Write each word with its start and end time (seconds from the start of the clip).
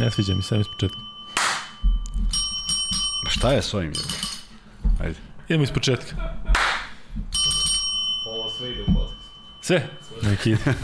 Ne 0.00 0.10
sviđa 0.10 0.34
mi 0.34 0.42
se, 0.42 0.60
iz 0.60 0.66
početka. 0.68 0.98
Pa 3.24 3.30
šta 3.30 3.52
je 3.52 3.62
s 3.62 3.74
ovim? 3.74 3.92
Ajde. 5.00 5.14
Idemo 5.48 5.64
iz 5.64 5.70
početka. 5.70 6.16
Ovo 8.26 8.50
sve 8.50 8.70
ide 8.70 8.82
u 8.82 8.86
podcast. 8.86 9.30
Sve? 9.60 9.88
Neki 10.22 10.50
ide. 10.50 10.60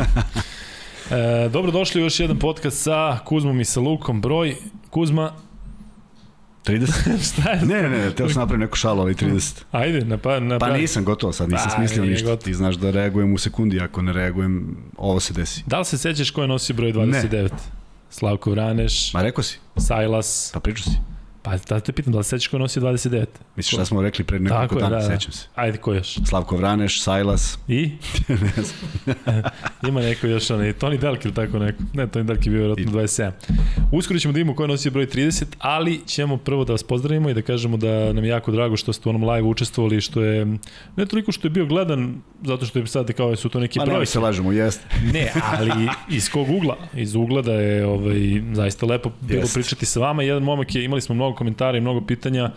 E, 1.10 1.48
dobro 1.48 1.72
došli 1.72 2.00
u 2.00 2.04
još 2.04 2.20
jedan 2.20 2.38
podcast 2.38 2.82
sa 2.82 3.18
Kuzmom 3.24 3.60
i 3.60 3.64
sa 3.64 3.80
Lukom. 3.80 4.20
Broj, 4.20 4.56
Kuzma, 4.90 5.32
30? 6.66 7.24
šta 7.32 7.50
je? 7.50 7.62
Ne, 7.62 7.82
ne, 7.82 7.88
ne, 7.88 8.10
teo 8.10 8.28
sam 8.28 8.40
napraviti 8.40 8.64
neku 8.64 8.76
šalu, 8.76 9.00
ali 9.00 9.14
30. 9.14 9.62
Ajde, 9.80 10.04
na, 10.04 10.40
na, 10.40 10.58
Pa 10.58 10.70
nisam 10.70 11.04
gotovo 11.04 11.32
sad, 11.32 11.50
nisam 11.50 11.68
Pa, 11.70 11.76
smislio 11.76 12.04
ništa. 12.04 12.24
gotovo. 12.24 12.44
Ti 12.44 12.54
znaš 12.54 12.74
da 12.74 12.90
reagujem 12.90 13.34
u 13.34 13.38
sekundi, 13.38 13.80
ako 13.80 14.02
ne 14.02 14.12
reagujem, 14.12 14.76
ovo 14.96 15.20
se 15.20 15.32
desi. 15.32 15.62
Da 15.66 15.78
li 15.78 15.84
se 15.84 15.98
sećaš 15.98 16.30
ko 16.30 16.42
je 16.42 16.48
nosio 16.48 16.76
broj 16.76 16.92
29? 16.92 17.50
Slavko 18.10 18.50
Vraneš, 18.50 19.14
Ma 19.14 19.22
rekao 19.22 19.42
si, 19.44 19.58
Sajlas. 19.78 20.50
pa 20.54 20.60
pričao 20.60 20.84
si. 20.84 20.98
Pa 21.42 21.56
da 21.68 21.80
te 21.80 21.92
pitam, 21.92 22.12
da 22.12 22.18
li 22.18 22.24
se 22.24 22.30
sećaš 22.30 22.48
ko 22.48 22.56
je 22.56 22.60
nosio 22.60 22.82
29? 22.82 23.26
Misliš 23.56 23.72
šta 23.72 23.84
smo 23.84 24.02
rekli 24.02 24.24
pre 24.24 24.38
nekoliko 24.38 24.74
dana, 24.74 24.88
da, 24.88 24.96
da. 24.96 25.16
sećam 25.16 25.32
se. 25.32 25.46
Ajde, 25.54 25.78
ko 25.78 25.94
još? 25.94 26.18
Slavko 26.24 26.56
Vraneš, 26.56 27.02
Sajlas, 27.02 27.58
I? 27.68 27.90
Ima 29.88 30.00
neko 30.00 30.26
još 30.26 30.50
onaj, 30.50 30.72
Toni 30.72 30.98
Delk 30.98 31.24
ili 31.24 31.34
tako 31.34 31.58
neko. 31.58 31.82
Ne, 31.94 32.06
Toni 32.06 32.24
Delk 32.24 32.46
je 32.46 32.50
bio 32.50 32.58
vjerojatno 32.58 33.00
27. 33.00 33.30
Uskoro 33.92 34.18
ćemo 34.18 34.32
da 34.32 34.36
vidimo 34.36 34.54
ko 34.54 34.62
je 34.62 34.68
nosio 34.68 34.90
broj 34.90 35.06
30, 35.06 35.44
ali 35.58 36.00
ćemo 36.06 36.36
prvo 36.36 36.64
da 36.64 36.72
vas 36.72 36.82
pozdravimo 36.82 37.30
i 37.30 37.34
da 37.34 37.42
kažemo 37.42 37.76
da 37.76 38.12
nam 38.12 38.24
je 38.24 38.30
jako 38.30 38.52
drago 38.52 38.76
što 38.76 38.92
ste 38.92 39.08
u 39.08 39.10
onom 39.10 39.30
live 39.30 39.48
učestvovali, 39.48 39.96
i 39.96 40.00
što 40.00 40.22
je, 40.22 40.46
ne 40.96 41.06
toliko 41.06 41.32
što 41.32 41.46
je 41.46 41.50
bio 41.50 41.66
gledan, 41.66 42.22
zato 42.42 42.66
što 42.66 42.78
je 42.78 42.86
sad 42.86 43.12
kao 43.12 43.36
su 43.36 43.48
to 43.48 43.60
neki 43.60 43.78
pa 43.78 43.84
ne 43.84 44.06
se 44.06 44.20
lažemo, 44.20 44.52
jeste. 44.52 44.84
Ne, 45.14 45.32
ali 45.58 45.88
iz 46.10 46.30
kog 46.30 46.50
ugla? 46.50 46.76
Iz 46.94 47.14
ugla 47.14 47.42
da 47.42 47.52
je 47.52 47.86
ovaj, 47.86 48.42
zaista 48.52 48.86
lepo 48.86 49.10
bilo 49.20 49.40
Jest. 49.40 49.54
pričati 49.54 49.86
sa 49.86 50.00
vama. 50.00 50.22
Jedan 50.22 50.42
momak 50.42 50.74
je, 50.74 50.84
imali 50.84 51.00
smo 51.00 51.14
mnogo 51.14 51.29
komentara 51.34 51.78
i 51.78 51.80
mnogo 51.80 52.00
pitanja 52.06 52.50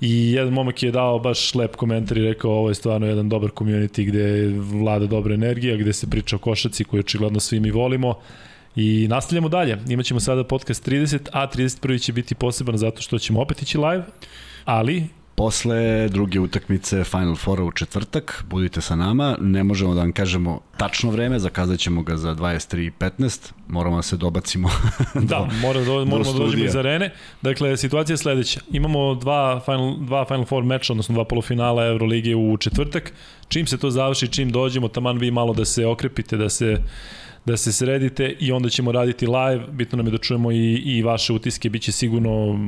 i 0.00 0.32
jedan 0.32 0.52
momak 0.52 0.82
je 0.82 0.90
dao 0.90 1.18
baš 1.18 1.54
lep 1.54 1.76
komentar 1.76 2.18
i 2.18 2.24
rekao 2.24 2.50
ovo 2.50 2.68
je 2.68 2.74
stvarno 2.74 3.06
jedan 3.06 3.28
dobar 3.28 3.50
community 3.50 4.06
gde 4.06 4.48
vlada 4.58 5.06
dobra 5.06 5.34
energija, 5.34 5.76
gde 5.76 5.92
se 5.92 6.10
priča 6.10 6.36
o 6.36 6.38
košaci 6.38 6.84
koju 6.84 7.00
očigledno 7.00 7.40
svi 7.40 7.60
mi 7.60 7.70
volimo. 7.70 8.14
I 8.76 9.06
nastavljamo 9.08 9.48
dalje. 9.48 9.78
Imaćemo 9.88 10.20
sada 10.20 10.44
podcast 10.44 10.88
30, 10.88 11.28
a 11.32 11.50
31. 11.50 12.02
će 12.02 12.12
biti 12.12 12.34
poseban 12.34 12.76
zato 12.76 13.02
što 13.02 13.18
ćemo 13.18 13.40
opet 13.40 13.62
ići 13.62 13.78
live, 13.78 14.04
ali 14.64 15.04
Posle 15.36 16.08
druge 16.08 16.40
utakmice 16.40 17.04
Final 17.04 17.36
Fora 17.36 17.64
u 17.64 17.72
četvrtak, 17.72 18.44
budite 18.50 18.80
sa 18.80 18.96
nama, 18.96 19.36
ne 19.40 19.64
možemo 19.64 19.94
da 19.94 20.00
vam 20.00 20.12
kažemo 20.12 20.60
tačno 20.76 21.10
vreme, 21.10 21.38
zakazat 21.38 21.78
ćemo 21.78 22.02
ga 22.02 22.16
za 22.16 22.34
23.15, 22.34 23.52
moramo 23.68 23.96
da 23.96 24.02
se 24.02 24.16
dobacimo 24.16 24.68
Da, 25.30 25.48
mora 25.62 25.80
da, 25.80 25.90
moramo 25.90 26.18
da 26.18 26.24
dođemo 26.24 26.48
studija. 26.48 26.66
iz 26.66 26.76
arene. 26.76 27.12
Dakle, 27.42 27.76
situacija 27.76 28.14
je 28.14 28.18
sledeća. 28.18 28.60
Imamo 28.72 29.14
dva 29.14 29.60
Final, 29.64 29.96
dva 30.00 30.24
Final 30.24 30.44
Four 30.44 30.64
meča, 30.64 30.92
odnosno 30.92 31.14
dva 31.14 31.24
polufinala 31.24 31.86
Euroligije 31.86 32.36
u 32.36 32.56
četvrtak. 32.56 33.12
Čim 33.48 33.66
se 33.66 33.78
to 33.78 33.90
završi, 33.90 34.28
čim 34.28 34.50
dođemo, 34.50 34.88
taman 34.88 35.18
vi 35.18 35.30
malo 35.30 35.54
da 35.54 35.64
se 35.64 35.86
okrepite, 35.86 36.36
da 36.36 36.48
se 36.48 36.82
da 37.44 37.56
se 37.56 37.72
sredite 37.72 38.36
i 38.40 38.52
onda 38.52 38.68
ćemo 38.68 38.92
raditi 38.92 39.26
live. 39.26 39.64
Bitno 39.72 39.96
nam 39.96 40.06
je 40.06 40.10
da 40.10 40.18
čujemo 40.18 40.52
i, 40.52 40.74
i 40.74 41.02
vaše 41.02 41.32
utiske, 41.32 41.70
bit 41.70 41.82
će 41.82 41.92
sigurno 41.92 42.58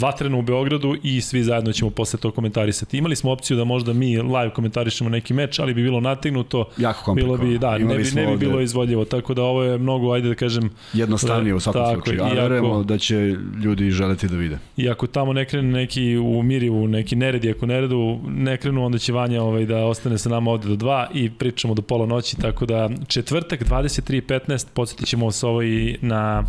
vatreno 0.00 0.38
u 0.38 0.42
Beogradu 0.42 0.96
i 1.02 1.20
svi 1.20 1.42
zajedno 1.42 1.72
ćemo 1.72 1.90
posle 1.90 2.20
to 2.20 2.30
komentarisati. 2.30 2.98
Imali 2.98 3.16
smo 3.16 3.32
opciju 3.32 3.56
da 3.56 3.64
možda 3.64 3.92
mi 3.92 4.16
live 4.16 4.50
komentarišemo 4.54 5.10
neki 5.10 5.34
meč, 5.34 5.58
ali 5.58 5.74
bi 5.74 5.82
bilo 5.82 6.00
nategnuto. 6.00 6.58
jako 6.76 7.14
Bilo 7.14 7.36
komplikovano. 7.36 7.44
bi, 7.52 7.58
da, 7.58 7.78
ne 7.78 7.96
bi, 7.96 8.10
ne 8.14 8.26
bi 8.26 8.32
ovde 8.32 8.46
bilo 8.46 8.60
izvodljivo, 8.60 9.04
tako 9.04 9.34
da 9.34 9.42
ovo 9.42 9.62
je 9.62 9.78
mnogo, 9.78 10.12
ajde 10.12 10.28
da 10.28 10.34
kažem, 10.34 10.70
jednostavnije 10.92 11.54
u 11.54 11.60
svakom 11.60 11.82
Tako, 11.82 11.94
slučaju, 11.94 12.22
a 12.22 12.42
verujemo 12.42 12.82
da 12.84 12.98
će 12.98 13.36
ljudi 13.64 13.90
želeti 13.90 14.28
da 14.28 14.36
vide. 14.36 14.58
I 14.76 14.88
ako 14.88 15.06
tamo 15.06 15.32
ne 15.32 15.44
krene 15.44 15.72
neki 15.72 16.16
u 16.16 16.42
miri, 16.42 16.70
u 16.70 16.88
neki 16.88 17.16
neredi, 17.16 17.50
ako 17.50 17.66
ne 17.66 17.80
redu, 17.80 18.18
ne 18.28 18.56
krenu, 18.56 18.84
onda 18.84 18.98
će 18.98 19.12
Vanja 19.12 19.42
ovaj, 19.42 19.66
da 19.66 19.84
ostane 19.84 20.18
sa 20.18 20.28
nama 20.28 20.50
ovde 20.50 20.68
do 20.68 20.76
2 20.76 21.06
i 21.14 21.30
pričamo 21.30 21.74
do 21.74 21.82
pola 21.82 22.06
noći, 22.06 22.36
tako 22.36 22.66
da 22.66 22.90
četvrtak 23.08 23.60
23.15, 23.64 24.66
podsjetit 24.74 25.06
ćemo 25.06 25.26
vas 25.26 25.44
ovo 25.44 25.62
i 25.62 25.96
na 26.00 26.44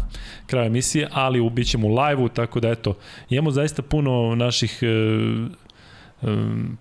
kraju 0.48 0.68
emisije, 0.68 1.08
ali 1.12 1.40
ubićemo 1.40 1.88
u 1.88 1.96
live-u, 1.96 2.30
tako 2.30 2.60
da 2.60 2.70
eto, 2.70 2.94
imamo 3.30 3.41
zaista 3.50 3.82
puno 3.82 4.36
naših 4.36 4.80
e, 4.82 4.88
e, 4.88 6.28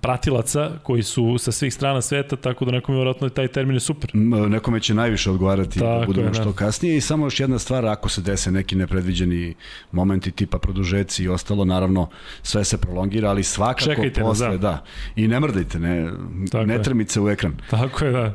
pratilaca 0.00 0.70
koji 0.82 1.02
su 1.02 1.38
sa 1.38 1.52
svih 1.52 1.74
strana 1.74 2.00
sveta, 2.00 2.36
tako 2.36 2.64
da 2.64 2.70
nekom 2.70 2.94
je 2.94 2.96
vjerojatno 2.96 3.28
taj 3.28 3.48
termin 3.48 3.76
je 3.76 3.80
super. 3.80 4.10
M, 4.14 4.30
Nekome 4.30 4.80
će 4.80 4.94
najviše 4.94 5.30
odgovarati 5.30 5.78
da 5.78 5.84
Tako 5.84 6.06
budemo 6.06 6.28
da. 6.28 6.34
što 6.34 6.52
kasnije 6.52 6.96
i 6.96 7.00
samo 7.00 7.26
još 7.26 7.40
jedna 7.40 7.58
stvar, 7.58 7.86
ako 7.86 8.08
se 8.08 8.20
dese 8.20 8.50
neki 8.50 8.76
nepredviđeni 8.76 9.54
momenti 9.92 10.30
tipa 10.30 10.58
produžeci 10.58 11.24
i 11.24 11.28
ostalo, 11.28 11.64
naravno 11.64 12.08
sve 12.42 12.64
se 12.64 12.78
prolongira, 12.78 13.30
ali 13.30 13.42
svakako 13.42 13.84
Čekajte 13.84 14.20
posle, 14.20 14.48
da. 14.48 14.56
da. 14.56 14.84
I 15.16 15.28
ne 15.28 15.40
mrdajte, 15.40 15.78
ne, 15.78 16.10
Tako 16.50 16.66
ne 16.66 16.82
trmice 16.82 17.20
u 17.20 17.28
ekran. 17.28 17.56
Tako 17.70 18.04
je, 18.04 18.12
da. 18.12 18.34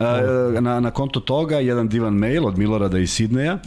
E, 0.00 0.60
na, 0.60 0.80
na 0.80 0.90
konto 0.90 1.20
toga, 1.20 1.58
jedan 1.58 1.88
divan 1.88 2.14
mail 2.14 2.46
od 2.46 2.58
Milorada 2.58 2.98
iz 2.98 3.10
Sidneja, 3.10 3.58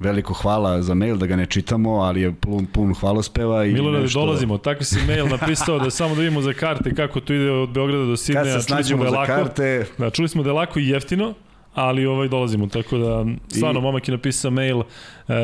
Veliko 0.00 0.34
hvala 0.34 0.82
za 0.82 0.94
mail, 0.94 1.16
da 1.16 1.26
ga 1.26 1.36
ne 1.36 1.46
čitamo, 1.46 1.90
ali 1.92 2.20
je 2.20 2.32
pun, 2.32 2.66
pun 2.66 2.94
hvalospeva. 2.94 3.64
I 3.64 3.72
Milorade, 3.72 4.02
nešto... 4.02 4.20
dolazimo. 4.20 4.58
Tako 4.58 4.84
si 4.84 4.98
mail 5.06 5.26
napisao 5.28 5.78
da 5.78 5.90
samo 5.90 6.14
da 6.14 6.20
vidimo 6.20 6.40
za 6.42 6.52
karte 6.52 6.94
kako 6.94 7.20
to 7.20 7.32
ide 7.34 7.50
od 7.50 7.68
Beograda 7.70 8.04
do 8.04 8.10
Kad 8.10 8.18
Sidneja. 8.18 8.44
se 8.44 8.50
Čuli 8.50 8.62
smo 8.62 8.68
snađemo 8.68 9.04
da 9.04 9.10
za 9.10 9.16
lako. 9.16 9.32
karte, 9.32 9.86
Da, 9.98 10.10
čuli 10.10 10.28
smo 10.28 10.42
da 10.42 10.48
je 10.48 10.54
lako 10.54 10.78
i 10.78 10.88
jeftino, 10.88 11.34
ali 11.76 12.06
ovaj 12.06 12.28
dolazimo, 12.28 12.66
tako 12.66 12.98
da 12.98 13.24
stvarno 13.48 13.80
I- 13.80 13.82
momak 13.82 14.08
je 14.08 14.12
napisao 14.12 14.50
mail, 14.50 14.80
e, 14.80 15.34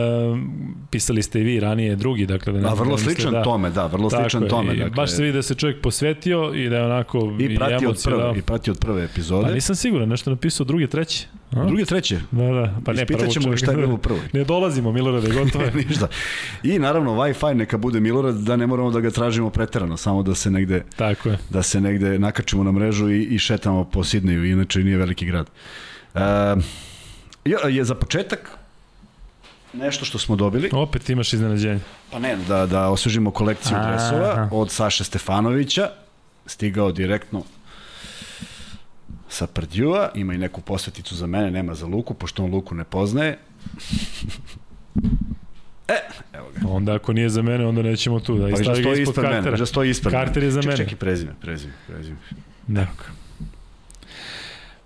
pisali 0.91 1.23
ste 1.23 1.41
i 1.41 1.45
vi 1.45 1.61
ranije 1.61 1.97
drugi, 1.97 2.27
dakle 2.27 2.53
da 2.53 2.61
ne 2.61 2.69
a 2.69 2.73
vrlo 2.73 2.85
ne 2.87 2.93
mislite 2.93 3.15
sličan 3.15 3.33
da, 3.33 3.43
tome, 3.43 3.71
da, 3.71 3.87
vrlo 3.87 4.11
Tako 4.11 4.23
sličan 4.23 4.43
je, 4.43 4.49
tome. 4.49 4.75
Dakle, 4.75 4.91
baš 4.91 5.11
se 5.11 5.23
vidi 5.23 5.33
da 5.33 5.43
se 5.43 5.55
čovjek 5.55 5.81
posvetio 5.81 6.53
i 6.55 6.69
da 6.69 6.77
je 6.77 6.85
onako 6.85 7.37
I 7.41 7.57
prati 7.57 7.87
od 7.87 8.01
prve, 8.05 8.17
dao. 8.19 8.37
i 8.37 8.43
prati 8.43 8.71
od 8.71 8.79
prve 8.79 9.05
epizode. 9.05 9.43
Pa 9.43 9.53
nisam 9.53 9.77
siguran, 9.77 10.09
nešto 10.09 10.31
napisao 10.31 10.65
druge, 10.67 10.87
treće. 10.87 11.27
A? 11.51 11.65
Druge, 11.65 11.85
treće. 11.85 12.21
Da, 12.31 12.43
da, 12.45 12.75
pa 12.85 12.93
ne, 12.93 13.07
prvo 13.07 13.17
Ispitaćemo 13.17 13.45
čovjek- 13.45 13.59
šta 13.59 13.71
je 13.71 13.77
bilo 13.77 13.95
u 13.95 13.99
prvoj. 13.99 14.21
Ne 14.33 14.45
dolazimo, 14.45 14.93
Milorade, 14.93 15.29
gotovo 15.35 15.65
je. 15.65 15.73
Ništa. 15.89 16.09
I 16.63 16.79
naravno 16.79 17.11
Wi-Fi 17.13 17.55
neka 17.55 17.79
bude 17.79 18.01
Milorad 18.01 18.35
da 18.37 18.57
ne 18.57 18.67
moramo 18.67 18.91
da 18.91 19.01
ga 19.01 19.11
tražimo 19.11 19.51
preterano, 19.51 19.97
samo 19.97 20.23
da 20.23 20.35
se 20.35 20.51
negde 20.51 20.85
Tako 20.97 21.29
je. 21.29 21.39
da 21.51 21.63
se 21.63 21.81
negde 21.81 22.19
nakačimo 22.19 22.65
na 22.65 22.73
mrežu 22.73 23.11
i, 23.11 23.23
i 23.25 23.39
šetamo 23.39 23.85
po 23.85 24.05
Sidneju, 24.05 24.45
inače 24.45 24.81
nije 24.81 24.97
veliki 24.97 25.27
grad. 25.27 25.51
E, 26.15 26.21
je, 27.45 27.77
je 27.77 27.85
za 27.85 27.95
početak 27.95 28.51
nešto 29.73 30.05
što 30.05 30.19
smo 30.19 30.37
dobili, 30.37 30.71
Opet 30.73 31.11
imaš 31.11 31.33
iznenađenje. 31.33 31.81
pa 32.13 32.19
ne, 32.19 32.37
da, 32.49 32.67
da 32.67 32.89
osvežimo 32.89 33.31
kolekciju 33.31 33.77
Aha. 33.77 33.89
dresova 33.89 34.49
od 34.53 34.71
Saše 34.71 35.05
Stefanovića, 35.05 35.91
stigao 36.47 36.93
direktno 36.93 37.43
sa 39.29 39.47
Prdjua, 39.47 40.11
ima 40.15 40.35
i 40.35 40.39
neku 40.39 40.61
posveticu 40.61 41.17
za 41.17 41.27
mene, 41.27 41.51
nema 41.51 41.75
za 41.75 41.87
Luku, 41.87 42.15
pošto 42.15 42.45
on 42.45 42.51
Luku 42.51 42.75
ne 42.75 42.85
poznaje. 42.85 43.39
E, 45.89 45.95
evo 46.33 46.47
ga. 46.57 46.69
Onda 46.69 46.95
ako 46.95 47.13
nije 47.13 47.29
za 47.29 47.43
mene, 47.43 47.67
onda 47.67 47.83
nećemo 47.83 48.21
tu. 48.21 48.39
Da, 48.39 48.45
Pa 48.45 48.57
da 48.57 48.65
ga 48.65 48.75
stoji 48.75 49.03
ispod 49.03 49.25
mene, 49.25 49.35
kartera. 49.35 49.57
da 49.57 49.67
stoji 49.67 49.91
ispred 49.91 50.13
Karter 50.13 50.43
je 50.43 50.51
za 50.51 50.63
Ček, 50.63 50.67
mene. 50.67 50.77
Čekaj, 50.77 50.97
prezime, 50.97 51.33
prezime, 51.41 51.73
prezime. 51.87 52.17
Ne. 52.67 52.87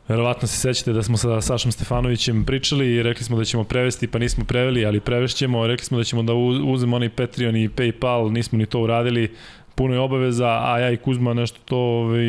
Verovatno 0.08 0.48
se 0.48 0.56
sećate 0.56 0.92
da 0.92 1.02
smo 1.02 1.16
sa 1.16 1.40
Sašom 1.40 1.72
Stefanovićem 1.72 2.44
pričali 2.44 2.94
i 2.94 3.02
rekli 3.02 3.24
smo 3.24 3.38
da 3.38 3.44
ćemo 3.44 3.64
prevesti, 3.64 4.06
pa 4.06 4.18
nismo 4.18 4.44
preveli, 4.44 4.86
ali 4.86 5.00
prevešćemo. 5.00 5.66
Rekli 5.66 5.84
smo 5.84 5.98
da 5.98 6.04
ćemo 6.04 6.22
da 6.22 6.34
uzmemo 6.66 6.96
onaj 6.96 7.08
Patreon 7.08 7.56
i 7.56 7.68
Paypal, 7.68 8.32
nismo 8.32 8.58
ni 8.58 8.66
to 8.66 8.80
uradili. 8.80 9.34
Puno 9.74 9.94
je 9.94 10.00
obaveza, 10.00 10.46
a 10.48 10.78
ja 10.78 10.90
i 10.90 10.96
Kuzma 10.96 11.34
nešto 11.34 11.58
to, 11.64 11.76
ovaj, 11.76 12.24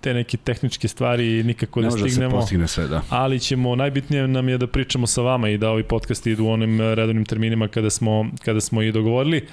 te 0.00 0.14
neke 0.14 0.36
tehničke 0.36 0.88
stvari 0.88 1.42
nikako 1.42 1.80
Ne 1.80 1.86
da 1.86 1.90
može 1.90 2.02
da 2.02 2.08
se 2.08 2.14
stignemo. 2.14 2.36
postigne 2.36 2.68
sve, 2.68 2.86
da. 2.88 3.02
ali 3.08 3.40
ćemo, 3.40 3.76
najbitnije 3.76 4.28
nam 4.28 4.48
je 4.48 4.58
da 4.58 4.66
pričamo 4.66 5.06
sa 5.06 5.22
vama 5.22 5.48
i 5.48 5.58
da 5.58 5.70
ovi 5.70 5.82
podcasti 5.82 6.30
idu 6.30 6.44
u 6.44 6.50
onim 6.50 6.80
redovnim 6.80 7.24
terminima 7.24 7.68
kada 7.68 7.90
smo, 7.90 8.26
kada 8.44 8.60
smo 8.60 8.82
i 8.82 8.92
dogovorili. 8.92 9.46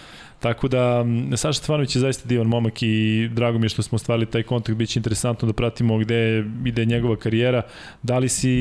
Tako 0.45 0.67
da, 0.67 1.05
Saša 1.35 1.53
Stefanović 1.53 1.95
je 1.95 1.99
zaista 1.99 2.27
divan 2.27 2.47
momak 2.47 2.83
i 2.83 3.27
drago 3.33 3.59
mi 3.59 3.65
je 3.65 3.69
što 3.69 3.81
smo 3.81 3.97
stvarili 3.97 4.25
taj 4.25 4.43
kontakt, 4.43 4.77
bit 4.77 4.89
će 4.89 4.99
interesantno 4.99 5.47
da 5.47 5.53
pratimo 5.53 5.97
gde 5.97 6.45
ide 6.65 6.85
njegova 6.85 7.15
karijera. 7.15 7.61
Da 8.03 8.17
li 8.17 8.29
si, 8.29 8.53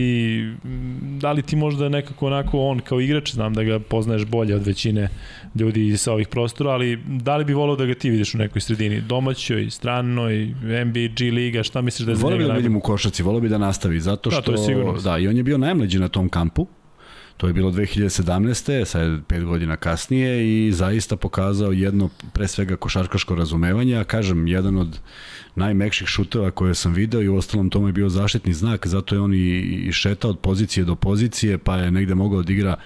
da 1.21 1.33
li 1.33 1.43
ti 1.43 1.57
možda 1.57 1.89
nekako 1.89 2.27
onako 2.27 2.61
on 2.61 2.81
kao 2.81 3.01
igrač, 3.01 3.33
znam 3.33 3.55
da 3.55 3.63
ga 3.63 3.79
poznaješ 3.79 4.25
bolje 4.25 4.55
od 4.55 4.67
većine 4.67 5.09
ljudi 5.55 5.97
sa 5.97 6.13
ovih 6.13 6.29
prostora, 6.29 6.71
ali 6.71 6.99
da 7.07 7.37
li 7.37 7.45
bi 7.45 7.55
volao 7.55 7.77
da 7.77 7.87
ga 7.87 7.95
ti 7.95 8.11
vidiš 8.11 8.35
u 8.35 8.39
nekoj 8.39 8.61
sredini, 8.61 9.01
domaćoj, 9.01 9.71
stranoj, 9.71 10.55
NBA, 10.63 11.09
G 11.17 11.31
liga, 11.31 11.63
šta 11.63 11.81
misliš 11.81 12.07
da 12.07 12.13
je 12.13 12.17
za 12.17 12.27
njega 12.27 12.39
bi 12.39 12.45
da 12.45 12.53
vidim 12.53 12.77
u 12.77 12.81
košaci, 12.81 13.23
volio 13.23 13.41
bi 13.41 13.49
da 13.49 13.59
nastavi, 13.59 14.01
zato 14.01 14.31
Da, 14.31 14.37
što... 14.37 14.43
to 14.43 14.53
je 14.53 14.59
sigurno. 14.59 15.01
Da, 15.01 15.19
i 15.19 15.29
on 15.29 15.37
je 15.37 15.43
bio 15.43 15.59
najmlađi 15.59 15.99
na 15.99 16.09
tom 16.09 16.29
kampu, 16.29 16.67
To 17.37 17.47
je 17.47 17.53
bilo 17.53 17.71
2017. 17.71 18.85
sad 18.85 19.03
je 19.03 19.21
pet 19.29 19.45
godina 19.45 19.77
kasnije 19.77 20.67
i 20.67 20.73
zaista 20.73 21.17
pokazao 21.17 21.73
jedno, 21.73 22.11
pre 22.33 22.49
svega, 22.49 22.77
košarkaško 22.77 23.35
razumevanje, 23.35 23.97
a 23.97 24.05
kažem, 24.05 24.47
jedan 24.47 24.77
od 24.77 24.99
najmekših 25.55 26.09
šuteva 26.09 26.51
koje 26.51 26.75
sam 26.75 26.93
video 26.93 27.23
i 27.23 27.29
u 27.29 27.37
ostalom 27.37 27.71
tome 27.71 27.89
je 27.89 27.93
bio 27.93 28.09
zaštitni 28.09 28.53
znak, 28.55 28.87
zato 28.87 29.15
je 29.15 29.21
on 29.21 29.35
i, 29.35 29.89
šetao 29.93 30.31
od 30.31 30.39
pozicije 30.39 30.85
do 30.85 30.95
pozicije, 30.95 31.59
pa 31.59 31.77
je 31.77 31.91
negde 31.91 32.15
mogao 32.15 32.43
da 32.43 32.53
igra 32.53 32.77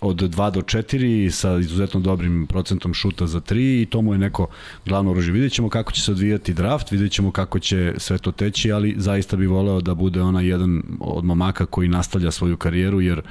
od 0.00 0.16
2 0.16 0.50
do 0.50 0.60
4 0.60 1.30
sa 1.30 1.58
izuzetno 1.58 2.00
dobrim 2.00 2.46
procentom 2.46 2.94
šuta 2.94 3.26
za 3.26 3.40
3 3.40 3.82
i 3.82 3.86
to 3.86 4.02
mu 4.02 4.12
je 4.12 4.18
neko 4.18 4.46
glavno 4.86 5.10
oružje. 5.10 5.32
Vidjet 5.32 5.52
ćemo 5.52 5.68
kako 5.68 5.92
će 5.92 6.02
se 6.02 6.12
odvijati 6.12 6.54
draft, 6.54 6.90
vidjet 6.90 7.12
ćemo 7.12 7.32
kako 7.32 7.58
će 7.58 7.94
sve 7.96 8.18
to 8.18 8.32
teći, 8.32 8.72
ali 8.72 8.94
zaista 8.98 9.36
bi 9.36 9.46
voleo 9.46 9.80
da 9.80 9.94
bude 9.94 10.22
ona 10.22 10.40
jedan 10.40 10.82
od 11.00 11.24
momaka 11.24 11.66
koji 11.66 11.88
nastavlja 11.88 12.30
svoju 12.30 12.56
karijeru, 12.56 13.00
jer 13.00 13.22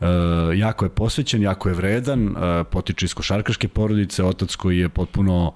Uh, 0.00 0.06
jako 0.58 0.84
je 0.84 0.88
posvećen, 0.88 1.42
jako 1.42 1.68
je 1.68 1.74
vredan, 1.74 2.28
uh, 2.28 2.36
potiče 2.70 3.06
iz 3.06 3.14
košarkaške 3.14 3.68
porodice, 3.68 4.24
otac 4.24 4.54
koji 4.54 4.78
je 4.78 4.88
potpuno 4.88 5.46
uh, 5.46 5.54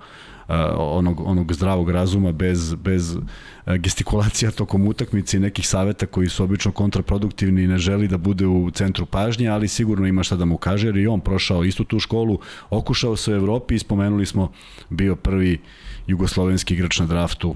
onog, 0.77 1.21
onog 1.21 1.53
zdravog 1.53 1.91
razuma 1.91 2.33
bez, 2.33 2.75
bez 2.75 3.17
gestikulacija 3.79 4.50
tokom 4.50 4.87
utakmice 4.87 5.37
i 5.37 5.41
nekih 5.41 5.69
saveta 5.69 6.06
koji 6.06 6.29
su 6.29 6.44
obično 6.44 6.73
kontraproduktivni 6.73 7.62
i 7.62 7.67
ne 7.67 7.79
želi 7.79 8.09
da 8.09 8.19
bude 8.19 8.47
u 8.47 8.71
centru 8.71 9.06
pažnje, 9.06 9.49
ali 9.49 9.69
sigurno 9.69 10.06
ima 10.06 10.23
šta 10.23 10.37
da 10.37 10.44
mu 10.44 10.56
kaže 10.56 10.89
jer 10.89 10.97
i 10.97 11.06
on 11.06 11.21
prošao 11.21 11.65
istu 11.65 11.85
tu 11.85 12.00
školu, 12.00 12.39
okušao 12.71 13.17
se 13.17 13.33
u 13.33 13.37
Evropi 13.37 13.75
i 13.75 13.79
spomenuli 13.79 14.27
smo 14.27 14.53
bio 14.91 15.17
prvi 15.17 15.61
jugoslovenski 16.06 16.75
igrač 16.75 16.99
na 16.99 17.06
draftu 17.06 17.55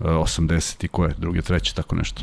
80 0.00 0.84
i 0.84 0.88
koje, 0.88 1.14
druge, 1.18 1.42
treće, 1.42 1.74
tako 1.74 1.96
nešto. 1.96 2.22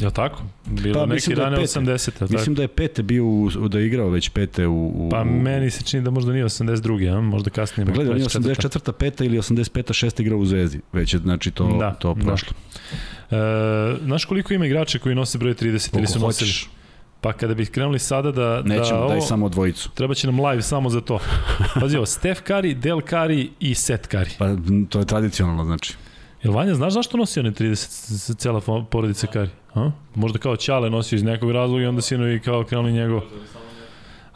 Ja 0.00 0.10
tako? 0.10 0.42
Bilo 0.66 1.00
pa, 1.00 1.06
neki 1.06 1.34
da 1.34 1.44
rane 1.44 1.58
80. 1.58 2.30
Mislim 2.32 2.54
da 2.54 2.62
je 2.62 2.68
pete 2.68 3.02
bio 3.02 3.24
u, 3.24 3.68
da 3.68 3.78
je 3.78 3.86
igrao 3.86 4.08
već 4.08 4.28
pete 4.28 4.66
u, 4.66 4.86
u 4.86 5.08
Pa 5.10 5.24
meni 5.24 5.70
se 5.70 5.84
čini 5.84 6.02
da 6.02 6.10
možda 6.10 6.32
nije 6.32 6.44
82. 6.44 7.16
A? 7.16 7.20
Možda 7.20 7.50
kasnije. 7.50 7.86
Pa 7.86 7.92
gledaj, 7.92 8.12
on 8.14 8.20
je 8.20 8.26
84. 8.26 8.92
peta 8.92 9.24
ili 9.24 9.38
85. 9.38 10.06
6. 10.06 10.20
igrao 10.20 10.38
u 10.38 10.46
Zvezdi. 10.46 10.80
Već 10.92 11.14
je 11.14 11.20
znači 11.20 11.50
to, 11.50 11.76
da, 11.80 11.94
to 11.94 12.14
da. 12.14 12.24
prošlo. 12.24 12.52
Da. 13.30 13.36
E, 13.36 13.96
znaš 14.04 14.24
koliko 14.24 14.54
ima 14.54 14.66
igrača 14.66 14.98
koji 14.98 15.14
nose 15.14 15.38
broj 15.38 15.54
30 15.54 15.60
Koliko 15.60 15.98
ili 15.98 16.06
su 16.06 16.18
nosili? 16.18 16.48
Hoćeš. 16.48 16.70
Pa 17.20 17.32
kada 17.32 17.54
bih 17.54 17.70
krenuli 17.70 17.98
sada 17.98 18.32
da... 18.32 18.62
Nećemo, 18.64 19.00
da 19.00 19.06
daj 19.08 19.20
samo 19.20 19.48
dvojicu. 19.48 19.90
Treba 19.94 20.14
će 20.14 20.26
nam 20.26 20.44
live 20.44 20.62
samo 20.62 20.90
za 20.90 21.00
to. 21.00 21.18
Pazi 21.80 21.96
ovo, 21.96 22.06
Steph 22.06 22.42
Curry, 22.42 22.74
Del 22.74 22.98
Curry 22.98 23.48
i 23.60 23.74
Seth 23.74 24.08
Curry. 24.08 24.38
Pa 24.38 24.46
to 24.88 24.98
je 24.98 25.04
tradicionalno 25.04 25.64
znači. 25.64 25.94
Jel 26.42 26.52
Vanja, 26.52 26.74
znaš 26.74 26.92
zašto 26.92 27.16
nosi 27.16 27.40
one 27.40 27.50
30 27.50 28.36
cela 28.36 28.60
porodica 28.90 29.26
Kari? 29.26 29.50
A? 29.74 29.90
Možda 30.14 30.38
kao 30.38 30.56
Ćale 30.56 30.90
nosio 30.90 31.16
iz 31.16 31.22
nekog 31.22 31.50
razloga 31.50 31.82
i 31.82 31.86
onda 31.86 32.02
sinovi 32.02 32.40
kao 32.40 32.64
krenuli 32.64 32.92
njegov. 32.92 33.20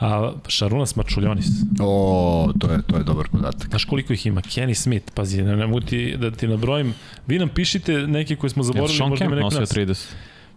A 0.01 0.33
Šarunas 0.49 0.97
Mačuljonis. 0.97 1.47
O, 1.81 2.53
to 2.59 2.73
je, 2.73 2.83
to 2.83 2.97
je 2.97 3.05
dobar 3.05 3.29
podatak. 3.29 3.69
Znaš 3.69 3.85
koliko 3.85 4.13
ih 4.13 4.27
ima? 4.27 4.41
Kenny 4.41 4.75
Smith, 4.75 5.13
pazi, 5.15 5.43
ne, 5.43 5.57
ne 5.57 5.67
mogu 5.67 5.81
ti 5.81 6.17
da 6.17 6.31
ti 6.31 6.49
nabrojim. 6.49 6.95
Vi 7.27 7.39
nam 7.39 7.49
pišite 7.49 7.93
neke 7.93 8.37
koje 8.37 8.51
smo 8.51 8.63
zaboravili. 8.63 8.99
Jel 8.99 9.17
Sean 9.17 9.31
Kemp 9.31 9.41
nosio 9.41 9.85
30? 9.85 10.13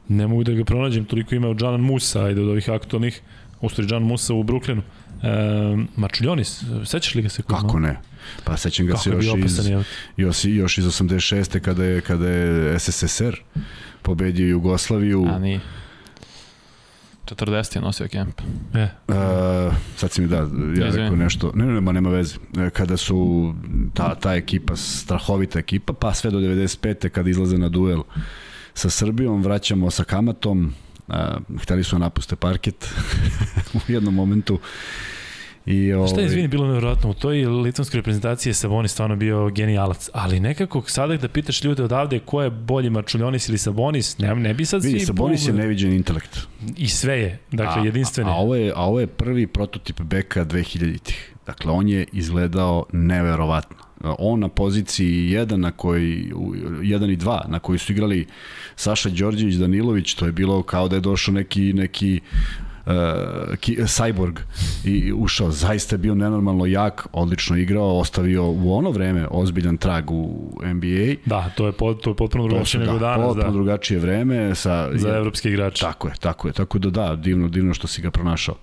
Ne 0.07 0.27
mogu 0.27 0.43
da 0.43 0.51
ga 0.51 0.63
pronađem, 0.63 1.05
toliko 1.05 1.35
ima 1.35 1.47
od 1.47 1.61
Janan 1.61 1.81
Musa, 1.81 2.23
ajde 2.23 2.41
od 2.41 2.49
ovih 2.49 2.69
aktualnih. 2.69 3.21
Ustvari 3.61 3.87
Jan 3.91 4.03
Musa 4.03 4.33
u 4.33 4.43
Brooklynu. 4.43 4.81
E, 5.23 5.85
Mačuljonis, 5.95 6.63
sećaš 6.85 7.15
li 7.15 7.21
ga 7.21 7.29
se? 7.29 7.41
Kako 7.41 7.79
ne? 7.79 8.01
Pa 8.43 8.57
sećam 8.57 8.85
ga 8.85 8.97
se 8.97 9.09
još 9.09 9.25
iz, 9.45 9.59
još, 10.17 10.45
još 10.45 10.77
iz 10.77 10.85
86. 10.85 11.59
kada 11.59 11.83
je, 11.83 12.01
kada 12.01 12.29
je 12.29 12.79
SSSR 12.79 13.35
pobedio 14.01 14.47
Jugoslaviju. 14.47 15.25
A 15.29 15.39
nije. 15.39 15.59
40 17.25 17.75
je 17.75 17.81
nosio 17.81 18.07
kemp. 18.07 18.41
E. 18.73 18.87
Uh, 19.07 19.15
sad 19.97 20.11
si 20.11 20.21
mi 20.21 20.27
da, 20.27 20.37
ja 20.77 20.95
rekao 20.95 21.15
nešto, 21.15 21.51
ne, 21.55 21.65
ne, 21.65 21.81
ne, 21.81 21.93
nema 21.93 22.09
veze. 22.09 22.35
E, 22.57 22.69
kada 22.69 22.97
su 22.97 23.53
ta, 23.93 24.15
ta 24.15 24.35
ekipa, 24.35 24.75
strahovita 24.75 25.59
ekipa, 25.59 25.93
pa 25.93 26.13
sve 26.13 26.31
do 26.31 26.39
95. 26.39 27.09
kada 27.09 27.29
izlaze 27.29 27.57
na 27.57 27.69
duel 27.69 28.03
sa 28.73 28.89
Srbijom, 28.89 29.43
vraćamo 29.43 29.91
sa 29.91 30.03
kamatom, 30.03 30.73
uh, 31.07 31.15
hteli 31.61 31.83
su 31.83 31.95
da 31.95 31.99
napuste 31.99 32.35
parket 32.35 32.89
u 33.73 33.79
jednom 33.87 34.13
momentu 34.13 34.59
I, 35.65 35.93
ovaj... 35.93 36.07
Šta 36.07 36.19
je, 36.19 36.25
izvini, 36.25 36.47
bilo 36.47 36.67
nevjerojatno, 36.67 37.09
u 37.09 37.13
toj 37.13 37.45
litvanskoj 37.45 37.97
reprezentaciji 37.97 38.49
je 38.49 38.53
Sabonis 38.53 38.91
stvarno 38.91 39.15
bio 39.15 39.49
genijalac, 39.49 40.09
ali 40.13 40.39
nekako 40.39 40.83
sada 40.87 41.17
da 41.17 41.27
pitaš 41.27 41.63
ljude 41.63 41.83
odavde 41.83 42.19
ko 42.19 42.41
je 42.41 42.49
bolji 42.49 42.89
Marčuljonis 42.89 43.49
ili 43.49 43.57
Sabonis, 43.57 44.17
ne, 44.17 44.35
ne 44.35 44.53
bi 44.53 44.65
sad 44.65 44.83
Vidi, 44.83 44.99
svi... 44.99 45.05
Sabonis 45.05 45.47
je 45.47 45.53
neviđen 45.53 45.93
intelekt. 45.93 46.39
I 46.77 46.87
sve 46.87 47.19
je, 47.19 47.39
dakle, 47.51 47.81
a, 47.81 47.85
jedinstveni. 47.85 48.29
A, 48.29 48.33
a, 48.33 48.37
ovo 48.37 48.55
je, 48.55 48.73
a 48.75 48.81
ovo 48.81 48.99
je 48.99 49.07
prvi 49.07 49.47
prototip 49.47 50.01
beka 50.01 50.45
2000-ih. 50.45 51.35
Dakle, 51.45 51.71
on 51.71 51.89
je 51.89 52.05
izgledao 52.11 52.85
neverovatno. 52.91 53.77
On 54.19 54.39
na 54.39 54.47
poziciji 54.47 55.29
1 55.29 55.55
na 55.55 55.71
koji 55.71 56.31
1 56.33 57.13
i 57.13 57.17
2 57.17 57.47
na 57.47 57.59
koji 57.59 57.79
su 57.79 57.91
igrali 57.93 58.27
Saša 58.75 59.09
Đorđević, 59.09 59.55
Danilović, 59.55 60.13
to 60.13 60.25
je 60.25 60.31
bilo 60.31 60.63
kao 60.63 60.87
da 60.87 60.95
je 60.95 60.99
došao 60.99 61.33
neki 61.33 61.73
neki 61.73 62.21
uh, 62.85 62.93
Cyborg 63.85 64.39
i 64.83 65.13
ušao, 65.13 65.51
zaista 65.51 65.93
je 65.93 65.97
bio 65.97 66.15
nenormalno 66.15 66.65
jak, 66.65 67.07
odlično 67.13 67.57
igrao, 67.57 67.99
ostavio 67.99 68.45
u 68.45 68.77
ono 68.77 68.91
vreme 68.91 69.27
ozbiljan 69.31 69.77
trag 69.77 70.11
u 70.11 70.51
NBA. 70.63 71.15
Da, 71.25 71.49
to 71.55 71.65
je, 71.65 71.71
pot, 71.71 72.03
to 72.03 72.09
je 72.09 72.15
potpuno 72.15 72.47
drugačije 72.47 72.79
nego 72.79 72.93
da, 72.93 72.99
danas. 72.99 73.27
Potpuno 73.27 73.45
da. 73.45 73.51
drugačije 73.51 73.99
vreme. 73.99 74.55
Sa, 74.55 74.89
Za 74.93 75.09
evropske 75.09 75.49
igrače. 75.49 75.81
Tako 75.81 76.07
je, 76.07 76.13
tako 76.19 76.47
je. 76.47 76.53
Tako 76.53 76.79
da 76.79 76.89
da, 76.89 77.15
divno, 77.15 77.47
divno 77.47 77.73
što 77.73 77.87
si 77.87 78.01
ga 78.01 78.11
pronašao. 78.11 78.55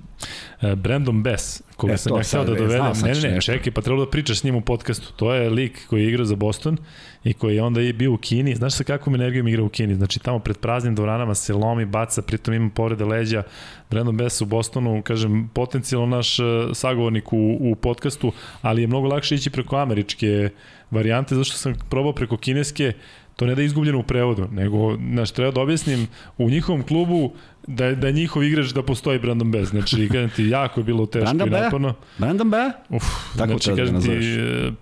Uh, 0.63 0.75
Brandon 0.75 1.23
Bess, 1.23 1.63
koga 1.77 1.93
e, 1.93 1.97
sam 1.97 2.17
ja 2.17 2.23
htio 2.23 2.45
da 2.45 2.55
dovedem. 2.55 2.85
Ne, 3.03 3.15
ne, 3.15 3.31
ne, 3.31 3.41
čekaj, 3.41 3.73
pa 3.73 3.81
treba 3.81 4.01
da 4.05 4.11
pričaš 4.11 4.41
s 4.41 4.45
njim 4.45 4.55
u 4.55 4.61
podcastu. 4.61 5.13
To 5.17 5.35
je 5.35 5.51
lik 5.51 5.87
koji 5.87 6.03
je 6.03 6.09
igrao 6.09 6.25
za 6.25 6.37
Boston 6.37 6.79
i 7.25 7.33
koji 7.33 7.57
je 7.57 7.63
onda 7.63 7.81
i 7.81 7.93
bio 7.93 8.13
u 8.13 8.17
Kini. 8.17 8.55
Znaš 8.55 8.75
sa 8.75 8.85
kakvom 8.85 9.15
energijom 9.15 9.49
igra 9.49 9.63
u 9.63 9.69
Kini? 9.69 9.95
Znači 9.95 10.19
tamo 10.19 10.39
pred 10.39 10.59
praznim 10.59 10.95
dvoranama 10.95 11.35
se 11.35 11.55
lomi, 11.55 11.85
baca, 11.85 12.23
pritom 12.23 12.55
ima 12.55 12.71
povrede 12.75 13.05
leđa. 13.05 13.43
Brandon 13.91 14.17
Bess 14.17 14.41
u 14.41 14.45
Bostonu, 14.45 15.03
kažem, 15.03 15.51
potencijalno 15.55 16.17
naš 16.17 16.39
e, 16.39 16.43
sagovornik 16.75 17.33
u, 17.33 17.57
u 17.61 17.75
podcastu, 17.75 18.33
ali 18.63 18.81
je 18.81 18.87
mnogo 18.87 19.09
lakše 19.09 19.35
ići 19.35 19.51
preko 19.51 19.77
američke 19.77 20.51
varijante, 20.91 21.35
zašto 21.35 21.57
sam 21.57 21.75
probao 21.91 22.13
preko 22.13 22.37
kineske, 22.37 22.93
to 23.37 23.47
ne 23.47 23.55
da 23.55 23.63
je 23.63 23.67
izgubljeno 23.67 23.99
u 23.99 24.03
prevodu, 24.03 24.49
nego, 24.53 24.97
znaš, 25.13 25.31
treba 25.31 25.51
da 25.51 25.61
objasnim, 25.61 26.07
u 26.39 26.51
njihovom 26.51 26.83
klubu 26.83 27.33
da, 27.67 27.95
da 27.95 28.07
je 28.07 28.13
njihov 28.13 28.45
igrač 28.45 28.67
da 28.67 28.83
postoji 28.83 29.19
Brandon 29.19 29.51
Bez. 29.51 29.69
Znači, 29.69 30.09
kažem 30.13 30.31
ti, 30.31 30.45
jako 30.45 30.81
je 30.81 30.85
bilo 30.85 31.07
teško 31.07 31.25
Brandon 31.25 31.49
i 31.49 31.51
naporno. 31.51 31.95
Brandon 32.19 32.51
Be? 32.51 32.71
Uf, 32.89 33.05
Tako 33.39 33.47
znači, 33.47 33.77
kažem 33.77 33.95
da 33.95 34.01
ti, 34.01 34.73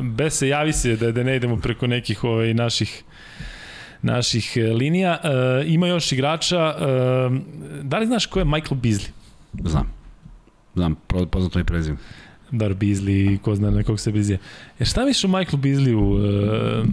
Bez 0.00 0.32
se 0.32 0.48
javi 0.48 0.72
se 0.72 0.96
da, 0.96 1.12
da 1.12 1.22
ne 1.22 1.36
idemo 1.36 1.56
preko 1.56 1.86
nekih 1.86 2.24
ovaj, 2.24 2.54
naših 2.54 3.04
naših 4.02 4.56
e, 4.56 4.60
linija. 4.60 5.18
E, 5.24 5.28
ima 5.66 5.86
još 5.86 6.12
igrača. 6.12 6.58
E, 6.58 6.84
da 7.82 7.98
li 7.98 8.06
znaš 8.06 8.26
ko 8.26 8.38
je 8.38 8.44
Michael 8.44 8.80
Beasley? 8.80 9.10
Znam. 9.64 9.92
Znam, 10.74 10.94
poznato 11.30 11.60
i 11.60 11.64
prezim. 11.64 11.98
Dar 12.50 12.74
Beasley, 12.74 13.38
ko 13.38 13.54
zna 13.54 13.70
na 13.70 13.82
kog 13.82 14.00
se 14.00 14.12
Beasley. 14.12 14.36
Jer 14.78 14.88
šta 14.88 15.04
misliš 15.04 15.24
o 15.24 15.28
Michael 15.28 15.58
Beasleyu, 15.58 15.98
uh, 15.98 16.86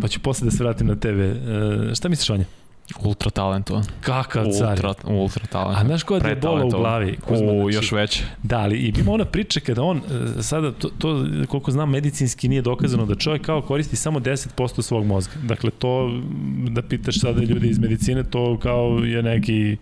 pa 0.00 0.08
ću 0.08 0.20
posle 0.20 0.44
da 0.44 0.50
se 0.50 0.64
vratim 0.64 0.86
na 0.86 0.96
tebe, 0.96 1.30
uh, 1.30 1.94
šta 1.94 2.08
misliš 2.08 2.30
o 2.30 2.36
njemu? 2.36 2.59
Ultra 2.98 3.30
talentovan. 3.30 3.84
Kakav 4.00 4.44
car. 4.58 4.70
Ultra, 4.70 4.94
ultra 5.12 5.46
talentovan. 5.46 5.82
A 5.82 5.86
znaš 5.86 6.02
koja 6.02 6.28
je 6.28 6.36
bola 6.36 6.64
u 6.64 6.70
glavi? 6.70 7.16
Kuzma, 7.16 7.52
u, 7.52 7.62
znači, 7.62 7.76
još 7.76 7.92
veće. 7.92 8.24
Da, 8.42 8.58
ali 8.58 8.76
i 8.76 8.92
ima 9.00 9.12
ona 9.12 9.24
priča 9.24 9.60
kada 9.60 9.82
on, 9.82 9.96
e, 10.38 10.42
sada 10.42 10.72
to, 10.72 10.88
to, 10.98 11.26
koliko 11.48 11.70
znam, 11.70 11.90
medicinski 11.90 12.48
nije 12.48 12.62
dokazano 12.62 13.06
da 13.06 13.14
čovjek 13.14 13.42
kao 13.42 13.62
koristi 13.62 13.96
samo 13.96 14.20
10% 14.20 14.82
svog 14.82 15.06
mozga. 15.06 15.32
Dakle, 15.42 15.70
to, 15.70 16.20
da 16.68 16.82
pitaš 16.82 17.20
sada 17.20 17.40
ljudi 17.42 17.68
iz 17.68 17.78
medicine, 17.78 18.24
to 18.24 18.58
kao 18.58 18.98
je 19.04 19.22
neki, 19.22 19.76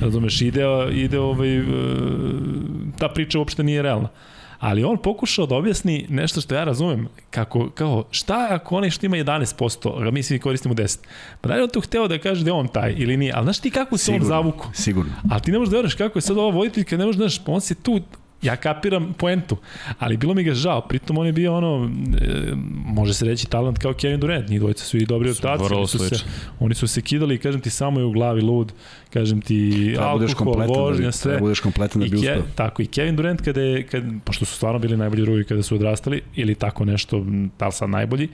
razumeš, 0.00 0.42
ide, 0.42 0.62
ide 0.92 1.18
ovaj, 1.18 1.58
e, 1.58 1.62
ta 2.98 3.08
priča 3.08 3.38
uopšte 3.38 3.62
nije 3.62 3.82
realna 3.82 4.08
ali 4.62 4.84
on 4.84 4.96
pokušao 4.96 5.46
da 5.46 5.54
objasni 5.54 6.06
nešto 6.08 6.40
što 6.40 6.54
ja 6.54 6.64
razumem, 6.64 7.08
kako, 7.30 7.70
kao, 7.70 8.04
šta 8.10 8.48
ako 8.50 8.76
onaj 8.76 8.90
što 8.90 9.06
ima 9.06 9.16
11%, 9.16 10.08
a 10.08 10.10
mi 10.10 10.22
svi 10.22 10.38
koristimo 10.38 10.74
10%, 10.74 10.98
pa 11.40 11.48
da 11.48 11.54
li 11.54 11.62
on 11.62 11.68
tu 11.68 11.80
hteo 11.80 12.08
da 12.08 12.18
kaže 12.18 12.44
da 12.44 12.50
je 12.50 12.52
on 12.52 12.68
taj 12.68 12.94
ili 12.98 13.16
nije, 13.16 13.32
ali 13.36 13.44
znaš 13.44 13.58
ti 13.58 13.70
kako 13.70 13.96
se 13.96 14.12
on 14.12 14.24
zavuku? 14.24 14.68
Sigurno. 14.74 15.12
Ali 15.30 15.40
ti 15.40 15.52
ne 15.52 15.58
možeš 15.58 15.70
da 15.70 15.76
veriš 15.76 15.94
kako 15.94 16.18
je 16.18 16.22
sad 16.22 16.38
ova 16.38 16.50
voditeljka, 16.50 16.96
ne 16.96 17.06
možeš 17.06 17.18
da 17.18 17.28
znaš, 17.28 17.42
on 17.46 17.60
se 17.60 17.74
tu 17.74 18.00
Ja 18.42 18.56
kapiram 18.56 19.12
poentu, 19.12 19.56
ali 19.98 20.16
bilo 20.16 20.34
mi 20.34 20.42
ga 20.42 20.54
žao. 20.54 20.80
Pritom 20.80 21.18
on 21.18 21.26
je 21.26 21.32
bio 21.32 21.56
ono, 21.56 21.90
e, 22.20 22.52
može 22.86 23.14
se 23.14 23.24
reći 23.24 23.46
talent 23.46 23.78
kao 23.78 23.92
Kevin 23.94 24.20
Durant. 24.20 24.48
Njih 24.48 24.60
dvojica 24.60 24.84
su 24.84 24.96
i 24.96 25.06
dobri 25.06 25.30
otaci. 25.30 25.74
Oni 25.74 25.86
su, 25.86 25.98
se, 25.98 26.16
oni 26.60 26.74
su 26.74 26.86
se 26.86 27.02
kidali, 27.02 27.38
kažem 27.38 27.60
ti, 27.60 27.70
samo 27.70 28.00
je 28.00 28.06
u 28.06 28.12
glavi 28.12 28.40
lud. 28.40 28.72
Kažem 29.10 29.40
ti, 29.40 29.70
Treba 29.94 30.06
da 30.06 30.12
budeš 30.12 30.30
alkohol, 30.30 30.52
kompletan 30.52 30.74
da 30.74 30.80
vožnja, 30.82 31.06
bi, 31.06 31.12
sve. 31.12 31.22
treba 31.22 31.36
da 31.36 31.42
budeš 31.42 31.60
kompletan 31.60 32.00
da 32.00 32.06
I 32.06 32.10
bi 32.10 32.16
uspeo. 32.16 32.42
tako, 32.54 32.82
i 32.82 32.86
Kevin 32.86 33.16
Durant 33.16 33.40
kada 33.40 33.60
je, 33.60 33.82
kad, 33.86 34.02
pošto 34.24 34.44
su 34.44 34.54
stvarno 34.54 34.78
bili 34.78 34.96
najbolji 34.96 35.22
drugi 35.22 35.44
kada 35.44 35.62
su 35.62 35.74
odrastali, 35.74 36.20
ili 36.36 36.54
tako 36.54 36.84
nešto, 36.84 37.24
da 37.58 37.66
li 37.66 37.72
sad 37.72 37.90
najbolji, 37.90 38.28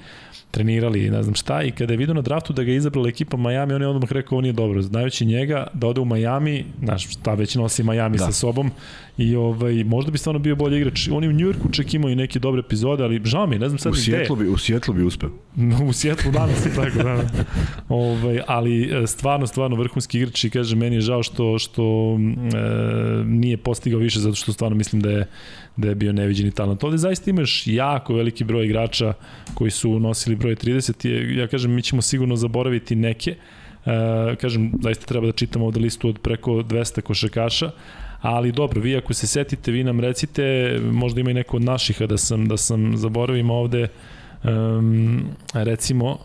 trenirali, 0.51 1.11
ne 1.11 1.23
znam 1.23 1.35
šta, 1.35 1.63
i 1.63 1.71
kada 1.71 1.93
je 1.93 1.97
vidio 1.97 2.15
na 2.15 2.23
draftu 2.23 2.53
da 2.53 2.63
ga 2.63 2.71
je 2.71 2.77
izabrala 2.77 3.09
ekipa 3.09 3.37
Miami, 3.37 3.75
on 3.75 3.83
je 3.83 3.89
odmah 3.89 4.13
rekao, 4.13 4.37
ovo 4.37 4.41
nije 4.43 4.53
dobro. 4.53 4.83
Znajući 4.83 5.25
njega, 5.27 5.67
da 5.75 5.87
ode 5.87 6.01
u 6.01 6.05
Miami, 6.05 6.65
znaš, 6.83 7.09
šta 7.11 7.35
već 7.35 7.55
nosi 7.55 7.83
Miami 7.83 8.19
Da. 8.19 8.25
sa 8.25 8.33
sobom, 8.33 8.71
i 9.19 9.37
ovaj, 9.37 9.85
možda 9.99 10.11
bi 10.11 10.19
stvarno 10.19 10.39
bio 10.39 10.57
bolji 10.57 10.77
igrač. 10.77 11.09
On 11.13 11.23
je 11.23 11.29
u 11.29 11.33
Njujorku 11.33 11.69
čak 11.73 11.95
imao 11.95 12.11
i 12.11 12.15
neke 12.15 12.39
dobre 12.39 12.61
epizode, 12.61 13.05
ali 13.05 13.21
žao 13.25 13.47
mi 13.47 13.59
ne 13.59 13.69
znam 13.69 13.79
sad 13.79 13.93
U. 13.93 13.97
Sjetlu 13.97 14.37
bi, 14.37 14.49
u 14.49 14.59
Sjetlu 14.59 14.95
bi 14.95 15.03
uspeo. 15.03 15.31
u 15.89 15.93
Sjetlu 15.93 16.33
danas 16.33 16.67
je 16.67 16.75
tako, 16.75 16.99
da. 16.99 17.15
da. 17.15 17.45
Ovaj, 17.89 18.41
ali 18.47 18.83
e, 18.83 19.07
stvarno, 19.07 19.47
stvarno 19.47 19.77
vrhunski 19.77 20.19
igrač 20.19 20.45
i 20.45 20.51
kaže, 20.51 20.77
meni 20.77 20.97
je 20.97 21.01
žao 21.01 21.23
što, 21.23 21.59
što 21.59 22.17
e, 22.17 23.25
nije 23.25 23.57
postigao 23.57 24.01
više 24.01 24.21
zato 24.21 24.35
što 24.35 24.53
stvarno 24.53 24.77
mislim 24.77 25.03
da 25.03 25.11
je, 25.11 25.27
da 25.77 25.89
je 25.89 25.95
bio 25.95 26.13
neviđeni 26.13 26.51
talent. 26.51 26.85
Ovde 26.85 26.99
zaista 26.99 27.31
imaš 27.31 27.67
jako 27.67 28.15
veliki 28.15 28.45
broj 28.45 28.65
igrača 28.65 29.13
koji 29.55 29.71
su 29.71 30.01
nosili 30.01 30.37
broj 30.37 30.55
30 30.55 31.09
i 31.09 31.37
ja 31.37 31.47
kažem, 31.47 31.75
mi 31.75 31.83
ćemo 31.83 32.03
sigurno 32.03 32.37
zaboraviti 32.37 32.97
neke. 32.97 33.31
E, 33.87 34.37
kažem, 34.37 34.73
zaista 34.83 35.07
treba 35.07 35.27
da 35.27 35.33
čitamo 35.33 35.67
ovde 35.67 35.81
listu 35.81 36.09
od 36.09 36.19
preko 36.19 36.51
200 36.53 37.01
košarkaša, 37.01 37.71
ali 38.21 38.53
dobro, 38.53 38.81
vi 38.81 38.97
ako 38.97 39.15
se 39.15 39.27
setite, 39.27 39.71
vi 39.71 39.85
nam 39.85 40.01
recite, 40.01 40.77
možda 40.93 41.21
ima 41.21 41.31
i 41.31 41.35
neko 41.35 41.57
od 41.57 41.63
naših, 41.63 42.03
da 42.03 42.19
sam, 42.19 42.49
da 42.49 42.57
sam 42.57 42.97
zaboravim 42.97 43.51
ovde, 43.51 43.89
um, 44.45 45.29
recimo 45.53 46.19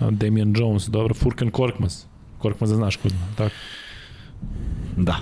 Damian 0.00 0.54
Jones, 0.56 0.86
dobro, 0.86 1.14
Furkan 1.14 1.50
Korkmaz. 1.50 2.04
Korkmaz 2.38 2.70
znaš 2.70 2.96
kod 2.96 3.12
tako. 3.36 3.54
Da. 4.96 5.16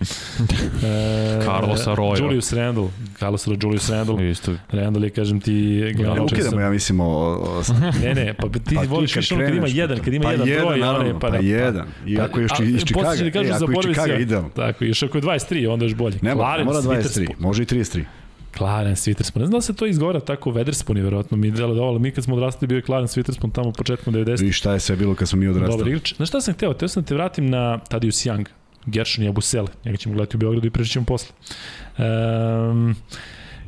E, 0.00 1.40
Carlos 1.44 1.86
Arroyo. 1.86 2.18
Julius 2.18 2.52
Randle, 2.52 2.88
Carlos 3.18 3.46
Arroyo, 3.46 3.58
Julius 3.62 3.90
Randle. 3.90 4.30
Isto. 4.30 4.52
Randle 4.70 5.06
je, 5.06 5.10
kažem 5.10 5.40
ti, 5.40 5.54
Ja, 5.86 5.92
glavno 5.92 6.24
ukidamo, 6.24 6.60
ja 6.60 6.70
mislim, 6.70 7.00
o, 7.00 7.06
o, 7.06 7.62
Ne, 8.02 8.14
ne, 8.14 8.34
pa 8.34 8.48
ti 8.48 8.74
Pa 8.74 8.82
voliš 8.82 9.12
kad 9.12 9.20
više 9.20 9.34
ono 9.34 9.44
kad 9.44 9.54
ima 9.54 9.66
jedan, 9.68 9.98
kad 9.98 10.14
ima 10.14 10.24
pa 10.24 10.30
jedan 10.30 10.48
jedan, 10.48 10.66
broj, 10.66 10.78
naravno, 10.78 11.10
one, 11.10 11.20
pa 11.20 11.30
da, 11.30 11.38
jedan. 11.38 11.86
I 12.06 12.18
ako 12.20 12.40
još 12.40 12.52
iz 12.60 12.80
Chicaga, 12.80 13.16
će 13.16 13.24
da 13.24 13.30
kažu, 13.30 13.48
e, 13.48 13.54
ako 13.54 13.90
iz 13.90 13.96
si- 13.96 14.22
idealno. 14.22 14.48
Tako, 14.48 14.84
još 14.84 15.02
ako 15.02 15.18
je 15.18 15.22
23, 15.22 15.68
onda 15.68 15.84
još 15.84 15.94
bolje. 15.94 16.18
Ne, 16.22 16.34
mora, 16.34 16.46
Clarence 16.46 16.64
mora 16.64 17.00
23, 17.02 17.20
Witherspoon. 17.20 17.34
može 17.38 17.62
i 17.62 17.66
33. 17.66 18.04
Clarence 18.56 19.10
Witherspoon. 19.10 19.40
Ne 19.40 19.46
znam 19.46 19.58
da 19.58 19.62
se 19.62 19.74
to 19.74 19.86
izgovara 19.86 20.20
tako 20.20 20.50
Weatherspoon 20.50 20.96
je 20.96 21.02
verovatno 21.02 21.36
mi 21.36 21.50
delo 21.50 21.74
da 21.74 21.82
ovo, 21.82 21.98
mi 21.98 22.10
kad 22.10 22.24
smo 22.24 22.34
odrastali 22.36 22.66
bio 22.66 22.76
je 22.76 22.82
Clarence 22.82 23.20
Witherspoon 23.20 23.52
tamo 23.52 23.72
početkom 23.72 24.14
90. 24.14 24.48
I 24.48 24.52
šta 24.52 24.72
je 24.72 24.80
sve 24.80 24.96
bilo 24.96 25.14
kad 25.14 25.28
smo 25.28 25.38
mi 25.38 25.46
Dobar 25.46 25.62
odrastali. 25.62 25.90
igrač. 25.90 26.14
Znaš 26.16 26.28
šta 26.28 26.40
sam 26.40 26.54
hteo? 26.54 26.72
Teo 26.74 26.88
sam 26.88 27.02
da 27.02 27.06
te 27.06 27.14
vratim 27.14 27.46
na 27.46 27.78
Tadius 27.78 28.16
Young, 28.16 28.44
Gershon 28.86 29.24
i 29.24 29.28
Abusele. 29.28 29.68
Njega 29.84 29.96
ćemo 29.98 30.14
gledati 30.14 30.36
u 30.36 30.40
Beogradu 30.40 30.66
i 30.66 30.70
preći 30.70 30.90
ćemo 30.90 31.04
posle. 31.04 31.34
Um, 31.98 32.96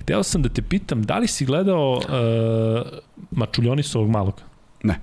hteo 0.03 0.23
sam 0.23 0.43
da 0.43 0.49
te 0.49 0.63
pitam, 0.63 1.03
da 1.03 1.19
li 1.19 1.27
si 1.27 1.45
gledao 1.45 1.93
uh, 1.93 2.99
Mačuljonisovog 3.31 4.11
malog? 4.11 4.43
Ne. 4.83 5.01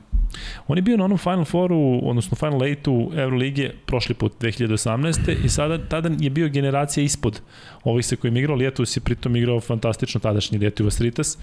On 0.67 0.77
je 0.77 0.81
bio 0.81 0.97
na 0.97 1.05
onom 1.05 1.17
Final 1.17 1.45
Fouru, 1.45 1.99
odnosno 2.03 2.35
Final 2.35 2.63
Eightu 2.63 3.11
Euroligije 3.15 3.75
prošli 3.85 4.15
put 4.15 4.33
2018. 4.41 5.45
i 5.45 5.49
sada 5.49 5.87
tada 5.87 6.09
je 6.19 6.29
bio 6.29 6.49
generacija 6.49 7.03
ispod 7.03 7.41
ovih 7.83 8.05
sa 8.05 8.15
kojim 8.15 8.37
igrao. 8.37 8.55
Lijetus 8.55 8.97
je 8.97 9.01
pritom 9.01 9.35
igrao 9.35 9.59
fantastično 9.59 10.19
tadašnji 10.19 10.57
Lijetus 10.57 11.01
Ritas, 11.01 11.37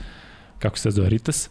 kako 0.58 0.78
se 0.78 0.90
zove 0.90 1.08
Ritas. 1.08 1.50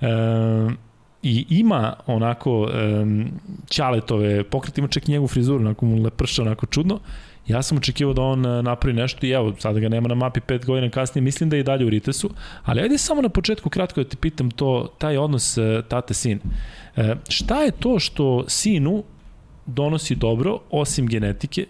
Um, 0.00 0.78
i 1.22 1.46
ima 1.48 1.94
onako 2.06 2.60
um, 2.62 3.26
ćaletove 3.70 4.44
pokrete, 4.44 4.80
ima 4.80 4.88
čak 4.88 5.08
i 5.08 5.10
njegovu 5.10 5.28
frizuru, 5.28 5.60
onako 5.60 5.86
mu 5.86 6.02
leprša, 6.02 6.42
onako 6.42 6.66
čudno. 6.66 7.00
Ja 7.46 7.62
sam 7.62 7.78
očekivao 7.78 8.14
da 8.14 8.22
on 8.22 8.46
e, 8.46 8.62
napravi 8.62 8.96
nešto 8.96 9.26
i 9.26 9.30
evo, 9.30 9.54
sada 9.58 9.80
ga 9.80 9.88
nema 9.88 10.08
na 10.08 10.14
mapi 10.14 10.40
pet 10.40 10.66
godina 10.66 10.90
kasnije, 10.90 11.22
mislim 11.22 11.50
da 11.50 11.56
je 11.56 11.60
i 11.60 11.64
dalje 11.64 11.86
u 11.86 11.90
Ritesu, 11.90 12.30
ali 12.64 12.80
ajde 12.80 12.98
samo 12.98 13.22
na 13.22 13.28
početku 13.28 13.70
kratko 13.70 14.02
da 14.02 14.08
te 14.08 14.16
pitam 14.16 14.50
to, 14.50 14.94
taj 14.98 15.16
odnos 15.16 15.58
e, 15.58 15.82
tate-sin. 15.88 16.40
E, 16.96 17.14
šta 17.28 17.62
je 17.62 17.70
to 17.70 17.98
što 17.98 18.44
sinu 18.48 19.04
donosi 19.66 20.14
dobro, 20.14 20.58
osim 20.70 21.06
genetike, 21.06 21.66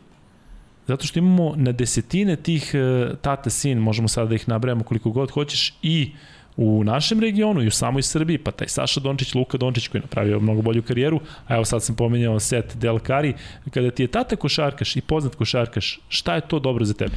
zato 0.86 1.06
što 1.06 1.18
imamo 1.18 1.54
na 1.56 1.72
desetine 1.72 2.36
tih 2.36 2.74
e, 2.74 3.08
tata-sin, 3.22 3.78
možemo 3.78 4.08
sada 4.08 4.28
da 4.28 4.34
ih 4.34 4.48
nabrajamo 4.48 4.84
koliko 4.84 5.10
god 5.10 5.30
hoćeš, 5.30 5.74
i 5.82 6.12
u 6.56 6.84
našem 6.84 7.20
regionu 7.20 7.62
i 7.62 7.66
u 7.66 7.70
samoj 7.70 8.02
Srbiji, 8.02 8.38
pa 8.38 8.50
taj 8.50 8.68
Saša 8.68 9.00
Dončić, 9.00 9.34
Luka 9.34 9.58
Dončić 9.58 9.88
koji 9.88 9.98
je 9.98 10.02
napravio 10.02 10.40
mnogo 10.40 10.62
bolju 10.62 10.82
karijeru, 10.82 11.20
a 11.46 11.54
evo 11.54 11.64
sad 11.64 11.82
sam 11.82 11.96
pomenjao 11.96 12.40
Set 12.40 12.76
Del 12.76 12.98
Cari, 12.98 13.34
kada 13.74 13.90
ti 13.90 14.02
je 14.02 14.06
tata 14.06 14.36
košarkaš 14.36 14.96
i 14.96 15.00
poznat 15.00 15.34
košarkaš, 15.34 16.00
šta 16.08 16.34
je 16.34 16.48
to 16.48 16.58
dobro 16.58 16.84
za 16.84 16.94
tebe? 16.94 17.16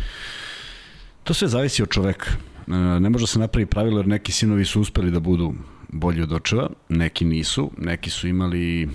To 1.24 1.34
sve 1.34 1.48
zavisi 1.48 1.84
od 1.84 1.90
čoveka. 1.90 2.30
E, 2.68 3.00
Ne 3.00 3.10
može 3.10 3.24
da 3.24 3.28
se 3.28 3.40
napravi 3.40 3.66
pravilo 3.66 4.00
jer 4.00 4.08
neki 4.08 4.32
sinovi 4.32 4.66
su 4.66 4.82
uspeli 4.82 5.12
da 5.12 5.20
budu 5.20 5.54
bolji 5.90 6.22
od 6.22 6.34
očeva, 6.34 6.70
neki 6.90 7.26
nisu, 7.26 7.72
neki 7.78 8.10
su 8.10 8.28
imali 8.28 8.90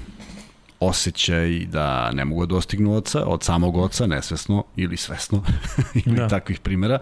osjećaj 0.81 1.67
da 1.67 2.11
ne 2.13 2.25
mogu 2.25 2.47
da 2.47 2.55
dostignu 2.55 2.97
oca, 2.97 3.25
od 3.27 3.43
samog 3.43 3.77
oca, 3.77 4.07
nesvesno 4.07 4.65
ili 4.77 4.97
svesno, 4.97 5.45
ili 6.07 6.17
Da. 6.17 6.29
takvih 6.29 6.61
primjera. 6.61 6.99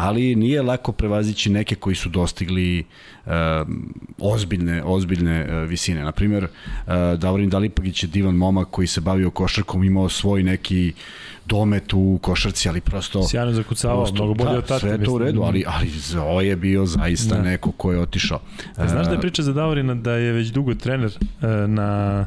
Ali 0.00 0.34
nije 0.34 0.62
lako 0.62 0.92
prevazići 0.92 1.50
neke 1.50 1.74
koji 1.74 1.96
su 1.96 2.08
dostigli 2.08 2.84
uh, 3.26 3.32
ozbiljne, 4.18 4.82
ozbiljne 4.84 5.62
uh, 5.62 5.68
visine. 5.68 6.04
Naprimjer, 6.04 6.44
uh, 6.44 6.92
Davorin 7.18 7.50
Dalipagić 7.50 8.02
je 8.02 8.06
divan 8.06 8.34
momak 8.34 8.68
koji 8.70 8.86
se 8.86 9.00
bavio 9.00 9.30
košarkom, 9.30 9.84
imao 9.84 10.08
svoj 10.08 10.42
neki 10.42 10.92
domet 11.46 11.92
u 11.92 12.18
košarci, 12.22 12.68
ali 12.68 12.80
prosto... 12.80 13.22
Sjajno 13.28 13.52
zakucavao, 13.52 14.04
Prosto, 14.04 14.14
mnogo 14.14 14.34
bolje 14.34 14.52
da, 14.52 14.58
od 14.58 14.66
tate. 14.66 14.80
Sve 14.80 14.90
je 14.90 15.04
to 15.04 15.12
u 15.12 15.18
redu, 15.18 15.42
ali, 15.42 15.64
ali 15.66 15.88
Zoe 15.88 16.46
je 16.46 16.56
bio 16.56 16.86
zaista 16.86 17.34
Da. 17.34 17.42
neko 17.42 17.72
ko 17.72 17.92
je 17.92 18.00
otišao. 18.00 18.40
A 18.76 18.88
znaš 18.88 19.06
da 19.06 19.12
je 19.12 19.18
E, 19.18 19.20
priča 19.20 19.42
za 19.42 19.52
Davorina 19.52 19.94
da 19.94 20.12
je 20.12 20.32
već 20.32 20.48
dugo 20.48 20.74
trener 20.74 21.10
e, 21.42 21.46
na 21.66 22.26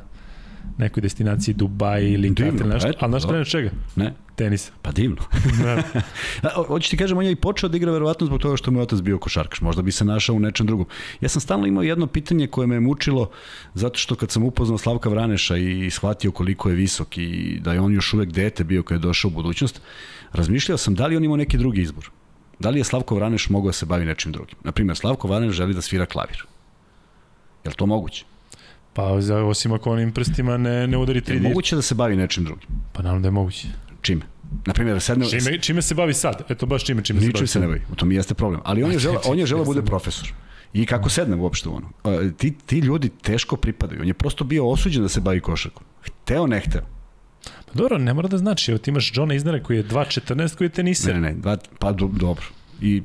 nekoj 0.77 1.01
destinaciji 1.01 1.53
Dubaj 1.53 2.12
ili 2.12 2.36
Katar 2.36 2.68
nešto, 2.68 2.92
ali 3.00 3.12
znaš 3.12 3.22
da. 3.22 3.27
trener 3.27 3.48
čega? 3.48 3.70
Ne, 3.96 4.13
Tenisa. 4.35 4.71
pa 4.81 4.91
divno. 4.91 5.21
Da. 5.63 5.83
A, 6.43 6.49
ho- 6.55 6.63
Hoću 6.63 6.89
ti 6.89 6.97
kažem, 6.97 7.17
on 7.17 7.25
je 7.25 7.31
i 7.31 7.35
počeo 7.35 7.69
da 7.69 7.77
igra 7.77 7.91
verovatno 7.91 8.27
zbog 8.27 8.41
toga 8.41 8.57
što 8.57 8.71
mu 8.71 8.79
je 8.79 8.83
otac 8.83 9.01
bio 9.01 9.17
košarkaš. 9.17 9.61
Možda 9.61 9.81
bi 9.81 9.91
se 9.91 10.05
našao 10.05 10.35
u 10.35 10.39
nečem 10.39 10.67
drugom. 10.67 10.85
Ja 11.21 11.29
sam 11.29 11.41
stalno 11.41 11.67
imao 11.67 11.83
jedno 11.83 12.07
pitanje 12.07 12.47
koje 12.47 12.67
me 12.67 12.75
je 12.75 12.79
mučilo, 12.79 13.29
zato 13.73 13.97
što 13.99 14.15
kad 14.15 14.31
sam 14.31 14.43
upoznao 14.43 14.77
Slavka 14.77 15.09
Vraneša 15.09 15.57
i 15.57 15.89
shvatio 15.89 16.31
koliko 16.31 16.69
je 16.69 16.75
visok 16.75 17.17
i 17.17 17.59
da 17.61 17.73
je 17.73 17.79
on 17.81 17.93
još 17.93 18.13
uvek 18.13 18.29
dete 18.31 18.63
bio 18.63 18.83
kad 18.83 18.95
je 18.95 18.99
došao 18.99 19.29
u 19.29 19.33
budućnost, 19.33 19.81
razmišljao 20.31 20.77
sam 20.77 20.95
da 20.95 21.07
li 21.07 21.17
on 21.17 21.23
imao 21.23 21.37
neki 21.37 21.57
drugi 21.57 21.81
izbor. 21.81 22.09
Da 22.59 22.69
li 22.69 22.79
je 22.79 22.83
Slavko 22.83 23.15
Vraneš 23.15 23.49
mogao 23.49 23.69
da 23.69 23.73
se 23.73 23.85
bavi 23.85 24.05
nečim 24.05 24.31
drugim? 24.31 24.55
Naprimjer, 24.63 24.97
Slavko 24.97 25.27
Vraneš 25.27 25.55
želi 25.55 25.73
da 25.73 25.81
svira 25.81 26.05
klavir. 26.05 26.45
Je 27.63 27.69
li 27.69 27.75
to 27.75 27.85
moguće? 27.85 28.25
Pa 28.93 29.03
osim 29.45 29.73
ako 29.73 29.91
onim 29.91 30.11
prstima 30.11 30.57
ne, 30.57 30.87
ne 30.87 30.97
udari 30.97 31.17
Je 31.17 31.23
3 31.23 31.33
li 31.33 31.39
moguće 31.39 31.75
da 31.75 31.81
se 31.81 31.95
bavi 31.95 32.15
nečim 32.15 32.43
drugim? 32.43 32.67
Pa 32.93 33.01
naravno 33.03 33.21
da 33.21 33.27
je 33.27 33.31
moguće. 33.31 33.67
Čime? 34.03 34.22
Naprimjer, 34.65 35.01
sedne... 35.01 35.29
Čime, 35.29 35.57
čime 35.60 35.81
se 35.81 35.95
bavi 35.95 36.13
sad? 36.13 36.43
Eto 36.50 36.65
baš 36.65 36.83
čime, 36.86 37.03
čime 37.03 37.19
se 37.19 37.24
bavi 37.24 37.33
Ničim 37.33 37.48
se 37.48 37.60
ne 37.60 37.67
bavi, 37.67 37.81
u 37.91 37.95
tom 37.95 38.12
i 38.12 38.15
jeste 38.15 38.33
problem. 38.33 38.62
Ali 38.65 38.83
on 38.83 38.91
je 38.91 39.00
želeo, 39.00 39.22
on 39.25 39.39
je 39.39 39.45
želeo 39.45 39.63
da 39.63 39.67
bude 39.67 39.81
profesor. 39.81 40.33
I 40.74 40.86
kako 40.86 41.10
sedne 41.10 41.36
uopšte 41.36 41.69
u 41.69 41.75
ono. 41.75 41.89
Ti, 42.38 42.53
ti 42.65 42.79
ljudi 42.79 43.10
teško 43.10 43.55
pripadaju. 43.55 44.01
On 44.01 44.07
je 44.07 44.13
prosto 44.13 44.43
bio 44.43 44.69
osuđen 44.69 45.03
da 45.03 45.10
se 45.10 45.22
bavi 45.22 45.39
košarkom. 45.39 45.83
Hteo, 46.01 46.48
ne 46.48 46.60
hteo. 46.60 46.81
Pa 47.43 47.74
dobro, 47.74 47.98
ne 47.98 48.13
mora 48.13 48.27
da 48.27 48.38
znači. 48.38 48.72
Evo 48.72 48.77
ti 48.77 48.91
imaš 48.91 49.12
Johna 49.15 49.33
Isnera 49.33 49.63
koji 49.63 49.77
je 49.77 49.83
2.14 49.83 50.55
koji 50.57 50.65
je 50.65 50.69
teniser. 50.69 51.15
Ne, 51.15 51.22
ne, 51.22 51.33
ne, 51.33 51.41
dva, 51.41 51.57
pa 51.79 51.91
do, 51.91 52.07
dobro. 52.07 52.45
I 52.81 53.03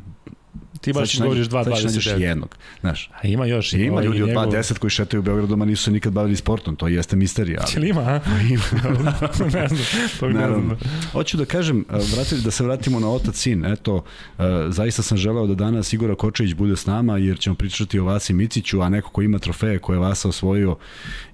Ti 0.80 0.92
baš 0.92 1.18
govoriš 1.18 1.48
nađeš- 1.48 1.64
sad 1.64 1.74
ćeš 1.74 1.84
nađeš 1.84 2.04
2.29. 2.04 2.20
jednog. 2.20 2.56
Znaš, 2.80 3.10
A 3.14 3.26
ima 3.26 3.46
još. 3.46 3.72
ima 3.72 3.92
ovaj 3.92 4.04
ljudi 4.04 4.22
od 4.22 4.28
njegov- 4.28 4.44
2.10 4.44 4.78
koji 4.78 4.90
šetaju 4.90 5.20
u 5.20 5.24
Beogradom, 5.24 5.62
a 5.62 5.66
nisu 5.66 5.82
se 5.84 5.90
nikad 5.90 6.12
bavili 6.12 6.36
sportom. 6.36 6.76
To 6.76 6.88
jeste 6.88 7.16
misterija. 7.16 7.60
ali- 7.62 7.72
Jel 7.74 7.84
ima, 7.86 8.00
a? 8.00 8.20
ne 9.54 9.68
znam, 9.68 9.80
tog 10.20 10.28
ne 10.28 10.34
Naravno. 10.34 10.64
znam. 10.66 10.78
Hoću 11.12 11.36
da 11.36 11.44
kažem, 11.46 11.84
a, 11.88 11.96
vrati, 12.08 12.34
da 12.36 12.50
se 12.50 12.64
vratimo 12.64 13.00
na 13.00 13.10
otac 13.10 13.36
sin. 13.36 13.64
Eto, 13.66 14.04
a, 14.38 14.66
zaista 14.70 15.02
sam 15.02 15.18
želeo 15.18 15.46
da 15.46 15.54
danas 15.56 15.92
Igora 15.92 16.14
Kočević 16.14 16.54
bude 16.54 16.76
s 16.76 16.86
nama, 16.86 17.16
jer 17.18 17.38
ćemo 17.38 17.56
pričati 17.56 17.98
o 17.98 18.04
Vasi 18.04 18.32
Miciću, 18.32 18.80
a 18.80 18.88
neko 18.88 19.10
ko 19.10 19.22
ima 19.22 19.38
trofeje 19.38 19.78
koje 19.78 19.96
je 19.96 20.00
Vasa 20.00 20.28
osvojio 20.28 20.76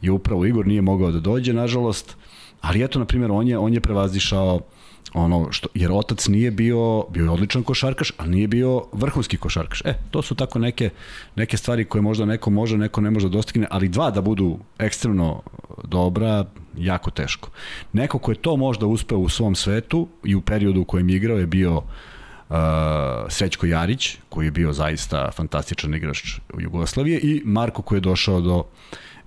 je 0.03 0.11
upravo 0.11 0.45
Igor, 0.47 0.67
nije 0.67 0.83
mogao 0.83 1.11
da 1.11 1.21
dođe, 1.21 1.53
nažalost. 1.53 2.17
Ali 2.61 2.85
eto, 2.85 2.99
na 2.99 3.05
primjer, 3.05 3.31
on 3.31 3.49
je, 3.49 3.59
on 3.59 3.75
je 3.75 3.81
prevazišao 3.81 4.61
ono 5.15 5.53
što 5.53 5.69
jer 5.75 5.93
otac 5.93 6.27
nije 6.29 6.51
bio 6.51 7.05
bio 7.11 7.25
je 7.25 7.31
odličan 7.31 7.63
košarkaš, 7.63 8.13
a 8.19 8.27
nije 8.27 8.49
bio 8.49 8.83
vrhunski 8.93 9.37
košarkaš. 9.37 9.81
E, 9.85 9.95
to 10.11 10.23
su 10.23 10.35
tako 10.35 10.59
neke 10.59 10.91
neke 11.35 11.57
stvari 11.57 11.85
koje 11.85 12.03
možda 12.03 12.25
neko 12.25 12.51
može, 12.51 12.79
neko 12.79 13.01
ne 13.01 13.11
može 13.11 13.29
da 13.29 13.33
dostigne, 13.33 13.67
ali 13.71 13.89
dva 13.89 14.11
da 14.11 14.21
budu 14.21 14.59
ekstremno 14.79 15.43
dobra, 15.85 16.45
jako 16.79 17.11
teško. 17.11 17.51
Neko 17.93 18.19
ko 18.19 18.31
je 18.31 18.35
to 18.35 18.57
možda 18.57 18.87
uspeo 18.87 19.19
u 19.19 19.29
svom 19.29 19.55
svetu 19.55 20.09
i 20.25 20.35
u 20.35 20.41
periodu 20.41 20.81
u 20.81 20.85
kojem 20.85 21.09
je 21.09 21.17
igrao 21.17 21.39
je 21.39 21.47
bio 21.47 21.83
Srećko 23.29 23.67
Jarić, 23.67 24.17
koji 24.29 24.47
je 24.47 24.51
bio 24.51 24.73
zaista 24.73 25.31
fantastičan 25.31 25.95
igrač 25.95 26.39
u 26.55 26.61
Jugoslavije 26.61 27.21
i 27.21 27.43
Marko 27.45 27.83
koji 27.83 27.97
je 27.97 28.01
došao 28.01 28.41
do 28.41 28.65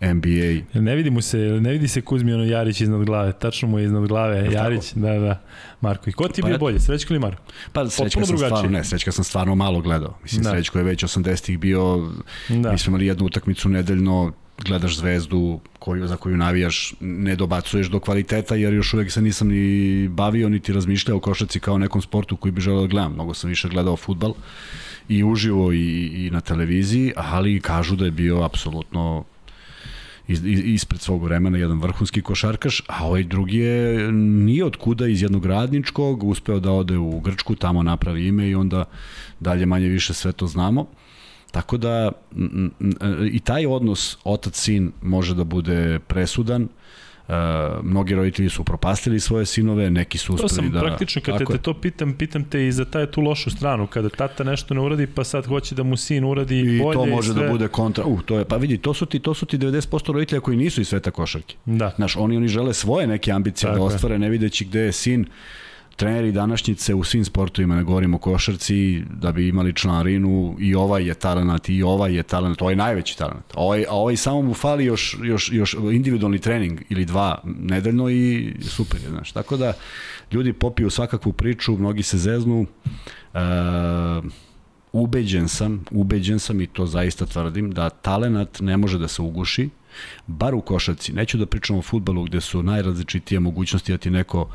NBA. 0.02 0.80
Ne 0.82 0.96
vidi 0.96 1.10
mu 1.10 1.22
se, 1.22 1.38
ne 1.38 1.72
vidi 1.72 1.88
se 1.88 2.02
Kuzmi 2.02 2.34
ono 2.34 2.44
Jarić 2.44 2.82
iznad 2.82 3.06
glave, 3.06 3.34
tačno 3.34 3.68
mu 3.68 3.80
je 3.80 3.86
iznad 3.86 4.08
glave 4.08 4.38
Jel 4.38 4.54
Jarić, 4.54 4.88
tako? 4.88 5.00
da, 5.00 5.20
da. 5.20 5.42
Marko, 5.82 6.10
i 6.10 6.14
ko 6.14 6.28
ti 6.28 6.40
je 6.40 6.42
Pa 6.42 6.48
bio 6.48 6.58
bolje, 6.58 6.80
Srećko 6.80 7.14
ili 7.14 7.20
Marko? 7.20 7.42
Pa 7.74 7.90
Srećka 7.90 8.26
sam 8.26 8.36
drugačije. 8.36 8.48
stvarno, 8.58 8.70
ne, 8.78 8.84
Srećka 8.84 9.12
sam 9.12 9.24
stvarno 9.24 9.56
malo 9.56 9.82
gledao. 9.82 10.18
Mislim, 10.24 10.44
Da. 10.44 10.50
Srećko 10.50 10.78
je 10.78 10.84
već 10.84 11.04
80-ih 11.04 11.60
bio, 11.60 12.10
Da. 12.50 12.56
da. 12.58 12.72
mi 12.72 12.78
smo 12.78 12.92
imali 12.92 13.06
jednu 13.06 13.26
utakmicu 13.26 13.70
nedeljno, 13.70 14.34
gledaš 14.66 14.98
zvezdu 14.98 15.60
koju, 15.80 16.08
za 16.08 16.16
koju 16.16 16.38
navijaš, 16.38 16.94
ne 17.00 17.36
dobacuješ 17.36 17.88
do 17.88 18.00
kvaliteta, 18.00 18.56
jer 18.56 18.74
još 18.74 18.94
uvek 18.94 19.12
se 19.12 19.22
nisam 19.22 19.48
ni 19.48 20.08
bavio, 20.08 20.50
niti 20.50 20.74
razmišljao 20.74 21.18
o 21.18 21.20
košaci 21.20 21.60
kao 21.60 21.78
nekom 21.78 22.02
sportu 22.02 22.38
koji 22.38 22.52
bi 22.52 22.62
želeo 22.62 22.82
da 22.82 22.88
gledam. 22.88 23.14
Mnogo 23.14 23.34
sam 23.34 23.50
više 23.50 23.70
gledao 23.70 23.98
futbal 23.98 24.34
i 25.10 25.24
uživo 25.24 25.72
i, 25.74 26.06
i 26.16 26.30
na 26.32 26.42
televiziji, 26.42 27.14
ali 27.16 27.62
kažu 27.62 27.96
da 27.96 28.06
je 28.06 28.12
bio 28.12 28.44
apsolutno 28.44 29.24
iz, 30.28 30.42
ispred 30.46 31.02
svog 31.02 31.24
vremena 31.24 31.58
jedan 31.58 31.80
vrhunski 31.80 32.22
košarkaš, 32.22 32.82
a 32.88 33.06
ovaj 33.06 33.24
drugi 33.24 33.58
je 33.58 34.12
nije 34.12 34.66
od 34.66 34.76
kuda 34.76 35.08
iz 35.08 35.22
jednog 35.22 35.46
radničkog, 35.46 36.24
uspeo 36.24 36.60
da 36.60 36.72
ode 36.72 36.98
u 36.98 37.20
Grčku, 37.20 37.56
tamo 37.56 37.84
napravi 37.84 38.28
ime 38.28 38.50
i 38.50 38.56
onda 38.56 38.86
dalje 39.40 39.66
manje 39.66 39.88
više 39.88 40.14
sve 40.14 40.32
to 40.32 40.48
znamo. 40.48 40.86
Tako 41.52 41.78
da 41.78 42.12
i 43.32 43.40
taj 43.40 43.66
odnos 43.66 44.18
otac-sin 44.24 44.92
može 45.02 45.36
da 45.36 45.44
bude 45.44 46.00
presudan. 46.00 46.64
Uh, 46.64 46.70
mnogi 47.84 48.16
roditelji 48.16 48.50
su 48.50 48.64
propastili 48.64 49.20
svoje 49.20 49.46
sinove, 49.46 49.90
neki 49.90 50.18
su 50.18 50.28
To 50.38 50.46
uspeli 50.46 50.50
sam 50.50 50.72
da... 50.72 50.80
praktično, 50.80 51.22
kad 51.22 51.38
te, 51.38 51.46
te 51.46 51.58
to 51.58 51.74
pitam, 51.74 52.14
pitam 52.14 52.44
te 52.44 52.68
i 52.68 52.72
za 52.72 52.86
taj 52.86 53.12
tu 53.12 53.22
lošu 53.22 53.50
stranu, 53.50 53.88
kada 53.88 54.10
tata 54.10 54.44
nešto 54.44 54.74
ne 54.74 54.82
uradi, 54.82 55.08
pa 55.08 55.24
sad 55.24 55.46
hoće 55.46 55.76
da 55.76 55.84
mu 55.84 55.98
sin 55.98 56.26
uradi 56.26 56.60
I 56.60 56.80
bolje 56.80 56.94
to 56.94 57.06
može 57.06 57.32
i 57.32 57.34
sve. 57.34 57.44
da 57.46 57.52
bude 57.52 57.68
kontra. 57.68 58.06
Uh, 58.06 58.22
to 58.22 58.38
je, 58.38 58.46
pa 58.46 58.58
vidi, 58.58 58.78
to 58.78 58.94
su 58.94 59.06
ti, 59.06 59.20
to 59.20 59.34
su 59.34 59.46
ti 59.46 59.58
90% 59.58 60.12
roditelja 60.12 60.42
koji 60.42 60.58
nisu 60.58 60.82
iz 60.82 60.88
sveta 60.88 61.12
košarke. 61.12 61.56
Da. 61.66 61.94
Znaš, 61.96 62.16
oni, 62.18 62.38
oni 62.38 62.48
žele 62.48 62.74
svoje 62.74 63.08
neke 63.08 63.32
ambicije 63.32 63.68
Tako 63.68 63.80
da 63.80 63.86
ostvare, 63.86 64.20
ne 64.20 64.30
videći 64.30 64.66
gde 64.66 64.80
je 64.80 64.92
sin. 64.92 65.26
Treneri 65.98 66.32
današnjice 66.32 66.94
u 66.94 67.04
svim 67.04 67.26
sportovima, 67.26 67.76
ne 67.76 67.84
govorimo 67.84 68.18
o 68.18 68.20
košarci, 68.20 69.04
da 69.22 69.32
bi 69.32 69.48
imali 69.48 69.76
članarinu 69.76 70.56
i 70.60 70.76
ovaj 70.76 71.08
je 71.08 71.14
talent 71.14 71.70
i 71.70 71.84
ovaj 71.84 72.16
je 72.16 72.24
talent, 72.24 72.62
ovaj 72.62 72.72
je 72.72 72.76
najveći 72.76 73.18
talent. 73.18 73.46
A 73.54 73.62
ovaj, 73.62 73.86
a 73.90 73.94
ovaj 73.94 74.16
samo 74.16 74.42
mu 74.42 74.54
fali 74.54 74.86
još, 74.86 75.18
još, 75.24 75.52
još 75.52 75.74
individualni 75.74 76.40
trening 76.40 76.82
ili 76.90 77.06
dva 77.06 77.42
nedeljno 77.46 78.10
i 78.10 78.54
super 78.62 79.02
je, 79.02 79.10
znaš. 79.10 79.32
Tako 79.32 79.58
da 79.58 79.74
ljudi 80.32 80.54
popiju 80.54 80.90
svakakvu 80.90 81.34
priču, 81.34 81.78
mnogi 81.78 82.04
se 82.04 82.18
zeznu, 82.18 82.66
e, 83.34 83.40
ubeđen 84.92 85.48
sam, 85.48 85.86
ubeđen 85.92 86.40
sam 86.40 86.62
i 86.62 86.68
to 86.68 86.86
zaista 86.86 87.26
tvrdim, 87.26 87.72
da 87.72 87.90
talenat 87.90 88.60
ne 88.60 88.78
može 88.78 88.98
da 88.98 89.08
se 89.08 89.22
uguši, 89.22 89.70
bar 90.28 90.56
u 90.56 90.62
košarci. 90.62 91.14
Neću 91.14 91.38
da 91.38 91.46
pričam 91.46 91.78
o 91.78 91.82
futbalu 91.82 92.24
gde 92.24 92.42
su 92.42 92.64
najrazličitije 92.64 93.40
mogućnosti 93.40 93.92
da 93.92 93.98
ti 93.98 94.10
neko 94.10 94.50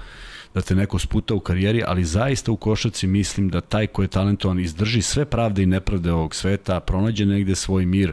da 0.55 0.61
te 0.61 0.75
neko 0.75 0.99
sputa 0.99 1.35
u 1.35 1.41
karijeri, 1.41 1.83
ali 1.87 2.05
zaista 2.05 2.53
u 2.53 2.57
košarci 2.57 3.07
mislim 3.07 3.49
da 3.49 3.61
taj 3.61 3.87
ko 3.87 4.03
je 4.03 4.09
talentovan 4.09 4.61
izdrži 4.61 5.03
sve 5.03 5.25
pravde 5.25 5.63
i 5.63 5.67
nepravde 5.67 6.13
ovog 6.13 6.35
sveta, 6.35 6.81
pronađe 6.81 7.27
negde 7.27 7.55
svoj 7.55 7.87
mir, 7.87 8.13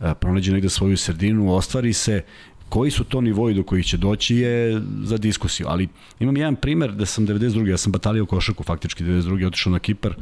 e, 0.00 0.14
pronađe 0.20 0.52
negde 0.52 0.68
svoju 0.68 0.96
sredinu, 0.96 1.54
ostvari 1.54 1.92
se, 1.92 2.22
koji 2.68 2.90
su 2.90 3.04
to 3.04 3.20
nivoji 3.20 3.54
do 3.54 3.62
kojih 3.62 3.86
će 3.86 3.96
doći 3.96 4.36
je 4.36 4.82
za 5.02 5.18
diskusiju, 5.18 5.66
ali 5.68 5.88
imam 6.20 6.36
jedan 6.36 6.56
primer 6.56 6.92
da 6.92 7.06
sam 7.06 7.26
92. 7.26 7.68
ja 7.68 7.76
sam 7.76 7.92
batalio 7.92 8.26
košarku 8.26 8.62
faktički 8.64 9.04
92. 9.04 9.46
otišao 9.46 9.72
na 9.72 9.78
Kipar, 9.78 10.14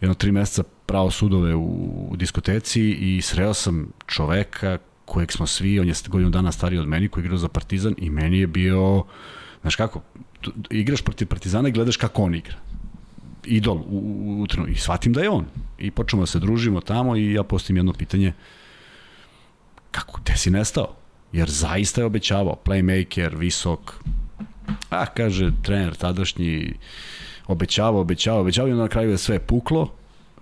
jedno 0.00 0.14
tri 0.14 0.32
meseca 0.32 0.62
pravo 0.86 1.10
sudove 1.10 1.54
u, 1.54 1.64
u 2.10 2.16
diskoteci 2.16 2.90
i 2.90 3.20
sreo 3.22 3.54
sam 3.54 3.92
čoveka 4.06 4.78
kojeg 5.04 5.32
smo 5.32 5.46
svi, 5.46 5.80
on 5.80 5.88
je 5.88 5.94
godinu 6.08 6.30
dana 6.30 6.52
stariji 6.52 6.80
od 6.80 6.88
meni, 6.88 7.08
koji 7.08 7.22
je 7.22 7.24
igrao 7.24 7.38
za 7.38 7.48
Partizan 7.48 7.94
i 7.98 8.10
meni 8.10 8.38
je 8.38 8.46
bio, 8.46 9.04
znaš 9.60 9.76
kako, 9.76 10.02
igraš 10.70 11.02
protiv 11.02 11.26
Partizana 11.26 11.68
i 11.68 11.72
gledaš 11.72 11.96
kako 11.96 12.22
on 12.22 12.34
igra 12.34 12.56
idol 13.48 13.76
u, 13.76 13.98
u, 14.26 14.42
u 14.42 14.46
trenu. 14.46 14.68
i 14.68 14.74
shvatim 14.74 15.12
da 15.12 15.20
je 15.20 15.30
on. 15.30 15.46
I 15.78 15.90
počnemo 15.90 16.22
da 16.22 16.26
se 16.26 16.38
družimo 16.38 16.80
tamo 16.80 17.16
i 17.16 17.32
ja 17.32 17.42
postavim 17.42 17.76
jedno 17.76 17.92
pitanje 17.92 18.32
kako, 19.90 20.20
gde 20.20 20.36
si 20.36 20.50
nestao? 20.50 20.94
Jer 21.32 21.50
zaista 21.50 22.00
je 22.00 22.04
obećavao, 22.04 22.56
playmaker, 22.64 23.36
visok, 23.38 23.94
a 24.90 25.06
kaže 25.06 25.52
trener 25.62 25.94
tadašnji, 25.94 26.74
obećavao, 27.46 28.00
obećavao, 28.00 28.40
obećavao 28.40 28.70
i 28.70 28.74
na 28.74 28.88
kraju 28.88 29.10
je 29.10 29.18
sve 29.18 29.38
puklo. 29.38 29.92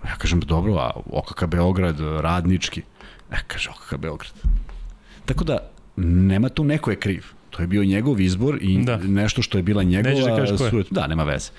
Ja 0.05 0.17
kažem, 0.17 0.41
dobro, 0.41 0.75
a 0.75 0.91
OKK 1.11 1.47
Beograd, 1.47 2.00
radnički. 2.00 2.83
E, 3.31 3.37
kaže, 3.47 3.71
OKK 3.71 3.97
Beograd. 3.97 4.32
Tako 5.25 5.45
da, 5.45 5.59
nema 5.97 6.49
tu 6.49 6.65
neko 6.65 6.91
je 6.91 6.97
kriv. 6.97 7.25
To 7.56 7.62
je 7.62 7.66
bio 7.66 7.84
njegov 7.84 8.21
izbor 8.21 8.58
i 8.60 8.84
Da. 8.84 8.97
da. 8.97 9.06
nešto 9.06 9.42
što 9.42 9.58
je 9.58 9.62
bila 9.62 9.82
da 9.82 9.88
njegova 9.88 10.38
je. 10.38 10.58
sujeta. 10.58 10.88
Da, 10.90 11.06
nema 11.06 11.25
veze. 11.25 11.50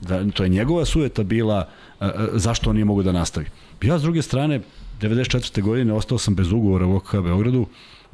Da, 0.00 0.30
to 0.30 0.42
je 0.42 0.48
njegova 0.48 0.84
sujeta 0.84 1.22
bila 1.22 1.68
a, 2.00 2.26
zašto 2.32 2.70
on 2.70 2.76
nije 2.76 2.84
mogu 2.84 3.02
da 3.02 3.12
nastavi. 3.12 3.46
Ja 3.82 3.98
s 3.98 4.02
druge 4.02 4.22
strane, 4.22 4.60
94. 5.00 5.62
godine 5.62 5.92
ostao 5.92 6.18
sam 6.18 6.34
bez 6.34 6.52
ugovora 6.52 6.86
u 6.86 6.96
OKK 6.96 7.12
Beogradu, 7.12 7.66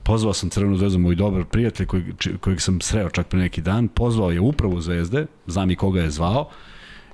pozvao 0.02 0.32
sam 0.32 0.50
Crvenu 0.50 0.76
zvezdu, 0.76 0.98
moj 0.98 1.14
dobar 1.14 1.44
prijatelj 1.44 1.86
kojeg, 1.86 2.04
kojeg 2.40 2.60
sam 2.60 2.80
sreo 2.80 3.10
čak 3.10 3.26
pre 3.26 3.38
neki 3.38 3.60
dan, 3.60 3.88
pozvao 3.88 4.30
je 4.30 4.40
upravu 4.40 4.80
zvezde, 4.80 5.26
znam 5.46 5.70
i 5.70 5.76
koga 5.76 6.00
je 6.00 6.10
zvao, 6.10 6.48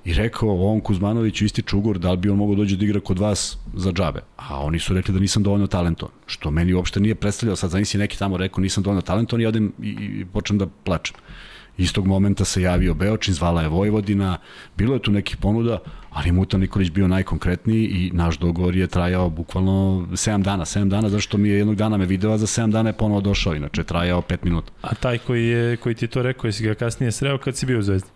i 0.04 0.14
rekao 0.14 0.50
ovom 0.50 0.80
Kuzmanoviću 0.80 1.44
ističe 1.44 1.76
ugovor, 1.76 1.98
da 1.98 2.10
li 2.10 2.16
bi 2.16 2.30
on 2.30 2.36
mogao 2.36 2.54
dođe 2.54 2.76
da 2.76 2.84
igra 2.84 3.00
kod 3.00 3.18
vas 3.18 3.58
za 3.74 3.92
džabe. 3.92 4.20
A 4.36 4.64
oni 4.64 4.78
su 4.78 4.94
rekli 4.94 5.14
da 5.14 5.20
nisam 5.20 5.42
dovoljno 5.42 5.66
talentovan, 5.66 6.14
što 6.26 6.50
meni 6.50 6.74
uopšte 6.74 7.00
nije 7.00 7.14
predstavljao, 7.14 7.56
sad 7.56 7.70
zamisli 7.70 8.00
neki 8.00 8.18
tamo 8.18 8.36
rekao 8.36 8.62
nisam 8.62 8.82
dovoljno 8.82 9.02
talentovan 9.02 9.42
i 9.42 9.46
odem 9.46 9.72
i, 9.82 9.88
i 9.88 10.24
počnem 10.32 10.58
da 10.58 10.66
plačem. 10.84 11.16
Istog 11.78 12.06
momenta 12.06 12.44
se 12.44 12.62
javio 12.62 12.94
Beočin, 12.94 13.34
zvala 13.34 13.62
je 13.62 13.68
Vojvodina, 13.68 14.38
bilo 14.76 14.94
je 14.94 15.02
tu 15.02 15.10
nekih 15.10 15.36
ponuda, 15.36 15.78
ali 16.10 16.32
Muta 16.32 16.58
Nikolić 16.58 16.90
bio 16.90 17.08
najkonkretniji 17.08 17.84
i 17.84 18.10
naš 18.12 18.38
dogovor 18.38 18.76
je 18.76 18.86
trajao 18.86 19.30
bukvalno 19.30 20.06
7 20.10 20.42
dana. 20.42 20.64
7 20.64 20.88
dana, 20.88 21.08
zašto 21.08 21.38
mi 21.38 21.48
je 21.48 21.58
jednog 21.58 21.76
dana 21.76 21.96
me 21.96 22.06
video, 22.06 22.32
a 22.32 22.38
za 22.38 22.46
7 22.46 22.70
dana 22.70 22.88
je 22.88 22.92
ponovo 22.92 23.20
došao, 23.20 23.54
inače 23.54 23.84
trajao 23.84 24.22
5 24.22 24.36
minuta. 24.42 24.72
A 24.82 24.94
taj 24.94 25.18
koji, 25.18 25.46
je, 25.46 25.76
koji 25.76 25.94
ti 25.94 26.04
je 26.04 26.08
to 26.08 26.22
rekao, 26.22 26.48
jesi 26.48 26.64
ga 26.64 26.74
kasnije 26.74 27.12
sreo 27.12 27.38
kad 27.38 27.56
si 27.56 27.66
bio 27.66 27.78
u 27.78 27.82
Zvezdi? 27.82 28.08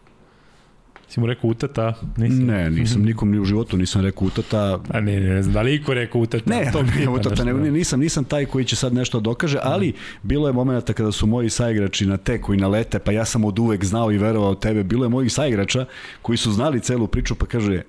Si 1.08 1.20
mu 1.20 1.26
rekao 1.26 1.50
utata? 1.50 1.94
Nisi? 2.16 2.42
Ne, 2.42 2.70
nisam 2.70 3.02
nikom 3.02 3.30
ni 3.30 3.38
u 3.38 3.44
životu 3.44 3.76
nisam 3.76 4.02
rekao 4.02 4.26
utata, 4.26 4.78
A 4.88 5.00
ne, 5.00 5.20
ne, 5.20 5.34
ne 5.34 5.42
znam, 5.42 5.54
da 5.54 5.62
li 5.62 5.74
iko 5.74 5.94
rekao 5.94 6.20
utata? 6.20 6.50
Ne, 6.50 6.70
Tog 6.72 6.86
ne, 7.00 7.08
utata, 7.08 7.30
nešto, 7.30 7.44
ne, 7.44 7.52
da. 7.52 7.70
nisam, 7.70 8.00
nisam 8.00 8.24
taj 8.24 8.46
koji 8.46 8.64
će 8.64 8.76
sad 8.76 8.94
nešto 8.94 9.20
dokaže, 9.20 9.58
ali 9.62 9.92
bilo 10.22 10.46
je 10.48 10.52
momenta 10.52 10.92
kada 10.92 11.12
su 11.12 11.26
moji 11.26 11.50
saigrači 11.50 12.06
na 12.06 12.16
te 12.16 12.40
koji 12.40 12.58
nalete, 12.58 12.98
pa 12.98 13.12
ja 13.12 13.24
sam 13.24 13.44
od 13.44 13.58
uvek 13.58 13.84
znao 13.84 14.12
i 14.12 14.18
verovao 14.18 14.54
tebe, 14.54 14.82
bilo 14.82 15.04
je 15.04 15.08
mojih 15.08 15.32
saigrača 15.32 15.84
koji 16.22 16.36
su 16.36 16.52
znali 16.52 16.80
celu 16.80 17.06
priču, 17.06 17.34
pa 17.34 17.46
kaže, 17.46 17.82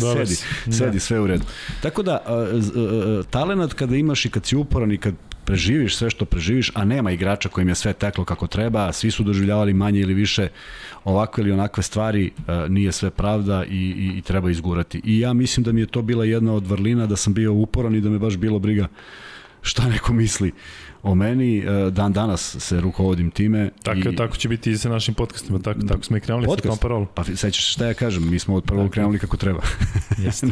Dobro 0.00 0.26
sedi, 0.26 0.34
sedi, 0.76 0.92
Da. 0.92 1.00
sve 1.00 1.20
u 1.20 1.26
redu. 1.26 1.44
Tako 1.82 2.02
da, 2.02 2.12
a, 2.12 2.34
a, 2.34 3.22
talenat 3.30 3.74
kada 3.74 3.96
imaš 3.96 4.24
i 4.24 4.30
kad 4.30 4.46
si 4.46 4.56
uporan 4.56 4.92
i 4.92 4.98
kad 4.98 5.14
preživiš 5.44 5.96
sve 5.96 6.10
što 6.10 6.24
preživiš, 6.24 6.72
a 6.74 6.84
nema 6.84 7.10
igrača 7.10 7.48
kojim 7.48 7.68
je 7.68 7.74
sve 7.74 7.92
teklo 7.92 8.24
kako 8.24 8.46
treba, 8.46 8.92
svi 8.92 9.10
su 9.10 9.22
doživljavali 9.22 9.74
manje 9.74 10.00
ili 10.00 10.14
više 10.14 10.48
ovakve 11.04 11.42
ili 11.42 11.52
onakve 11.52 11.82
stvari, 11.82 12.30
a, 12.46 12.66
nije 12.68 12.92
sve 12.92 13.10
pravda 13.10 13.64
i, 13.64 13.76
i, 13.76 14.18
i 14.18 14.22
treba 14.22 14.50
izgurati. 14.50 15.00
I 15.04 15.20
ja 15.20 15.32
mislim 15.32 15.64
da 15.64 15.72
mi 15.72 15.80
je 15.80 15.86
to 15.86 16.02
bila 16.02 16.24
jedna 16.24 16.52
od 16.52 16.66
vrlina, 16.66 17.06
da 17.06 17.16
sam 17.16 17.34
bio 17.34 17.52
uporan 17.52 17.94
i 17.94 18.00
da 18.00 18.10
me 18.10 18.18
baš 18.18 18.36
bilo 18.36 18.58
briga 18.58 18.88
šta 19.62 19.88
neko 19.88 20.12
misli 20.12 20.52
o 21.02 21.14
meni. 21.14 21.58
E, 21.58 21.90
Dan 21.90 22.12
danas 22.12 22.56
se 22.58 22.80
rukovodim 22.80 23.30
time. 23.30 23.70
Tako, 23.82 24.08
i, 24.08 24.16
tako 24.16 24.36
će 24.36 24.48
biti 24.48 24.70
i 24.70 24.76
sa 24.76 24.88
našim 24.88 25.14
podcastima, 25.14 25.58
tako, 25.58 25.80
tako 25.80 26.02
smo 26.02 26.16
i 26.16 26.20
krenuli 26.20 26.44
sa 26.44 26.48
tom 26.48 26.56
Podcast? 26.56 26.82
parolom. 26.82 27.06
Pa 27.14 27.24
sećaš 27.24 27.64
se 27.66 27.72
šta 27.72 27.86
ja 27.86 27.94
kažem, 27.94 28.30
mi 28.30 28.38
smo 28.38 28.54
od 28.54 28.64
prvog 28.64 28.90
krenuli 28.90 29.18
kako 29.18 29.36
treba. 29.36 29.60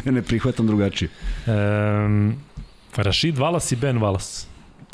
Ne, 0.05 0.11
ne 0.11 0.21
prihvatam 0.21 0.67
drugačije. 0.67 1.09
Um, 1.47 2.35
Rashid 2.95 3.37
Valas 3.37 3.71
i 3.71 3.75
Ben 3.75 3.97
Valas. 3.97 4.47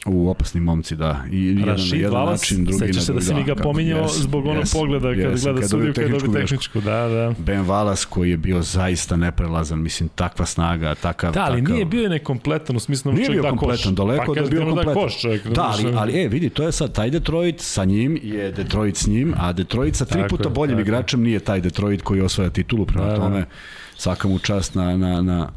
U 0.05 0.29
opasni 0.29 0.61
momci, 0.61 0.95
da. 0.95 1.23
I 1.31 1.45
jedan 1.45 1.65
Rašid 1.65 1.99
jedan 1.99 2.13
Valas, 2.17 2.41
način, 2.41 2.65
drugi 2.65 2.79
na 2.79 2.87
sećaš 2.87 3.03
se 3.03 3.13
da 3.13 3.21
si 3.21 3.33
mi 3.33 3.43
ga 3.43 3.53
kako- 3.55 3.63
pominjao 3.63 4.01
jesam, 4.01 4.21
zbog 4.21 4.45
onog 4.45 4.57
jesam, 4.57 4.79
pogleda 4.79 5.09
kada 5.09 5.21
jesam, 5.21 5.43
gleda 5.43 5.61
kad 5.61 5.69
sudiju 5.69 5.93
kada 5.93 6.07
dobije 6.07 6.21
tehničku 6.23 6.33
tehničku, 6.33 6.81
da, 6.81 7.07
da. 7.07 7.33
Ben 7.37 7.61
Valas 7.61 8.05
koji 8.05 8.29
je 8.29 8.37
bio 8.37 8.61
zaista 8.61 9.15
neprelazan, 9.15 9.81
mislim, 9.81 10.09
takva 10.09 10.45
snaga, 10.45 10.95
takav... 10.95 11.33
Da, 11.33 11.43
ali 11.43 11.61
takav... 11.61 11.73
nije 11.73 11.85
bio 11.85 12.09
nekompletan 12.09 12.75
u 12.75 12.79
smislu 12.79 13.11
da 13.11 13.17
Nije 13.17 13.29
bio 13.29 13.41
da 13.41 13.49
kompletan, 13.49 13.77
koš. 13.83 13.95
daleko 13.95 14.25
pa, 14.25 14.33
da 14.33 14.45
je 14.45 14.49
bio 14.49 14.61
kompletan. 14.65 14.93
Da, 14.93 15.01
koš, 15.01 15.21
čovjek, 15.21 15.47
Da, 15.47 15.63
ali, 15.63 15.93
ali 15.95 16.23
e, 16.23 16.27
vidi, 16.27 16.49
to 16.49 16.63
je 16.63 16.71
sad 16.71 16.93
taj 16.93 17.09
Detroit, 17.09 17.61
sa 17.61 17.85
njim 17.85 18.19
je 18.23 18.51
Detroit 18.51 18.97
s 18.97 19.07
njim, 19.07 19.33
a 19.37 19.53
Detroit 19.53 19.95
sa 19.95 20.05
tri 20.05 20.21
puta 20.29 20.49
boljim 20.49 20.79
igračem 20.79 21.21
nije 21.21 21.39
taj 21.39 21.61
Detroit 21.61 22.01
koji 22.01 22.21
osvaja 22.21 22.49
titulu, 22.49 22.85
prema 22.85 23.07
Da, 23.07 23.17
da. 23.17 23.45
Svaka 23.97 24.27
mu 24.27 24.39
čast 24.39 24.75
na, 24.75 24.97
na, 24.97 25.21
na... 25.21 25.49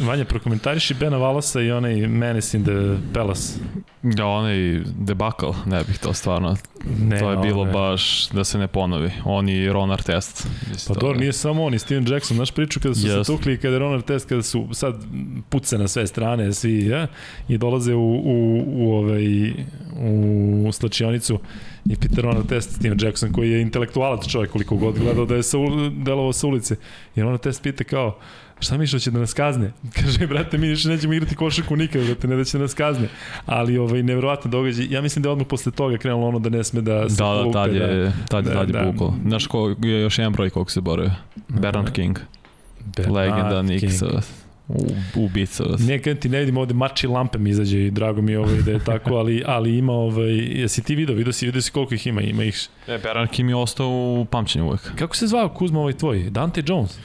Vanja, 0.00 0.24
prokomentariši 0.24 0.94
Bena 0.94 1.16
Valasa 1.16 1.60
i 1.60 1.70
onaj 1.70 1.94
Menace 2.06 2.56
in 2.56 2.64
the 2.64 3.12
Palace. 3.14 3.52
Da, 4.02 4.26
onaj 4.26 4.80
debakal, 4.98 5.54
ne 5.66 5.84
bih 5.84 5.98
to 5.98 6.12
stvarno. 6.12 6.56
Ne, 7.00 7.18
to 7.18 7.30
je 7.30 7.36
bilo 7.36 7.62
ove. 7.62 7.72
baš 7.72 8.28
da 8.28 8.44
se 8.44 8.58
ne 8.58 8.66
ponovi. 8.66 9.10
On 9.24 9.48
i 9.48 9.68
Ron 9.72 9.92
Artest. 9.92 10.46
Pa 10.88 10.94
dobro, 10.94 11.18
nije 11.18 11.32
samo 11.32 11.64
on 11.64 11.74
i 11.74 11.78
Steven 11.78 12.12
Jackson, 12.12 12.36
znaš 12.36 12.50
priču 12.50 12.80
kada 12.80 12.94
su 12.94 13.06
Yes. 13.06 13.24
se 13.24 13.32
tukli 13.32 13.54
i 13.54 13.56
kada 13.56 13.74
je 13.74 13.78
Ron 13.78 13.94
Artest, 13.94 14.28
kada 14.28 14.42
su 14.42 14.68
sad 14.72 14.94
puce 15.48 15.78
na 15.78 15.88
sve 15.88 16.06
strane, 16.06 16.52
svi, 16.52 16.86
ja, 16.86 17.06
i 17.48 17.58
dolaze 17.58 17.94
u, 17.94 18.14
u, 18.14 18.64
u, 18.66 18.92
ovaj, 18.92 19.50
u 20.66 20.72
slačionicu 20.72 21.38
i 21.90 21.96
pita 21.96 22.20
Ron 22.20 22.36
Artest, 22.36 22.70
Steven 22.74 22.98
Jackson, 23.02 23.32
koji 23.32 23.50
je 23.50 23.62
intelektualac 23.62 24.28
čovjek 24.28 24.50
koliko 24.50 24.76
god 24.76 24.98
gledao 24.98 25.24
da 25.24 25.34
je 25.34 25.42
sa, 25.42 25.56
delovao 26.04 26.32
sa 26.32 26.46
ulice. 26.46 26.76
I 27.16 27.22
Ron 27.22 27.32
Artest 27.32 27.62
pita 27.62 27.84
kao, 27.84 28.18
šta 28.60 28.78
misliš 28.78 29.02
će 29.02 29.10
da 29.10 29.18
nas 29.18 29.32
kazne? 29.32 29.72
Kaže, 30.00 30.26
brate, 30.26 30.58
mi 30.58 30.68
više 30.68 30.88
nećemo 30.88 31.12
igrati 31.12 31.34
košarku 31.34 31.76
nikad, 31.76 32.04
brate, 32.04 32.28
ne 32.28 32.36
da 32.36 32.44
će 32.44 32.58
nas 32.58 32.74
kazne. 32.74 33.08
Ali 33.46 33.78
ovaj, 33.78 34.02
nevjerovatno 34.02 34.50
događaj. 34.50 34.86
Ja 34.90 35.02
mislim 35.02 35.22
da 35.22 35.28
je 35.28 35.32
odmah 35.32 35.46
posle 35.46 35.72
toga 35.72 35.96
krenulo 35.96 36.28
ono 36.28 36.38
da 36.38 36.48
ne 36.48 36.64
sme 36.64 36.80
da 36.80 37.08
se 37.10 37.16
Da, 37.16 37.42
da, 37.44 37.52
tad 37.52 37.74
je, 37.74 38.12
tad, 38.28 38.44
Da, 38.44 38.50
da, 38.50 38.56
tad 38.58 38.68
je 38.68 38.72
da. 38.72 38.90
bukalo. 38.92 39.14
Znaš 39.26 39.46
ko 39.46 39.74
je 39.82 40.00
još 40.00 40.18
jedan 40.18 40.32
broj 40.32 40.50
koliko 40.50 40.70
se 40.70 40.80
borio? 40.80 41.10
Bernard 41.48 41.92
King. 41.92 42.18
Bernard 42.96 43.16
Legenda 43.16 43.78
King. 43.78 43.92
Ubica. 45.14 45.64
Ne, 45.78 46.02
kad 46.02 46.18
ti 46.18 46.28
ne 46.28 46.38
vidim 46.38 46.56
ovde 46.56 46.74
mači 46.74 47.06
lampe 47.06 47.38
mi 47.38 47.50
izađe 47.50 47.86
i 47.86 47.90
drago 47.90 48.22
mi 48.22 48.32
je 48.32 48.38
ovaj 48.38 48.62
da 48.62 48.70
je 48.70 48.84
tako, 48.84 49.14
ali, 49.14 49.42
ali 49.46 49.78
ima 49.78 49.92
ovaj, 49.92 50.36
jesi 50.36 50.82
ti 50.82 50.94
video, 50.94 51.16
video 51.16 51.32
si, 51.32 51.46
video 51.46 51.62
si 51.62 51.70
koliko 51.70 51.94
ih 51.94 52.06
ima, 52.06 52.22
ima 52.22 52.44
ih. 52.44 52.68
Ne, 52.88 52.98
Bernard 52.98 53.30
King 53.30 53.48
je 53.48 53.56
ostao 53.56 53.88
u 53.88 54.26
pamćenju 54.30 54.64
uvek. 54.64 54.80
Kako 54.98 55.16
se 55.16 55.26
zvao 55.26 55.48
Kuzma 55.48 55.80
ovaj 55.80 55.92
tvoj? 55.92 56.30
Dante 56.30 56.62
Jones? 56.66 56.98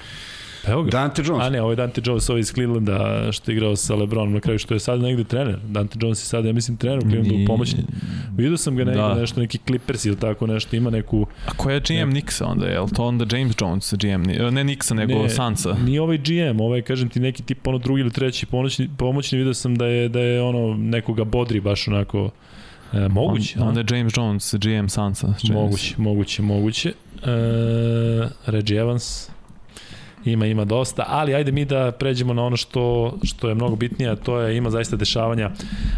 Evo 0.68 0.84
ga. 0.84 0.90
Dante 0.90 1.22
Jones. 1.26 1.46
A 1.46 1.50
ne, 1.50 1.62
ovo 1.62 1.72
je 1.72 1.76
Dante 1.76 2.02
Jones, 2.06 2.30
ovaj 2.30 2.40
iz 2.40 2.52
Clevelanda 2.54 3.28
što 3.32 3.52
je 3.52 3.56
igrao 3.56 3.76
sa 3.76 3.96
Lebronom 3.96 4.34
na 4.34 4.40
kraju, 4.40 4.60
što 4.60 4.74
je 4.74 4.80
sad 4.80 5.02
negde 5.02 5.24
trener. 5.24 5.58
Dante 5.68 5.98
Jones 6.02 6.22
je 6.22 6.26
sad, 6.26 6.46
ja 6.46 6.54
mislim, 6.54 6.78
trener 6.78 6.98
u 6.98 7.02
Clevelandu 7.02 7.36
u 7.36 7.46
pomoćni. 7.48 7.84
Vidio 8.38 8.58
sam 8.58 8.76
ga 8.76 8.84
negde 8.84 9.02
Da. 9.02 9.14
nešto, 9.14 9.40
neki 9.40 9.58
Clippers 9.68 10.06
ili 10.06 10.16
tako 10.16 10.48
nešto, 10.48 10.76
ima 10.76 10.90
neku... 10.90 11.26
A 11.46 11.52
ko 11.58 11.70
je 11.70 11.80
GM 11.80 12.12
Nixa 12.12 12.44
onda? 12.46 12.68
Je 12.68 12.80
li 12.80 12.90
to 12.96 13.06
onda 13.06 13.38
James 13.38 13.56
Jones 13.62 13.94
GM? 13.94 14.22
Ne 14.56 14.64
Nixa, 14.64 14.94
nego 14.94 15.14
Ne, 15.14 15.30
Sansa. 15.30 15.76
Nije 15.86 16.02
ovaj 16.02 16.18
GM, 16.18 16.62
ovaj, 16.62 16.82
kažem 16.82 17.10
ti, 17.10 17.20
neki 17.20 17.44
tip 17.44 17.68
ono 17.68 17.78
drugi 17.78 18.02
ili 18.02 18.12
treći 18.12 18.46
pomoćni, 18.46 18.90
pomoćni 18.98 19.38
vidio 19.38 19.54
sam 19.54 19.76
da 19.76 19.86
je, 19.86 20.10
da 20.10 20.20
je 20.20 20.42
ono 20.42 20.76
nekoga 20.78 21.24
bodri 21.24 21.60
baš 21.60 21.88
onako 21.88 22.30
e, 22.94 23.08
moguće. 23.08 23.60
On, 23.60 23.68
onda 23.68 23.80
je 23.80 23.98
James 23.98 24.14
Jones 24.18 24.54
GM 24.56 24.88
Sansa. 24.88 25.34
se. 25.48 25.54
Moguće, 25.54 25.96
moguće, 25.98 26.42
moguće. 26.42 26.90
E, 26.90 26.94
Reggie 28.46 28.80
Evans 28.80 29.30
ima, 30.26 30.46
ima 30.46 30.66
dosta, 30.66 31.06
ali 31.08 31.36
ajde 31.36 31.52
mi 31.52 31.66
da 31.66 31.92
pređemo 31.92 32.34
na 32.34 32.44
ono 32.44 32.58
što, 32.58 33.18
što 33.24 33.50
je 33.50 33.56
mnogo 33.56 33.76
bitnije, 33.76 34.16
to 34.16 34.40
je, 34.40 34.58
ima 34.58 34.70
zaista 34.70 34.96
dešavanja 34.96 35.52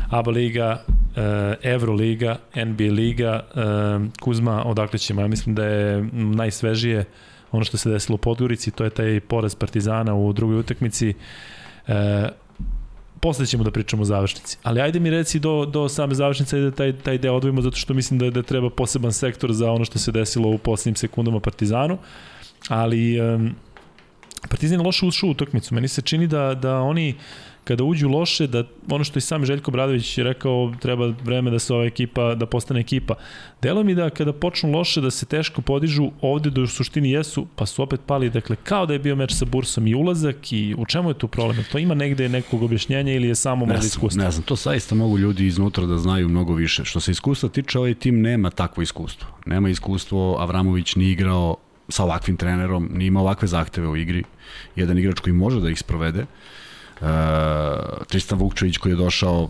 ABA 0.09 0.31
liga, 0.31 0.83
e, 1.15 1.55
Euro 1.63 1.93
liga, 1.93 2.37
NBA 2.55 2.91
liga, 2.93 3.45
e, 3.55 3.59
Kuzma, 4.21 4.63
odakle 4.65 4.99
ćemo, 4.99 5.21
ja 5.21 5.27
mislim 5.27 5.55
da 5.55 5.65
je 5.65 6.09
najsvežije 6.13 7.05
ono 7.51 7.63
što 7.63 7.77
se 7.77 7.89
desilo 7.89 8.15
u 8.15 8.17
Podgorici, 8.17 8.71
to 8.71 8.83
je 8.83 8.89
taj 8.89 9.19
poraz 9.19 9.55
Partizana 9.55 10.15
u 10.15 10.33
drugoj 10.33 10.59
utakmici. 10.59 11.13
E, 11.87 12.29
posle 13.23 13.45
ćemo 13.45 13.63
da 13.63 13.71
pričamo 13.71 14.01
o 14.01 14.05
završnici. 14.05 14.57
Ali 14.63 14.81
ajde 14.81 14.99
mi 14.99 15.09
reci 15.09 15.39
do, 15.39 15.65
do 15.65 15.89
same 15.89 16.15
završnice 16.15 16.59
da 16.59 16.71
taj, 16.71 16.93
taj 16.93 17.17
deo 17.17 17.35
odvojimo 17.35 17.61
zato 17.61 17.77
što 17.77 17.93
mislim 17.93 18.19
da, 18.19 18.29
da 18.29 18.41
treba 18.41 18.69
poseban 18.69 19.13
sektor 19.13 19.53
za 19.53 19.71
ono 19.71 19.85
što 19.85 19.99
se 19.99 20.11
desilo 20.11 20.49
u 20.49 20.57
poslednjim 20.57 20.95
sekundama 20.95 21.39
Partizanu. 21.39 21.97
Ali 22.69 23.21
um, 23.21 23.55
Partizan 24.49 24.79
je 24.79 24.85
loše 24.85 25.05
ušao 25.05 25.27
u 25.27 25.31
utakmicu. 25.31 25.75
Meni 25.75 25.87
se 25.87 26.01
čini 26.01 26.27
da, 26.27 26.53
da 26.55 26.79
oni 26.79 27.15
kada 27.63 27.83
uđu 27.83 28.09
loše, 28.09 28.47
da 28.47 28.63
ono 28.89 29.03
što 29.03 29.19
i 29.19 29.21
sam 29.21 29.45
Željko 29.45 29.71
Bradović 29.71 30.17
je 30.17 30.23
rekao, 30.23 30.73
treba 30.79 31.13
vreme 31.23 31.51
da 31.51 31.59
se 31.59 31.73
ova 31.73 31.85
ekipa, 31.85 32.35
da 32.35 32.45
postane 32.45 32.79
ekipa. 32.79 33.15
Delo 33.61 33.83
mi 33.83 33.95
da 33.95 34.09
kada 34.09 34.33
počnu 34.33 34.71
loše, 34.71 35.01
da 35.01 35.11
se 35.11 35.25
teško 35.25 35.61
podižu, 35.61 36.11
ovde 36.21 36.49
do 36.49 36.61
u 36.61 36.67
suštini 36.67 37.11
jesu, 37.11 37.47
pa 37.55 37.65
su 37.65 37.83
opet 37.83 37.99
pali, 38.05 38.29
dakle, 38.29 38.55
kao 38.63 38.85
da 38.85 38.93
je 38.93 38.99
bio 38.99 39.15
meč 39.15 39.33
sa 39.33 39.45
Bursom 39.45 39.87
i 39.87 39.95
ulazak 39.95 40.53
i 40.53 40.75
u 40.77 40.85
čemu 40.85 41.09
je 41.09 41.13
tu 41.13 41.27
problem? 41.27 41.65
To 41.71 41.77
ima 41.77 41.93
negde 41.93 42.29
nekog 42.29 42.63
objašnjenja 42.63 43.13
ili 43.13 43.27
je 43.27 43.35
samo 43.35 43.65
znam, 43.65 43.79
iskustvo? 43.79 44.23
ne 44.23 44.31
znam, 44.31 44.43
to 44.43 44.55
zaista 44.55 44.95
mogu 44.95 45.17
ljudi 45.17 45.45
iznutra 45.47 45.85
da 45.85 45.97
znaju 45.97 46.29
mnogo 46.29 46.53
više. 46.53 46.85
Što 46.85 46.99
se 46.99 47.11
iskustva 47.11 47.49
tiče, 47.49 47.79
ovaj 47.79 47.93
tim 47.93 48.21
nema 48.21 48.49
takvo 48.49 48.83
iskustvo. 48.83 49.27
Nema 49.45 49.69
iskustvo, 49.69 50.37
Avramović 50.39 50.95
nije 50.95 51.11
igrao 51.11 51.55
sa 51.93 52.03
ovakvim 52.03 52.37
trenerom, 52.37 52.89
nije 52.93 53.07
imao 53.07 53.23
ovakve 53.23 53.47
zahteve 53.47 53.87
u 53.87 53.97
igri. 53.97 54.23
Jedan 54.75 54.97
igrač 54.97 55.19
koji 55.19 55.33
može 55.33 55.59
da 55.61 55.69
ih 55.69 55.79
sprovede. 55.79 56.25
E, 56.25 57.05
Tristan 58.07 58.39
Vukčević 58.39 58.77
koji 58.77 58.91
je 58.91 59.03
došao 59.05 59.49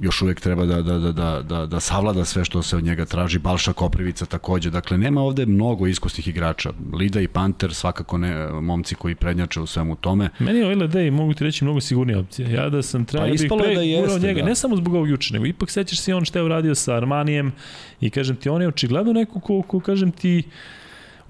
još 0.00 0.22
uvek 0.22 0.40
treba 0.40 0.66
da, 0.66 0.82
da, 0.82 0.98
da, 0.98 1.12
da, 1.12 1.42
da, 1.42 1.66
da 1.66 1.80
savlada 1.80 2.24
sve 2.24 2.44
što 2.44 2.62
se 2.62 2.76
od 2.76 2.84
njega 2.84 3.04
traži, 3.04 3.38
Balša 3.38 3.72
Koprivica 3.72 4.26
takođe, 4.26 4.70
dakle 4.70 4.98
nema 4.98 5.20
ovde 5.20 5.46
mnogo 5.46 5.86
iskusnih 5.86 6.28
igrača, 6.28 6.72
Lida 6.92 7.20
i 7.20 7.28
Panter 7.28 7.74
svakako 7.74 8.18
ne, 8.18 8.48
momci 8.48 8.94
koji 8.94 9.14
prednjače 9.14 9.60
u 9.60 9.66
svemu 9.66 9.96
tome, 9.96 10.28
Meni 10.38 10.58
je 10.58 10.64
ovaj 10.64 10.76
LD 10.76 11.12
mogu 11.12 11.34
ti 11.34 11.44
reći 11.44 11.64
mnogo 11.64 11.80
sigurnija 11.80 12.18
opcija. 12.18 12.48
Ja 12.48 12.68
da 12.68 12.82
sam 12.82 13.04
trener, 13.04 13.28
Pa 13.28 13.32
bih 13.32 13.42
je 13.42 13.48
pre 13.48 13.74
da 13.74 13.82
jeste, 13.82 14.26
njega, 14.26 14.40
da. 14.40 14.46
ne 14.46 14.54
samo 14.54 14.76
zbog 14.76 14.94
ovog 14.94 15.08
juče, 15.08 15.34
nego 15.34 15.46
ipak 15.46 15.70
sećaš 15.70 16.00
se 16.00 16.10
i 16.10 16.14
on 16.14 16.24
što 16.24 16.38
je 16.38 16.44
uradio 16.44 16.74
sa 16.74 16.96
Armanijem 16.96 17.52
i 18.00 18.10
kažem 18.10 18.36
ti, 18.36 18.48
on 18.48 18.62
je 18.62 18.68
očigledno 18.68 19.12
neko 19.12 19.40
ko, 19.40 19.62
ko 19.62 19.80
kažem 19.80 20.12
ti, 20.12 20.42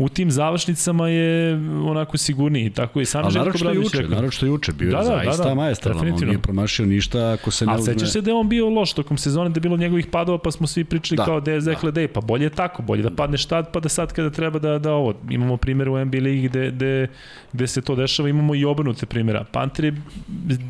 u 0.01 0.09
tim 0.09 0.31
završnicama 0.31 1.09
je 1.09 1.55
onako 1.85 2.19
sigurniji. 2.19 2.71
Tako 2.71 3.01
i 3.01 3.05
sam 3.05 3.31
Željko 3.31 3.59
Bradović 3.59 3.87
juče, 3.87 3.97
rekao. 3.97 4.11
naravno 4.11 4.31
što 4.31 4.47
juče, 4.47 4.73
bio 4.73 4.91
Da, 4.91 4.99
je 4.99 5.05
da, 5.05 5.11
da, 5.11 5.25
zaista 5.25 5.45
da, 5.45 5.55
majestralan, 5.55 6.13
on 6.13 6.25
nije 6.25 6.39
promašio 6.39 6.87
ništa 6.87 7.33
ako 7.33 7.51
se 7.51 7.67
ne 7.67 7.73
A 7.73 7.77
uzme... 7.77 7.93
sećaš 7.93 8.13
se 8.13 8.21
da 8.21 8.31
je 8.31 8.35
on 8.35 8.49
bio 8.49 8.69
loš 8.69 8.93
tokom 8.93 9.19
sezone, 9.19 9.51
da 9.51 9.59
je 9.59 9.61
bilo 9.61 9.77
njegovih 9.77 10.07
padova, 10.07 10.39
pa 10.39 10.51
smo 10.51 10.67
svi 10.67 10.85
pričali 10.85 11.17
da, 11.17 11.23
Da, 11.23 11.27
kao 11.27 11.41
da 11.41 11.51
je 11.51 11.61
Zekle 11.61 11.93
da. 11.93 12.01
da. 12.01 12.09
pa 12.09 12.21
bolje 12.21 12.45
je 12.45 12.51
tako, 12.51 12.83
bolje 12.83 13.03
da 13.03 13.11
padneš 13.11 13.45
tad, 13.47 13.73
pa 13.73 13.81
da 13.81 13.89
sad 13.89 14.13
kada 14.13 14.31
treba 14.31 14.59
da, 14.59 14.79
da 14.79 14.93
ovo. 14.93 15.15
Imamo 15.31 15.57
primere 15.57 15.91
u 15.91 16.05
NBA 16.05 16.19
ligi 16.19 16.49
gde, 16.49 16.71
gde, 16.71 17.09
gde 17.53 17.67
se 17.67 17.81
to 17.81 17.97
dešava, 17.97 18.29
imamo 18.29 18.55
i 18.55 18.65
obrnute 18.65 19.07
primjera. 19.07 19.45
Panter 19.53 19.85
je 19.85 19.95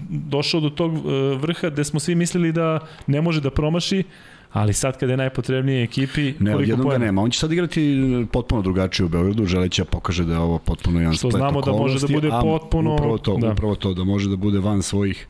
došao 0.08 0.60
do 0.60 0.70
tog 0.70 0.94
e, 0.94 0.98
vrha 1.36 1.70
gde 1.70 1.84
smo 1.84 2.00
svi 2.00 2.14
mislili 2.14 2.52
da 2.52 2.78
ne 3.06 3.20
može 3.20 3.40
da 3.40 3.50
promaši, 3.50 4.02
ali 4.52 4.72
sad 4.72 4.98
kada 4.98 5.12
je 5.12 5.16
najpotrebnije 5.16 5.82
ekipi, 5.82 6.22
Ne, 6.22 6.34
koliko 6.38 6.56
odjednom 6.56 6.78
ga 6.78 6.84
poena? 6.84 7.04
nema. 7.04 7.22
On 7.22 7.30
će 7.30 7.38
sad 7.38 7.52
igrati 7.52 7.96
potpuno 8.32 8.62
drugačije 8.62 9.06
u 9.06 9.08
Beogradu, 9.08 9.46
želeći 9.46 9.80
da 9.80 9.86
pokaže 9.86 10.24
da 10.24 10.32
je 10.32 10.38
ovo 10.38 10.58
potpuno 10.58 11.00
jedan 11.00 11.14
Što 11.14 11.30
znamo 11.30 11.60
da 11.60 11.72
može 11.72 11.98
da 12.00 12.12
bude 12.12 12.30
potpuno- 12.32 12.94
Upravo 12.94 13.18
to, 13.18 13.36
da. 13.36 13.50
upravo 13.50 13.74
to, 13.74 13.94
da 13.94 14.04
može 14.04 14.30
da 14.30 14.36
bude 14.36 14.58
van 14.58 14.82
svojih 14.82 15.26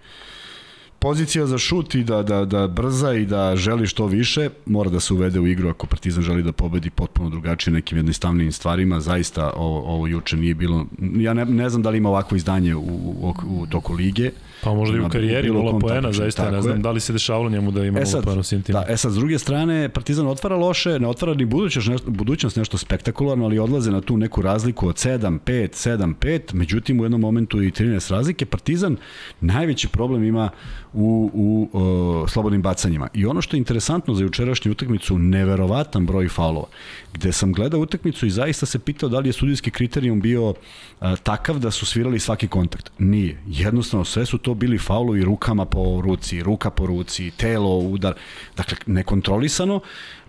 pozicija 0.98 1.46
za 1.46 1.58
šut 1.58 1.94
i 1.94 2.04
da, 2.04 2.22
da, 2.22 2.44
da 2.44 2.66
brza 2.66 3.14
i 3.14 3.26
da 3.26 3.56
želi 3.56 3.86
što 3.86 4.06
više, 4.06 4.50
mora 4.66 4.90
da 4.90 5.00
se 5.00 5.14
uvede 5.14 5.40
u 5.40 5.46
igru 5.46 5.68
ako 5.68 5.86
Partizan 5.86 6.22
želi 6.22 6.42
da 6.42 6.52
pobedi 6.52 6.90
potpuno 6.90 7.30
drugačije 7.30 7.74
nekim 7.74 7.98
jednostavnim 7.98 8.52
stvarima. 8.52 9.00
Zaista 9.00 9.52
ovo, 9.56 9.80
ovo 9.86 10.06
juče 10.06 10.36
nije 10.36 10.54
bilo, 10.54 10.86
ja 11.16 11.34
ne, 11.34 11.44
ne 11.44 11.68
znam 11.68 11.82
da 11.82 11.90
li 11.90 11.98
ima 11.98 12.08
ovako 12.08 12.36
izdanje 12.36 12.74
u, 12.74 12.80
u, 12.80 13.34
u 13.48 13.66
toku 13.66 13.94
lige, 13.94 14.30
Pa 14.64 14.74
možda 14.74 14.96
i 14.96 15.00
u 15.00 15.08
karijeri 15.08 15.48
nula 15.50 15.78
poena, 15.78 16.12
zaista 16.12 16.50
ne 16.50 16.62
znam 16.62 16.76
je. 16.76 16.82
da 16.82 16.90
li 16.90 17.00
se 17.00 17.12
dešavalo 17.12 17.50
njemu 17.50 17.70
da 17.70 17.84
ima 17.84 18.00
E 18.00 18.04
nula 18.04 18.22
poena 18.22 18.40
u 18.40 18.42
svim 18.42 18.62
tim. 18.62 18.72
Da, 18.72 18.84
e 18.88 18.96
sad, 18.96 19.12
s 19.12 19.14
druge 19.14 19.38
strane, 19.38 19.88
Partizan 19.88 20.26
otvara 20.26 20.56
loše, 20.56 20.98
ne 20.98 21.08
otvara 21.08 21.34
ni 21.34 21.44
budućnost 21.44 21.88
nešto, 21.88 22.10
budućnost 22.10 22.56
nešto 22.56 22.78
spektakularno, 22.78 23.44
ali 23.44 23.58
odlaze 23.58 23.90
na 23.90 24.00
tu 24.00 24.16
neku 24.16 24.42
razliku 24.42 24.88
od 24.88 24.94
7, 24.94 25.38
5, 25.46 25.88
7, 25.88 26.14
5, 26.14 26.54
međutim 26.54 27.00
u 27.00 27.04
jednom 27.04 27.20
momentu 27.20 27.62
i 27.62 27.70
13 27.70 28.10
razlike. 28.10 28.46
Partizan 28.46 28.96
najveći 29.40 29.88
problem 29.88 30.24
ima 30.24 30.50
u, 30.92 31.30
u 31.34 31.68
o, 31.72 32.28
slobodnim 32.28 32.62
bacanjima. 32.62 33.08
I 33.14 33.26
ono 33.26 33.42
što 33.42 33.56
je 33.56 33.58
interesantno 33.58 34.14
za 34.14 34.22
jučerašnju 34.22 34.72
utakmicu, 34.72 35.18
neverovatan 35.18 36.06
broj 36.06 36.28
faulova, 36.28 36.66
gde 37.12 37.32
sam 37.32 37.52
gledao 37.52 37.80
utakmicu 37.80 38.26
i 38.26 38.30
zaista 38.30 38.66
se 38.66 38.78
pitao 38.78 39.08
da 39.08 39.18
li 39.18 39.28
je 39.28 39.32
sudijski 39.32 39.70
kriterijum 39.70 40.20
bio 40.20 40.54
a, 41.00 41.16
takav 41.16 41.58
da 41.58 41.70
su 41.70 41.86
svirali 41.86 42.18
svaki 42.18 42.48
kontakt. 42.48 42.90
Nije. 42.98 43.42
Jednostavno, 43.46 44.04
sve 44.04 44.26
su 44.26 44.38
to 44.38 44.49
bili 44.54 44.78
faulovi 44.78 45.24
rukama 45.24 45.64
po 45.64 46.00
ruci, 46.04 46.42
ruka 46.42 46.70
po 46.70 46.86
ruci, 46.86 47.30
telo, 47.30 47.78
udar. 47.78 48.14
Dakle, 48.56 48.76
nekontrolisano. 48.86 49.80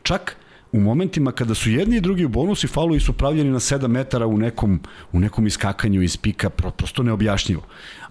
Čak 0.03 0.35
u 0.71 0.79
momentima 0.79 1.31
kada 1.31 1.53
su 1.55 1.69
jedni 1.69 1.97
i 1.97 2.01
drugi 2.01 2.25
u 2.25 2.29
bonusu 2.29 2.65
i 2.65 2.69
faulovi 2.69 2.99
su 2.99 3.13
pravljeni 3.13 3.49
na 3.49 3.59
7 3.59 3.87
metara 3.87 4.27
u 4.27 4.37
nekom, 4.37 4.79
u 5.11 5.19
nekom 5.19 5.47
iskakanju 5.47 6.01
iz 6.01 6.17
pika, 6.17 6.49
pro- 6.49 6.71
prosto 6.71 7.03
neobjašnjivo. 7.03 7.61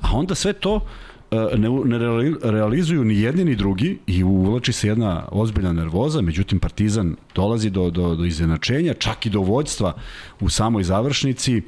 A 0.00 0.08
onda 0.12 0.34
sve 0.34 0.52
to 0.52 0.86
e, 1.30 1.36
ne, 1.36 1.68
ne 1.68 1.98
reali- 1.98 2.38
realizuju 2.42 3.04
ni 3.04 3.20
jedni 3.20 3.44
ni 3.44 3.56
drugi 3.56 3.98
i 4.06 4.24
uvlači 4.24 4.72
se 4.72 4.88
jedna 4.88 5.28
ozbiljna 5.32 5.72
nervoza, 5.72 6.20
međutim 6.20 6.58
Partizan 6.58 7.16
dolazi 7.34 7.70
do, 7.70 7.90
do, 7.90 8.14
do 8.14 8.24
izjednačenja, 8.24 8.94
čak 8.94 9.26
i 9.26 9.30
do 9.30 9.40
vođstva 9.40 9.94
u 10.40 10.48
samoj 10.48 10.82
završnici. 10.82 11.56
E, 11.56 11.62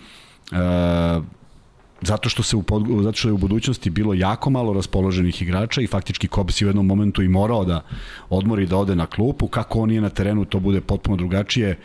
zato 2.02 2.28
što 2.28 2.42
se 2.42 2.56
u 2.56 2.62
pod, 2.62 2.86
zato 3.02 3.18
što 3.18 3.28
je 3.28 3.32
u 3.32 3.38
budućnosti 3.38 3.90
bilo 3.90 4.14
jako 4.14 4.50
malo 4.50 4.72
raspoloženih 4.72 5.42
igrača 5.42 5.80
i 5.80 5.86
faktički 5.86 6.28
Kobs 6.28 6.60
je 6.60 6.66
u 6.66 6.68
jednom 6.68 6.86
momentu 6.86 7.22
i 7.22 7.28
morao 7.28 7.64
da 7.64 7.84
odmori 8.30 8.66
da 8.66 8.76
ode 8.76 8.96
na 8.96 9.06
klupu, 9.06 9.48
kako 9.48 9.80
on 9.80 9.90
je 9.90 10.00
na 10.00 10.08
terenu 10.08 10.44
to 10.44 10.60
bude 10.60 10.80
potpuno 10.80 11.16
drugačije. 11.16 11.70
E, 11.70 11.78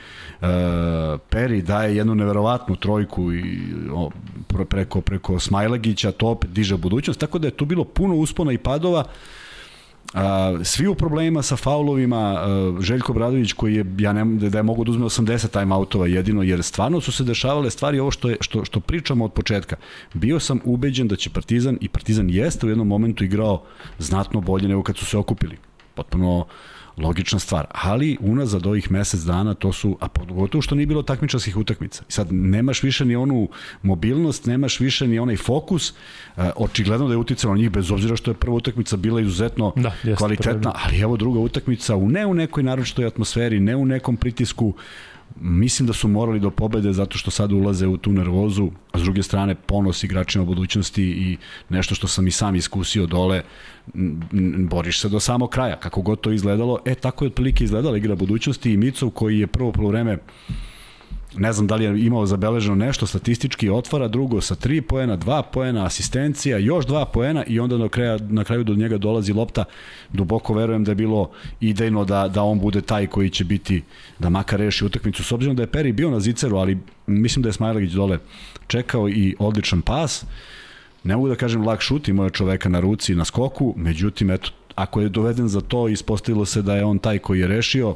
Peri 1.30 1.62
daje 1.62 1.96
jednu 1.96 2.16
neverovatnu 2.16 2.76
trojku 2.76 3.34
i 3.34 3.60
o, 3.94 4.10
preko 4.70 5.02
preko 5.02 5.40
Smajlagića, 5.40 6.12
to 6.12 6.28
opet 6.28 6.50
diže 6.50 6.78
budućnost, 6.78 7.20
tako 7.20 7.40
da 7.40 7.48
je 7.48 7.52
tu 7.52 7.66
bilo 7.66 7.84
puno 7.84 8.16
uspona 8.16 8.52
i 8.52 8.58
padova. 8.58 9.04
A, 10.14 10.60
svi 10.64 10.88
u 10.88 10.96
problemima 10.96 11.42
sa 11.42 11.56
faulovima, 11.56 12.18
a, 12.18 12.78
Željko 12.80 13.14
Bradović 13.14 13.54
koji 13.54 13.76
je, 13.76 13.86
ja 14.00 14.14
ne, 14.14 14.26
da 14.50 14.58
je 14.58 14.64
mogu 14.64 14.84
da 14.84 14.92
uzme 14.92 15.06
80 15.06 15.60
timeoutova 15.60 16.08
jedino, 16.08 16.44
jer 16.44 16.64
stvarno 16.64 17.02
su 17.02 17.12
se 17.12 17.24
dešavale 17.24 17.70
stvari, 17.70 18.00
ovo 18.00 18.12
što, 18.12 18.30
je, 18.30 18.38
što, 18.42 18.66
što 18.66 18.80
pričamo 18.80 19.26
od 19.26 19.34
početka. 19.34 19.76
Bio 20.14 20.40
sam 20.40 20.60
ubeđen 20.64 21.08
da 21.08 21.16
će 21.16 21.30
Partizan, 21.30 21.78
i 21.82 21.88
Partizan 21.88 22.30
jeste 22.30 22.66
u 22.66 22.70
jednom 22.70 22.88
momentu 22.88 23.24
igrao 23.24 23.64
znatno 24.00 24.42
bolje 24.42 24.68
nego 24.68 24.84
kad 24.84 24.98
su 24.98 25.06
se 25.06 25.18
okupili. 25.18 25.58
Potpuno 25.98 26.46
logična 26.98 27.40
stvar. 27.40 27.66
Ali 27.72 28.18
unazad 28.22 28.66
ovih 28.66 28.92
mesec 28.92 29.22
dana 29.22 29.54
to 29.54 29.74
su, 29.74 29.98
a 30.02 30.08
pogotovo 30.08 30.62
što 30.62 30.76
nije 30.76 30.88
bilo 30.88 31.04
takmičarskih 31.04 31.58
utakmica. 31.58 32.04
Sad 32.08 32.28
nemaš 32.32 32.84
više 32.84 33.06
ni 33.06 33.16
onu 33.16 33.50
mobilnost, 33.82 34.46
nemaš 34.46 34.80
više 34.80 35.08
ni 35.08 35.20
onaj 35.20 35.38
fokus. 35.38 35.94
E, 36.38 36.52
očigledno 36.56 37.08
da 37.08 37.14
je 37.14 37.18
uticalo 37.18 37.54
na 37.54 37.60
njih 37.60 37.72
bez 37.72 37.92
obzira 37.92 38.16
što 38.16 38.32
je 38.32 38.36
prva 38.36 38.56
utakmica 38.56 38.98
bila 38.98 39.22
izuzetno 39.22 39.74
da, 39.76 40.16
kvalitetna, 40.16 40.74
ali 40.86 41.00
evo 41.00 41.18
druga 41.18 41.40
utakmica 41.40 41.96
u 41.96 42.10
ne 42.10 42.26
u 42.26 42.34
nekoj 42.34 42.64
naročitoj 42.64 43.06
atmosferi, 43.06 43.60
ne 43.60 43.76
u 43.76 43.86
nekom 43.86 44.18
pritisku, 44.18 44.74
mislim 45.42 45.88
da 45.88 45.94
su 45.94 46.08
morali 46.08 46.40
do 46.40 46.52
pobede 46.52 46.94
zato 46.94 47.18
što 47.18 47.32
sad 47.32 47.52
ulaze 47.52 47.88
u 47.88 47.98
tu 47.98 48.12
nervozu, 48.12 48.72
a 48.92 49.00
s 49.00 49.02
druge 49.02 49.24
strane 49.24 49.56
ponos 49.56 50.04
igračima 50.04 50.46
budućnosti 50.46 51.04
i 51.04 51.38
nešto 51.70 51.96
što 51.96 52.08
sam 52.08 52.28
i 52.28 52.32
sam 52.32 52.56
iskusio 52.56 53.06
dole, 53.06 53.44
boriš 54.70 55.02
se 55.02 55.10
do 55.10 55.20
samog 55.20 55.50
kraja, 55.50 55.80
kako 55.80 56.02
god 56.02 56.22
to 56.22 56.32
izgledalo, 56.32 56.80
e 56.86 56.96
tako 56.96 57.26
je 57.26 57.28
otprilike 57.28 57.64
izgledala 57.64 57.98
igra 57.98 58.16
budućnosti 58.16 58.72
i 58.72 58.78
Micov 58.78 59.10
koji 59.10 59.40
je 59.40 59.48
prvo 59.48 59.72
polovreme 59.72 60.18
ne 61.36 61.54
znam 61.54 61.68
da 61.68 61.76
li 61.76 61.84
je 61.84 62.06
imao 62.06 62.26
zabeleženo 62.26 62.76
nešto 62.76 63.08
statistički, 63.08 63.70
otvara 63.70 64.08
drugo 64.08 64.42
sa 64.42 64.56
3 64.56 64.82
poena, 64.82 65.18
2 65.18 65.44
poena, 65.54 65.86
asistencija, 65.86 66.58
još 66.58 66.86
2 66.86 67.06
poena 67.14 67.44
i 67.46 67.60
onda 67.60 67.78
na 67.78 67.90
kraju, 67.90 68.20
na 68.30 68.44
kraju 68.44 68.64
do 68.64 68.76
njega 68.76 68.98
dolazi 68.98 69.34
lopta. 69.34 69.64
Duboko 70.14 70.54
verujem 70.54 70.84
da 70.84 70.92
je 70.92 70.96
bilo 70.96 71.32
idejno 71.62 72.06
da, 72.06 72.28
da 72.28 72.44
on 72.44 72.60
bude 72.60 72.82
taj 72.82 73.08
koji 73.08 73.30
će 73.30 73.44
biti, 73.44 73.84
da 74.20 74.30
makar 74.30 74.60
reši 74.60 74.86
utakmicu. 74.86 75.24
S 75.24 75.32
obzirom 75.32 75.56
da 75.56 75.64
je 75.64 75.68
Peri 75.68 75.92
bio 75.92 76.12
na 76.12 76.20
ziceru, 76.20 76.58
ali 76.58 76.78
mislim 77.08 77.44
da 77.44 77.50
je 77.50 77.54
Smajlagić 77.54 77.92
dole 77.92 78.20
čekao 78.68 79.10
i 79.10 79.36
odličan 79.40 79.82
pas. 79.82 80.26
Ne 81.04 81.16
mogu 81.16 81.28
da 81.28 81.36
kažem 81.36 81.68
lak 81.68 81.82
šut, 81.82 82.08
imao 82.08 82.26
je 82.26 82.30
čoveka 82.30 82.70
na 82.70 82.80
ruci 82.80 83.16
na 83.16 83.26
skoku, 83.26 83.74
međutim, 83.78 84.32
eto, 84.32 84.50
ako 84.76 85.02
je 85.02 85.10
doveden 85.10 85.48
za 85.48 85.62
to, 85.62 85.88
ispostavilo 85.88 86.46
se 86.46 86.62
da 86.62 86.76
je 86.76 86.86
on 86.86 87.00
taj 87.00 87.20
koji 87.20 87.40
je 87.40 87.48
rešio, 87.48 87.96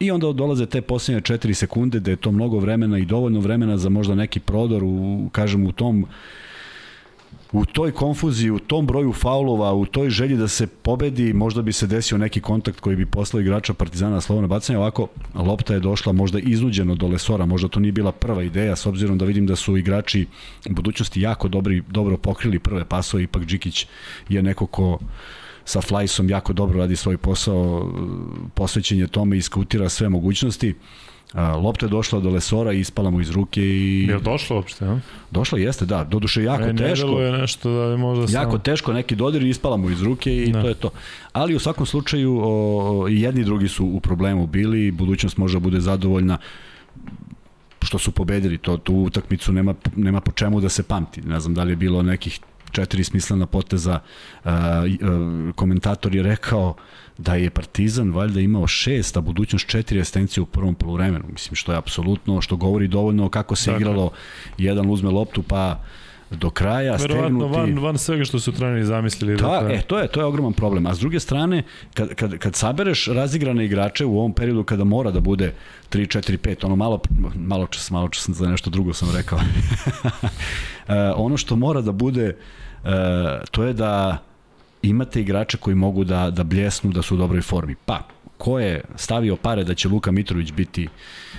I 0.00 0.10
onda 0.10 0.32
dolaze 0.32 0.66
te 0.66 0.80
posljednje 0.80 1.20
4 1.20 1.54
sekunde 1.54 2.00
da 2.00 2.10
je 2.10 2.16
to 2.16 2.32
mnogo 2.32 2.58
vremena 2.58 2.98
i 2.98 3.04
dovoljno 3.04 3.40
vremena 3.40 3.76
za 3.76 3.88
možda 3.88 4.14
neki 4.14 4.40
prodor 4.40 4.84
u, 4.84 5.28
kažem, 5.32 5.66
u 5.66 5.72
tom 5.72 6.06
u 7.52 7.64
toj 7.64 7.92
konfuziji, 7.92 8.50
u 8.50 8.58
tom 8.58 8.86
broju 8.86 9.12
faulova, 9.12 9.72
u 9.72 9.86
toj 9.86 10.10
želji 10.10 10.36
da 10.36 10.48
se 10.48 10.66
pobedi, 10.66 11.32
možda 11.32 11.62
bi 11.62 11.72
se 11.72 11.86
desio 11.86 12.18
neki 12.18 12.40
kontakt 12.40 12.80
koji 12.80 12.96
bi 12.96 13.06
poslao 13.06 13.40
igrača 13.40 13.74
Partizana 13.74 14.14
na 14.14 14.20
slovno 14.20 14.48
bacanje. 14.48 14.78
Ovako, 14.78 15.08
lopta 15.34 15.74
je 15.74 15.80
došla 15.80 16.12
možda 16.12 16.38
iznuđeno 16.38 16.94
do 16.94 17.06
Lesora, 17.06 17.46
možda 17.46 17.68
to 17.68 17.80
nije 17.80 17.92
bila 17.92 18.12
prva 18.12 18.42
ideja, 18.42 18.76
s 18.76 18.86
obzirom 18.86 19.18
da 19.18 19.24
vidim 19.24 19.46
da 19.46 19.56
su 19.56 19.76
igrači 19.76 20.26
u 20.70 20.72
budućnosti 20.72 21.20
jako 21.20 21.48
dobri, 21.48 21.82
dobro 21.88 22.16
pokrili 22.16 22.58
prve 22.58 22.84
pasove, 22.84 23.22
ipak 23.22 23.42
Džikić 23.42 23.86
je 24.28 24.42
neko 24.42 24.66
ko 24.66 24.98
sa 25.70 25.80
Flajsom 25.80 26.30
jako 26.30 26.52
dobro 26.52 26.78
radi 26.78 26.96
svoj 26.96 27.16
posao, 27.16 27.92
posvećen 28.54 28.98
je 28.98 29.06
tome 29.06 29.36
i 29.36 29.42
skautira 29.42 29.88
sve 29.88 30.08
mogućnosti. 30.08 30.74
A, 31.32 31.56
lopta 31.56 31.86
je 31.86 31.90
došla 31.90 32.20
do 32.20 32.30
Lesora 32.30 32.72
i 32.72 32.80
ispala 32.80 33.10
mu 33.10 33.20
iz 33.20 33.30
ruke 33.30 33.62
i... 33.62 34.06
Je 34.08 34.16
li 34.16 34.22
došla 34.22 34.56
uopšte, 34.56 34.84
ja? 34.84 35.00
Došla 35.30 35.58
jeste, 35.58 35.86
da. 35.86 36.04
Doduše 36.04 36.42
jako 36.42 36.66
ne, 36.66 36.76
teško. 36.76 37.06
Ne, 37.06 37.24
je 37.24 37.32
nešto 37.32 37.70
da 37.70 37.82
je 37.82 37.96
možda 37.96 38.22
Jako 38.22 38.50
samo... 38.50 38.58
teško, 38.58 38.92
neki 38.92 39.16
dodir 39.16 39.42
i 39.42 39.48
ispala 39.48 39.76
mu 39.76 39.90
iz 39.90 40.02
ruke 40.02 40.36
i 40.36 40.52
da. 40.52 40.62
to 40.62 40.68
je 40.68 40.74
to. 40.74 40.90
Ali 41.32 41.54
u 41.54 41.58
svakom 41.58 41.86
slučaju 41.86 42.40
o, 42.42 43.06
i 43.08 43.20
jedni 43.20 43.40
i 43.40 43.44
drugi 43.44 43.68
su 43.68 43.86
u 43.86 44.00
problemu 44.00 44.46
bili, 44.46 44.90
budućnost 44.90 45.36
može 45.36 45.54
da 45.58 45.62
bude 45.62 45.80
zadovoljna 45.80 46.38
što 47.82 47.98
su 47.98 48.12
pobedili 48.12 48.58
to 48.58 48.76
tu 48.76 48.94
utakmicu 48.94 49.52
nema 49.52 49.74
nema 49.96 50.20
po 50.20 50.32
čemu 50.32 50.60
da 50.60 50.68
se 50.68 50.82
pamti. 50.82 51.22
Ne 51.22 51.40
znam 51.40 51.54
da 51.54 51.64
li 51.64 51.72
je 51.72 51.76
bilo 51.76 52.02
nekih 52.02 52.40
četiri 52.70 53.04
smislena 53.04 53.46
poteza. 53.46 54.00
Uh, 54.44 54.50
komentator 55.54 56.14
je 56.14 56.22
rekao 56.22 56.74
da 57.18 57.34
je 57.34 57.50
Partizan 57.50 58.12
valjda 58.12 58.40
imao 58.40 58.66
šest, 58.66 59.16
a 59.16 59.20
budućnost 59.20 59.66
četiri 59.66 60.00
asistencije 60.00 60.42
u 60.42 60.46
prvom 60.46 60.74
poluvremenu. 60.74 61.24
Mislim, 61.32 61.54
što 61.54 61.72
je 61.72 61.78
apsolutno, 61.78 62.40
što 62.40 62.56
govori 62.56 62.88
dovoljno 62.88 63.28
kako 63.28 63.56
se 63.56 63.70
dakle. 63.70 63.80
igralo. 63.80 64.10
Jedan 64.58 64.90
uzme 64.90 65.10
loptu, 65.10 65.42
pa 65.42 65.84
do 66.30 66.50
kraja 66.50 66.96
Verovatno 66.96 67.28
stegnuti. 67.28 67.58
van, 67.58 67.78
van 67.78 67.98
svega 67.98 68.24
što 68.24 68.40
su 68.40 68.52
treneri 68.52 68.84
zamislili. 68.84 69.36
Da, 69.36 69.48
dakle. 69.48 69.74
e, 69.74 69.82
to 69.82 69.98
je, 69.98 70.08
to 70.08 70.20
je 70.20 70.24
ogroman 70.24 70.52
problem. 70.52 70.86
A 70.86 70.94
s 70.94 70.98
druge 70.98 71.20
strane, 71.20 71.62
kad, 71.94 72.14
kad, 72.14 72.38
kad 72.38 72.54
sabereš 72.54 73.06
razigrane 73.06 73.64
igrače 73.64 74.04
u 74.04 74.18
ovom 74.18 74.32
periodu 74.32 74.64
kada 74.64 74.84
mora 74.84 75.10
da 75.10 75.20
bude 75.20 75.54
3, 75.90 76.18
4, 76.18 76.36
5, 76.36 76.66
ono 76.66 76.76
malo, 76.76 77.00
malo 77.34 77.66
čas, 77.66 77.90
malo 77.90 78.08
čas 78.08 78.28
za 78.28 78.48
nešto 78.48 78.70
drugo 78.70 78.92
sam 78.92 79.08
rekao. 79.16 79.38
e, 80.88 81.12
ono 81.16 81.36
što 81.36 81.56
mora 81.56 81.80
da 81.80 81.92
bude, 81.92 82.36
e, 82.84 82.90
to 83.50 83.64
je 83.64 83.72
da 83.72 84.18
imate 84.82 85.20
igrače 85.20 85.56
koji 85.56 85.76
mogu 85.76 86.04
da, 86.04 86.30
da 86.30 86.44
bljesnu, 86.44 86.92
da 86.92 87.02
su 87.02 87.14
u 87.14 87.18
dobroj 87.18 87.42
formi. 87.42 87.74
Pa, 87.86 88.02
ko 88.40 88.58
je 88.58 88.80
stavio 88.96 89.36
pare 89.36 89.64
da 89.64 89.74
će 89.74 89.88
Luka 89.88 90.10
Mitrović 90.10 90.52
biti 90.52 90.88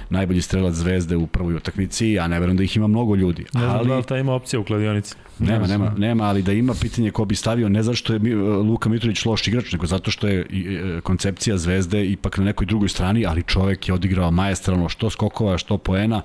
najbolji 0.10 0.42
strelac 0.42 0.76
zvezde 0.76 1.16
u 1.16 1.28
prvoj 1.28 1.56
utakmici, 1.56 2.20
a 2.20 2.28
ne 2.28 2.40
verujem 2.40 2.58
da 2.58 2.64
ih 2.64 2.78
ima 2.78 2.88
mnogo 2.88 3.16
ljudi. 3.16 3.46
Ne 3.54 3.60
znam 3.60 3.78
ali, 3.78 3.88
da 3.88 3.98
li 3.98 4.04
ta 4.04 4.18
ima 4.18 4.34
opcija 4.34 4.60
u 4.60 4.64
kladionici. 4.64 5.16
Nema, 5.40 5.68
nema, 5.68 5.94
nema, 5.98 6.24
ali 6.24 6.42
da 6.42 6.52
ima 6.52 6.74
pitanje 6.82 7.12
ko 7.12 7.26
bi 7.26 7.36
stavio, 7.36 7.70
ne 7.70 7.84
zato 7.84 7.96
što 7.96 8.14
je 8.14 8.36
Luka 8.36 8.90
Mitrović 8.90 9.26
loš 9.26 9.48
igrač, 9.48 9.72
nego 9.72 9.86
zato 9.86 10.12
što 10.12 10.28
je 10.28 10.40
e, 10.40 11.02
koncepcija 11.02 11.58
zvezde 11.58 12.06
ipak 12.06 12.38
na 12.38 12.44
nekoj 12.44 12.66
drugoj 12.66 12.90
strani, 12.90 13.26
ali 13.26 13.44
čovek 13.44 13.88
je 13.88 13.94
odigrao 13.94 14.32
majestralno 14.32 14.90
što 14.90 15.10
skokova, 15.10 15.58
što 15.58 15.78
poena 15.78 16.22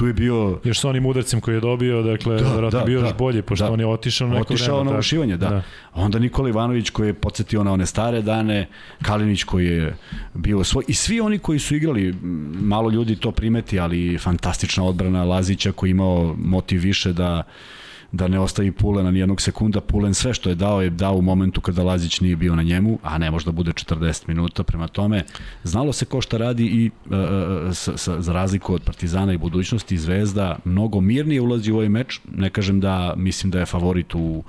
tu 0.00 0.06
je 0.06 0.12
bio... 0.12 0.58
Još 0.64 0.80
sa 0.80 0.88
onim 0.88 1.06
udarcem 1.06 1.40
koji 1.40 1.54
je 1.54 1.60
dobio, 1.60 2.02
dakle, 2.02 2.36
da, 2.36 2.54
verovatno 2.54 2.78
da, 2.78 2.84
bio 2.84 3.00
da, 3.00 3.06
još 3.06 3.16
bolje, 3.16 3.42
pošto 3.42 3.64
da. 3.64 3.72
on 3.72 3.80
je 3.80 3.86
otišao 3.86 4.28
na 4.28 4.34
neko 4.34 4.52
otišao 4.52 4.76
vreme. 4.76 4.92
na 4.92 4.98
ušivanje, 4.98 5.36
da. 5.36 5.48
da. 5.48 5.62
Onda 5.94 6.18
Nikola 6.18 6.48
Ivanović 6.48 6.90
koji 6.90 7.06
je 7.06 7.14
podsjetio 7.14 7.64
na 7.64 7.72
one 7.72 7.86
stare 7.86 8.22
dane, 8.22 8.66
Kalinić 9.02 9.44
koji 9.44 9.66
je 9.66 9.96
bio 10.34 10.64
svoj, 10.64 10.84
i 10.88 10.94
svi 10.94 11.20
oni 11.20 11.38
koji 11.38 11.58
su 11.58 11.76
igrali, 11.76 12.14
malo 12.60 12.90
ljudi 12.90 13.16
to 13.16 13.30
primeti, 13.30 13.80
ali 13.80 14.18
fantastična 14.18 14.84
odbrana 14.84 15.24
Lazića 15.24 15.72
koji 15.72 15.90
imao 15.90 16.34
motiv 16.38 16.80
više 16.80 17.12
da 17.12 17.42
da 18.12 18.28
ne 18.28 18.40
ostavi 18.40 18.72
Pulena 18.72 19.10
ni 19.10 19.18
jednog 19.18 19.40
sekunda. 19.40 19.80
Pulen 19.80 20.14
sve 20.14 20.34
što 20.34 20.48
je 20.48 20.54
dao 20.54 20.82
je 20.82 20.90
dao 20.90 21.14
u 21.14 21.22
momentu 21.22 21.60
kada 21.60 21.82
Lazić 21.82 22.20
nije 22.20 22.36
bio 22.36 22.56
na 22.56 22.62
njemu, 22.62 22.98
a 23.02 23.18
ne 23.18 23.30
možda 23.30 23.52
bude 23.52 23.72
40 23.72 24.28
minuta. 24.28 24.62
Prema 24.62 24.88
tome, 24.88 25.24
znalo 25.64 25.92
se 25.92 26.04
ko 26.04 26.20
šta 26.20 26.36
radi 26.36 26.64
i 26.64 26.90
uh, 26.90 27.12
sa, 27.74 27.96
sa, 27.96 28.20
za 28.20 28.32
razliku 28.32 28.74
od 28.74 28.82
Partizana 28.82 29.32
i 29.32 29.38
budućnosti 29.38 29.98
Zvezda 29.98 30.58
mnogo 30.64 31.00
mirnije 31.00 31.40
ulazi 31.40 31.72
u 31.72 31.74
ovaj 31.74 31.88
meč. 31.88 32.20
Ne 32.34 32.50
kažem 32.50 32.80
da 32.80 33.14
mislim 33.16 33.50
da 33.50 33.58
je 33.58 33.66
favorit 33.66 34.14
u 34.14 34.42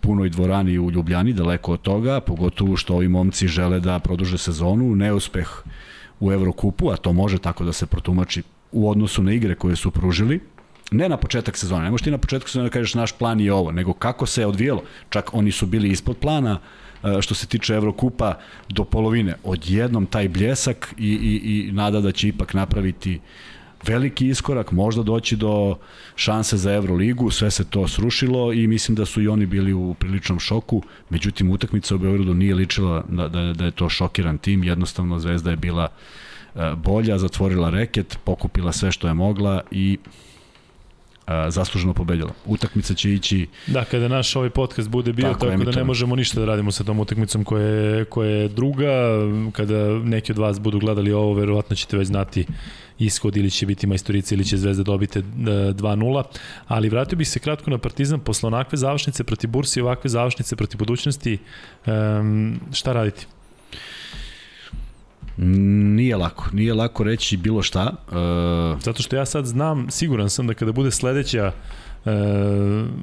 punoj 0.00 0.28
dvorani 0.28 0.78
u 0.78 0.90
Ljubljani, 0.90 1.32
daleko 1.32 1.72
od 1.72 1.80
toga, 1.80 2.20
pogotovo 2.20 2.76
što 2.76 2.94
ovi 2.94 3.08
momci 3.08 3.48
žele 3.48 3.80
da 3.80 3.98
produže 3.98 4.38
sezonu, 4.38 4.96
neuspeh 4.96 5.48
u 6.20 6.32
Evrokupu, 6.32 6.90
a 6.90 6.96
to 6.96 7.12
može 7.12 7.38
tako 7.38 7.64
da 7.64 7.72
se 7.72 7.86
protumači 7.86 8.42
u 8.72 8.90
odnosu 8.90 9.22
na 9.22 9.32
igre 9.32 9.54
koje 9.54 9.76
su 9.76 9.90
pružili, 9.90 10.40
ne 10.90 11.08
na 11.08 11.16
početak 11.16 11.56
sezone, 11.56 11.84
ne 11.84 11.90
možeš 11.90 12.04
ti 12.04 12.10
na 12.10 12.18
početku 12.18 12.48
sezone 12.48 12.68
da 12.68 12.72
kažeš 12.72 12.94
naš 12.94 13.12
plan 13.12 13.40
je 13.40 13.52
ovo, 13.52 13.72
nego 13.72 13.92
kako 13.92 14.26
se 14.26 14.42
je 14.42 14.46
odvijelo. 14.46 14.82
Čak 15.10 15.34
oni 15.34 15.52
su 15.52 15.66
bili 15.66 15.88
ispod 15.88 16.16
plana 16.16 16.58
e, 17.04 17.22
što 17.22 17.34
se 17.34 17.46
tiče 17.46 17.74
Evrokupa 17.74 18.34
do 18.68 18.84
polovine. 18.84 19.34
Odjednom 19.44 20.06
taj 20.06 20.28
bljesak 20.28 20.94
i, 20.98 21.08
i, 21.08 21.68
i 21.68 21.72
nada 21.72 22.00
da 22.00 22.12
će 22.12 22.28
ipak 22.28 22.54
napraviti 22.54 23.20
veliki 23.86 24.28
iskorak, 24.28 24.72
možda 24.72 25.02
doći 25.02 25.36
do 25.36 25.76
šanse 26.16 26.56
za 26.56 26.72
Euroligu, 26.72 27.30
sve 27.30 27.50
se 27.50 27.64
to 27.64 27.88
srušilo 27.88 28.52
i 28.52 28.66
mislim 28.66 28.94
da 28.94 29.04
su 29.04 29.22
i 29.22 29.28
oni 29.28 29.46
bili 29.46 29.72
u 29.72 29.94
priličnom 29.94 30.40
šoku, 30.40 30.82
međutim 31.10 31.50
utakmica 31.50 31.94
u 31.94 31.98
Beogradu 31.98 32.34
nije 32.34 32.54
ličila 32.54 33.04
da, 33.08 33.28
da, 33.28 33.52
da 33.52 33.64
je 33.64 33.70
to 33.70 33.88
šokiran 33.88 34.38
tim, 34.38 34.64
jednostavno 34.64 35.18
Zvezda 35.18 35.50
je 35.50 35.56
bila 35.56 35.88
e, 36.54 36.74
bolja, 36.76 37.18
zatvorila 37.18 37.70
reket, 37.70 38.18
pokupila 38.24 38.72
sve 38.72 38.92
što 38.92 39.08
je 39.08 39.14
mogla 39.14 39.60
i 39.70 39.98
zasluženo 41.48 41.94
pobedila. 41.94 42.30
Utakmica 42.46 42.94
će 42.94 43.12
ići... 43.12 43.46
Da, 43.66 43.84
kada 43.84 44.08
naš 44.08 44.36
ovaj 44.36 44.50
podcast 44.50 44.88
bude 44.88 45.12
bio, 45.12 45.28
tako, 45.28 45.46
tako 45.46 45.64
da 45.64 45.70
ne 45.70 45.84
možemo 45.84 46.16
ništa 46.16 46.40
da 46.40 46.46
radimo 46.46 46.72
sa 46.72 46.84
tom 46.84 47.00
utakmicom 47.00 47.44
koja 47.44 47.64
je, 47.66 48.04
koja 48.04 48.30
je 48.30 48.48
druga. 48.48 48.92
Kada 49.52 49.98
neki 49.98 50.32
od 50.32 50.38
vas 50.38 50.60
budu 50.60 50.78
gledali 50.78 51.12
ovo, 51.12 51.34
verovatno 51.34 51.76
ćete 51.76 51.96
već 51.96 52.06
znati 52.06 52.46
ishod 52.98 53.36
ili 53.36 53.50
će 53.50 53.66
biti 53.66 53.86
majstorica 53.86 54.34
ili 54.34 54.44
će 54.44 54.56
Zvezda 54.56 54.82
dobiti 54.82 55.22
2-0. 55.22 56.22
Ali 56.66 56.88
vratio 56.88 57.18
bih 57.18 57.28
se 57.28 57.38
kratko 57.38 57.70
na 57.70 57.78
Partizan 57.78 58.20
posle 58.20 58.46
onakve 58.46 58.78
završnice 58.78 59.24
proti 59.24 59.46
Bursi 59.46 59.80
i 59.80 59.82
ovakve 59.82 60.10
završnice 60.10 60.56
proti 60.56 60.76
budućnosti. 60.76 61.38
Um, 61.86 62.60
šta 62.72 62.92
raditi? 62.92 63.26
Nije 65.38 66.16
lako, 66.16 66.44
nije 66.52 66.74
lako 66.74 67.04
reći 67.04 67.36
bilo 67.36 67.62
šta. 67.62 67.92
Uh, 68.08 68.82
Zato 68.82 69.02
što 69.02 69.16
ja 69.16 69.26
sad 69.26 69.46
znam, 69.46 69.90
siguran 69.90 70.30
sam 70.30 70.46
da 70.46 70.54
kada 70.54 70.72
bude 70.72 70.90
sledeća 70.90 71.52
uh, 72.04 72.12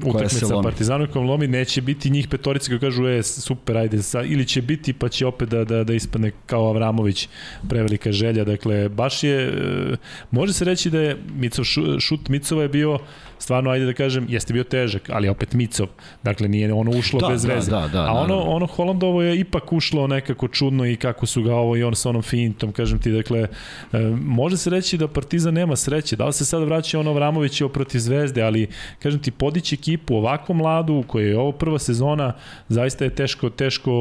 utakmica 0.05 0.61
Partizanom 0.63 1.07
kom 1.07 1.25
lomi, 1.25 1.47
neće 1.47 1.81
biti 1.81 2.09
njih 2.09 2.27
petorica 2.27 2.67
koji 2.67 2.79
kažu 2.79 3.07
e, 3.07 3.23
super, 3.23 3.77
ajde, 3.77 4.03
sa, 4.03 4.21
ili 4.21 4.45
će 4.45 4.61
biti 4.61 4.93
pa 4.93 5.09
će 5.09 5.25
opet 5.25 5.49
da, 5.49 5.63
da, 5.63 5.83
da 5.83 5.93
ispadne 5.93 6.31
kao 6.45 6.69
Avramović 6.69 7.29
prevelika 7.69 8.11
želja, 8.11 8.43
dakle, 8.43 8.89
baš 8.89 9.23
je, 9.23 9.47
uh, 9.47 9.97
može 10.31 10.53
se 10.53 10.65
reći 10.65 10.89
da 10.89 10.99
je 10.99 11.17
Micov, 11.35 11.65
šut 11.99 12.29
Micova 12.29 12.61
je 12.61 12.69
bio 12.69 12.99
stvarno, 13.45 13.69
ajde 13.69 13.85
da 13.85 13.93
kažem, 13.93 14.25
jeste 14.29 14.53
bio 14.53 14.63
težak, 14.63 15.09
ali 15.13 15.29
opet 15.29 15.53
Micov. 15.53 15.87
Dakle, 16.23 16.47
nije 16.47 16.73
ono 16.73 16.91
ušlo 16.91 17.19
da, 17.19 17.27
bez 17.27 17.43
da, 17.43 17.53
veze. 17.53 17.71
Da, 17.71 17.87
da, 17.87 18.05
A 18.09 18.13
ono, 18.13 18.39
ono 18.41 18.65
Holandovo 18.65 19.21
je 19.21 19.39
ipak 19.39 19.73
ušlo 19.73 20.07
nekako 20.07 20.47
čudno 20.47 20.85
i 20.85 20.95
kako 20.95 21.25
su 21.25 21.43
ga 21.43 21.55
ovo 21.55 21.75
i 21.77 21.83
on 21.83 21.95
sa 21.95 22.09
onom 22.09 22.21
fintom, 22.21 22.71
kažem 22.71 22.99
ti, 22.99 23.11
dakle, 23.11 23.47
e, 23.93 23.99
može 24.21 24.57
se 24.57 24.69
reći 24.69 24.97
da 24.97 25.07
Partizan 25.07 25.53
nema 25.53 25.75
sreće. 25.75 26.15
Da 26.15 26.25
li 26.25 26.33
se 26.33 26.45
sad 26.45 26.63
vraća 26.63 26.99
ono 26.99 27.13
Vramović 27.13 27.61
protiv 27.73 27.99
Zvezde, 27.99 28.41
ali, 28.41 28.67
kažem 28.99 29.21
ti, 29.21 29.31
podići 29.31 29.75
ekipu 29.75 30.15
ovako 30.15 30.53
mladu, 30.53 31.03
koja 31.07 31.27
je 31.27 31.37
ovo 31.39 31.51
prva 31.51 31.79
sezona, 31.79 32.33
zaista 32.69 33.05
je 33.05 33.15
teško, 33.15 33.49
teško 33.49 33.91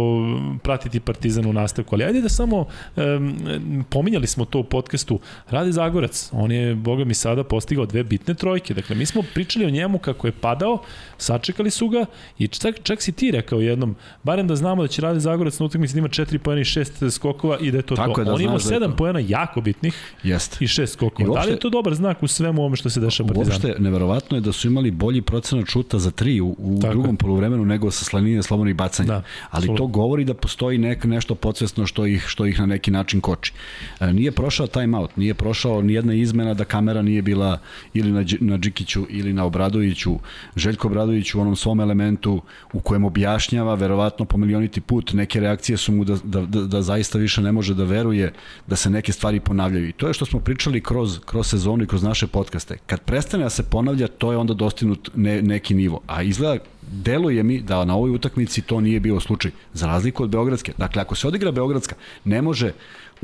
pratiti 0.62 1.00
Partizan 1.00 1.46
u 1.46 1.52
nastavku. 1.52 1.94
Ali 1.94 2.04
ajde 2.04 2.20
da 2.20 2.28
samo, 2.28 2.66
um, 2.96 3.85
pominjali 3.90 4.26
smo 4.26 4.44
to 4.44 4.59
u 4.59 4.64
podcastu, 4.64 5.20
Radi 5.50 5.72
Zagorac, 5.72 6.30
on 6.33 6.52
je, 6.52 6.74
boga 6.74 7.04
mi, 7.04 7.14
sada 7.14 7.44
postigao 7.44 7.87
dve 7.87 8.04
bitne 8.04 8.35
trojke. 8.35 8.74
Dakle, 8.74 8.96
mi 8.96 9.07
smo 9.07 9.22
pričali 9.34 9.66
o 9.66 9.70
njemu 9.70 9.98
kako 9.98 10.26
je 10.26 10.32
padao, 10.32 10.78
sačekali 11.18 11.70
su 11.70 11.88
ga 11.88 12.06
i 12.38 12.48
čak, 12.48 12.74
čak 12.82 13.02
si 13.02 13.12
ti 13.12 13.30
rekao 13.30 13.60
jednom, 13.60 13.96
barem 14.22 14.48
da 14.48 14.56
znamo 14.56 14.82
da 14.82 14.88
će 14.88 15.02
Rade 15.02 15.20
Zagorac 15.20 15.58
na 15.58 15.66
utakmici 15.66 15.94
da 15.94 15.98
ima 15.98 16.08
4 16.08 16.38
poena 16.38 16.60
i 16.60 16.64
6 16.64 17.10
skokova 17.10 17.58
i 17.60 17.70
da 17.70 17.78
je 17.78 17.82
to 17.82 17.96
Tako 17.96 18.14
to. 18.14 18.20
Je 18.20 18.24
da 18.24 18.32
On 18.32 18.40
ima 18.40 18.58
7 18.58 18.78
da 18.78 18.96
poena 18.96 19.20
jako 19.28 19.60
bitnih 19.60 19.94
Jeste. 20.22 20.56
i 20.60 20.66
6 20.66 20.86
skokova. 20.86 21.28
uopšte, 21.28 21.40
da 21.40 21.46
li 21.46 21.52
je 21.52 21.60
to 21.60 21.70
dobar 21.70 21.94
znak 21.94 22.22
u 22.22 22.28
svemu 22.28 22.60
ovome 22.62 22.76
što 22.76 22.90
se 22.90 23.00
dešava 23.00 23.26
Partizanu? 23.26 23.54
Uopšte, 23.54 23.82
neverovatno 23.82 24.36
je 24.36 24.40
da 24.40 24.52
su 24.52 24.66
imali 24.66 24.90
bolji 24.90 25.22
procenat 25.22 25.68
šuta 25.68 25.98
za 25.98 26.10
3 26.10 26.40
u, 26.40 26.56
u 26.58 26.78
drugom 26.78 27.16
poluvremenu 27.16 27.64
nego 27.64 27.90
sa 27.90 28.04
slanine 28.04 28.42
slobodnih 28.42 28.76
bacanja. 28.76 29.06
Da, 29.06 29.14
Ali 29.14 29.24
absolutno. 29.50 29.76
to 29.76 29.86
govori 29.86 30.24
da 30.24 30.34
postoji 30.34 30.78
nek, 30.78 31.04
nešto 31.04 31.34
podsvesno 31.34 31.86
što 31.86 32.06
ih, 32.06 32.24
što 32.26 32.46
ih 32.46 32.60
na 32.60 32.66
neki 32.66 32.90
način 32.90 33.20
koči. 33.20 33.52
E, 34.00 34.12
nije 34.12 34.32
prošao 34.32 34.66
timeout, 34.66 35.16
nije 35.16 35.34
prošao 35.34 35.82
ni 35.82 35.92
jedna 35.92 36.14
izmena 36.14 36.54
da 36.54 36.64
kamera 36.64 37.02
nije 37.02 37.22
bila 37.22 37.58
ili 37.94 38.12
na, 38.12 38.24
na 38.40 38.58
Džikiću 38.58 39.06
ili 39.18 39.33
na 39.33 39.44
Obradoviću, 39.44 40.18
Željko 40.57 40.88
Obradović 40.88 41.35
u 41.35 41.40
onom 41.40 41.57
svom 41.57 41.81
elementu 41.81 42.42
u 42.72 42.81
kojem 42.81 43.05
objašnjava 43.05 43.74
verovatno 43.74 44.24
po 44.24 44.37
milioniti 44.37 44.81
put 44.81 45.12
neke 45.12 45.40
reakcije 45.40 45.77
su 45.77 45.92
mu 45.92 46.05
da, 46.05 46.16
da, 46.24 46.40
da, 46.40 46.61
da 46.61 46.83
zaista 46.83 47.18
više 47.18 47.42
ne 47.42 47.53
može 47.53 47.74
da 47.74 47.85
veruje 47.85 48.33
da 48.66 48.77
se 48.77 48.90
neke 48.90 49.12
stvari 49.12 49.40
ponavljaju. 49.40 49.88
I 49.88 49.92
to 49.92 50.07
je 50.07 50.14
što 50.14 50.27
smo 50.27 50.40
pričali 50.40 50.81
kroz, 50.81 51.18
kroz 51.24 51.46
sezonu 51.46 51.85
i 51.85 51.87
kroz 51.87 52.03
naše 52.03 52.27
podcaste. 52.27 52.79
Kad 52.87 53.00
prestane 53.00 53.44
da 53.44 53.50
se 53.50 53.62
ponavlja, 53.62 54.09
to 54.09 54.33
je 54.33 54.38
onda 54.38 54.55
dostignut 54.55 55.11
ne, 55.14 55.42
neki 55.42 55.74
nivo. 55.74 56.00
A 56.07 56.22
izgleda 56.22 56.64
deluje 56.92 57.42
mi 57.42 57.61
da 57.61 57.85
na 57.85 57.96
ovoj 57.96 58.11
utakmici 58.11 58.62
to 58.62 58.81
nije 58.81 59.00
bio 59.00 59.20
slučaj, 59.20 59.50
za 59.72 59.87
razliku 59.87 60.22
od 60.22 60.31
Beogradske. 60.31 60.72
Dakle, 60.79 61.03
ako 61.03 61.14
se 61.14 61.29
odigra 61.29 61.53
Beogradska, 61.53 61.94
ne 62.24 62.42
može 62.42 62.72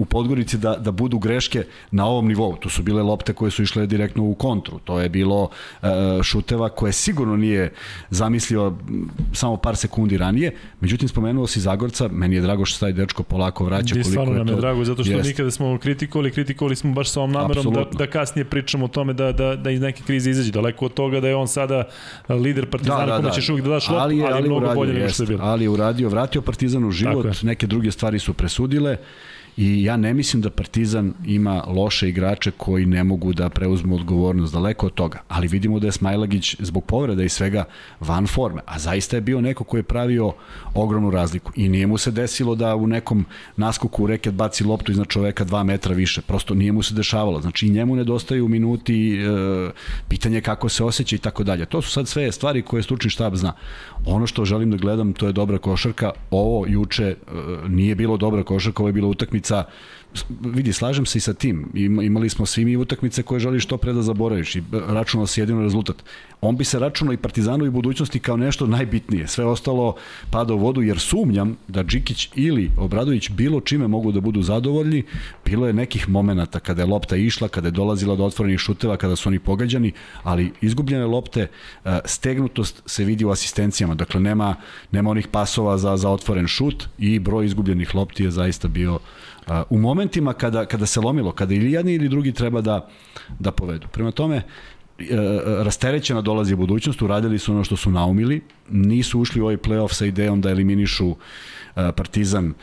u 0.01 0.05
Podgorici 0.05 0.59
da, 0.59 0.77
da 0.77 0.91
budu 0.91 1.19
greške 1.19 1.65
na 1.91 2.07
ovom 2.07 2.29
nivou. 2.29 2.57
To 2.57 2.69
su 2.69 2.83
bile 2.83 3.03
lopte 3.03 3.33
koje 3.33 3.51
su 3.51 3.63
išle 3.63 3.87
direktno 3.87 4.25
u 4.25 4.35
kontru. 4.35 4.79
To 4.85 5.01
je 5.01 5.09
bilo 5.09 5.43
uh, 5.43 5.89
šuteva 6.23 6.69
koje 6.69 6.93
sigurno 6.93 7.37
nije 7.37 7.73
zamislio 8.11 8.73
samo 9.33 9.57
par 9.57 9.77
sekundi 9.77 10.17
ranije. 10.17 10.55
Međutim, 10.81 11.09
spomenuo 11.09 11.47
si 11.47 11.61
Zagorca, 11.61 12.09
meni 12.09 12.37
je 12.37 12.41
drago 12.41 12.65
što 12.65 12.81
taj 12.81 12.93
dečko 12.93 13.23
polako 13.23 13.65
vraća. 13.65 13.95
Di, 13.95 14.05
stvarno 14.05 14.33
nam 14.33 14.49
je 14.49 14.55
to... 14.55 14.61
drago, 14.61 14.85
zato 14.85 15.05
što 15.05 15.13
jest. 15.13 15.29
mi 15.29 15.35
kada 15.35 15.51
smo 15.51 15.79
kritikovali, 15.79 16.31
kritikovali 16.31 16.77
smo 16.77 16.93
baš 16.93 17.11
sa 17.11 17.21
ovom 17.21 17.33
namerom 17.33 17.75
da, 17.75 17.85
da 17.99 18.07
kasnije 18.07 18.45
pričamo 18.45 18.85
o 18.85 18.89
tome 18.89 19.13
da, 19.13 19.33
da, 19.33 19.57
da 19.57 19.71
iz 19.71 19.81
neke 19.81 20.03
krize 20.03 20.31
izađe. 20.31 20.53
Daleko 20.53 20.85
od 20.85 20.95
toga 20.95 21.21
da 21.21 21.29
je 21.29 21.37
on 21.37 21.49
sada 21.49 21.85
lider 22.29 22.71
Partizana, 22.71 23.07
da, 23.07 23.13
da, 23.13 23.19
da. 23.19 23.31
ćeš 23.31 23.49
uvijek 23.49 23.65
da 23.65 23.71
daš 23.71 23.89
loptu, 23.89 24.03
ali, 24.03 24.19
je, 24.19 24.25
ali, 24.25 24.35
ali 24.35 24.49
mnogo 24.49 24.61
uradio, 24.61 24.75
bolje 24.75 24.93
nego 24.93 25.09
što 25.09 25.23
je 25.23 25.27
bilo. 25.27 25.41
Ali 25.45 25.65
je 25.65 25.69
uradio, 25.69 26.09
vratio 26.09 26.43
Partizan 26.43 26.85
u 26.85 26.91
život, 26.91 27.43
neke 27.43 27.67
druge 27.67 27.91
stvari 27.91 28.19
su 28.19 28.35
presudile 28.35 28.97
i 29.57 29.85
ja 29.85 29.97
ne 29.97 30.15
mislim 30.15 30.43
da 30.43 30.51
Partizan 30.51 31.15
ima 31.27 31.65
loše 31.67 32.09
igrače 32.09 32.51
koji 32.51 32.87
ne 32.87 33.05
mogu 33.05 33.33
da 33.33 33.49
preuzmu 33.49 33.95
odgovornost 33.95 34.53
daleko 34.53 34.87
od 34.87 34.95
toga, 34.95 35.19
ali 35.29 35.49
vidimo 35.49 35.79
da 35.79 35.87
je 35.87 35.93
Smajlagić 35.93 36.57
zbog 36.59 36.85
povreda 36.85 37.23
i 37.23 37.29
svega 37.29 37.65
van 38.01 38.27
forme, 38.27 38.61
a 38.67 38.79
zaista 38.79 39.17
je 39.17 39.21
bio 39.21 39.41
neko 39.41 39.65
koji 39.65 39.79
je 39.79 39.83
pravio 39.83 40.33
ogromnu 40.75 41.11
razliku. 41.11 41.53
I 41.57 41.69
nije 41.69 41.87
mu 41.87 41.99
se 41.99 42.11
desilo 42.11 42.55
da 42.55 42.77
u 42.77 42.87
nekom 42.87 43.25
naskoku 43.57 44.05
u 44.05 44.07
reket 44.07 44.35
baci 44.35 44.65
loptu 44.65 44.93
iznad 44.93 45.07
čoveka 45.07 45.45
2 45.45 45.65
metra 45.65 45.95
više, 45.95 46.21
prosto 46.21 46.55
nije 46.55 46.73
mu 46.73 46.83
se 46.83 46.95
dešavalo, 46.95 47.41
znači 47.41 47.67
i 47.67 47.71
njemu 47.71 47.97
nedostaju 47.97 48.49
minuti, 48.49 49.17
e, 49.17 49.71
pitanje 50.09 50.41
kako 50.41 50.69
se 50.69 50.85
osjeća 50.85 51.17
i 51.17 51.19
tako 51.19 51.45
dalje. 51.45 51.67
To 51.67 51.83
su 51.83 51.91
sad 51.91 52.09
sve 52.09 52.33
stvari 52.33 52.63
koje 52.63 52.83
stručni 52.83 53.11
štab 53.11 53.35
zna. 53.35 53.53
Ono 54.07 54.27
što 54.27 54.45
želim 54.45 54.71
da 54.71 54.77
gledam, 54.77 55.13
to 55.13 55.27
je 55.27 55.33
dobra 55.33 55.59
košarka, 55.59 56.11
ovo 56.31 56.67
juče 56.67 57.05
e, 57.05 57.15
nije 57.69 57.95
bilo 57.95 58.17
dobra 58.17 58.43
košarka, 58.43 58.83
ovo 58.83 58.89
je 58.89 58.93
bila 58.93 59.09
utakmica 59.09 59.40
utakmica 59.41 59.67
vidi, 60.41 60.73
slažem 60.73 61.07
se 61.07 61.19
i 61.19 61.21
sa 61.21 61.35
tim. 61.35 61.71
Imali 62.03 62.29
smo 62.29 62.47
svi 62.47 62.65
mi 62.65 62.77
utakmice 62.77 63.23
koje 63.23 63.41
želiš 63.41 63.67
to 63.67 63.77
pre 63.77 63.93
da 63.93 64.03
zaboraviš 64.03 64.57
i 64.57 64.63
računao 64.73 65.27
se 65.27 65.41
jedino 65.41 65.63
rezultat. 65.63 65.97
On 66.41 66.57
bi 66.57 66.65
se 66.65 66.79
računao 66.79 67.13
i 67.13 67.17
Partizanu 67.17 67.65
i 67.65 67.71
budućnosti 67.71 68.19
kao 68.19 68.37
nešto 68.37 68.67
najbitnije. 68.67 69.29
Sve 69.29 69.45
ostalo 69.45 69.95
pada 70.31 70.55
u 70.55 70.59
vodu 70.59 70.83
jer 70.83 70.99
sumnjam 70.99 71.57
da 71.69 71.85
Džikić 71.85 72.29
ili 72.35 72.71
Obradović 72.77 73.31
bilo 73.31 73.61
čime 73.61 73.89
mogu 73.89 74.13
da 74.13 74.21
budu 74.21 74.43
zadovoljni. 74.43 75.03
Bilo 75.45 75.67
je 75.67 75.73
nekih 75.73 76.09
momenata 76.09 76.61
kada 76.61 76.83
je 76.83 76.87
lopta 76.87 77.17
išla, 77.17 77.49
kada 77.49 77.69
je 77.69 77.73
dolazila 77.73 78.17
do 78.17 78.25
otvorenih 78.25 78.59
šuteva, 78.59 78.97
kada 78.97 79.17
su 79.17 79.29
oni 79.29 79.39
pogađani, 79.39 79.93
ali 80.23 80.53
izgubljene 80.61 81.07
lopte, 81.07 81.47
e, 81.85 81.99
stegnutost 82.05 82.83
se 82.87 83.05
vidi 83.05 83.25
u 83.25 83.31
asistencijama. 83.31 83.95
Dakle, 83.95 84.21
nema, 84.21 84.55
nema 84.93 85.11
onih 85.11 85.29
pasova 85.29 85.79
za, 85.79 85.97
za 85.97 86.11
otvoren 86.11 86.47
šut 86.47 86.89
i 86.99 87.19
broj 87.19 87.47
izgubljenih 87.47 87.95
lopti 87.95 88.25
je 88.25 88.31
zaista 88.31 88.69
bio 88.69 88.99
u 89.71 89.79
momentima 89.79 90.33
kada, 90.33 90.67
kada 90.67 90.87
se 90.87 91.01
lomilo, 91.01 91.33
kada 91.33 91.55
ili 91.55 91.73
jedni 91.73 91.95
ili 91.95 92.09
drugi 92.09 92.33
treba 92.33 92.61
da, 92.61 92.89
da 93.39 93.51
povedu. 93.51 93.89
Prema 93.93 94.11
tome, 94.11 94.37
e, 94.37 94.43
rasterećena 95.65 96.21
dolazi 96.21 96.55
budućnost, 96.55 97.03
uradili 97.03 97.39
su 97.39 97.53
ono 97.53 97.65
što 97.65 97.77
su 97.77 97.91
naumili, 97.91 98.43
nisu 98.71 99.21
ušli 99.21 99.41
u 99.41 99.45
ovaj 99.45 99.57
playoff 99.57 99.93
sa 99.93 100.07
idejom 100.07 100.41
da 100.41 100.51
eliminišu 100.51 101.11
e, 101.11 101.93
Partizan 101.93 102.55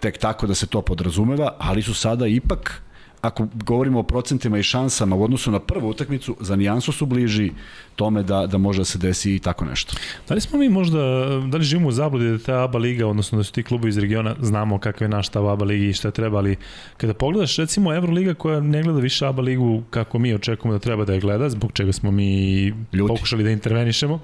tek 0.00 0.18
tako 0.18 0.46
da 0.46 0.54
se 0.54 0.66
to 0.66 0.82
podrazumeva, 0.82 1.54
ali 1.58 1.82
su 1.82 1.94
sada 1.94 2.26
ipak 2.26 2.82
ako 3.26 3.46
govorimo 3.64 3.98
o 4.00 4.02
procentima 4.02 4.58
i 4.58 4.62
šansama 4.62 5.16
u 5.16 5.22
odnosu 5.22 5.50
na 5.50 5.60
prvu 5.60 5.88
utakmicu, 5.88 6.36
za 6.40 6.56
nijansu 6.56 6.92
su 6.92 7.06
bliži 7.06 7.52
tome 7.96 8.22
da, 8.22 8.46
da 8.46 8.58
može 8.58 8.80
da 8.80 8.84
se 8.84 8.98
desi 8.98 9.34
i 9.34 9.38
tako 9.38 9.64
nešto. 9.64 9.96
Da 10.28 10.34
li 10.34 10.40
smo 10.40 10.58
mi 10.58 10.68
možda, 10.68 10.98
da 11.46 11.58
li 11.58 11.64
živimo 11.64 11.88
u 11.88 11.92
zabludi 11.92 12.30
da 12.30 12.38
ta 12.38 12.64
ABA 12.64 12.78
liga, 12.78 13.06
odnosno 13.06 13.38
da 13.38 13.44
su 13.44 13.52
ti 13.52 13.62
klubovi 13.62 13.88
iz 13.88 13.98
regiona, 13.98 14.34
znamo 14.40 14.78
kakav 14.78 15.04
je 15.04 15.08
naš 15.08 15.36
ABA 15.36 15.64
liga 15.64 15.84
i 15.84 15.92
šta 15.92 16.10
treba, 16.10 16.38
ali 16.38 16.56
kada 16.96 17.14
pogledaš 17.14 17.56
recimo 17.56 17.94
Euroliga 17.94 18.34
koja 18.34 18.60
ne 18.60 18.82
gleda 18.82 19.00
više 19.00 19.26
ABA 19.26 19.42
ligu 19.42 19.82
kako 19.90 20.18
mi 20.18 20.34
očekujemo 20.34 20.78
da 20.78 20.78
treba 20.78 21.04
da 21.04 21.12
je 21.12 21.20
gleda, 21.20 21.50
zbog 21.50 21.72
čega 21.72 21.92
smo 21.92 22.10
mi 22.10 22.64
Ljuti. 22.92 23.08
pokušali 23.08 23.44
da 23.44 23.50
intervenišemo, 23.50 24.20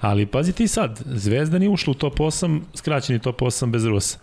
ali 0.00 0.26
pazi 0.26 0.52
ti 0.52 0.68
sad, 0.68 1.02
Zvezda 1.06 1.58
nije 1.58 1.70
ušla 1.70 1.90
u 1.90 1.94
top 1.94 2.18
8, 2.18 2.60
skraćeni 2.74 3.18
top 3.18 3.40
8 3.40 3.70
bez 3.70 3.84
Rusa. 3.84 4.18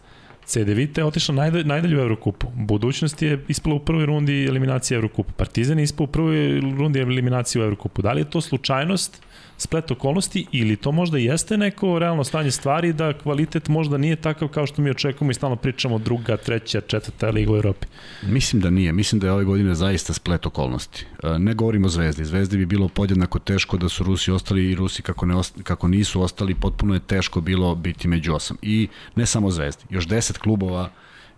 CD 0.49 0.73
Vita 0.73 1.01
je 1.01 1.05
otišla 1.05 1.35
najdalje, 1.35 1.63
najdalje 1.63 1.97
u 1.97 2.01
Evrokupu. 2.01 2.47
Budućnost 2.55 3.21
je 3.21 3.39
ispala 3.47 3.75
u 3.75 3.79
prvoj 3.79 4.05
rundi 4.05 4.45
eliminacije 4.45 4.95
Evrokupu. 4.95 5.33
Partizan 5.33 5.77
je 5.77 5.83
ispao 5.83 6.03
u 6.03 6.07
prvoj 6.07 6.59
rundi 6.59 6.99
eliminacije 6.99 7.61
u 7.61 7.63
Evrokupu. 7.63 8.01
Da 8.01 8.13
li 8.13 8.21
je 8.21 8.29
to 8.29 8.41
slučajnost 8.41 9.21
splet 9.61 9.91
okolnosti 9.91 10.45
ili 10.51 10.75
to 10.75 10.91
možda 10.91 11.17
jeste 11.17 11.57
neko 11.57 11.99
realno 11.99 12.23
stanje 12.23 12.51
stvari 12.51 12.93
da 12.93 13.13
kvalitet 13.13 13.67
možda 13.67 13.97
nije 13.97 14.15
takav 14.15 14.47
kao 14.47 14.65
što 14.65 14.81
mi 14.81 14.89
očekujemo 14.89 15.31
i 15.31 15.33
stalno 15.33 15.55
pričamo 15.55 15.97
druga, 15.97 16.37
treća, 16.37 16.81
četvrta 16.81 17.29
liga 17.29 17.51
u 17.51 17.55
Evropi? 17.55 17.87
Mislim 18.23 18.61
da 18.61 18.69
nije. 18.69 18.91
Mislim 18.91 19.19
da 19.19 19.27
je 19.27 19.33
ove 19.33 19.43
godine 19.43 19.75
zaista 19.75 20.13
splet 20.13 20.45
okolnosti. 20.45 21.05
E, 21.23 21.39
ne 21.39 21.53
govorimo 21.53 21.85
o 21.85 21.89
Zvezdi. 21.89 22.25
Zvezdi 22.25 22.57
bi 22.57 22.65
bilo 22.65 22.87
podjednako 22.87 23.39
teško 23.39 23.77
da 23.77 23.89
su 23.89 24.03
Rusi 24.03 24.31
ostali 24.31 24.71
i 24.71 24.75
Rusi 24.75 25.01
kako, 25.01 25.25
ne 25.25 25.35
osta, 25.35 25.63
kako 25.63 25.87
nisu 25.87 26.21
ostali, 26.21 26.55
potpuno 26.55 26.93
je 26.93 26.99
teško 26.99 27.41
bilo 27.41 27.75
biti 27.75 28.07
među 28.07 28.33
osam. 28.33 28.57
I 28.61 28.87
ne 29.15 29.25
samo 29.25 29.51
Zvezdi. 29.51 29.83
Još 29.89 30.07
deset 30.07 30.37
klubova 30.37 30.89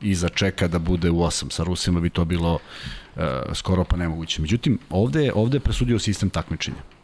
iza 0.02 0.30
čeka 0.30 0.68
da 0.68 0.80
bude 0.80 1.10
u 1.10 1.22
osam. 1.24 1.50
Sa 1.50 1.64
Rusima 1.64 2.00
bi 2.00 2.10
to 2.10 2.26
bilo 2.26 2.54
uh, 2.54 3.24
skoro 3.54 3.84
pa 3.84 3.98
nemoguće. 3.98 4.42
Međutim, 4.42 4.80
ovde, 4.90 5.32
ovde 5.36 5.56
je 5.56 5.62
presudio 5.62 6.00
sistem 6.00 6.30
takmičenja 6.30 7.01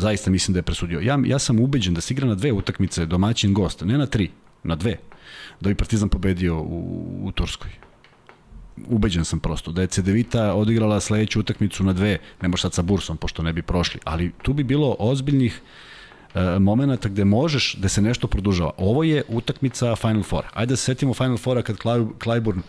Zaista 0.00 0.30
mislim 0.30 0.52
da 0.52 0.58
je 0.58 0.62
presudio. 0.62 1.00
Ja, 1.00 1.18
ja 1.24 1.38
sam 1.38 1.60
ubeđen 1.60 1.94
da 1.94 2.00
se 2.00 2.14
igra 2.14 2.26
na 2.26 2.34
dve 2.34 2.52
utakmice 2.52 3.06
domaćin 3.06 3.54
gost, 3.54 3.82
ne 3.84 3.98
na 3.98 4.06
tri, 4.06 4.30
na 4.62 4.76
dve. 4.76 4.96
Da 5.60 5.68
bi 5.68 5.74
Partizan 5.74 6.08
pobedio 6.08 6.60
u, 6.60 7.20
u 7.22 7.32
Turskoj. 7.32 7.70
Ubeđen 8.88 9.24
sam 9.24 9.40
prosto 9.40 9.72
da 9.72 9.82
je 9.82 9.86
Cedevita 9.86 10.54
odigrala 10.54 11.00
sledeću 11.00 11.40
utakmicu 11.40 11.84
na 11.84 11.92
dve, 11.92 12.18
ne 12.42 12.48
može 12.48 12.62
sad 12.62 12.74
sa 12.74 12.82
Bursom, 12.82 13.16
pošto 13.16 13.42
ne 13.42 13.52
bi 13.52 13.62
prošli, 13.62 14.00
ali 14.04 14.32
tu 14.42 14.52
bi 14.52 14.64
bilo 14.64 14.96
ozbiljnih 14.98 15.60
e, 16.34 16.58
momenta 16.58 17.08
gde 17.08 17.24
možeš 17.24 17.74
da 17.74 17.88
se 17.88 18.02
nešto 18.02 18.26
produžava. 18.26 18.72
Ovo 18.76 19.04
je 19.04 19.22
utakmica 19.28 19.96
Final 19.96 20.22
Four. 20.22 20.44
Ajde 20.54 20.72
da 20.72 20.76
se 20.76 20.84
setimo 20.84 21.14
Final 21.14 21.38
Fora 21.38 21.62
kad 21.62 21.76
Clyburn 21.76 22.60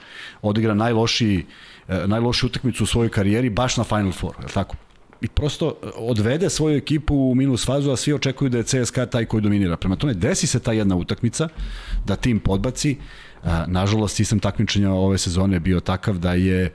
odigra 0.41 0.74
najlošiji, 0.74 1.46
e, 1.88 2.08
najlošiju 2.08 2.48
utakmicu 2.48 2.84
u 2.84 2.88
svojoj 2.88 3.10
karijeri 3.10 3.50
baš 3.50 3.77
na 3.77 3.84
Final 3.84 4.12
Four, 4.12 4.36
je 4.42 4.54
tako? 4.54 4.75
I 5.22 5.28
prosto 5.28 5.74
odvede 5.96 6.50
svoju 6.50 6.78
ekipu 6.78 7.15
u 7.15 7.36
minus 7.36 7.65
fazu, 7.65 7.92
a 7.92 7.96
svi 7.96 8.13
očekuju 8.13 8.50
da 8.50 8.58
je 8.58 8.63
CSKA 8.63 9.06
taj 9.06 9.26
koji 9.26 9.42
dominira. 9.42 9.78
Prema 9.78 9.96
tome, 9.96 10.13
desi 10.13 10.48
se 10.48 10.60
ta 10.60 10.72
jedna 10.72 10.96
utakmica, 10.96 11.48
da 12.06 12.15
tim 12.15 12.40
podbaci. 12.40 12.98
Nažalost, 13.67 14.15
sistem 14.15 14.40
takmičenja 14.40 14.92
ove 14.92 15.17
sezone 15.17 15.56
je 15.56 15.60
bio 15.60 15.80
takav 15.80 16.17
da 16.17 16.34
je, 16.34 16.74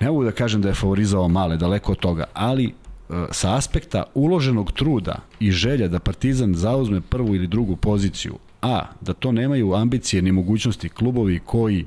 ne 0.00 0.08
mogu 0.08 0.24
da 0.24 0.32
kažem 0.32 0.62
da 0.62 0.68
je 0.68 0.74
favorizao 0.74 1.28
male, 1.28 1.56
daleko 1.56 1.92
od 1.92 1.98
toga, 1.98 2.24
ali 2.34 2.74
sa 3.30 3.56
aspekta 3.56 4.02
uloženog 4.14 4.72
truda 4.72 5.16
i 5.40 5.50
želja 5.50 5.88
da 5.88 5.98
Partizan 5.98 6.54
zauzme 6.54 7.00
prvu 7.00 7.34
ili 7.34 7.46
drugu 7.46 7.76
poziciju, 7.76 8.38
a 8.62 8.82
da 9.00 9.12
to 9.12 9.32
nemaju 9.32 9.74
ambicije 9.74 10.22
ni 10.22 10.32
mogućnosti 10.32 10.88
klubovi 10.88 11.40
koji 11.44 11.86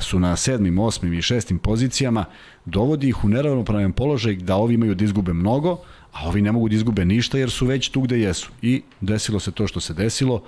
su 0.00 0.18
na 0.18 0.36
sedmim, 0.36 0.78
osmim 0.78 1.12
i 1.12 1.22
šestim 1.22 1.58
pozicijama, 1.58 2.24
dovodi 2.64 3.08
ih 3.08 3.24
u 3.24 3.28
neravnopravan 3.28 3.92
položaj 3.92 4.36
da 4.36 4.56
ovi 4.56 4.74
imaju 4.74 4.94
da 4.94 5.04
izgube 5.04 5.32
mnogo, 5.32 5.78
a 6.12 6.28
ovi 6.28 6.42
ne 6.42 6.52
mogu 6.52 6.68
da 6.68 6.74
izgube 6.74 7.04
ništa 7.04 7.38
jer 7.38 7.50
su 7.50 7.66
već 7.66 7.88
tu 7.88 8.00
gde 8.00 8.20
jesu. 8.20 8.50
I 8.62 8.82
desilo 9.00 9.40
se 9.40 9.52
to 9.52 9.66
što 9.66 9.80
se 9.80 9.94
desilo. 9.94 10.42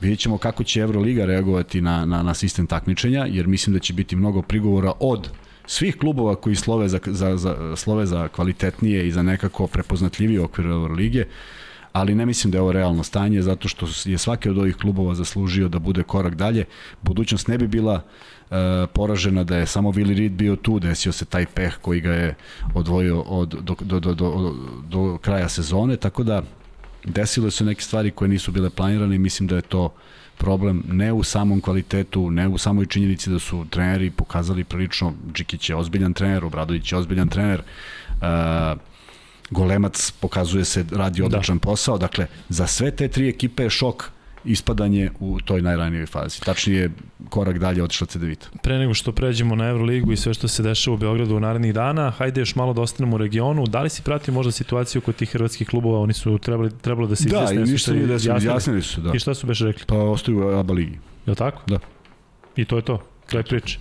Vidjet 0.00 0.18
ćemo 0.18 0.38
kako 0.38 0.64
će 0.64 0.80
Euroliga 0.80 1.24
reagovati 1.24 1.80
na, 1.80 2.04
na, 2.04 2.22
na 2.22 2.34
sistem 2.34 2.66
takmičenja, 2.66 3.26
jer 3.30 3.46
mislim 3.46 3.74
da 3.74 3.80
će 3.80 3.92
biti 3.92 4.16
mnogo 4.16 4.42
prigovora 4.42 4.92
od 5.00 5.30
svih 5.66 5.96
klubova 5.96 6.34
koji 6.34 6.56
slove 6.56 6.88
za, 6.88 6.98
za, 7.06 7.36
za, 7.36 7.76
slove 7.76 8.06
za 8.06 8.28
kvalitetnije 8.28 9.06
i 9.08 9.12
za 9.12 9.22
nekako 9.22 9.66
prepoznatljivije 9.66 10.40
okvir 10.40 10.66
Euroligije, 10.66 11.28
ali 11.92 12.14
ne 12.14 12.26
mislim 12.26 12.50
da 12.50 12.58
je 12.58 12.62
ovo 12.62 12.72
realno 12.72 13.02
stanje, 13.02 13.42
zato 13.42 13.68
što 13.68 13.86
je 14.04 14.18
svaki 14.18 14.48
od 14.48 14.58
ovih 14.58 14.76
klubova 14.76 15.14
zaslužio 15.14 15.68
da 15.68 15.78
bude 15.78 16.02
korak 16.02 16.34
dalje. 16.34 16.64
Budućnost 17.02 17.48
ne 17.48 17.58
bi 17.58 17.66
bila 17.66 17.94
e, 17.94 18.02
poražena 18.92 19.44
da 19.44 19.56
je 19.56 19.66
samo 19.66 19.90
Willi 19.92 20.18
Reed 20.18 20.32
bio 20.32 20.56
tu, 20.56 20.78
desio 20.78 21.12
se 21.12 21.24
taj 21.24 21.46
peh 21.46 21.74
koji 21.82 22.00
ga 22.00 22.12
je 22.12 22.34
odvojio 22.74 23.20
od, 23.20 23.48
do, 23.48 23.76
do, 23.80 24.00
do, 24.00 24.14
do, 24.14 24.54
do 24.88 25.18
kraja 25.18 25.48
sezone, 25.48 25.96
tako 25.96 26.22
da 26.22 26.42
desilo 27.04 27.50
su 27.50 27.64
neke 27.64 27.80
stvari 27.80 28.10
koje 28.10 28.28
nisu 28.28 28.52
bile 28.52 28.70
planirane 28.70 29.16
i 29.16 29.18
mislim 29.18 29.48
da 29.48 29.56
je 29.56 29.62
to 29.62 29.94
problem 30.38 30.82
ne 30.88 31.12
u 31.12 31.22
samom 31.22 31.60
kvalitetu, 31.60 32.30
ne 32.30 32.48
u 32.48 32.58
samoj 32.58 32.86
činjenici 32.86 33.30
da 33.30 33.38
su 33.38 33.66
treneri 33.70 34.10
pokazali 34.10 34.64
prilično, 34.64 35.12
Džikić 35.32 35.70
je 35.70 35.76
ozbiljan 35.76 36.12
trener, 36.12 36.44
Obradović 36.44 36.92
je 36.92 36.98
ozbiljan 36.98 37.28
trener, 37.28 37.62
uh, 38.10 38.78
Golemac 39.50 40.10
pokazuje 40.20 40.64
se 40.64 40.84
radi 40.90 41.20
da. 41.20 41.26
odličan 41.26 41.58
da. 41.58 41.60
posao, 41.60 41.98
dakle 41.98 42.26
za 42.48 42.66
sve 42.66 42.90
te 42.90 43.08
tri 43.08 43.28
ekipe 43.28 43.62
je 43.62 43.70
šok 43.70 44.10
ispadanje 44.44 45.10
u 45.20 45.40
toj 45.40 45.62
najranijoj 45.62 46.06
fazi. 46.06 46.40
Tačnije, 46.40 46.90
korak 47.28 47.58
dalje 47.58 47.82
otišla 47.82 48.06
Cedevita. 48.06 48.46
Pre 48.62 48.78
nego 48.78 48.94
što 48.94 49.12
pređemo 49.12 49.54
na 49.54 49.68
Euroligu 49.68 50.12
i 50.12 50.16
sve 50.16 50.34
što 50.34 50.48
se 50.48 50.62
dešava 50.62 50.94
u 50.94 50.98
Beogradu 50.98 51.36
u 51.36 51.40
narednih 51.40 51.74
dana, 51.74 52.10
hajde 52.10 52.40
još 52.40 52.54
malo 52.54 52.72
da 52.72 52.80
ostanemo 52.80 53.14
u 53.14 53.18
regionu. 53.18 53.66
Da 53.66 53.82
li 53.82 53.90
si 53.90 54.02
pratio 54.02 54.34
možda 54.34 54.52
situaciju 54.52 55.00
kod 55.00 55.16
tih 55.16 55.30
hrvatskih 55.30 55.68
klubova? 55.68 56.00
Oni 56.00 56.12
su 56.12 56.38
trebali, 56.38 56.70
trebalo 56.80 57.06
da 57.06 57.16
se 57.16 57.28
da, 57.28 57.36
izjasne. 57.36 57.56
Da, 57.56 57.62
i 57.62 57.72
ništa 57.72 57.92
nije 57.92 58.06
da 58.06 58.18
se 58.18 58.34
izjasnili 58.36 58.82
su. 58.82 59.00
Da. 59.00 59.10
I 59.14 59.18
šta 59.18 59.34
su 59.34 59.46
beše 59.46 59.64
rekli? 59.64 59.84
Pa 59.86 59.96
ostaju 59.96 60.38
u 60.38 60.58
ABA 60.58 60.74
ligi. 60.74 60.98
Je 61.26 61.34
tako? 61.34 61.62
Da. 61.66 61.78
I 62.56 62.64
to 62.64 62.76
je 62.76 62.82
to? 62.82 63.02
Kraj 63.26 63.42
priče? 63.42 63.78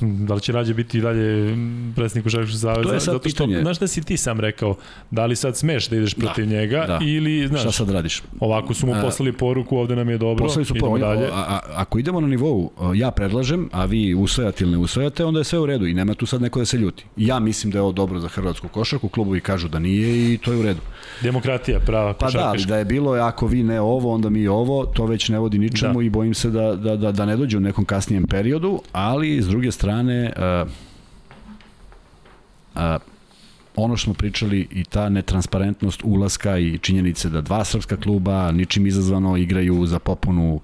Da. 0.00 0.32
Da 0.32 0.34
li 0.34 0.40
će 0.40 0.52
Rađe 0.52 0.74
biti 0.74 0.98
i 0.98 1.00
dalje 1.00 1.56
predsednik 1.96 2.24
Košarkaškog 2.24 2.60
saveza? 2.60 2.82
To 2.88 2.94
je 2.94 3.00
sad 3.00 3.14
Zato 3.14 3.28
što, 3.28 3.44
pitanje. 3.44 3.60
Znaš 3.60 3.78
da 3.78 3.86
si 3.86 4.02
ti 4.02 4.16
sam 4.16 4.40
rekao, 4.40 4.76
da 5.10 5.26
li 5.26 5.36
sad 5.36 5.56
smeš 5.56 5.88
da 5.88 5.96
ideš 5.96 6.14
protiv 6.14 6.46
da, 6.46 6.50
njega 6.50 6.84
da. 6.86 6.98
ili, 7.02 7.48
znaš, 7.48 7.60
Šta 7.60 7.72
sad 7.72 7.90
radiš? 7.90 8.22
Ovako 8.40 8.74
su 8.74 8.86
mu 8.86 8.94
poslali 9.02 9.32
poruku, 9.32 9.76
ovde 9.76 9.96
nam 9.96 10.08
je 10.08 10.18
dobro, 10.18 10.44
poslali 10.44 10.64
su 10.64 10.76
idemo 10.76 10.98
dalje. 10.98 11.26
A, 11.26 11.30
a, 11.32 11.60
ako 11.74 11.98
idemo 11.98 12.20
na 12.20 12.26
nivou, 12.26 12.70
ja 12.94 13.10
predlažem, 13.10 13.68
a 13.72 13.84
vi 13.84 14.14
usvajate 14.14 14.64
ili 14.64 14.72
ne 14.72 14.78
usvajate, 14.78 15.24
onda 15.24 15.40
je 15.40 15.44
sve 15.44 15.58
u 15.58 15.66
redu 15.66 15.86
i 15.86 15.94
nema 15.94 16.14
tu 16.14 16.26
sad 16.26 16.42
neko 16.42 16.58
da 16.58 16.64
se 16.64 16.76
ljuti. 16.76 17.04
Ja 17.16 17.38
mislim 17.40 17.70
da 17.70 17.78
je 17.78 17.82
ovo 17.82 17.92
dobro 17.92 18.20
za 18.20 18.28
hrvatsku 18.28 18.68
košarku, 18.68 19.08
klubovi 19.08 19.40
kažu 19.40 19.68
da 19.68 19.78
nije 19.78 20.34
i 20.34 20.38
to 20.38 20.52
je 20.52 20.58
u 20.58 20.62
redu. 20.62 20.80
Demokratija, 21.22 21.80
prava 21.80 22.12
Pa 22.12 22.30
da, 22.30 22.54
da 22.68 22.76
je 22.76 22.84
bilo, 22.84 23.12
ako 23.12 23.46
vi 23.46 23.62
ne 23.62 23.80
ovo, 23.80 24.14
onda 24.14 24.28
mi 24.30 24.48
ovo, 24.48 24.86
to 24.86 25.06
već 25.06 25.28
ne 25.28 25.38
vodi 25.38 25.58
ničemu 25.58 26.00
da. 26.00 26.06
i 26.06 26.10
bojim 26.10 26.34
se 26.34 26.50
da, 26.50 26.76
da, 26.76 26.96
da, 26.96 27.12
da 27.12 27.26
ne 27.26 27.36
dođe 27.36 27.56
u 27.56 27.60
nekom 27.60 27.84
kasnijem 27.84 28.24
periodu, 28.24 28.80
ali 28.92 29.42
s 29.42 29.48
druge 29.48 29.72
strane, 29.72 29.81
uh, 29.84 30.68
uh, 32.74 33.02
ono 33.76 33.96
što 33.96 34.04
smo 34.04 34.14
pričali 34.14 34.68
i 34.70 34.84
ta 34.84 35.08
netransparentnost 35.08 36.00
ulaska 36.04 36.58
i 36.58 36.78
činjenice 36.78 37.28
da 37.28 37.40
dva 37.40 37.64
srpska 37.64 37.96
kluba 37.96 38.52
ničim 38.52 38.86
izazvano 38.86 39.36
igraju 39.36 39.86
za 39.86 39.98
popunu 39.98 40.60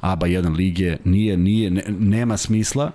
ABA 0.00 0.26
1 0.26 0.56
lige, 0.56 0.96
nije, 1.04 1.36
nije, 1.36 1.70
ne, 1.70 1.82
nema 1.88 2.36
smisla 2.36 2.90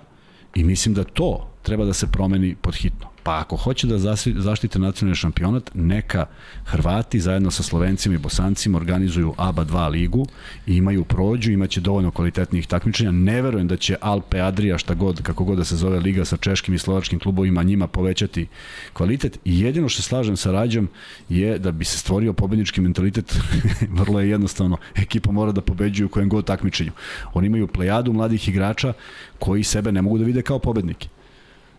i 0.54 0.64
mislim 0.64 0.94
da 0.94 1.04
to 1.04 1.50
treba 1.62 1.84
da 1.84 1.92
se 1.92 2.06
promeni 2.06 2.54
pod 2.54 2.74
hitno. 2.74 3.08
Pa 3.28 3.38
ako 3.38 3.56
hoće 3.56 3.86
da 3.86 3.98
zaštite 4.36 4.78
nacionalni 4.78 5.16
šampionat, 5.16 5.70
neka 5.74 6.26
Hrvati 6.64 7.20
zajedno 7.20 7.50
sa 7.50 7.62
Slovencima 7.62 8.14
i 8.14 8.18
Bosancima 8.18 8.78
organizuju 8.78 9.34
ABA 9.36 9.64
2 9.64 9.88
ligu 9.90 10.26
i 10.66 10.76
imaju 10.76 11.04
prođu, 11.04 11.52
imaće 11.52 11.80
dovoljno 11.80 12.10
kvalitetnih 12.10 12.66
takmičenja. 12.66 13.10
Ne 13.10 13.42
verujem 13.42 13.68
da 13.68 13.76
će 13.76 13.96
Alpe 14.00 14.40
Adria, 14.40 14.78
šta 14.78 14.94
god, 14.94 15.22
kako 15.22 15.44
god 15.44 15.58
da 15.58 15.64
se 15.64 15.76
zove 15.76 16.00
liga 16.00 16.24
sa 16.24 16.36
češkim 16.36 16.74
i 16.74 16.78
slovačkim 16.78 17.18
klubovima, 17.18 17.62
njima 17.62 17.86
povećati 17.86 18.46
kvalitet. 18.92 19.38
I 19.44 19.60
jedino 19.60 19.88
što 19.88 20.02
slažem 20.02 20.36
sa 20.36 20.52
Rađom 20.52 20.88
je 21.28 21.58
da 21.58 21.72
bi 21.72 21.84
se 21.84 21.98
stvorio 21.98 22.32
pobednički 22.32 22.80
mentalitet, 22.80 23.38
vrlo 24.00 24.20
je 24.20 24.30
jednostavno, 24.30 24.76
ekipa 24.96 25.32
mora 25.32 25.52
da 25.52 25.60
pobeđuju 25.60 26.06
u 26.06 26.10
kojem 26.10 26.28
god 26.28 26.44
takmičenju. 26.44 26.92
Oni 27.34 27.46
imaju 27.46 27.66
plejadu 27.66 28.12
mladih 28.12 28.48
igrača 28.48 28.92
koji 29.38 29.64
sebe 29.64 29.92
ne 29.92 30.02
mogu 30.02 30.18
da 30.18 30.24
vide 30.24 30.42
kao 30.42 30.58
pobednike. 30.58 31.17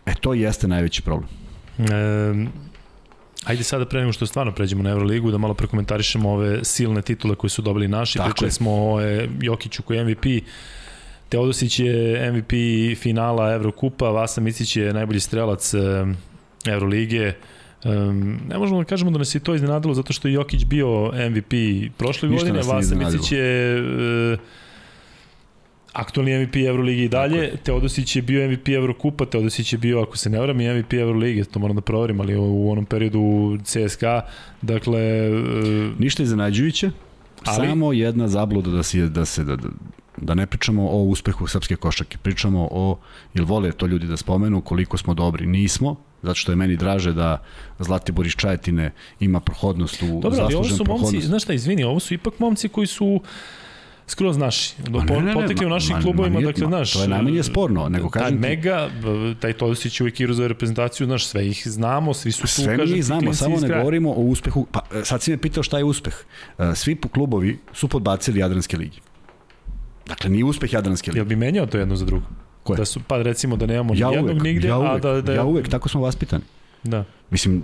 E, 0.09 0.13
to 0.21 0.33
jeste 0.33 0.67
najveći 0.67 1.01
problem. 1.01 1.29
E, 1.79 2.69
Ajde 3.45 3.63
sada 3.63 3.85
pre 3.85 3.99
nego 3.99 4.13
što 4.13 4.25
stvarno 4.25 4.51
pređemo 4.51 4.83
na 4.83 4.89
Euroligu, 4.89 5.31
da 5.31 5.37
malo 5.37 5.53
prekomentarišemo 5.53 6.29
ove 6.31 6.63
silne 6.63 7.01
titule 7.01 7.35
koje 7.35 7.49
su 7.49 7.61
dobili 7.61 7.87
naši. 7.87 8.17
Tako 8.17 8.29
Pričali 8.29 8.51
smo 8.51 8.71
o 8.71 9.01
e, 9.01 9.27
Jokiću 9.41 9.83
koji 9.83 9.97
je 9.97 10.03
MVP, 10.03 10.25
Teodosić 11.29 11.79
je 11.79 12.31
MVP 12.31 12.51
finala 12.97 13.53
Evrokupa, 13.53 14.09
Vasa 14.09 14.41
Micić 14.41 14.75
je 14.75 14.93
najbolji 14.93 15.19
strelac 15.19 15.73
e, 15.73 15.79
Eurolige. 16.65 17.33
Um, 17.83 18.39
ne 18.49 18.57
možemo 18.57 18.79
da 18.79 18.85
kažemo 18.85 19.11
da 19.11 19.17
nas 19.17 19.35
je 19.35 19.39
to 19.39 19.55
iznenadilo 19.55 19.93
zato 19.93 20.13
što 20.13 20.27
je 20.27 20.33
Jokić 20.33 20.65
bio 20.65 21.11
MVP 21.29 21.53
prošle 21.97 22.29
Ništa 22.29 22.47
godine, 22.47 22.73
Vasa 22.73 22.95
Micić 22.95 23.31
je 23.31 23.81
uh, 24.33 24.39
aktualni 25.93 26.43
MVP 26.43 26.55
Euroligi 26.55 27.03
i 27.03 27.09
dalje, 27.09 27.57
Teodosić 27.63 28.15
je 28.15 28.21
bio 28.21 28.51
MVP 28.51 28.67
Evrokupa, 28.67 29.25
Teodosić 29.25 29.73
je 29.73 29.79
bio, 29.79 30.01
ako 30.01 30.17
se 30.17 30.29
ne 30.29 30.39
varam, 30.39 30.61
i 30.61 30.73
MVP 30.73 30.93
Euroligi, 30.93 31.43
to 31.43 31.59
moram 31.59 31.75
da 31.75 31.81
proverim, 31.81 32.21
ali 32.21 32.35
u 32.35 32.71
onom 32.71 32.85
periodu 32.85 33.57
CSKA, 33.63 34.21
dakle... 34.61 35.29
Uh, 35.29 35.99
Ništa 35.99 36.23
iznenađujuće, 36.23 36.91
ali, 37.45 37.67
samo 37.67 37.93
jedna 37.93 38.27
zabluda 38.27 38.71
da, 38.71 38.83
si, 38.83 39.01
da 39.01 39.25
se, 39.25 39.43
da, 39.43 39.57
da 40.17 40.35
ne 40.35 40.45
pričamo 40.45 40.89
o 40.89 41.03
uspehu 41.03 41.47
srpske 41.47 41.75
košake, 41.75 42.17
pričamo 42.17 42.67
o, 42.71 42.97
ili 43.33 43.45
vole 43.45 43.71
to 43.71 43.85
ljudi 43.85 44.07
da 44.07 44.17
spomenu, 44.17 44.61
koliko 44.61 44.97
smo 44.97 45.13
dobri. 45.13 45.45
Nismo, 45.45 45.95
zato 46.21 46.35
što 46.35 46.51
je 46.51 46.55
meni 46.55 46.75
draže 46.75 47.13
da 47.13 47.43
Zlatibor 47.79 48.25
iz 48.25 48.33
Čajetine 48.33 48.91
ima 49.19 49.39
prohodnost 49.39 50.03
u 50.03 50.19
Dobro, 50.21 50.39
ali 50.41 50.55
ovo 50.55 50.63
su 50.63 50.85
momci, 50.87 51.21
znaš 51.21 51.43
šta, 51.43 51.53
izvini, 51.53 51.83
ovo 51.83 51.99
su 51.99 52.13
ipak 52.13 52.39
momci 52.39 52.69
koji 52.69 52.87
su 52.87 53.21
skroz 54.09 54.37
naši. 54.37 54.73
Do, 54.89 54.99
ne, 54.99 55.21
ne, 55.21 55.33
potekli 55.33 55.65
u 55.65 55.69
našim 55.69 55.95
ma, 55.95 56.01
klubovima, 56.01 56.39
ma, 56.39 56.45
dakle, 56.45 56.67
znaš... 56.67 56.93
To 56.93 57.01
je 57.01 57.07
najmanje 57.07 57.43
sporno, 57.43 57.89
nego 57.89 58.09
kažem 58.09 58.41
taj 58.41 58.49
Mega, 58.49 58.89
taj 59.39 59.53
Todosić 59.53 60.01
uvijek 60.01 60.19
igra 60.19 60.33
za 60.33 60.47
reprezentaciju, 60.47 61.07
znaš, 61.07 61.25
sve 61.25 61.47
ih 61.47 61.63
znamo, 61.65 62.13
svi 62.13 62.31
su 62.31 62.41
tu, 62.41 62.47
sve 62.47 62.77
kažem, 62.77 62.95
mi 62.95 63.01
znamo, 63.01 63.33
samo 63.33 63.59
ne 63.59 63.67
govorimo 63.67 64.09
o 64.09 64.21
uspehu. 64.21 64.67
Pa, 64.71 64.81
e, 64.95 65.05
sad 65.05 65.21
si 65.21 65.31
me 65.31 65.37
pitao 65.37 65.63
šta 65.63 65.77
je 65.77 65.83
uspeh. 65.83 66.13
E, 66.57 66.75
svi 66.75 66.97
klubovi 67.13 67.59
su 67.73 67.87
podbacili 67.87 68.39
Jadranske 68.39 68.77
ligi. 68.77 69.01
Dakle, 70.07 70.29
nije 70.29 70.45
uspeh 70.45 70.73
Jadranske 70.73 71.11
lige. 71.11 71.19
Jel 71.19 71.25
bi 71.25 71.35
menjao 71.35 71.65
to 71.65 71.77
jedno 71.77 71.95
za 71.95 72.05
drugo? 72.05 72.25
Koje? 72.63 72.77
Da 72.77 72.85
su, 72.85 72.99
pa 73.07 73.21
recimo 73.21 73.55
da 73.55 73.65
nemamo 73.65 73.93
ja 73.95 74.09
nijednog 74.09 74.31
uvek, 74.31 74.43
nigde, 74.43 74.67
ja 74.67 74.77
uvek, 74.77 74.91
a 74.91 74.99
da, 74.99 75.21
da... 75.21 75.33
Ja 75.33 75.43
uvek, 75.43 75.69
tako 75.69 75.89
smo 75.89 76.01
vaspitani. 76.01 76.43
Da. 76.83 77.03
Mislim, 77.31 77.63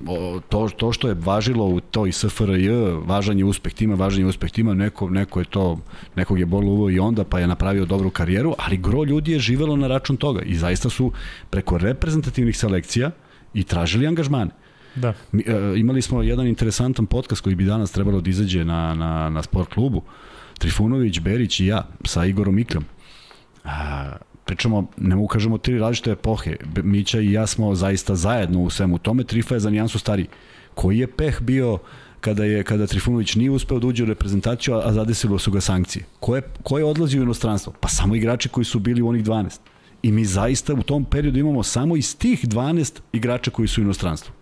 to, 0.49 0.69
to 0.77 0.91
što 0.93 1.07
je 1.07 1.13
važilo 1.19 1.65
u 1.65 1.79
toj 1.79 2.11
SFRJ, 2.11 2.69
važan 3.05 3.39
je 3.39 3.45
uspeh 3.45 3.73
tima, 3.73 3.95
važan 3.95 4.19
je 4.19 4.27
uspeh 4.27 4.51
tima, 4.51 4.73
neko, 4.73 5.09
neko 5.09 5.39
je 5.39 5.45
to, 5.45 5.79
nekog 6.15 6.39
je 6.39 6.45
bol 6.45 6.69
uvo 6.69 6.89
i 6.89 6.99
onda, 6.99 7.23
pa 7.23 7.39
je 7.39 7.47
napravio 7.47 7.85
dobru 7.85 8.09
karijeru, 8.09 8.55
ali 8.57 8.77
gro 8.77 9.03
ljudi 9.03 9.31
je 9.31 9.39
živelo 9.39 9.75
na 9.75 9.87
račun 9.87 10.17
toga 10.17 10.41
i 10.41 10.55
zaista 10.55 10.89
su 10.89 11.11
preko 11.49 11.77
reprezentativnih 11.77 12.57
selekcija 12.57 13.11
i 13.53 13.63
tražili 13.63 14.07
angažmane. 14.07 14.51
Da. 14.95 15.13
Mi, 15.31 15.43
e, 15.47 15.79
imali 15.79 16.01
smo 16.01 16.21
jedan 16.21 16.47
interesantan 16.47 17.05
podcast 17.05 17.41
koji 17.41 17.55
bi 17.55 17.65
danas 17.65 17.91
trebalo 17.91 18.21
da 18.21 18.29
izađe 18.29 18.65
na, 18.65 18.93
na, 18.93 19.29
na 19.29 19.43
sport 19.43 19.73
klubu. 19.73 20.01
Trifunović, 20.57 21.19
Berić 21.19 21.59
i 21.59 21.65
ja 21.65 21.87
sa 22.05 22.25
Igorom 22.25 22.55
Mikljom. 22.55 22.85
A, 23.63 24.11
pričamo, 24.45 24.87
ne 24.97 25.15
mogu 25.15 25.27
kažemo 25.27 25.57
tri 25.57 25.79
različite 25.79 26.11
epohe. 26.11 26.55
Mića 26.83 27.19
i 27.19 27.31
ja 27.31 27.47
smo 27.47 27.75
zaista 27.75 28.15
zajedno 28.15 28.61
u 28.61 28.69
svemu 28.69 28.97
tome. 28.97 29.23
Trifa 29.23 29.55
je 29.55 29.59
za 29.59 29.69
nijansu 29.69 29.99
stariji. 29.99 30.27
Koji 30.73 30.99
je 30.99 31.07
peh 31.07 31.41
bio 31.41 31.77
kada 32.21 32.43
je 32.43 32.63
kada 32.63 32.87
Trifunović 32.87 33.35
nije 33.35 33.51
uspeo 33.51 33.79
da 33.79 33.87
uđe 33.87 34.03
u 34.03 34.07
reprezentaciju, 34.07 34.75
a 34.75 34.93
zadesilo 34.93 35.39
su 35.39 35.51
ga 35.51 35.61
sankcije. 35.61 36.05
Ko 36.19 36.35
je, 36.35 36.41
ko 36.63 36.77
je 36.77 36.85
odlazio 36.85 37.21
u 37.21 37.23
inostranstvo? 37.23 37.73
Pa 37.79 37.87
samo 37.87 38.15
igrači 38.15 38.49
koji 38.49 38.65
su 38.65 38.79
bili 38.79 39.01
u 39.01 39.07
onih 39.07 39.23
12. 39.23 39.59
I 40.03 40.11
mi 40.11 40.25
zaista 40.25 40.73
u 40.73 40.83
tom 40.83 41.05
periodu 41.05 41.39
imamo 41.39 41.63
samo 41.63 41.95
iz 41.95 42.17
tih 42.17 42.45
12 42.47 42.99
igrača 43.13 43.51
koji 43.51 43.67
su 43.67 43.81
u 43.81 43.83
inostranstvu. 43.83 44.33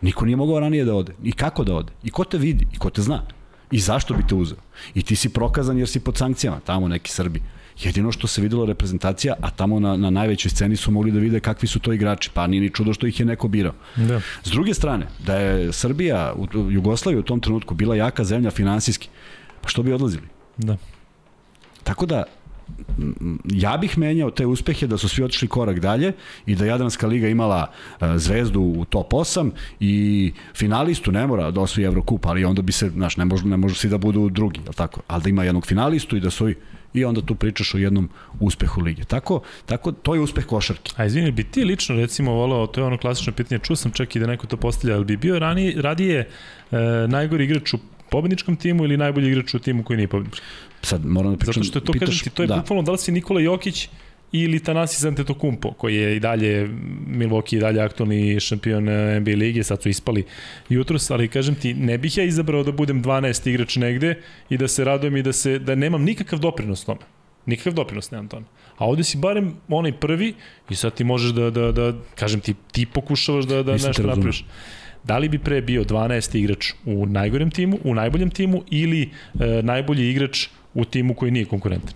Niko 0.00 0.24
nije 0.24 0.36
mogao 0.36 0.60
ranije 0.60 0.84
da 0.84 0.94
ode. 0.94 1.12
I 1.22 1.32
kako 1.32 1.64
da 1.64 1.74
ode? 1.74 1.92
I 2.02 2.10
ko 2.10 2.24
te 2.24 2.38
vidi? 2.38 2.66
I 2.72 2.78
ko 2.78 2.90
te 2.90 3.02
zna? 3.02 3.22
I 3.70 3.78
zašto 3.78 4.14
bi 4.14 4.26
te 4.28 4.34
uzeo? 4.34 4.58
I 4.94 5.02
ti 5.02 5.16
si 5.16 5.28
prokazan 5.28 5.78
jer 5.78 5.88
si 5.88 6.00
pod 6.00 6.16
sankcijama, 6.16 6.60
tamo 6.60 6.88
neki 6.88 7.10
Srbi. 7.10 7.42
Jedino 7.80 8.12
što 8.12 8.26
se 8.26 8.42
videlo 8.42 8.66
reprezentacija, 8.66 9.34
a 9.40 9.50
tamo 9.50 9.80
na, 9.80 9.96
na 9.96 10.10
najvećoj 10.10 10.50
sceni 10.50 10.76
su 10.76 10.90
mogli 10.90 11.12
da 11.12 11.18
vide 11.18 11.40
kakvi 11.40 11.68
su 11.68 11.80
to 11.80 11.92
igrači, 11.92 12.30
pa 12.34 12.46
nije 12.46 12.60
ni 12.60 12.70
čudo 12.70 12.94
što 12.94 13.06
ih 13.06 13.20
je 13.20 13.26
neko 13.26 13.48
birao. 13.48 13.72
Da. 13.96 14.20
S 14.44 14.50
druge 14.50 14.74
strane, 14.74 15.06
da 15.26 15.36
je 15.36 15.72
Srbija, 15.72 16.34
u, 16.36 16.70
Jugoslavija 16.70 17.20
u 17.20 17.22
tom 17.22 17.40
trenutku 17.40 17.74
bila 17.74 17.96
jaka 17.96 18.24
zemlja 18.24 18.50
finansijski, 18.50 19.08
pa 19.60 19.68
što 19.68 19.82
bi 19.82 19.92
odlazili? 19.92 20.26
Da. 20.58 20.76
Tako 21.82 22.06
da, 22.06 22.24
m, 22.98 23.38
ja 23.44 23.76
bih 23.76 23.98
menjao 23.98 24.30
te 24.30 24.46
uspehe 24.46 24.86
da 24.86 24.98
su 24.98 25.08
svi 25.08 25.24
otišli 25.24 25.48
korak 25.48 25.80
dalje 25.80 26.12
i 26.46 26.54
da 26.54 26.66
Jadranska 26.66 27.06
liga 27.06 27.28
imala 27.28 27.66
e, 28.00 28.18
zvezdu 28.18 28.60
u 28.60 28.84
top 28.84 29.12
8 29.12 29.50
i 29.80 30.32
finalistu 30.54 31.12
ne 31.12 31.26
mora 31.26 31.50
da 31.50 31.60
osvoji 31.60 31.86
Evrokup, 31.86 32.26
ali 32.26 32.44
onda 32.44 32.62
bi 32.62 32.72
se, 32.72 32.90
znaš, 32.90 33.16
ne 33.16 33.24
može, 33.24 33.46
ne 33.46 33.56
može 33.56 33.74
svi 33.74 33.90
da 33.90 33.98
budu 33.98 34.28
drugi, 34.28 34.60
je 34.60 34.72
tako? 34.72 35.00
Ali 35.08 35.22
da 35.22 35.28
ima 35.28 35.44
jednog 35.44 35.66
finalistu 35.66 36.16
i 36.16 36.20
da 36.20 36.28
osvoji 36.28 36.54
i 36.94 37.04
onda 37.04 37.22
tu 37.22 37.34
pričaš 37.34 37.74
o 37.74 37.78
jednom 37.78 38.08
uspehu 38.40 38.80
lige. 38.80 39.04
Tako, 39.04 39.40
tako 39.66 39.92
to 39.92 40.14
je 40.14 40.20
uspeh 40.20 40.46
košarke. 40.46 40.92
A 40.96 41.04
izvini, 41.04 41.30
bi 41.30 41.44
ti 41.44 41.64
lično 41.64 41.96
recimo 41.96 42.32
volao, 42.32 42.66
to 42.66 42.80
je 42.80 42.84
ono 42.84 42.98
klasično 42.98 43.32
pitanje, 43.32 43.58
čuo 43.58 43.76
sam 43.76 43.92
čak 43.92 44.16
i 44.16 44.20
da 44.20 44.26
neko 44.26 44.46
to 44.46 44.56
postavlja, 44.56 44.96
ali 44.96 45.04
bi 45.04 45.16
bio 45.16 45.38
ranije, 45.38 45.82
radije 45.82 46.28
e, 46.70 46.76
najgori 47.08 47.44
igrač 47.44 47.74
u 47.74 47.78
pobedničkom 48.10 48.56
timu 48.56 48.84
ili 48.84 48.96
najbolji 48.96 49.28
igrač 49.28 49.54
u 49.54 49.58
timu 49.58 49.84
koji 49.84 49.96
nije 49.96 50.08
pobednički? 50.08 50.44
Sad 50.82 51.06
moram 51.06 51.32
da 51.32 51.38
pričam... 51.38 51.54
Zato 51.54 51.64
što 51.64 51.78
je 51.78 51.84
to, 51.84 51.92
pitaš, 51.92 52.08
kažem 52.08 52.24
ti, 52.24 52.30
to 52.30 52.42
je 52.42 52.46
da. 52.46 52.56
bukvalno 52.56 52.82
da 52.82 52.92
li 52.92 52.98
si 52.98 53.12
Nikola 53.12 53.40
Jokić 53.40 53.88
ili 54.32 54.60
Tanasis 54.60 55.04
Antetokounmpo, 55.04 55.72
koji 55.72 55.96
je 55.96 56.16
i 56.16 56.20
dalje 56.20 56.68
Milwaukee 57.08 57.56
i 57.56 57.60
dalje 57.60 57.80
aktualni 57.80 58.40
šampion 58.40 58.88
eh, 58.88 59.20
NBA 59.20 59.30
lige, 59.30 59.64
sad 59.64 59.82
su 59.82 59.88
ispali 59.88 60.24
jutros, 60.68 61.10
ali 61.10 61.28
kažem 61.28 61.54
ti, 61.54 61.74
ne 61.74 61.98
bih 61.98 62.18
ja 62.18 62.24
izabrao 62.24 62.62
da 62.62 62.72
budem 62.72 63.02
12 63.02 63.50
igrač 63.50 63.76
negde 63.76 64.14
i 64.50 64.56
da 64.56 64.68
se 64.68 64.84
radujem 64.84 65.16
i 65.16 65.22
da 65.22 65.32
se 65.32 65.58
da 65.58 65.74
nemam 65.74 66.02
nikakav 66.02 66.38
doprinos 66.38 66.84
tome. 66.84 67.00
Nikakav 67.46 67.72
doprinos 67.72 68.10
nemam 68.10 68.28
tome. 68.28 68.46
A 68.76 68.86
ovde 68.86 69.04
si 69.04 69.18
barem 69.18 69.54
onaj 69.68 69.92
prvi 69.92 70.34
i 70.70 70.74
sad 70.74 70.94
ti 70.94 71.04
možeš 71.04 71.30
da, 71.30 71.50
da, 71.50 71.72
da 71.72 71.92
kažem 72.14 72.40
ti, 72.40 72.54
ti 72.72 72.86
pokušavaš 72.86 73.44
da, 73.44 73.62
da 73.62 73.72
nešto 73.72 74.02
napraviš. 74.02 74.44
Da 75.04 75.18
li 75.18 75.28
bi 75.28 75.38
pre 75.38 75.60
bio 75.60 75.84
12. 75.84 76.38
igrač 76.38 76.72
u 76.84 77.06
najgorem 77.06 77.50
timu, 77.50 77.78
u 77.84 77.94
najboljem 77.94 78.30
timu 78.30 78.62
ili 78.70 79.10
e, 79.40 79.62
najbolji 79.62 80.10
igrač 80.10 80.46
u 80.74 80.84
timu 80.84 81.14
koji 81.14 81.30
nije 81.30 81.44
konkurentan? 81.44 81.94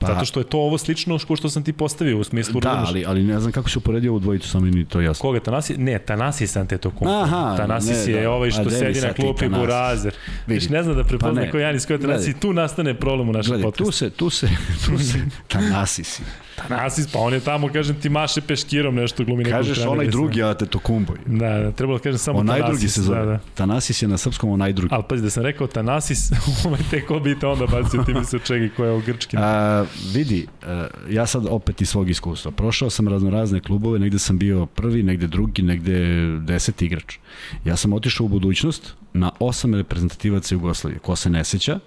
Pa, 0.00 0.06
Zato 0.06 0.24
što 0.24 0.40
je 0.40 0.44
to 0.44 0.58
ovo 0.58 0.78
slično 0.78 1.18
što 1.18 1.36
što 1.36 1.50
sam 1.50 1.62
ti 1.62 1.72
postavio 1.72 2.18
u 2.18 2.24
smislu 2.24 2.60
Da, 2.60 2.68
razumeš? 2.68 2.88
ali, 2.88 3.04
ali 3.06 3.22
ne 3.22 3.40
znam 3.40 3.52
kako 3.52 3.70
se 3.70 3.78
uporedio 3.78 4.10
ovu 4.10 4.18
dvojicu, 4.20 4.48
samo 4.48 4.64
mi 4.64 4.70
ni 4.70 4.84
to 4.84 5.00
jasno. 5.00 5.22
Koga 5.22 5.40
Tanasi? 5.40 5.76
Ne, 5.76 5.98
Tanasis 5.98 6.56
Antetokounmpo. 6.56 7.16
Aha, 7.16 7.54
Tanasis 7.56 8.06
ne, 8.06 8.12
je 8.12 8.22
da. 8.22 8.30
ovaj 8.30 8.50
što 8.50 8.70
sedi 8.70 9.00
na 9.00 9.12
klupi? 9.12 9.48
Burazer. 9.48 10.14
Viš 10.46 10.68
ne 10.68 10.82
zna 10.82 10.94
da 10.94 11.02
Pa 11.02 11.08
prepozna 11.08 11.40
ne. 11.40 11.50
ko 11.50 11.58
Janis, 11.58 11.86
ko 11.86 11.92
je. 11.92 11.98
Gledaj. 11.98 12.32
Tu 12.32 12.52
nastane 12.52 12.94
problem 12.94 13.28
u 13.28 13.32
našem 13.32 13.50
Gledaj, 13.50 13.62
tu 13.62 13.70
podcastu. 13.72 13.92
se, 13.94 14.10
tu 14.10 14.30
se, 14.30 14.48
tu 14.86 14.98
se, 14.98 15.18
Tanasisi. 15.48 16.22
Tanasis, 16.68 17.12
pa 17.12 17.18
on 17.18 17.34
je 17.34 17.40
tamo, 17.40 17.68
kažem 17.72 18.00
ti, 18.00 18.08
maše 18.08 18.40
peškirom 18.40 18.94
nešto 18.94 19.24
glumi 19.24 19.44
nekog 19.44 19.58
Kažeš 19.58 19.74
trenera, 19.74 19.92
onaj 19.92 20.06
drugi, 20.06 20.42
a 20.42 20.54
te 20.54 20.66
to 20.66 20.78
kumboj. 20.78 21.18
Da, 21.26 21.58
da, 21.58 21.72
trebalo 21.72 21.98
da 21.98 22.02
kažem 22.02 22.18
samo 22.18 22.38
Onaj 22.38 22.60
Tanasis. 22.60 22.80
drugi 22.80 22.88
se 22.88 23.02
zove. 23.02 23.18
Da, 23.18 23.24
da. 23.24 23.38
Tanasis 23.54 24.02
je 24.02 24.08
na 24.08 24.18
srpskom 24.18 24.50
onaj 24.50 24.72
drugi. 24.72 24.94
Ali 24.94 25.04
pazi, 25.08 25.22
da 25.22 25.30
sam 25.30 25.42
rekao 25.42 25.66
Tanasis, 25.66 26.30
ovaj 26.66 26.80
te 26.90 27.06
ko 27.06 27.20
bi 27.20 27.38
te 27.38 27.46
onda 27.46 27.66
bacio, 27.66 28.02
ti 28.02 28.14
mi 28.14 28.24
se 28.24 28.38
čegi 28.44 28.70
ko 28.76 28.84
je 28.84 28.92
u 28.92 29.00
grčkim. 29.00 29.40
A, 29.42 29.84
vidi, 30.14 30.46
a, 30.62 30.86
ja 31.10 31.26
sad 31.26 31.46
opet 31.50 31.80
iz 31.80 31.88
svog 31.88 32.10
iskustva. 32.10 32.50
Prošao 32.50 32.90
sam 32.90 33.08
raznorazne 33.08 33.60
klubove, 33.60 33.98
negde 33.98 34.18
sam 34.18 34.38
bio 34.38 34.66
prvi, 34.66 35.02
negde 35.02 35.26
drugi, 35.26 35.62
negde 35.62 36.26
deseti 36.40 36.86
igrač. 36.86 37.16
Ja 37.64 37.76
sam 37.76 37.92
otišao 37.92 38.24
u 38.24 38.28
budućnost 38.28 38.94
na 39.12 39.30
osam 39.40 39.74
reprezentativaca 39.74 40.54
Jugoslavije. 40.54 40.98
Ko 40.98 41.16
se 41.16 41.30
ne 41.30 41.44
seća, 41.44 41.78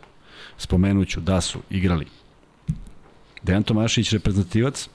spomenuću 0.58 1.20
da 1.20 1.42
su 1.42 1.60
igrali 1.70 2.06
Dejan 3.44 3.64
Tomašić 3.64 4.12
reprezentativac, 4.12 4.90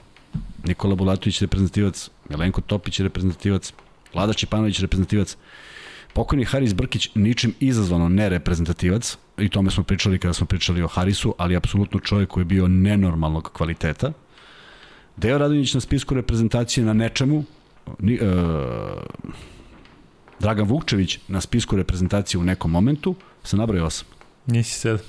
Nikola 0.63 0.95
Bulatović 0.95 1.41
reprezentativac, 1.41 2.09
Milenko 2.29 2.61
Topić 2.61 2.99
reprezentativac, 2.99 3.73
Vlada 4.13 4.33
Čipanović 4.33 4.79
reprezentativac, 4.79 5.37
Pokojni 6.13 6.45
Haris 6.45 6.73
Brkić 6.73 7.09
ničim 7.15 7.53
izazvano 7.59 8.09
ne 8.09 8.29
reprezentativac, 8.29 9.17
i 9.37 9.49
tome 9.49 9.71
smo 9.71 9.83
pričali 9.83 10.19
kada 10.19 10.33
smo 10.33 10.47
pričali 10.47 10.81
o 10.83 10.87
Harisu, 10.87 11.35
ali 11.37 11.55
apsolutno 11.55 11.99
čovjek 11.99 12.29
koji 12.29 12.41
je 12.41 12.45
bio 12.45 12.67
nenormalnog 12.67 13.51
kvaliteta. 13.53 14.11
Deo 15.17 15.37
Radonjić 15.37 15.73
na 15.73 15.79
spisku 15.79 16.15
reprezentacije 16.15 16.85
na 16.85 16.93
nečemu, 16.93 17.43
ni, 17.99 18.13
e, 18.13 18.19
Dragan 20.39 20.67
Vukčević 20.67 21.19
na 21.27 21.41
spisku 21.41 21.75
reprezentacije 21.75 22.39
u 22.39 22.43
nekom 22.43 22.71
momentu, 22.71 23.15
sam 23.43 23.59
nabrao 23.59 23.85
osam. 23.85 24.07
Nisi 24.45 24.79
sed. 24.79 24.99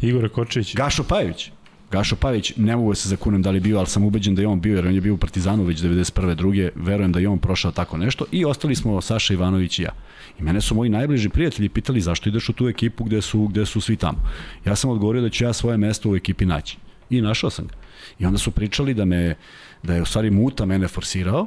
Igor 0.00 0.28
Kočević. 0.28 0.74
Gašo 0.74 1.04
Pajević. 1.04 1.50
Gašo 1.90 2.16
Pajević, 2.16 2.52
ne 2.56 2.76
mogu 2.76 2.90
da 2.90 2.94
se 2.94 3.08
zakunem 3.08 3.42
da 3.42 3.50
li 3.50 3.60
bio, 3.60 3.78
ali 3.78 3.86
sam 3.86 4.04
ubeđen 4.04 4.34
da 4.34 4.42
je 4.42 4.48
on 4.48 4.60
bio, 4.60 4.76
jer 4.76 4.86
on 4.86 4.94
je 4.94 5.00
bio 5.00 5.14
u 5.14 5.18
Partizanu 5.18 5.64
već 5.64 5.80
91. 5.80 6.34
druge, 6.34 6.70
verujem 6.74 7.12
da 7.12 7.20
je 7.20 7.28
on 7.28 7.38
prošao 7.38 7.72
tako 7.72 7.96
nešto 7.96 8.24
i 8.32 8.44
ostali 8.44 8.74
smo 8.74 9.00
Saša 9.00 9.34
Ivanović 9.34 9.78
i 9.78 9.82
ja. 9.82 9.92
I 10.38 10.42
mene 10.42 10.60
su 10.60 10.74
moji 10.74 10.90
najbliži 10.90 11.28
prijatelji 11.28 11.68
pitali 11.68 12.00
zašto 12.00 12.28
ideš 12.28 12.48
u 12.48 12.52
tu 12.52 12.68
ekipu 12.68 13.04
gde 13.04 13.22
su, 13.22 13.46
gde 13.46 13.66
su 13.66 13.80
svi 13.80 13.96
tamo. 13.96 14.18
Ja 14.64 14.76
sam 14.76 14.90
odgovorio 14.90 15.22
da 15.22 15.28
ću 15.28 15.44
ja 15.44 15.52
svoje 15.52 15.76
mesto 15.78 16.10
u 16.10 16.16
ekipi 16.16 16.46
naći. 16.46 16.76
I 17.10 17.20
našao 17.20 17.50
sam 17.50 17.66
ga. 17.66 17.74
I 18.18 18.26
onda 18.26 18.38
su 18.38 18.50
pričali 18.50 18.94
da 18.94 19.04
me 19.04 19.34
da 19.82 19.94
je 19.94 20.02
u 20.02 20.06
stvari 20.06 20.30
Muta 20.30 20.66
mene 20.66 20.88
forsirao, 20.88 21.46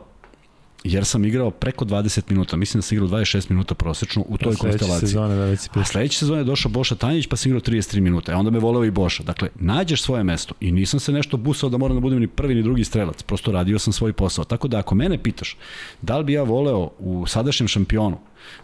jer 0.83 1.05
sam 1.05 1.25
igrao 1.25 1.51
preko 1.51 1.85
20 1.85 2.21
minuta, 2.29 2.57
mislim 2.57 2.79
da 2.79 2.81
sam 2.81 2.95
igrao 2.95 3.09
26 3.09 3.49
minuta 3.49 3.75
prosečno 3.75 4.23
u 4.27 4.37
toj 4.37 4.55
konstelaciji. 4.55 5.07
sezone, 5.07 5.35
da 5.35 5.45
već 5.45 5.69
A 5.73 5.85
sledeće 5.85 6.17
sezone 6.17 6.39
je 6.39 6.43
došao 6.43 6.71
Boša 6.71 6.95
Tanjić 6.95 7.27
pa 7.27 7.35
sam 7.35 7.49
igrao 7.49 7.61
33 7.61 7.99
minuta. 7.99 8.33
A 8.33 8.37
onda 8.37 8.51
me 8.51 8.59
voleo 8.59 8.85
i 8.85 8.91
Boša. 8.91 9.23
Dakle, 9.23 9.49
nađeš 9.55 10.01
svoje 10.01 10.23
mesto 10.23 10.53
i 10.59 10.71
nisam 10.71 10.99
se 10.99 11.11
nešto 11.11 11.37
busao 11.37 11.69
da 11.69 11.77
moram 11.77 11.97
da 11.97 12.01
budem 12.01 12.19
ni 12.19 12.27
prvi 12.27 12.55
ni 12.55 12.63
drugi 12.63 12.83
strelac. 12.83 13.23
Prosto 13.23 13.51
radio 13.51 13.79
sam 13.79 13.93
svoj 13.93 14.13
posao. 14.13 14.45
Tako 14.45 14.67
da 14.67 14.79
ako 14.79 14.95
mene 14.95 15.23
pitaš 15.23 15.57
da 16.01 16.17
li 16.17 16.23
bi 16.23 16.33
ja 16.33 16.43
voleo 16.43 16.91
u 16.99 17.27
sadašnjem 17.27 17.67
šampionu 17.67 18.17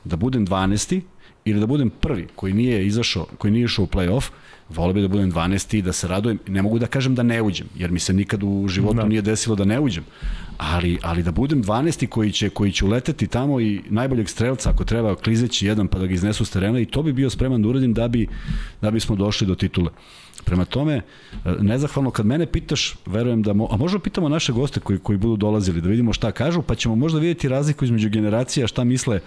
da 0.03 0.15
budem 0.15 0.47
12 0.47 1.01
ili 1.45 1.59
da 1.59 1.65
budem 1.65 1.89
prvi 1.89 2.27
koji 2.35 2.53
nije 2.53 2.87
izašao, 2.87 3.25
koji 3.37 3.51
nije 3.51 3.65
išao 3.65 3.83
u 3.83 3.87
play-off, 3.87 4.29
voleo 4.69 4.93
bi 4.93 5.01
da 5.01 5.07
budem 5.07 5.31
12 5.31 5.77
i 5.77 5.81
da 5.81 5.93
se 5.93 6.07
radujem. 6.07 6.39
Ne 6.47 6.61
mogu 6.61 6.79
da 6.79 6.87
kažem 6.87 7.15
da 7.15 7.23
ne 7.23 7.41
uđem, 7.41 7.67
jer 7.75 7.91
mi 7.91 7.99
se 7.99 8.13
nikad 8.13 8.43
u 8.43 8.67
životu 8.67 8.97
Da. 8.97 9.05
nije 9.05 9.21
desilo 9.21 9.55
da 9.55 9.65
ne 9.65 9.79
uđem. 9.79 10.03
Ali, 10.57 10.97
ali 11.01 11.23
da 11.23 11.31
budem 11.31 11.63
12 11.63 12.07
koji 12.07 12.31
će, 12.31 12.49
koji 12.49 12.71
će 12.71 12.85
uleteti 12.85 13.27
tamo 13.27 13.59
i 13.59 13.81
najboljeg 13.89 14.29
strelca 14.29 14.69
ako 14.69 14.83
treba 14.83 15.15
klizeći 15.15 15.67
jedan 15.67 15.87
pa 15.87 15.99
da 15.99 16.07
ga 16.07 16.13
iznesu 16.13 16.45
s 16.45 16.49
terena 16.49 16.79
i 16.79 16.85
to 16.85 17.03
bi 17.03 17.13
bio 17.13 17.29
spreman 17.29 17.61
da 17.61 17.69
uradim 17.69 17.93
da 17.93 18.07
bi, 18.07 18.27
da 18.81 18.91
bismo 18.91 19.15
došli 19.15 19.47
do 19.47 19.55
titule. 19.55 19.89
Prema 20.45 20.65
tome, 20.65 20.93
e, 20.93 21.01
nezahvalno 21.61 22.11
kad 22.11 22.25
mene 22.25 22.45
pitaš, 22.45 22.95
verujem 23.05 23.43
da, 23.43 23.53
mo, 23.53 23.67
a 23.71 23.77
možda 23.77 23.99
pitamo 23.99 24.29
naše 24.29 24.53
goste 24.53 24.79
koji, 24.79 24.99
koji 24.99 25.17
budu 25.17 25.35
dolazili 25.35 25.81
da 25.81 25.89
vidimo 25.89 26.13
šta 26.13 26.31
kažu, 26.31 26.61
pa 26.61 26.75
ćemo 26.75 26.95
možda 26.95 27.19
vidjeti 27.19 27.49
razliku 27.49 27.85
između 27.85 28.09
generacija, 28.09 28.67
šta 28.67 28.83
misle 28.83 29.19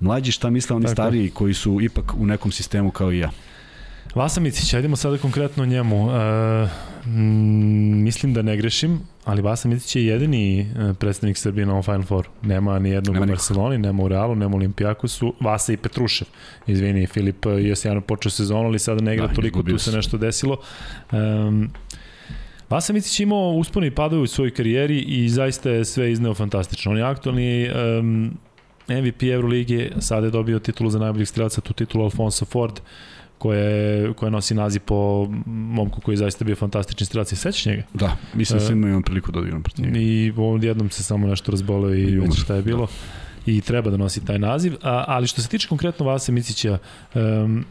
mlađi, 0.00 0.32
šta 0.32 0.50
misle 0.50 0.76
oni 0.76 0.84
Tako. 0.84 0.94
stariji 0.94 1.30
koji 1.30 1.54
su 1.54 1.80
ipak 1.80 2.14
u 2.18 2.26
nekom 2.26 2.52
sistemu 2.52 2.90
kao 2.90 3.12
i 3.12 3.18
ja. 3.18 3.30
Vasa 4.18 4.40
Micić, 4.40 4.74
ajdemo 4.74 4.96
sada 4.96 5.18
konkretno 5.18 5.62
o 5.62 5.66
njemu. 5.66 6.10
E, 6.10 6.68
mm, 7.06 8.02
mislim 8.02 8.34
da 8.34 8.42
ne 8.42 8.56
grešim, 8.56 9.00
ali 9.24 9.42
Vasa 9.42 9.68
Micić 9.68 9.96
je 9.96 10.06
jedini 10.06 10.60
e, 10.60 10.94
predstavnik 10.94 11.38
Srbije 11.38 11.66
na 11.66 11.72
ovom 11.72 11.82
Final 11.82 12.02
Four. 12.02 12.28
Nema 12.42 12.78
ni 12.78 12.90
jednog 12.90 13.14
Nema 13.14 13.26
u. 13.26 13.28
Barceloni, 13.28 13.78
nema 13.78 14.02
u 14.02 14.08
Realu, 14.08 14.34
nema 14.34 14.54
u 14.54 14.56
Olimpijakosu. 14.56 15.34
Vasa 15.40 15.72
i 15.72 15.76
Petrušev. 15.76 16.28
Izvini, 16.66 17.06
Filip 17.06 17.46
e, 17.46 17.50
je 17.50 17.76
sjajno 17.76 18.00
počeo 18.00 18.30
sezonu, 18.30 18.64
ali 18.64 18.78
sada 18.78 19.00
ne 19.00 19.14
igra 19.14 19.26
Da, 19.26 19.34
toliko, 19.34 19.62
tu 19.62 19.78
se 19.78 19.92
nešto 19.92 20.18
desilo. 20.18 20.56
Um, 21.12 21.70
Vasa 22.70 22.92
Micić 22.92 23.20
je 23.20 23.24
imao 23.24 23.50
uspone 23.50 23.86
i 23.86 23.90
padove 23.90 24.22
u 24.22 24.26
svojoj 24.26 24.50
karijeri 24.50 24.98
i 24.98 25.28
zaista 25.28 25.70
je 25.70 25.84
sve 25.84 26.12
izneo 26.12 26.34
fantastično. 26.34 26.92
On 26.92 26.98
je 26.98 27.04
aktualni 27.04 27.70
um, 27.70 28.38
MVP 28.88 29.22
Euroligije, 29.22 29.92
sada 29.98 30.26
je 30.26 30.30
dobio 30.30 30.58
titulu 30.58 30.90
za 30.90 30.98
najboljeg 30.98 31.28
strelca, 31.28 31.60
tu 31.60 31.72
titulu 31.72 32.04
Alfonso 32.04 32.44
Ford, 32.44 32.72
koja, 32.72 32.86
je, 33.44 34.12
koja 34.14 34.30
nosi 34.30 34.54
naziv 34.54 34.80
po 34.80 35.28
momku 35.46 36.00
koji 36.00 36.12
je 36.12 36.16
zaista 36.16 36.44
bio 36.44 36.56
fantastični 36.56 37.06
strelac. 37.06 37.32
I 37.32 37.36
sećaš 37.36 37.66
njega? 37.66 37.82
Da, 37.94 38.16
mislim 38.34 38.58
da 38.58 38.64
E, 38.64 38.72
imao 38.72 39.00
priliku 39.02 39.32
da 39.32 39.38
odigram 39.38 39.62
protiv 39.62 39.84
njega. 39.84 39.98
I 39.98 40.32
ovom 40.36 40.62
jednom 40.62 40.90
se 40.90 41.02
samo 41.02 41.26
nešto 41.26 41.50
razboleo 41.52 41.94
i 41.94 42.02
I 42.02 42.18
već 42.18 42.40
šta 42.42 42.54
je 42.54 42.62
bilo. 42.62 42.86
i 43.46 43.60
treba 43.60 43.90
da 43.90 43.96
nosi 43.96 44.24
taj 44.24 44.38
naziv, 44.38 44.74
a, 44.82 45.04
ali 45.06 45.26
što 45.26 45.42
se 45.42 45.48
tiče 45.48 45.68
konkretno 45.68 46.06
Vase 46.06 46.32
Micića, 46.32 46.78
um, 47.14 47.64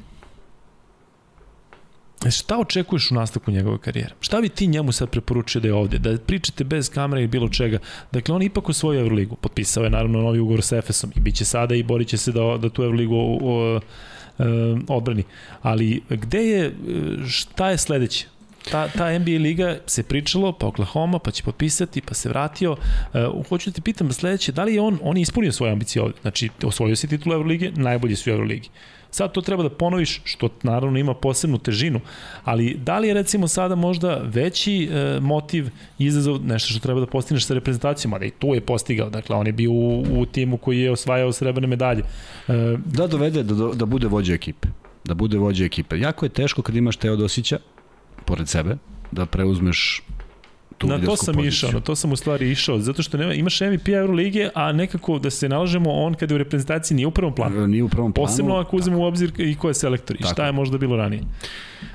Šta 2.32 2.58
očekuješ 2.60 3.12
u 3.12 3.16
nastavku 3.16 3.52
njegove 3.52 3.78
karijere? 3.78 4.14
Šta 4.20 4.42
bi 4.42 4.50
ti 4.50 4.68
njemu 4.68 4.92
sad 4.92 5.10
preporučio 5.10 5.62
da 5.62 5.68
je 5.68 5.74
ovde? 5.74 6.00
Da 6.00 6.18
pričate 6.18 6.64
bez 6.64 6.90
kamere 6.90 7.24
i 7.24 7.28
bilo 7.28 7.50
čega. 7.50 7.80
Dakle, 8.12 8.36
on 8.36 8.42
ipak 8.42 8.70
osvojio 8.70 9.02
Euroligu. 9.02 9.36
Potpisao 9.36 9.84
je 9.84 9.90
naravno 9.90 10.22
novi 10.22 10.40
ugovor 10.40 10.62
sa 10.62 10.78
Efesom 10.78 11.12
i 11.16 11.20
bit 11.20 11.36
će 11.36 11.46
sada 11.46 11.76
i 11.76 11.84
borit 11.84 12.08
će 12.08 12.18
se 12.18 12.32
da, 12.32 12.58
da 12.62 12.70
tu 12.70 12.84
Euroligu 12.84 13.16
o, 13.16 13.40
o, 13.42 13.80
odbrani. 14.88 15.24
Ali 15.62 16.02
gde 16.10 16.44
je, 16.44 16.74
šta 17.28 17.70
je 17.70 17.78
sledeće? 17.78 18.28
ta, 18.72 18.88
ta 18.88 19.20
NBA 19.20 19.38
liga 19.40 19.78
se 19.86 20.04
pričalo, 20.04 20.52
pa 20.52 20.68
Oklahoma, 20.68 21.20
pa 21.20 21.32
će 21.32 21.44
potpisati, 21.44 22.02
pa 22.02 22.14
se 22.14 22.30
vratio. 22.30 22.72
Uh, 22.72 23.48
hoću 23.50 23.70
da 23.70 23.74
te 23.74 23.82
pitam 23.82 24.14
sledeće, 24.14 24.52
da 24.52 24.64
li 24.64 24.74
je 24.74 24.82
on, 24.82 25.00
on 25.04 25.18
je 25.18 25.22
ispunio 25.22 25.52
svoje 25.52 25.72
ambicije 25.72 26.02
ovde? 26.04 26.18
Znači, 26.22 26.50
osvojio 26.64 26.96
si 26.96 27.08
titul 27.08 27.34
Euroligije, 27.34 27.72
najbolji 27.76 28.16
su 28.16 28.30
u 28.30 28.34
Euroligi. 28.34 28.70
Sad 29.18 29.32
to 29.32 29.42
treba 29.42 29.64
da 29.64 29.70
ponoviš, 29.70 30.22
što 30.24 30.50
naravno 30.64 31.00
ima 31.00 31.14
posebnu 31.14 31.58
težinu, 31.58 32.00
ali 32.44 32.74
da 32.74 33.00
li 33.00 33.08
je 33.08 33.14
recimo 33.14 33.48
sada 33.48 33.76
možda 33.76 34.22
veći 34.24 34.84
e, 34.84 35.20
motiv 35.20 35.70
izazov 36.00 36.46
nešto 36.46 36.70
što 36.70 36.80
treba 36.80 37.00
da 37.00 37.06
postigneš 37.06 37.46
sa 37.46 37.54
reprezentacijom, 37.54 38.14
ali 38.14 38.28
i 38.28 38.32
tu 38.32 38.54
je 38.54 38.62
postigao, 38.62 39.10
dakle 39.10 39.36
on 39.36 39.48
je 39.48 39.54
bio 39.54 39.72
u, 39.72 40.22
u 40.22 40.26
timu 40.26 40.58
koji 40.58 40.80
je 40.80 40.92
osvajao 40.92 41.32
srebrne 41.32 41.68
medalje. 41.68 42.04
E, 42.48 42.78
da 42.86 43.08
dovede, 43.08 43.44
da, 43.44 43.56
da 43.74 43.86
bude 43.86 44.08
vođa 44.08 44.34
ekipe. 44.34 44.68
Da 45.06 45.14
bude 45.14 45.38
vođa 45.38 45.66
ekipe. 45.66 46.00
Jako 46.00 46.26
je 46.26 46.30
teško 46.30 46.62
kad 46.62 46.76
imaš 46.76 46.98
Teodosića, 46.98 47.58
pored 48.26 48.50
sebe, 48.50 48.78
da 49.12 49.26
preuzmeš 49.26 50.04
tu 50.78 50.88
na 50.88 51.00
to 51.00 51.16
sam 51.16 51.36
poziciju. 51.36 51.48
išao, 51.48 51.72
na 51.72 51.80
to 51.80 51.96
sam 51.96 52.12
u 52.12 52.16
stvari 52.16 52.52
išao, 52.52 52.80
zato 52.80 53.04
što 53.04 53.18
nema, 53.18 53.34
imaš 53.34 53.62
MVP 53.62 53.88
Euroligije, 53.88 54.50
a 54.56 54.72
nekako 54.72 55.20
da 55.20 55.30
se 55.30 55.50
nalažemo, 55.50 55.92
on 55.92 56.14
kada 56.14 56.34
je 56.34 56.36
u 56.36 56.38
reprezentaciji 56.38 56.96
nije 56.96 57.08
u 57.08 57.12
prvom 57.12 57.36
planu. 57.36 57.64
E, 57.64 57.68
nije 57.68 57.84
u 57.84 57.90
prvom 57.90 58.14
planu. 58.14 58.28
Posebno 58.28 58.56
ako 58.56 58.78
uzmemo 58.78 59.02
u 59.02 59.06
obzir 59.06 59.32
i 59.38 59.56
ko 59.56 59.68
je 59.68 59.74
selektor 59.74 60.18
i 60.20 60.24
šta 60.24 60.46
je 60.46 60.52
možda 60.52 60.78
bilo 60.78 60.98
ranije. 60.98 61.24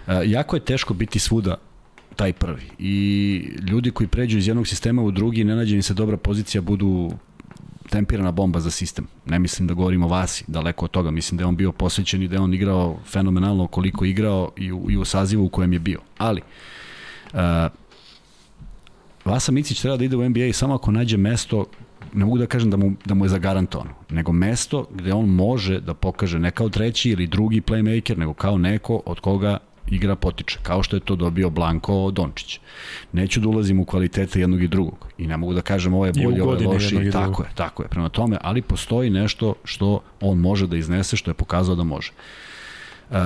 E, 0.07 0.23
jako 0.25 0.57
je 0.57 0.61
teško 0.61 0.95
biti 0.95 1.19
svuda 1.19 1.57
taj 2.17 2.33
prvi. 2.33 2.63
I 2.79 3.49
ljudi 3.71 3.91
koji 3.91 4.09
pređu 4.09 4.39
iz 4.39 4.49
jednog 4.49 4.67
sistema 4.69 5.03
u 5.03 5.11
drugi, 5.11 5.45
ne 5.45 5.57
nađe 5.57 5.77
im 5.77 5.83
se 5.83 5.95
dobra 5.95 6.17
pozicija, 6.17 6.63
budu 6.63 7.11
tempirana 7.91 8.31
bomba 8.31 8.61
za 8.61 8.71
sistem. 8.71 9.07
Ne 9.27 9.39
mislim 9.39 9.69
da 9.69 9.75
govorimo 9.75 10.07
o 10.07 10.09
Vasi, 10.09 10.45
daleko 10.47 10.85
od 10.85 10.91
toga. 10.91 11.11
Mislim 11.11 11.39
da 11.39 11.43
je 11.43 11.47
on 11.47 11.57
bio 11.57 11.73
posvećen 11.73 12.23
i 12.23 12.29
da 12.29 12.37
je 12.37 12.41
on 12.41 12.55
igrao 12.55 12.99
fenomenalno 13.07 13.67
koliko 13.67 14.05
igrao 14.05 14.51
i 14.57 14.73
u, 14.73 14.91
i 14.91 14.97
u 14.97 15.05
sazivu 15.05 15.45
u 15.45 15.49
kojem 15.49 15.73
je 15.73 15.79
bio. 15.79 16.01
Ali, 16.19 16.41
uh, 17.33 17.41
Vasa 19.25 19.53
Micić 19.53 19.81
treba 19.81 19.97
da 19.97 20.05
ide 20.05 20.17
u 20.17 20.29
NBA 20.29 20.53
samo 20.53 20.75
ako 20.75 20.91
nađe 20.91 21.17
mesto 21.17 21.67
ne 22.15 22.25
mogu 22.25 22.39
da 22.39 22.47
kažem 22.47 22.71
da 22.71 22.77
mu, 22.77 22.93
da 23.05 23.15
mu 23.15 23.25
je 23.25 23.29
zagarantovano, 23.29 23.91
nego 24.11 24.33
mesto 24.33 24.87
gde 24.95 25.13
on 25.13 25.29
može 25.29 25.81
da 25.81 25.95
pokaže 25.95 26.39
ne 26.39 26.51
kao 26.51 26.69
treći 26.69 27.11
ili 27.11 27.27
drugi 27.27 27.61
playmaker, 27.61 28.19
nego 28.19 28.35
kao 28.35 28.59
neko 28.59 29.03
od 29.07 29.21
koga 29.21 29.59
igra 29.91 30.17
potiče, 30.17 30.59
kao 30.63 30.83
što 30.83 30.97
je 30.97 31.01
to 31.01 31.17
dobio 31.17 31.51
Blanko 31.51 32.11
Dončić. 32.11 32.61
Neću 33.13 33.41
da 33.41 33.49
ulazim 33.49 33.81
u 33.81 33.85
kvalitete 33.85 34.41
jednog 34.41 34.63
i 34.63 34.69
drugog 34.69 35.09
i 35.19 35.27
ne 35.27 35.37
mogu 35.37 35.55
da 35.55 35.61
kažem 35.61 35.95
ovo 35.95 36.07
je 36.07 36.13
bolje, 36.13 36.43
ovo 36.43 36.55
je 36.55 36.67
loši, 36.67 37.11
tako 37.13 37.43
je, 37.43 37.49
tako 37.55 37.83
je. 37.83 37.89
Prema 37.89 38.09
tome, 38.09 38.39
ali 38.41 38.63
postoji 38.63 39.11
nešto 39.11 39.55
što 39.65 40.01
on 40.21 40.39
može 40.39 40.67
da 40.67 40.77
iznese, 40.77 41.17
što 41.17 41.31
je 41.31 41.35
pokazao 41.35 41.75
da 41.75 41.85
može. 41.85 42.13
Uh, 43.11 43.17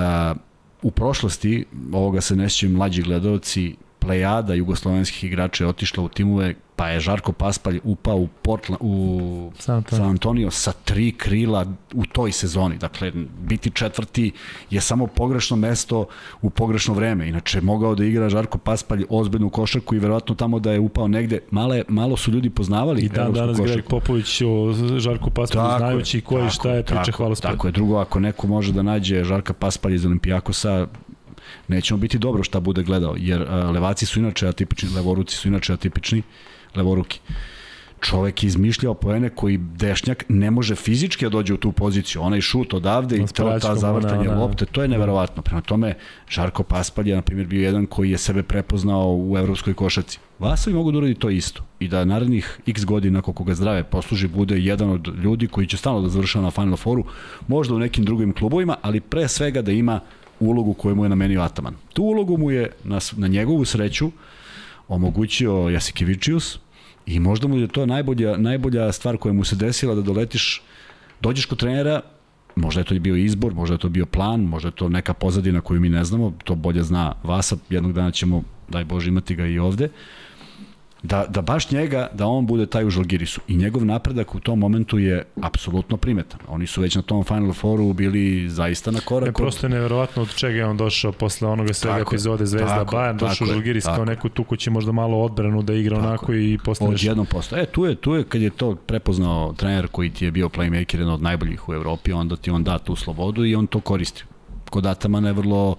u 0.81 0.91
prošlosti, 0.91 1.65
ovoga 1.93 2.21
se 2.21 2.35
nećem 2.35 2.71
mlađi 2.71 3.01
gledalci, 3.01 3.75
plejada 4.07 4.53
jugoslovenskih 4.53 5.23
igrača 5.23 5.63
je 5.63 5.67
otišla 5.67 6.03
u 6.03 6.09
timove 6.09 6.55
pa 6.77 6.87
je 6.87 6.99
Žarko 6.99 7.31
Paspalj 7.31 7.79
upao 7.83 8.17
u, 8.17 8.27
Portland, 8.41 8.77
u 8.81 9.51
San 9.59 9.75
Antonio. 9.75 10.03
San 10.03 10.09
Antonio 10.09 10.51
sa 10.51 10.71
tri 10.71 11.11
krila 11.11 11.65
u 11.93 12.05
toj 12.05 12.31
sezoni. 12.31 12.77
Dakle, 12.77 13.11
biti 13.39 13.71
četvrti 13.71 14.31
je 14.69 14.81
samo 14.81 15.07
pogrešno 15.07 15.57
mesto 15.57 16.05
u 16.41 16.49
pogrešno 16.49 16.93
vreme. 16.93 17.27
Inače, 17.27 17.61
mogao 17.61 17.95
da 17.95 18.05
igra 18.05 18.29
Žarko 18.29 18.57
Paspalj 18.57 19.03
ozbiljnu 19.09 19.49
košarku 19.49 19.95
i 19.95 19.99
verovatno 19.99 20.35
tamo 20.35 20.59
da 20.59 20.71
je 20.71 20.79
upao 20.79 21.07
negde. 21.07 21.39
Male, 21.51 21.83
malo 21.87 22.17
su 22.17 22.31
ljudi 22.31 22.49
poznavali 22.49 23.01
I 23.01 23.09
dan 23.09 23.33
danas 23.33 23.57
Greg 23.57 23.85
Popović 23.89 24.41
o 24.41 24.73
Žarku 24.99 25.29
Paspalju 25.29 25.77
znajući 25.77 26.21
ko 26.21 26.39
je 26.39 26.49
šta 26.49 26.71
je 26.71 26.83
priča 26.83 27.11
hvala 27.11 27.35
Tako 27.35 27.67
je, 27.67 27.71
drugo, 27.71 27.97
ako 27.97 28.19
neko 28.19 28.47
može 28.47 28.73
da 28.73 28.81
nađe 28.81 29.23
Žarka 29.23 29.53
Paspalja 29.53 29.95
iz 29.95 30.05
Olimpijakosa, 30.05 30.87
nećemo 31.67 31.97
biti 31.97 32.17
dobro 32.17 32.43
šta 32.43 32.59
bude 32.59 32.83
gledao, 32.83 33.15
jer 33.17 33.41
uh, 33.41 33.47
levaci 33.73 34.05
su 34.05 34.19
inače 34.19 34.47
atipični, 34.47 34.89
levoruci 34.95 35.35
su 35.35 35.47
inače 35.47 35.73
atipični, 35.73 36.23
levoruki. 36.75 37.19
Čovek 38.01 38.43
je 38.43 38.47
izmišljao 38.47 38.93
poene 38.93 39.29
koji 39.29 39.57
dešnjak 39.57 40.23
ne 40.29 40.51
može 40.51 40.75
fizički 40.75 41.25
da 41.25 41.29
dođe 41.29 41.53
u 41.53 41.57
tu 41.57 41.71
poziciju. 41.71 42.21
Onaj 42.21 42.41
šut 42.41 42.73
odavde 42.73 43.17
i 43.17 43.25
to, 43.33 43.59
ta 43.61 43.75
zavrtanje 43.75 44.29
lopte, 44.29 44.65
to 44.65 44.81
je 44.81 44.87
neverovatno. 44.87 45.41
Prema 45.41 45.61
tome, 45.61 45.93
Žarko 46.29 46.63
Paspalj 46.63 47.09
je, 47.09 47.15
na 47.15 47.21
primjer, 47.21 47.47
bio 47.47 47.61
jedan 47.61 47.85
koji 47.85 48.11
je 48.11 48.17
sebe 48.17 48.43
prepoznao 48.43 49.15
u 49.17 49.37
evropskoj 49.37 49.73
košaci. 49.73 50.19
Vasovi 50.39 50.75
mogu 50.75 50.91
da 50.91 50.97
uradi 50.97 51.15
to 51.15 51.29
isto 51.29 51.63
i 51.79 51.87
da 51.87 52.05
narednih 52.05 52.59
x 52.67 52.85
godina 52.85 53.21
koliko 53.21 53.43
ga 53.43 53.53
zdrave 53.53 53.83
posluži 53.83 54.27
bude 54.27 54.59
jedan 54.59 54.89
od 54.89 55.07
ljudi 55.23 55.47
koji 55.47 55.67
će 55.67 55.77
stalno 55.77 56.01
da 56.01 56.09
završava 56.09 56.45
na 56.45 56.51
Final 56.51 56.77
Fouru, 56.77 57.03
možda 57.47 57.75
u 57.75 57.79
nekim 57.79 58.05
drugim 58.05 58.33
klubovima, 58.33 58.75
ali 58.81 58.99
pre 58.99 59.27
svega 59.27 59.61
da 59.61 59.71
ima 59.71 59.99
ulogu 60.39 60.73
koju 60.73 60.95
mu 60.95 61.05
je 61.05 61.09
namenio 61.09 61.41
Ataman. 61.41 61.73
Tu 61.93 62.03
ulogu 62.03 62.37
mu 62.37 62.51
je 62.51 62.71
na, 62.83 62.99
na 63.17 63.27
njegovu 63.27 63.65
sreću 63.65 64.11
omogućio 64.87 65.69
Jasikevičius 65.69 66.59
i 67.05 67.19
možda 67.19 67.47
mu 67.47 67.57
je 67.57 67.67
to 67.67 67.85
najbolja, 67.85 68.37
najbolja 68.37 68.91
stvar 68.91 69.17
koja 69.17 69.33
mu 69.33 69.43
se 69.43 69.55
desila 69.55 69.95
da 69.95 70.01
doletiš, 70.01 70.61
dođeš 71.21 71.45
kod 71.45 71.59
trenera, 71.59 72.01
možda 72.55 72.81
je 72.81 72.85
to 72.85 72.99
bio 72.99 73.15
izbor, 73.15 73.53
možda 73.53 73.75
je 73.75 73.79
to 73.79 73.89
bio 73.89 74.05
plan, 74.05 74.41
možda 74.41 74.67
je 74.67 74.75
to 74.75 74.89
neka 74.89 75.13
pozadina 75.13 75.61
koju 75.61 75.81
mi 75.81 75.89
ne 75.89 76.03
znamo, 76.03 76.33
to 76.43 76.55
bolje 76.55 76.83
zna 76.83 77.13
Vasa, 77.23 77.57
jednog 77.69 77.93
dana 77.93 78.11
ćemo, 78.11 78.43
daj 78.69 78.85
Bože, 78.85 79.09
imati 79.09 79.35
ga 79.35 79.45
i 79.45 79.59
ovde. 79.59 79.85
Uh, 79.85 79.91
da, 81.03 81.25
da 81.29 81.41
baš 81.41 81.71
njega, 81.71 82.07
da 82.13 82.25
on 82.25 82.45
bude 82.45 82.65
taj 82.65 82.85
u 82.85 82.89
Žalgirisu. 82.89 83.41
I 83.47 83.55
njegov 83.55 83.85
napredak 83.85 84.35
u 84.35 84.39
tom 84.39 84.59
momentu 84.59 84.99
je 84.99 85.23
apsolutno 85.41 85.97
primetan. 85.97 86.39
Oni 86.47 86.67
su 86.67 86.81
već 86.81 86.95
na 86.95 87.01
tom 87.01 87.23
Final 87.23 87.53
Fouru 87.53 87.93
bili 87.93 88.49
zaista 88.49 88.91
na 88.91 88.99
korak. 88.99 89.27
Je 89.27 89.33
prosto 89.33 89.65
je 89.65 89.69
neverovatno 89.69 90.21
od 90.21 90.35
čega 90.35 90.57
je 90.57 90.65
on 90.65 90.77
došao 90.77 91.11
posle 91.11 91.47
onoga 91.47 91.73
svega 91.73 91.97
tako, 91.97 92.15
epizode 92.15 92.45
Zvezda 92.45 92.75
tako, 92.75 92.95
Bayern, 92.95 93.17
došao 93.17 93.45
u 93.45 93.47
Žalgiris 93.47 93.85
kao 93.85 94.05
neku 94.05 94.29
tu 94.29 94.43
ko 94.43 94.55
će 94.55 94.69
možda 94.69 94.91
malo 94.91 95.17
odbranu 95.21 95.61
da 95.61 95.73
igra 95.73 95.95
tako, 95.95 96.07
onako 96.07 96.33
i 96.33 96.57
postaneš... 96.65 97.03
jednom 97.03 97.25
posto. 97.25 97.57
E, 97.57 97.65
tu 97.65 97.85
je, 97.85 97.95
tu 97.95 98.13
je 98.13 98.23
kad 98.23 98.41
je 98.41 98.49
to 98.49 98.75
prepoznao 98.75 99.53
trener 99.53 99.87
koji 99.87 100.09
ti 100.09 100.25
je 100.25 100.31
bio 100.31 100.49
playmaker, 100.49 100.95
jedan 100.95 101.13
od 101.13 101.21
najboljih 101.21 101.69
u 101.69 101.73
Evropi, 101.73 102.11
onda 102.11 102.35
ti 102.35 102.51
on 102.51 102.63
da 102.63 102.79
tu 102.79 102.95
slobodu 102.95 103.45
i 103.45 103.55
on 103.55 103.67
to 103.67 103.79
koristi 103.79 104.23
kod 104.69 104.85
Atamana 104.85 105.27
je 105.27 105.33
vrlo 105.33 105.75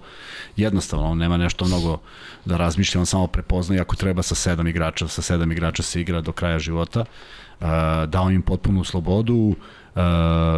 jednostavno, 0.57 1.05
on 1.05 1.17
nema 1.17 1.37
nešto 1.37 1.65
mnogo 1.65 1.97
da 2.45 2.57
razmišlja, 2.57 2.99
on 2.99 3.05
samo 3.05 3.27
prepozna 3.27 3.81
ako 3.81 3.95
treba 3.95 4.23
sa 4.23 4.35
sedam 4.35 4.67
igrača, 4.67 5.07
sa 5.07 5.21
sedam 5.21 5.51
igrača 5.51 5.83
se 5.83 6.01
igra 6.01 6.21
do 6.21 6.31
kraja 6.31 6.59
života, 6.59 6.99
uh, 6.99 7.67
dao 8.07 8.31
im 8.31 8.41
potpunu 8.41 8.83
slobodu, 8.83 9.35
uh, 9.35 9.55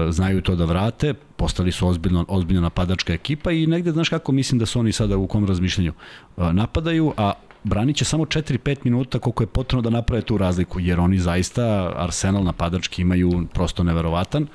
znaju 0.10 0.42
to 0.42 0.56
da 0.56 0.66
vrate, 0.66 1.14
postali 1.14 1.72
su 1.72 1.88
ozbiljno, 1.88 2.26
ozbiljna 2.28 2.62
napadačka 2.62 3.14
ekipa 3.14 3.52
i 3.52 3.68
negde, 3.68 3.92
znaš 3.92 4.10
kako 4.10 4.32
mislim 4.32 4.60
da 4.60 4.66
su 4.66 4.80
oni 4.80 4.92
sada 4.92 5.18
u 5.18 5.28
kom 5.28 5.46
razmišljanju 5.46 5.94
uh, 6.38 6.54
napadaju, 6.54 7.14
a 7.18 7.34
branit 7.64 7.96
će 7.96 8.06
samo 8.06 8.26
4-5 8.26 8.78
minuta 8.84 9.20
koliko 9.20 9.44
je 9.44 9.48
potrebno 9.48 9.82
da 9.82 9.90
naprave 9.90 10.22
tu 10.22 10.38
razliku, 10.38 10.80
jer 10.80 11.00
oni 11.00 11.20
zaista 11.20 11.94
arsenal 11.96 12.44
napadački 12.44 13.02
imaju 13.02 13.48
prosto 13.54 13.84
neverovatan. 13.84 14.48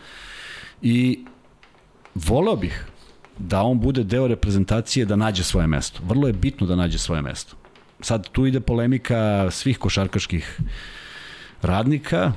I 0.83 1.25
voleo 2.15 2.57
bih 2.57 2.87
da 3.39 3.63
on 3.63 3.81
bude 3.81 4.05
deo 4.05 4.27
reprezentacije 4.27 5.07
da 5.07 5.17
nađe 5.17 5.45
svoje 5.45 5.67
mesto. 5.67 6.01
Vrlo 6.05 6.27
je 6.27 6.33
bitno 6.33 6.67
da 6.67 6.77
nađe 6.77 6.99
svoje 6.99 7.23
mesto. 7.23 7.57
Sad 8.01 8.29
tu 8.29 8.47
ide 8.47 8.61
polemika 8.61 9.51
svih 9.51 9.79
košarkaških 9.79 10.61
radnika, 11.63 12.33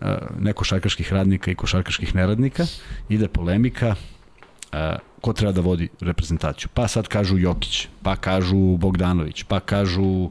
e, 0.00 0.16
ne 0.40 0.52
košarkaških 0.52 1.12
radnika 1.12 1.50
i 1.50 1.54
košarkaških 1.54 2.14
neradnika, 2.14 2.66
ide 3.08 3.28
polemika 3.28 3.94
e, 4.72 4.96
ko 5.20 5.32
treba 5.32 5.52
da 5.52 5.60
vodi 5.60 5.88
reprezentaciju. 6.00 6.68
Pa 6.74 6.88
sad 6.88 7.08
kažu 7.08 7.38
Jokić, 7.38 7.88
pa 8.02 8.16
kažu 8.16 8.76
Bogdanović, 8.76 9.42
pa 9.42 9.60
kažu 9.60 10.30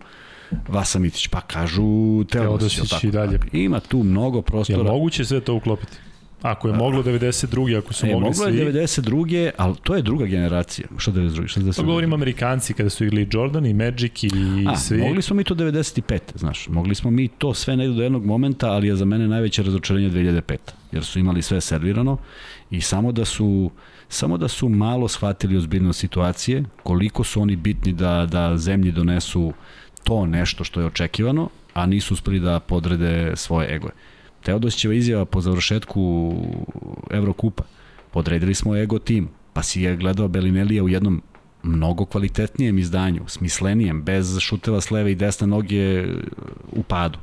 Vasa 0.68 0.99
Mitić, 0.99 1.28
pa 1.28 1.41
kažu 1.41 2.24
Teodosić. 2.32 2.78
Teodosić 2.78 3.03
i 3.03 3.11
dalje. 3.11 3.39
Ima 3.51 3.80
tu 3.80 4.03
mnogo 4.03 4.41
prostora. 4.41 4.80
Je 4.80 4.84
moguće 4.84 5.26
sve 5.26 5.39
to 5.39 5.55
uklopiti? 5.55 5.97
Ako 6.46 6.68
je 6.68 6.74
moglo 6.74 7.04
92. 7.04 7.78
ako 7.78 7.93
su 7.93 8.06
e, 8.06 8.10
mogli 8.10 8.22
moglo 8.22 8.34
svi... 8.34 8.54
Moglo 8.54 8.80
je 8.80 8.88
92. 8.88 9.52
ali 9.58 9.76
to 9.84 9.96
je 9.96 10.02
druga 10.02 10.26
generacija. 10.26 10.88
Što 10.98 11.12
92. 11.12 11.48
Što 11.48 11.60
92. 11.60 11.76
To 11.76 11.84
govorim 11.84 12.14
Amerikanci 12.14 12.74
kada 12.74 12.89
su 12.89 13.06
igli 13.06 13.28
Jordan 13.32 13.66
i 13.66 13.74
Magic 13.74 14.24
i 14.24 14.30
A, 14.68 14.76
svi. 14.76 14.98
Mogli 14.98 15.22
smo 15.22 15.36
mi 15.36 15.43
to 15.43 15.56
95. 15.56 16.20
Znaš, 16.36 16.68
mogli 16.68 16.96
smo 16.96 17.12
mi 17.12 17.28
to 17.28 17.54
sve 17.54 17.78
negde 17.78 17.96
do 17.96 18.04
jednog 18.04 18.26
momenta, 18.26 18.72
ali 18.72 18.88
je 18.88 18.96
za 18.96 19.06
mene 19.06 19.28
najveće 19.28 19.64
razočarenje 19.64 20.10
2005. 20.10 20.58
Jer 20.91 21.04
su 21.04 21.20
imali 21.20 21.41
sve 21.41 21.62
servirano 21.62 22.18
i 22.72 22.82
samo 22.82 23.12
da 23.12 23.26
su 23.26 23.72
samo 24.10 24.38
da 24.38 24.48
su 24.48 24.70
malo 24.70 25.08
shvatili 25.08 25.58
ozbiljnost 25.58 26.00
situacije, 26.00 26.64
koliko 26.84 27.24
su 27.24 27.41
oni 27.41 27.56
bitni 27.56 27.93
da, 27.93 28.28
da 28.32 28.58
zemlji 28.58 28.91
donesu 28.91 29.54
to 30.04 30.26
nešto 30.26 30.64
što 30.64 30.80
je 30.80 30.86
očekivano, 30.86 31.50
a 31.74 31.86
nisu 31.86 32.14
uspeli 32.14 32.39
da 32.39 32.60
podrede 32.60 33.32
svoje 33.36 33.76
egoje 33.76 33.93
Teodosićeva 34.46 34.93
izjava 34.93 35.26
po 35.26 35.41
završetku 35.41 36.34
Evrokupa. 37.12 37.64
Podredili 38.12 38.54
smo 38.54 38.78
ego 38.78 39.00
timu. 39.00 39.28
Pa 39.54 39.64
si 39.64 39.82
je 39.82 39.96
gledao 39.96 40.28
Belinelija 40.28 40.84
u 40.84 40.89
jednom 40.89 41.22
mnogo 41.64 42.06
kvalitetnijem 42.06 42.78
izdanju, 42.78 43.22
smislenijem, 43.28 44.04
bez 44.04 44.39
šuteva 44.39 44.82
s 44.82 44.91
leve 44.91 45.12
i 45.12 45.16
desne 45.16 45.48
noge 45.48 46.06
u 46.72 46.84
padu. 46.84 47.20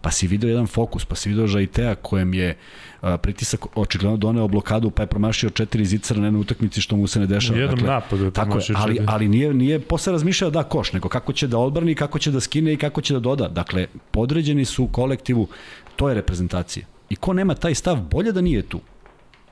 Pa 0.00 0.10
si 0.10 0.26
video 0.26 0.48
jedan 0.48 0.66
fokus, 0.66 1.04
pa 1.04 1.14
si 1.14 1.28
video 1.28 1.46
Žajtea 1.46 1.94
kojem 1.94 2.34
je 2.34 2.56
a, 3.00 3.16
pritisak 3.16 3.66
očigledno 3.78 4.16
doneo 4.16 4.48
blokadu, 4.48 4.90
pa 4.90 5.02
je 5.02 5.06
promašio 5.06 5.50
četiri 5.50 5.84
zicara 5.84 6.20
na 6.20 6.26
jednoj 6.26 6.40
utakmici 6.40 6.80
što 6.80 6.96
mu 6.96 7.06
se 7.06 7.20
ne 7.20 7.26
dešava. 7.26 7.58
Jednom 7.58 7.78
dakle, 7.78 7.94
napadu 7.94 8.24
je 8.24 8.30
Tako 8.30 8.58
je, 8.58 8.64
ali, 8.74 8.98
ali 9.06 9.28
nije, 9.28 9.54
nije 9.54 9.80
posle 9.80 10.12
razmišljao 10.12 10.50
da 10.50 10.62
koš, 10.62 10.92
nego 10.92 11.08
kako 11.08 11.32
će 11.32 11.46
da 11.46 11.58
odbrani, 11.58 11.94
kako 11.94 12.18
će 12.18 12.30
da 12.30 12.40
skine 12.40 12.72
i 12.72 12.76
kako 12.76 13.00
će 13.00 13.14
da 13.14 13.20
doda. 13.20 13.48
Dakle, 13.48 13.86
podređeni 14.10 14.64
su 14.64 14.86
kolektivu, 14.86 15.48
to 15.96 16.08
je 16.08 16.14
reprezentacija. 16.14 16.86
I 17.10 17.16
ko 17.16 17.32
nema 17.32 17.54
taj 17.54 17.74
stav, 17.74 18.00
bolje 18.10 18.32
da 18.32 18.40
nije 18.40 18.62
tu. 18.62 18.80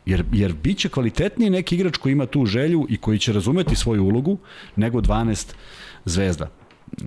Jer, 0.07 0.24
jer 0.32 0.53
bit 0.53 0.78
će 0.78 0.89
kvalitetniji 0.89 1.51
neki 1.51 1.74
igrač 1.74 1.97
koji 1.97 2.12
ima 2.12 2.26
tu 2.26 2.47
želju 2.47 2.86
i 2.89 2.97
koji 2.97 3.18
će 3.18 3.32
razumeti 3.32 3.76
svoju 3.76 4.05
ulogu 4.05 4.39
nego 4.76 5.01
12 5.01 5.55
zvezda. 6.05 6.49
E, 7.01 7.05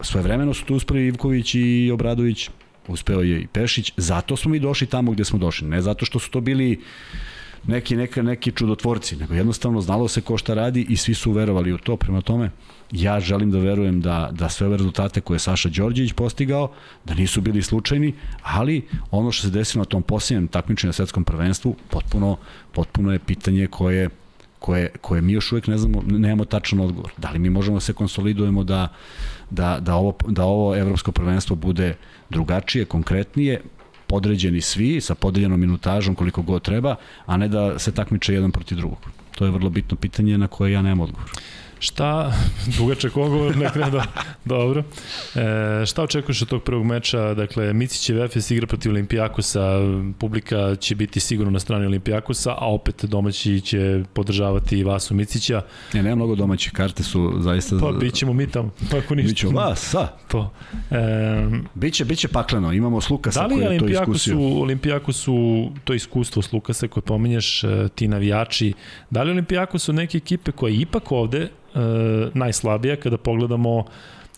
svojevremeno 0.00 0.54
su 0.54 0.64
tu 0.64 0.74
uspeli 0.74 1.06
Ivković 1.06 1.54
i 1.54 1.90
Obradović, 1.92 2.50
uspeo 2.88 3.20
je 3.20 3.40
i 3.40 3.46
Pešić, 3.46 3.92
zato 3.96 4.36
smo 4.36 4.50
mi 4.50 4.60
došli 4.60 4.86
tamo 4.86 5.12
gde 5.12 5.24
smo 5.24 5.38
došli, 5.38 5.68
ne 5.68 5.82
zato 5.82 6.04
što 6.04 6.18
su 6.18 6.30
to 6.30 6.40
bili 6.40 6.80
neki, 7.66 7.96
neka, 7.96 8.22
neki 8.22 8.52
čudotvorci, 8.52 9.16
nego 9.16 9.34
jednostavno 9.34 9.80
znalo 9.80 10.08
se 10.08 10.20
ko 10.20 10.38
šta 10.38 10.54
radi 10.54 10.86
i 10.88 10.96
svi 10.96 11.14
su 11.14 11.32
verovali 11.32 11.72
u 11.72 11.78
to, 11.78 11.96
prema 11.96 12.20
tome 12.20 12.50
ja 12.90 13.20
želim 13.20 13.50
da 13.50 13.58
verujem 13.58 14.00
da, 14.00 14.30
da 14.32 14.48
sve 14.48 14.66
ove 14.66 14.76
rezultate 14.76 15.20
koje 15.20 15.34
je 15.34 15.38
Saša 15.38 15.68
Đorđević 15.68 16.12
postigao, 16.12 16.70
da 17.04 17.14
nisu 17.14 17.40
bili 17.40 17.62
slučajni, 17.62 18.14
ali 18.42 18.88
ono 19.10 19.32
što 19.32 19.42
se 19.42 19.50
desilo 19.50 19.80
na 19.80 19.84
tom 19.84 20.02
posljednjem 20.02 20.48
takmičenju 20.48 20.88
na 20.88 20.92
svetskom 20.92 21.24
prvenstvu, 21.24 21.76
potpuno, 21.90 22.36
potpuno 22.72 23.12
je 23.12 23.18
pitanje 23.18 23.66
koje 23.66 24.08
koje, 24.64 24.88
koje 25.00 25.20
mi 25.20 25.32
još 25.32 25.52
uvek 25.52 25.66
ne 25.66 25.78
znamo, 25.78 26.02
nemamo 26.06 26.44
tačan 26.44 26.80
odgovor. 26.80 27.12
Da 27.16 27.30
li 27.30 27.38
mi 27.38 27.50
možemo 27.50 27.76
da 27.76 27.80
se 27.80 27.92
konsolidujemo 27.92 28.64
da, 28.64 28.88
da, 29.50 29.78
da, 29.80 29.94
ovo, 29.94 30.14
da 30.28 30.44
ovo 30.44 30.76
evropsko 30.76 31.12
prvenstvo 31.12 31.56
bude 31.56 31.96
drugačije, 32.30 32.84
konkretnije, 32.84 33.60
podređeni 34.14 34.60
svi, 34.60 35.00
sa 35.00 35.14
podeljenom 35.14 35.60
minutažom 35.60 36.14
koliko 36.14 36.42
god 36.42 36.62
treba, 36.62 36.94
a 37.26 37.36
ne 37.36 37.48
da 37.48 37.78
se 37.78 37.92
takmiče 37.92 38.34
jedan 38.34 38.52
protiv 38.52 38.78
drugog. 38.78 39.08
To 39.34 39.44
je 39.44 39.50
vrlo 39.50 39.70
bitno 39.70 39.96
pitanje 39.96 40.38
na 40.38 40.46
koje 40.46 40.72
ja 40.72 40.82
nemam 40.82 41.00
odgovor. 41.00 41.30
Šta, 41.84 42.32
dugačak 42.78 43.16
ogovor, 43.16 43.56
ne 43.56 43.70
krenu 43.72 43.90
da, 43.90 44.04
dobro. 44.54 44.82
E, 45.34 45.86
šta 45.86 46.02
očekuješ 46.02 46.42
od 46.42 46.48
tog 46.48 46.62
prvog 46.62 46.84
meča? 46.86 47.34
Dakle, 47.34 47.72
Micićev 47.72 48.24
Efes 48.24 48.50
igra 48.50 48.66
protiv 48.66 48.92
Olimpijakosa, 48.92 49.78
publika 50.18 50.76
će 50.76 50.94
biti 50.94 51.20
sigurno 51.20 51.50
na 51.50 51.60
strani 51.60 51.86
Olimpijakosa, 51.86 52.50
a 52.52 52.72
opet 52.72 53.04
domaći 53.04 53.60
će 53.60 54.02
podržavati 54.12 54.84
Vasu 54.84 55.14
Micića. 55.14 55.62
Ne, 55.94 56.02
nema 56.02 56.16
mnogo 56.16 56.34
domaćih 56.34 56.72
karte 56.72 57.02
su 57.02 57.32
zaista... 57.38 57.76
Pa 57.80 57.92
bit 57.92 58.14
ćemo 58.14 58.32
mi 58.32 58.46
tamo, 58.46 58.70
ako 59.04 59.14
ništa. 59.14 59.28
Biću 59.28 59.50
vas, 59.50 59.80
sa. 59.80 60.08
To. 60.28 60.52
E, 60.90 60.96
Biće, 61.74 62.04
biće 62.04 62.28
pakleno, 62.28 62.72
imamo 62.72 63.00
Slukasa 63.00 63.40
da 63.40 63.46
li 63.46 63.54
koji 63.54 63.74
je 63.74 63.78
to 63.78 63.88
iskusio. 63.88 64.38
Olimpijakosu 64.38 65.68
to 65.84 65.94
iskustvo 65.94 66.42
s 66.42 66.52
Lukasa 66.52 66.88
koje 66.88 67.02
pominješ, 67.02 67.64
e, 67.64 67.88
ti 67.94 68.08
navijači, 68.08 68.72
da 69.10 69.22
li 69.22 69.30
Olimpijakosu 69.30 69.92
neke 69.92 70.18
ekipe 70.18 70.52
koje 70.52 70.74
ipak 70.76 71.12
ovde 71.12 71.48
e, 71.74 71.78
najslabija 72.34 72.96
kada 72.96 73.16
pogledamo 73.16 73.84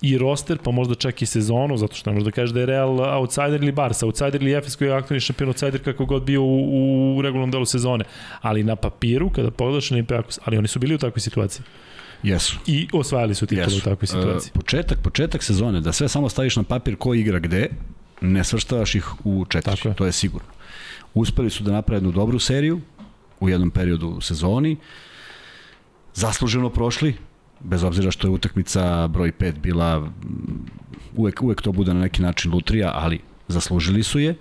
i 0.03 0.18
roster, 0.18 0.59
pa 0.62 0.70
možda 0.70 0.95
čak 0.95 1.22
i 1.22 1.26
sezonu, 1.26 1.76
zato 1.76 1.95
što 1.95 2.11
ne 2.11 2.14
možda 2.14 2.30
kažeš 2.30 2.55
da 2.55 2.61
je 2.61 2.66
Real 2.66 3.01
outsider 3.01 3.62
ili 3.62 3.72
Barca, 3.72 4.07
outsider 4.07 4.43
ili 4.43 4.53
Efes 4.53 4.76
koji 4.76 4.89
je 4.89 4.95
aktualni 4.95 5.20
šampion 5.20 5.49
outsider 5.49 5.84
kako 5.84 6.05
god 6.05 6.22
bio 6.22 6.43
u, 6.43 7.16
u 7.18 7.22
regularnom 7.22 7.51
delu 7.51 7.64
sezone. 7.64 8.05
Ali 8.41 8.64
na 8.64 8.76
papiru, 8.76 9.30
kada 9.30 9.51
pogledaš 9.51 9.93
Olimpijakos, 9.93 10.39
ali 10.45 10.59
oni 10.59 10.68
su 10.68 10.78
bili 10.78 10.95
u 10.95 10.99
takvoj 10.99 11.20
situaciji. 11.20 11.64
Jesu. 12.22 12.59
I 12.66 12.89
osvajali 12.93 13.34
su 13.34 13.47
titulu 13.47 13.76
u 13.76 13.80
takvoj 13.80 14.07
situaciji. 14.07 14.51
E, 14.51 14.59
početak, 14.59 14.99
početak 15.03 15.43
sezone, 15.43 15.80
da 15.80 15.93
sve 15.93 16.09
samo 16.09 16.28
staviš 16.28 16.57
na 16.57 16.62
papir 16.62 16.97
ko 16.97 17.14
igra 17.14 17.39
gde, 17.39 17.68
ne 18.20 18.45
svrstavaš 18.45 18.95
ih 18.95 19.07
u 19.24 19.45
četiri, 19.49 19.76
Tako 19.76 19.89
je. 19.89 19.95
to 19.95 20.07
je 20.07 20.12
sigurno. 20.12 20.49
Uspeli 21.14 21.51
su 21.51 21.64
da 21.64 21.72
naprave 21.72 21.97
jednu 21.97 22.12
dobru 22.12 22.39
seriju 22.39 22.80
u 23.41 23.49
jednom 23.49 23.70
periodu 23.70 24.09
u 24.09 24.20
sezoni, 24.20 24.76
zasluženo 26.14 26.70
prošli, 26.70 27.14
bez 27.67 27.85
obzira 27.85 28.11
što 28.11 28.27
je 28.27 28.31
utakmica 28.31 29.09
broj 29.09 29.33
5 29.33 29.59
bila 29.59 30.09
uvek, 31.17 31.43
uvek 31.43 31.62
to 31.62 31.73
bude 31.73 31.95
na 31.95 32.01
neki 32.01 32.23
način 32.23 32.53
lutrija, 32.53 32.91
ali 32.95 33.21
zaslužili 33.49 34.03
su 34.03 34.19
je. 34.19 34.35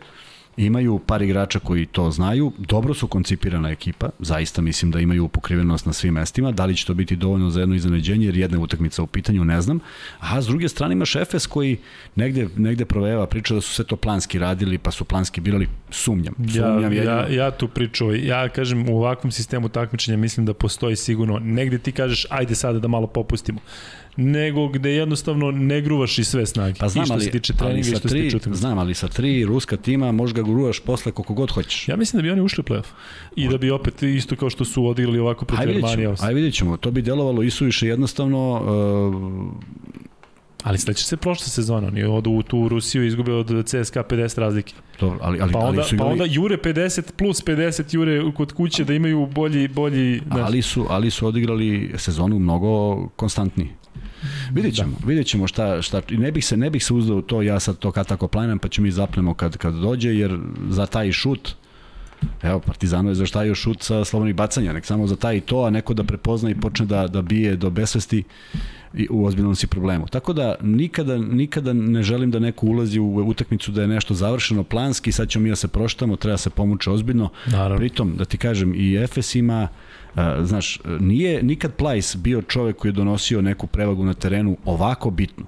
Imaju 0.58 1.00
par 1.00 1.22
igrača 1.22 1.60
koji 1.60 1.86
to 1.86 2.12
znaju, 2.12 2.52
dobro 2.58 2.94
su 2.94 3.08
koncipirana 3.08 3.70
ekipa, 3.70 4.10
zaista 4.20 4.62
mislim 4.62 4.92
da 4.92 5.00
imaju 5.00 5.28
pokrivenost 5.28 5.86
na 5.86 5.94
svim 5.94 6.14
mestima, 6.14 6.52
da 6.52 6.66
li 6.66 6.76
će 6.76 6.86
to 6.86 6.94
biti 6.94 7.16
dovoljno 7.16 7.50
za 7.50 7.60
jedno 7.60 7.76
iznenađenje, 7.76 8.26
jer 8.26 8.38
jedna 8.38 8.60
utakmica 8.60 9.04
u 9.04 9.08
pitanju, 9.08 9.46
ne 9.46 9.62
znam. 9.62 9.80
A 10.20 10.42
s 10.42 10.48
druge 10.48 10.70
strane 10.70 10.94
imaš 10.94 11.16
Efes 11.16 11.48
koji 11.48 11.78
negde, 12.16 12.48
negde 12.58 12.86
proveva 12.86 13.28
priča 13.28 13.54
da 13.54 13.62
su 13.62 13.74
sve 13.74 13.86
to 13.86 13.96
planski 13.96 14.40
radili, 14.40 14.78
pa 14.78 14.92
su 14.92 15.06
planski 15.06 15.42
birali, 15.42 15.68
sumnjam. 15.90 16.34
Sumnjam 16.38 16.94
Ja, 16.94 17.04
ja, 17.04 17.28
ja 17.30 17.52
tu 17.52 17.68
priču, 17.68 18.16
ja 18.16 18.50
kažem 18.50 18.90
u 18.90 18.98
ovakvom 18.98 19.32
sistemu 19.32 19.70
takmičenja 19.70 20.18
mislim 20.18 20.46
da 20.46 20.54
postoji 20.54 20.96
sigurno, 20.96 21.40
negde 21.40 21.78
ti 21.78 21.92
kažeš 21.92 22.26
ajde 22.30 22.56
sada 22.56 22.80
da 22.80 22.88
malo 22.88 23.08
popustimo, 23.08 23.60
nego 24.18 24.68
gde 24.68 24.92
jednostavno 24.92 25.52
ne 25.52 25.82
gruvaš 25.82 26.20
i 26.20 26.24
sve 26.24 26.46
snage. 26.46 26.80
Pa 26.80 26.88
znam, 26.90 27.04
I 27.04 27.06
što 27.06 27.14
ali, 27.14 27.24
se 27.24 27.32
tiče 27.32 27.54
ali 27.54 27.60
treninga 27.60 27.88
i 27.88 27.92
sa 27.92 28.00
što 28.00 28.08
se 28.08 28.14
tri, 28.14 28.22
tiče 28.22 28.38
utakmice. 28.38 28.60
znam, 28.60 28.78
ali 28.78 28.94
sa 28.94 29.08
tri 29.08 29.46
ruska 29.46 29.78
tima 29.78 30.12
možeš 30.12 30.34
ga 30.34 30.42
gruvaš 30.42 30.80
posle 30.80 31.12
koliko 31.12 31.34
god 31.34 31.52
hoćeš. 31.52 31.88
Ja 31.88 31.96
mislim 31.96 32.18
da 32.18 32.22
bi 32.22 32.32
oni 32.32 32.42
ušli 32.42 32.62
u 32.62 32.72
playoff. 32.72 32.88
I 33.36 33.48
da 33.48 33.58
bi 33.58 33.72
opet 33.72 34.04
isto 34.04 34.36
kao 34.36 34.50
što 34.50 34.66
su 34.66 34.86
odigrali 34.88 35.20
ovako 35.20 35.46
protiv 35.46 35.70
Armanija. 35.70 36.16
aj 36.22 36.34
vidjet 36.34 36.54
ćemo. 36.54 36.78
To 36.78 36.92
bi 36.92 37.02
delovalo 37.02 37.44
i 37.44 37.50
suviše 37.50 37.88
jednostavno. 37.88 38.52
Uh, 38.52 39.86
Ali 40.64 40.78
sledeće 40.78 41.04
se 41.04 41.18
prošla 41.18 41.46
sezona. 41.46 41.88
Oni 41.88 42.04
odu 42.04 42.32
u 42.32 42.44
tu 42.44 42.68
Rusiju 42.68 43.04
i 43.04 43.08
izgube 43.08 43.34
od 43.34 43.66
CSKA 43.66 44.04
50 44.04 44.40
razlike. 44.40 44.74
to, 45.00 45.18
ali, 45.22 45.42
ali, 45.42 45.52
Pa 45.52 45.60
onda, 45.60 45.82
ali 45.82 45.90
su 45.90 45.98
pa 45.98 46.06
onda 46.06 46.26
jure 46.26 46.58
50 46.58 47.12
plus 47.18 47.44
50 47.44 47.96
jure 47.96 48.32
kod 48.34 48.54
kuće 48.54 48.84
da 48.84 48.94
imaju 48.94 49.26
bolji, 49.26 49.68
bolji 49.68 50.22
ali 50.30 50.62
su, 50.62 50.86
ali 50.90 51.12
su 51.12 51.28
odigrali 51.28 51.94
sezonu 51.98 52.40
mnogo 52.40 53.08
konstantniji. 53.08 53.70
Vidjet 54.54 54.76
ćemo, 54.76 54.98
da. 55.00 55.08
vidjet 55.08 55.28
ćemo 55.28 55.48
šta, 55.48 55.82
šta, 55.82 56.02
i 56.10 56.18
ne 56.18 56.32
bih 56.32 56.46
se, 56.46 56.58
ne 56.58 56.70
bih 56.70 56.86
se 56.86 56.94
uzdao 56.94 57.18
u 57.18 57.22
to, 57.22 57.42
ja 57.42 57.60
sad 57.60 57.78
to 57.78 57.92
kad 57.92 58.08
tako 58.08 58.28
planiram, 58.28 58.60
pa 58.60 58.68
ćemo 58.68 58.84
mi 58.84 58.92
zapnemo 58.92 59.34
kad, 59.34 59.58
kad 59.58 59.74
dođe, 59.74 60.10
jer 60.10 60.40
za 60.70 60.86
taj 60.86 61.12
šut, 61.12 61.56
Evo, 62.42 62.60
Partizano 62.60 63.10
je 63.10 63.16
zaštajio 63.16 63.56
šut 63.56 63.84
sa 63.84 64.06
slobodnih 64.06 64.36
bacanja, 64.36 64.74
nek 64.74 64.86
samo 64.86 65.08
za 65.08 65.16
taj 65.16 65.38
i 65.38 65.42
to, 65.42 65.64
a 65.64 65.70
neko 65.70 65.94
da 65.94 66.04
prepozna 66.04 66.50
i 66.50 66.56
počne 66.56 66.86
da, 66.86 67.08
da 67.08 67.22
bije 67.22 67.56
do 67.56 67.70
besvesti 67.70 68.24
i 68.94 69.08
u 69.10 69.26
ozbiljnom 69.26 69.56
si 69.56 69.68
problemu. 69.68 70.08
Tako 70.08 70.34
da 70.34 70.56
nikada, 70.62 71.18
nikada 71.18 71.74
ne 71.74 72.04
želim 72.04 72.32
da 72.32 72.40
neko 72.40 72.66
ulazi 72.66 73.00
u 73.00 73.28
utakmicu 73.28 73.72
da 73.72 73.82
je 73.82 73.88
nešto 73.88 74.14
završeno 74.14 74.64
planski, 74.64 75.12
sad 75.12 75.30
ćemo 75.30 75.44
mi 75.44 75.50
da 75.50 75.56
se 75.56 75.68
proštamo, 75.68 76.16
treba 76.16 76.38
se 76.38 76.50
pomuče 76.50 76.92
ozbiljno. 76.92 77.30
Naravno. 77.48 77.78
Pritom, 77.78 78.16
da 78.18 78.26
ti 78.26 78.38
kažem, 78.38 78.74
i 78.76 78.96
Efes 78.96 79.36
ima, 79.36 79.68
uh, 79.72 79.95
znaš, 80.44 80.80
nije 81.00 81.44
nikad 81.44 81.74
Plajs 81.74 82.16
bio 82.16 82.42
čovek 82.42 82.78
koji 82.78 82.90
je 82.90 82.94
donosio 82.94 83.42
neku 83.42 83.68
prevagu 83.68 84.06
na 84.06 84.14
terenu 84.14 84.58
ovako 84.66 85.10
bitnu. 85.10 85.46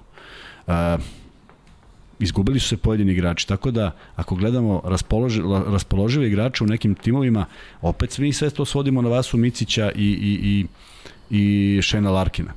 Izgubili 2.19 2.59
su 2.59 2.67
se 2.67 2.77
pojedini 2.77 3.11
igrači, 3.11 3.47
tako 3.47 3.71
da 3.71 3.91
ako 4.15 4.35
gledamo 4.35 4.81
raspoloži, 4.85 5.41
raspoložive 5.67 6.27
igrače 6.27 6.63
u 6.63 6.67
nekim 6.67 6.95
timovima, 6.95 7.45
opet 7.81 8.17
mi 8.17 8.33
sve 8.33 8.49
to 8.49 8.65
svodimo 8.65 9.01
na 9.01 9.09
Vasu 9.09 9.37
Micića 9.37 9.91
i, 9.95 10.05
i, 10.05 10.65
i, 11.29 11.77
i 11.77 11.81
Šena 11.81 12.11
Larkina 12.11 12.53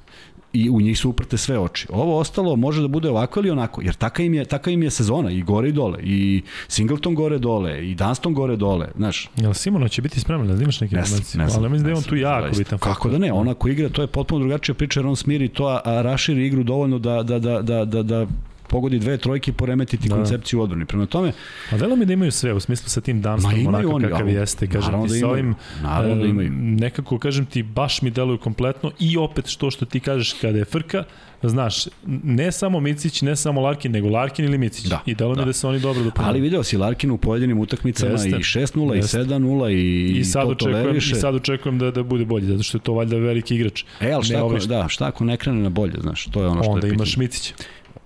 i 0.52 0.70
u 0.70 0.80
njih 0.80 0.98
su 0.98 1.10
uprte 1.10 1.38
sve 1.38 1.58
oči. 1.58 1.86
Ovo 1.90 2.18
ostalo 2.18 2.56
može 2.56 2.82
da 2.82 2.88
bude 2.88 3.10
ovako 3.10 3.40
ili 3.40 3.50
onako, 3.50 3.82
jer 3.82 3.94
taka 3.94 4.22
im 4.22 4.34
je, 4.34 4.44
taka 4.44 4.70
im 4.70 4.82
je 4.82 4.90
sezona, 4.90 5.30
i 5.30 5.42
gore 5.42 5.68
i 5.68 5.72
dole, 5.72 5.98
i 6.02 6.42
Singleton 6.68 7.14
gore 7.14 7.38
dole, 7.38 7.88
i 7.90 7.94
Dunston 7.94 8.34
gore 8.34 8.56
dole, 8.56 8.88
znaš. 8.96 9.30
Jel 9.36 9.54
Simono 9.54 9.88
će 9.88 10.02
biti 10.02 10.20
spreman, 10.20 10.46
da 10.56 10.62
imaš 10.62 10.80
neke 10.80 10.96
Ne 10.96 11.04
znam, 11.04 11.20
ne 11.34 11.48
znam. 11.48 11.62
Ali 11.62 11.70
mislim 11.70 11.84
da 11.84 11.90
je 11.90 11.96
on 11.96 12.02
tu 12.02 12.16
jako 12.16 12.46
zaista. 12.46 12.58
bitan. 12.58 12.78
Kako 12.78 13.08
da 13.08 13.18
ne, 13.18 13.32
ona 13.32 13.54
ko 13.54 13.68
igra, 13.68 13.88
to 13.88 14.02
je 14.02 14.06
potpuno 14.06 14.40
drugačija 14.40 14.74
priča, 14.74 15.00
jer 15.00 15.06
on 15.06 15.16
smiri 15.16 15.48
to, 15.48 15.66
a, 15.66 15.80
a 15.84 16.02
raširi 16.02 16.46
igru 16.46 16.62
dovoljno 16.62 16.98
da, 16.98 17.22
da, 17.22 17.38
da, 17.38 17.62
da, 17.62 17.84
da, 17.84 18.02
da 18.02 18.26
pogodi 18.70 18.98
dve 18.98 19.16
trojke 19.16 19.50
i 19.50 19.54
poremetiti 19.54 20.08
Da. 20.08 20.14
da. 20.14 20.16
koncepciju 20.16 20.60
odbrane. 20.60 20.84
Prema 20.84 21.06
tome, 21.06 21.32
A 21.70 21.76
delo 21.76 21.96
mi 21.96 22.06
da 22.06 22.12
imaju 22.12 22.32
sve, 22.32 22.52
u 22.52 22.60
smislu 22.60 22.88
sa 22.88 23.00
tim 23.00 23.18
imaju 23.18 23.68
onako 23.68 23.90
oni, 23.90 24.04
kakav 24.04 24.20
ali 24.20 24.32
jeste, 24.32 24.66
kažem 24.66 24.92
ti 24.92 25.02
da 25.02 25.08
sa 25.10 25.16
imaju, 25.16 25.32
ovim, 25.32 25.54
naravno 25.82 26.14
da 26.14 26.26
imaju. 26.26 26.50
nekako, 26.52 27.18
kažem 27.18 27.46
ti, 27.46 27.62
baš 27.62 28.02
mi 28.02 28.10
deluju 28.10 28.38
kompletno 28.38 28.90
i 29.00 29.16
opet 29.16 29.46
što 29.46 29.70
što 29.70 29.84
ti 29.84 30.00
kažeš 30.00 30.32
kada 30.32 30.58
je 30.58 30.64
frka, 30.66 31.04
znaš, 31.42 31.84
ne 32.24 32.52
samo 32.52 32.80
Micić, 32.80 33.22
ne 33.22 33.36
samo 33.36 33.60
Larkin, 33.60 33.92
nego 33.92 34.08
Larkin 34.08 34.44
ili 34.44 34.58
Micić. 34.58 34.84
Da, 34.84 35.00
I 35.06 35.14
delo 35.14 35.30
mi 35.30 35.36
da. 35.36 35.44
da 35.44 35.52
se 35.52 35.66
oni 35.66 35.80
dobro 35.80 36.02
dopunjaju. 36.04 36.28
ali 36.28 36.40
video 36.40 36.62
si 36.62 36.76
Larkin 36.76 37.10
u 37.10 37.18
pojedinim 37.18 37.58
utakmicama 37.58 38.12
Jeste. 38.12 38.28
i 38.28 38.32
6-0 38.32 38.94
i 38.94 38.96
Jeste. 38.96 39.18
7-0 39.18 39.70
i, 39.70 40.10
I 40.10 40.24
sad 40.24 40.42
to 40.42 40.48
očekujem, 40.48 40.82
toleriše. 40.82 41.12
i 41.12 41.16
sad 41.16 41.34
očekujem 41.34 41.78
da, 41.78 41.90
da 41.90 42.02
bude 42.04 42.24
bolji, 42.24 42.46
zato 42.46 42.62
što 42.62 42.78
je 42.78 42.82
to 42.82 42.92
valjda 42.92 43.16
veliki 43.16 43.54
igrač. 43.54 43.84
E, 44.00 44.12
ali 44.12 44.24
šta 44.24 44.32
Ne 44.32 44.38
ako, 44.38 44.46
ovaj 44.46 44.60
što- 44.60 44.68
da, 44.68 44.88
šta 44.88 45.06
ako 45.06 45.24
ne 45.24 45.36
krene 45.36 45.60
na 45.60 45.68
bolje, 45.70 45.94
znaš, 46.00 46.24
to 46.24 46.42
je 46.42 46.48
ono 46.48 46.62
što 46.62 46.72
Onda 46.72 46.86
je 46.86 46.90
imaš 46.90 47.08
pitanje. 47.10 47.54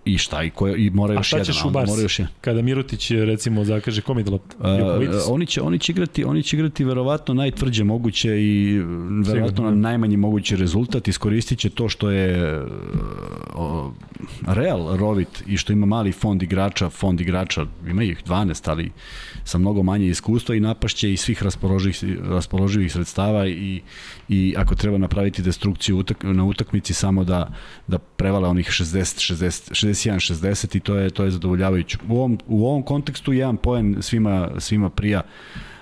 I 0.05 0.19
šta, 0.19 0.43
i, 0.43 0.51
ko, 0.51 0.69
i 0.69 0.91
mora 0.91 1.13
A 1.13 1.17
još 1.17 1.27
šta 1.27 1.37
jedan, 1.37 1.47
ćeš 1.47 1.61
a 1.61 1.65
u 1.65 1.67
onda 1.67 1.79
Barsi? 1.79 1.91
mora 1.93 2.03
još 2.03 2.19
jedan. 2.19 2.33
Kada 2.41 2.63
Mirotić 2.63 3.11
recimo 3.11 3.65
zakaže 3.65 4.03
kom 4.03 4.25
lopta? 4.31 4.57
Uh, 4.59 5.11
oni 5.29 5.47
će 5.47 5.63
oni 5.63 5.79
će 5.79 5.93
igrati 5.93 6.25
oni 6.25 6.43
će 6.43 6.57
igrati 6.57 6.85
verovatno 6.85 7.35
najtvrđe 7.35 7.85
moguće 7.85 8.43
i 8.43 8.81
verovatno 9.27 9.65
na 9.65 9.71
da. 9.71 9.77
najmanji 9.77 10.17
mogući 10.17 10.57
rezultat 10.57 11.09
iskoristiće 11.09 11.71
to 11.71 11.89
što 11.89 12.11
je 12.11 12.63
uh, 12.63 13.93
Real 14.47 14.97
rovit 14.97 15.43
i 15.47 15.57
što 15.57 15.73
ima 15.73 15.87
mali 15.87 16.13
fond 16.13 16.43
igrača, 16.43 16.91
fond 16.91 17.21
igrača 17.21 17.67
ima 17.87 18.03
ih 18.03 18.23
12, 18.27 18.71
ali 18.71 18.91
sa 19.45 19.59
mnogo 19.59 19.83
manje 19.83 20.07
iskustva 20.07 20.55
i 20.55 20.61
napašće 20.61 21.13
i 21.13 21.17
svih 21.17 21.43
raspoloživih 21.43 22.19
raspoloživih 22.29 22.93
sredstava 22.93 23.47
i 23.47 23.83
i 24.29 24.55
ako 24.59 24.75
treba 24.75 24.99
napraviti 24.99 25.43
destrukciju 25.43 25.99
utak, 25.99 26.23
na 26.23 26.45
utakmici 26.45 26.95
samo 26.95 27.25
da 27.25 27.53
da 27.87 27.99
prevale 27.99 28.49
onih 28.49 28.69
60 28.69 29.35
60 29.35 29.71
61 29.71 30.35
60 30.35 30.77
i 30.77 30.81
to 30.81 30.97
je 30.97 31.11
to 31.11 31.25
je 31.25 31.31
zadovoljavajuće. 31.31 31.99
U 32.09 32.17
ovom 32.17 32.39
u 32.47 32.67
ovom 32.67 32.83
kontekstu 32.83 33.33
jedan 33.33 33.57
poen 33.57 33.97
svima 34.01 34.51
svima 34.59 34.91
prija. 34.91 35.23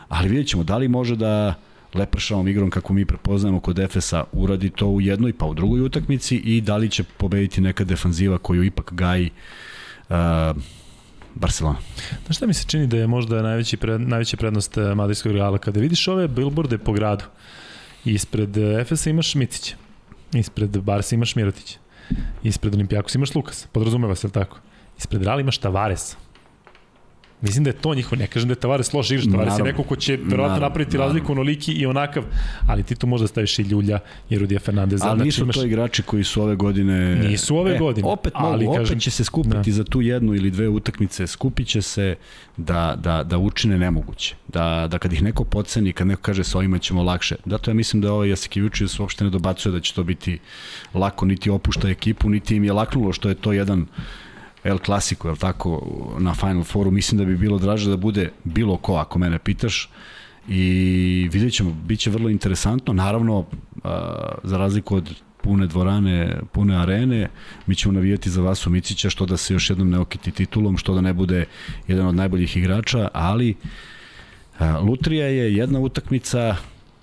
Ali 0.08 0.28
vidjet 0.28 0.48
ćemo 0.48 0.64
da 0.64 0.76
li 0.76 0.88
može 0.88 1.16
da 1.16 1.54
lepršavom 1.94 2.48
igrom 2.48 2.70
kako 2.70 2.92
mi 2.92 3.04
prepoznajemo 3.04 3.60
kod 3.60 3.78
Efesa 3.78 4.24
uradi 4.32 4.70
to 4.70 4.86
u 4.86 5.00
jednoj 5.00 5.32
pa 5.32 5.46
u 5.46 5.54
drugoj 5.54 5.80
utakmici 5.80 6.36
i 6.36 6.60
da 6.60 6.76
li 6.76 6.90
će 6.90 7.04
pobediti 7.04 7.60
neka 7.60 7.84
defanziva 7.84 8.38
koju 8.38 8.64
ipak 8.64 8.92
gaji 8.92 9.30
uh, 10.08 10.16
Barcelona. 11.34 11.78
Znaš 12.24 12.36
šta 12.36 12.46
mi 12.46 12.54
se 12.54 12.64
čini 12.66 12.86
da 12.86 12.96
je 12.96 13.06
možda 13.06 13.42
najveći 13.42 13.76
pred, 13.76 14.00
najveća 14.00 14.36
prednost 14.36 14.78
eh, 14.78 14.94
Madridskog 14.94 15.32
Reala? 15.32 15.58
Kada 15.58 15.80
vidiš 15.80 16.08
ove 16.08 16.28
billboarde 16.28 16.78
po 16.78 16.92
gradu, 16.92 17.24
ispred 18.04 18.56
eh, 18.56 18.80
Efesa 18.80 19.10
imaš 19.10 19.34
Micića, 19.34 19.76
ispred 20.32 20.78
Barsa 20.78 21.14
imaš 21.14 21.36
Mirotića, 21.36 21.78
ispred 22.42 22.74
Olimpijakos 22.74 23.14
imaš 23.14 23.34
Lukas, 23.34 23.66
podrazumeva 23.72 24.14
se, 24.14 24.26
li 24.26 24.32
tako? 24.32 24.58
Ispred 24.98 25.22
Reala 25.22 25.40
imaš 25.40 25.58
Tavaresa. 25.58 26.16
Mislim 27.42 27.64
da 27.64 27.70
je 27.70 27.74
to 27.74 27.94
njihovo, 27.94 28.16
ne 28.16 28.26
kažem 28.26 28.48
da 28.48 28.52
je 28.52 28.56
Tavares 28.56 28.92
loš 28.92 29.10
igrač, 29.10 29.26
Tavares 29.26 29.58
je 29.58 29.64
neko 29.64 29.82
ko 29.82 29.96
će 29.96 30.18
verovatno 30.24 30.58
napraviti 30.58 30.96
naravno. 30.96 31.12
razliku 31.14 31.32
onoliki 31.32 31.72
i 31.72 31.86
onakav, 31.86 32.24
ali 32.66 32.82
ti 32.82 32.94
tu 32.94 33.06
možda 33.06 33.26
staviš 33.26 33.58
i 33.58 33.62
Ljulja 33.62 33.98
i 34.30 34.38
Rudija 34.38 34.60
Fernandeza. 34.60 35.04
Ali 35.06 35.16
znači 35.16 35.26
nisu 35.26 35.42
imaš- 35.42 35.54
to 35.54 35.64
igrači 35.64 36.02
koji 36.02 36.24
su 36.24 36.42
ove 36.42 36.56
godine... 36.56 37.14
Nisu 37.16 37.56
ove 37.56 37.74
e, 37.74 37.78
godine, 37.78 38.08
Opet, 38.08 38.34
mogu, 38.34 38.46
ali 38.46 38.66
opet 38.66 38.78
kažem- 38.78 39.00
će 39.00 39.10
se 39.10 39.24
skupiti 39.24 39.70
da. 39.70 39.72
za 39.72 39.84
tu 39.84 40.00
jednu 40.00 40.34
ili 40.34 40.50
dve 40.50 40.68
utakmice, 40.68 41.26
skupit 41.26 41.66
će 41.68 41.82
se 41.82 42.14
da, 42.56 42.96
da, 42.98 43.22
da 43.22 43.38
učine 43.38 43.78
nemoguće. 43.78 44.34
Da, 44.48 44.88
da 44.90 44.98
kad 44.98 45.12
ih 45.12 45.22
neko 45.22 45.44
podceni, 45.44 45.92
kad 45.92 46.06
neko 46.06 46.22
kaže 46.22 46.44
sa 46.44 46.58
ovima 46.58 46.78
ćemo 46.78 47.02
lakše. 47.02 47.36
Zato 47.46 47.70
ja 47.70 47.74
mislim 47.74 48.02
da 48.02 48.12
ovaj 48.12 48.28
Jasikevičius 48.28 49.00
uopšte 49.00 49.24
ne 49.24 49.30
dobacuje 49.30 49.72
da 49.72 49.80
će 49.80 49.94
to 49.94 50.04
biti 50.04 50.38
lako, 50.94 51.26
niti 51.26 51.50
opušta 51.50 51.88
ekipu, 51.88 52.28
niti 52.28 52.56
im 52.56 52.64
je 52.64 52.72
laknulo 52.72 53.12
što 53.12 53.28
je 53.28 53.34
to 53.34 53.52
jedan 53.52 53.86
El 54.64 54.78
Clasico, 54.84 55.28
je 55.28 55.36
tako, 55.36 55.82
na 56.18 56.34
Final 56.34 56.64
Fouru. 56.64 56.90
Mislim 56.90 57.18
da 57.18 57.24
bi 57.24 57.36
bilo 57.36 57.58
draže 57.58 57.90
da 57.90 57.96
bude 57.96 58.30
bilo 58.44 58.76
ko, 58.76 58.94
ako 58.94 59.18
mene 59.18 59.38
pitaš. 59.38 59.90
I 60.48 61.28
vidjet 61.32 61.52
ćemo, 61.52 61.76
bit 61.84 62.00
će 62.00 62.10
vrlo 62.10 62.28
interesantno. 62.28 62.92
Naravno, 62.92 63.44
za 64.42 64.58
razliku 64.58 64.96
od 64.96 65.14
pune 65.42 65.66
dvorane, 65.66 66.40
pune 66.52 66.76
arene, 66.76 67.28
mi 67.66 67.74
ćemo 67.74 67.92
navijati 67.92 68.30
za 68.30 68.42
Vasu 68.42 68.70
Micića, 68.70 69.10
što 69.10 69.26
da 69.26 69.36
se 69.36 69.54
još 69.54 69.70
jednom 69.70 69.90
ne 69.90 69.98
okiti 69.98 70.30
titulom, 70.30 70.76
što 70.76 70.94
da 70.94 71.00
ne 71.00 71.12
bude 71.12 71.44
jedan 71.88 72.06
od 72.06 72.14
najboljih 72.14 72.56
igrača, 72.56 73.08
ali 73.12 73.54
Lutrija 74.80 75.26
je 75.26 75.54
jedna 75.54 75.80
utakmica, 75.80 76.56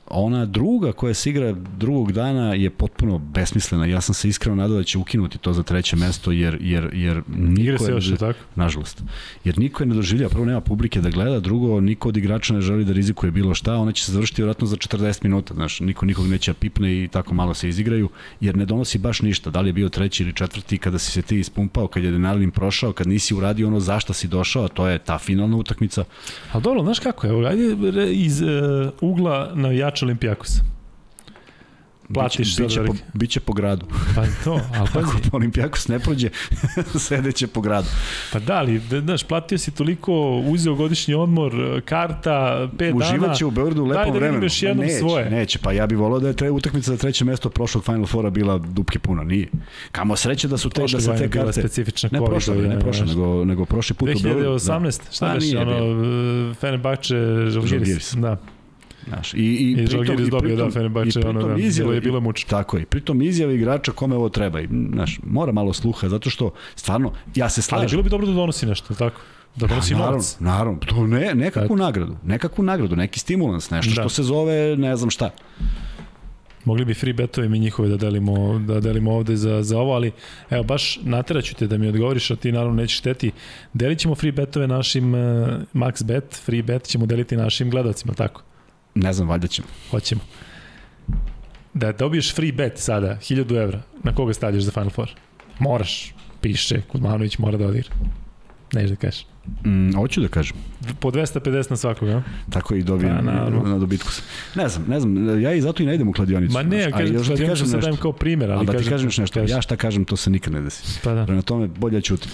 ona 0.10 0.46
druga 0.46 0.92
koja 0.92 1.14
se 1.14 1.30
igra 1.30 1.56
drugog 1.78 2.12
dana 2.12 2.54
je 2.54 2.70
potpuno 2.70 3.18
besmislena. 3.18 3.86
Ja 3.86 4.02
sam 4.02 4.16
se 4.16 4.30
iskreno 4.30 4.56
nadao 4.56 4.78
da 4.78 4.84
će 4.84 4.98
ukinuti 4.98 5.38
to 5.38 5.54
za 5.54 5.64
treće 5.64 5.96
mesto 5.96 6.32
jer 6.32 6.58
jer 6.62 6.90
jer 6.94 7.22
niko 7.28 7.62
Igra 7.62 7.78
se 7.78 7.92
još, 7.92 8.10
je 8.10 8.18
tako? 8.18 8.40
nažalost. 8.56 9.04
Jer 9.44 9.60
niko 9.60 9.84
je 9.84 9.88
ne 9.88 9.96
doživlja, 9.96 10.30
prvo 10.30 10.46
nema 10.46 10.62
publike 10.62 11.02
da 11.02 11.10
gleda, 11.10 11.40
drugo 11.40 11.82
niko 11.82 12.10
od 12.10 12.18
igrača 12.18 12.54
ne 12.54 12.62
želi 12.62 12.86
da 12.86 12.94
rizikuje 12.94 13.32
bilo 13.32 13.54
šta, 13.56 13.76
ona 13.76 13.92
će 13.92 14.06
se 14.06 14.12
završiti 14.12 14.42
vjerojatno 14.42 14.68
za 14.68 14.76
40 14.76 15.24
minuta, 15.24 15.54
znaš, 15.54 15.80
niko 15.80 16.06
nikog 16.06 16.28
neće 16.28 16.52
da 16.52 16.56
pipne 16.56 17.04
i 17.04 17.08
tako 17.08 17.34
malo 17.34 17.54
se 17.54 17.70
izigraju, 17.70 18.10
jer 18.40 18.58
ne 18.58 18.66
donosi 18.66 18.98
baš 18.98 19.22
ništa, 19.22 19.50
da 19.50 19.62
li 19.62 19.70
je 19.70 19.74
bio 19.74 19.90
treći 19.90 20.24
ili 20.24 20.34
četvrti 20.34 20.78
kada 20.78 21.00
si 21.00 21.12
se 21.12 21.22
ti 21.22 21.40
ispumpao, 21.40 21.88
kad 21.88 22.04
je 22.04 22.10
adrenalin 22.10 22.52
prošao, 22.52 22.94
kad 22.94 23.08
nisi 23.08 23.36
uradio 23.36 23.68
ono 23.68 23.80
zašta 23.80 24.14
si 24.14 24.28
došao, 24.28 24.66
a 24.66 24.68
to 24.68 24.88
je 24.88 24.98
ta 25.00 25.18
finalna 25.18 25.58
utakmica, 25.58 26.04
Ali 26.52 26.64
dobro, 26.64 26.84
znaš 26.84 27.00
kako 27.00 27.28
je, 27.28 27.48
ajde 27.48 27.76
iz 28.12 28.42
uh, 28.42 28.48
ugla 29.02 29.52
navijača 29.56 29.99
Olimpijakosa. 30.04 30.64
Platiš 32.14 32.58
biće, 32.58 32.64
biće, 32.64 32.84
po, 32.86 32.94
biće 33.14 33.40
po 33.40 33.54
gradu. 33.54 33.86
Pa 34.16 34.24
to, 34.44 34.60
ali 34.76 34.88
pazi, 34.94 35.08
Ako 35.08 35.38
Olimpijakos 35.38 35.88
ne 35.88 36.00
prođe, 36.00 36.30
sedeće 37.08 37.48
po 37.48 37.62
gradu. 37.62 37.88
pa 38.34 38.40
da 38.40 38.62
li, 38.62 38.80
da, 38.80 39.02
znaš, 39.02 39.24
platio 39.24 39.58
si 39.58 39.72
toliko, 39.72 40.12
uzeo 40.40 40.76
godišnji 40.76 41.14
odmor, 41.14 41.82
karta, 41.86 42.68
pet 42.78 42.94
dana. 42.94 43.06
Uživaće 43.06 43.46
u 43.46 43.52
Beogradu 43.52 43.84
u 43.84 43.88
Daj 43.88 43.98
lepom 43.98 44.14
da 44.14 44.20
vremenu. 44.20 44.34
vidim 44.36 44.46
još 44.46 44.64
jednom 44.64 44.86
neće, 44.86 45.00
svoje. 45.00 45.30
Neće, 45.30 45.60
pa 45.60 45.72
ja 45.72 45.88
bih 45.88 45.98
volao 45.98 46.20
da 46.20 46.28
je 46.28 46.34
tre, 46.34 46.52
utakmica 46.52 46.92
za 46.92 46.98
treće 46.98 47.26
mesto 47.26 47.50
prošlog 47.50 47.84
Final 47.84 48.06
Fora 48.06 48.30
bila 48.30 48.58
dupke 48.58 49.00
puno, 49.00 49.24
nije. 49.24 49.48
Kamo 49.92 50.16
sreće 50.16 50.48
da 50.48 50.58
su 50.58 50.70
te, 50.70 50.82
Prošle 50.82 50.98
da 50.98 51.18
se 51.18 51.24
te 51.24 51.30
karte... 51.30 51.54
specifična 51.54 52.10
Ne 52.12 52.26
prošle, 52.26 52.56
godina, 52.56 52.74
ne 52.76 52.80
prošle, 52.80 53.06
nego, 53.06 53.46
nego 53.46 53.66
prošli 53.66 53.96
put 53.96 54.10
u 54.10 54.20
Beogradu. 54.24 54.50
2018, 54.50 55.02
šta 55.12 55.26
Pa, 55.26 55.34
već, 55.34 55.44
nije 55.44 55.60
ono, 55.60 56.54
Fenerbahče, 56.54 57.16
Žalgiris. 57.50 58.14
da. 58.14 58.38
Znaš, 59.10 59.34
i, 59.34 59.38
i, 59.38 59.72
I 59.72 59.76
pritom, 59.76 60.06
Žalgiris 60.06 60.30
dobio, 60.30 60.56
da, 60.56 60.72
Fenerbahče, 60.72 61.20
ono, 61.20 61.48
da, 61.48 61.56
izjave- 61.56 61.96
je 61.96 62.02
bilo 62.02 62.20
mučno. 62.20 62.50
Tako 62.50 62.78
je, 62.78 62.86
pritom 62.86 63.22
izjave 63.22 63.56
igrača 63.56 63.92
kome 63.92 64.16
ovo 64.16 64.30
treba. 64.30 64.62
I, 64.62 64.68
znaš, 64.94 65.20
mora 65.24 65.52
malo 65.52 65.74
sluha, 65.74 66.10
zato 66.10 66.30
što, 66.30 66.52
stvarno, 66.76 67.12
ja 67.36 67.50
se 67.50 67.62
slažem. 67.62 67.82
Ali 67.82 67.92
bilo 67.92 68.04
bi 68.04 68.10
dobro 68.10 68.28
da 68.28 68.34
donosi 68.34 68.66
nešto, 68.66 68.94
tako? 68.96 69.22
Da 69.56 69.68
donosi 69.68 69.94
naravno, 69.94 70.12
novac. 70.12 70.38
naravno, 70.40 70.80
to 70.80 71.08
ne, 71.08 71.36
nekakvu 71.36 71.76
nagradu, 71.76 72.16
nekakvu 72.26 72.64
nagradu, 72.64 72.96
neki 72.96 73.20
stimulans, 73.20 73.70
nešto 73.70 73.90
Da. 73.90 73.94
što 73.94 74.10
se 74.10 74.24
zove 74.24 74.76
ne 74.78 74.96
znam 74.96 75.10
šta. 75.10 75.30
Mogli 76.66 76.86
bi 76.86 76.94
free 76.94 77.14
betove 77.14 77.50
mi 77.50 77.60
njihove 77.60 77.90
da 77.90 77.98
delimo, 77.98 78.60
da 78.60 78.80
delimo 78.80 79.12
ovde 79.14 79.36
za, 79.36 79.64
za 79.64 79.80
ovo, 79.80 79.94
ali 79.94 80.12
evo 80.50 80.64
baš 80.64 81.00
nateraću 81.04 81.56
te 81.56 81.68
da 81.68 81.78
mi 81.78 81.88
odgovoriš, 81.88 82.32
a 82.32 82.36
ti 82.36 82.52
naravno 82.52 82.76
nećeš 82.76 82.98
šteti. 82.98 83.32
Delit 83.74 84.00
ćemo 84.00 84.16
free 84.16 84.32
betove 84.32 84.68
našim 84.68 85.14
uh, 85.14 85.20
max 85.74 86.04
bet, 86.04 86.42
free 86.46 86.62
bet 86.62 86.84
ćemo 86.84 87.06
deliti 87.06 87.38
našim 87.38 87.70
gledalcima, 87.70 88.14
tako? 88.14 88.42
Ne 88.96 89.14
znam, 89.14 89.30
valjda 89.30 89.48
ćemo. 89.48 89.68
Hoćemo. 89.92 90.22
Da 91.74 91.92
dobiješ 91.92 92.36
free 92.36 92.52
bet 92.52 92.78
sada, 92.78 93.18
1000 93.22 93.64
evra, 93.64 93.82
na 94.04 94.16
koga 94.16 94.34
stavljaš 94.34 94.64
za 94.64 94.72
Final 94.72 94.90
Four? 94.90 95.10
Moraš, 95.60 96.14
piše, 96.42 96.82
Kuzmanović 96.82 97.38
mora 97.38 97.58
da 97.58 97.68
odigra. 97.68 97.90
Neš 98.74 98.90
da 98.90 98.96
kažeš. 98.96 99.26
Mm, 99.66 99.94
hoću 99.96 100.22
da 100.22 100.28
kažem. 100.28 100.58
Po 101.00 101.12
250 101.12 101.70
na 101.70 101.78
svakoga, 101.78 102.12
a? 102.12 102.22
Tako 102.50 102.76
i 102.76 102.84
dobijem 102.84 103.16
Pa, 103.16 103.22
na 103.70 103.78
dobitku. 103.80 104.10
Ne 104.56 104.70
znam, 104.70 104.86
ne 104.88 105.00
znam, 105.00 105.42
ja 105.42 105.54
i 105.54 105.62
zato 105.62 105.84
i 105.84 105.86
ne 105.86 105.96
idem 105.96 106.08
u 106.08 106.14
kladionicu. 106.14 106.54
Ma 106.54 106.64
ne, 106.64 106.78
ja 106.80 106.92
kažem, 106.92 107.16
još 107.16 107.28
da 107.28 107.36
ti 107.36 107.42
kažem 107.42 107.50
kažem 107.50 107.66
nešto. 107.66 107.80
dajem 107.80 107.98
kao 107.98 108.12
primjer, 108.12 108.52
ali, 108.52 108.58
Ali 108.58 108.66
da 108.66 108.72
ti 108.72 108.78
kažem, 108.78 108.92
kažem 108.92 109.08
još 109.08 109.18
nešto, 109.18 109.40
kažem. 109.40 109.58
ja 109.58 109.62
šta 109.62 109.76
kažem, 109.76 110.06
to 110.06 110.16
se 110.16 110.30
nikad 110.30 110.54
ne 110.54 110.62
desi. 110.62 111.00
Pa 111.04 111.14
da. 111.14 111.26
Prema 111.26 111.42
tome, 111.42 111.68
bolje 111.68 111.96
ja 111.98 112.02
ćutim. 112.02 112.32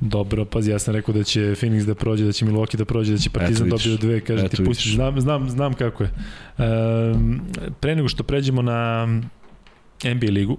Dobro, 0.00 0.44
pazi, 0.44 0.70
ja 0.70 0.78
sam 0.78 0.94
rekao 0.94 1.14
da 1.14 1.24
će 1.24 1.40
Phoenix 1.40 1.84
da 1.84 1.94
prođe, 1.94 2.24
da 2.24 2.32
će 2.32 2.46
Milwaukee 2.46 2.76
da 2.76 2.84
prođe, 2.84 3.12
da 3.12 3.18
će 3.18 3.30
Partizan 3.30 3.68
dobiti 3.68 3.90
do 3.90 3.96
dve, 3.96 4.20
kaže 4.20 4.48
ti 4.48 4.64
pustiš, 4.64 4.94
znam, 4.94 5.20
znam, 5.20 5.50
znam 5.50 5.74
kako 5.74 6.02
je. 6.04 6.10
Um, 6.58 7.40
pre 7.80 7.96
nego 7.96 8.08
što 8.08 8.22
pređemo 8.22 8.62
na 8.62 9.06
NBA 10.04 10.30
ligu, 10.30 10.58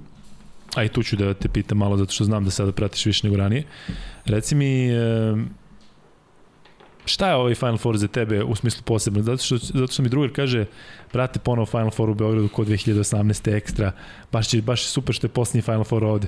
a 0.78 0.84
i 0.84 0.90
tu 0.90 1.04
ću 1.04 1.16
da 1.16 1.34
te 1.34 1.50
pitam 1.50 1.78
malo, 1.78 1.98
zato 1.98 2.12
što 2.12 2.24
znam 2.24 2.46
da 2.46 2.52
sada 2.52 2.72
pratiš 2.72 3.06
više 3.06 3.28
nego 3.28 3.38
ranije, 3.38 3.64
reci 4.26 4.56
mi, 4.56 4.92
um, 4.98 5.50
šta 7.06 7.30
je 7.30 7.36
ovaj 7.36 7.56
Final 7.56 7.78
Four 7.78 7.98
za 7.98 8.08
tebe 8.08 8.44
u 8.44 8.56
smislu 8.56 8.84
posebno? 8.86 9.24
Zato 9.24 9.44
što, 9.44 9.58
zato 9.58 9.94
što 9.94 10.04
mi 10.04 10.10
drugar 10.10 10.32
kaže, 10.34 10.66
brate, 11.14 11.40
ponovo 11.40 11.66
Final 11.66 11.92
Four 11.92 12.10
u 12.10 12.14
Beogradu 12.14 12.50
kod 12.50 12.68
2018. 12.68 13.56
ekstra, 13.56 13.92
baš, 14.32 14.48
će, 14.48 14.62
baš 14.62 14.84
je 14.84 14.88
super 14.88 15.16
što 15.16 15.28
je 15.28 15.32
posljednji 15.32 15.62
Final 15.62 15.84
Four 15.84 16.04
ovde. 16.04 16.28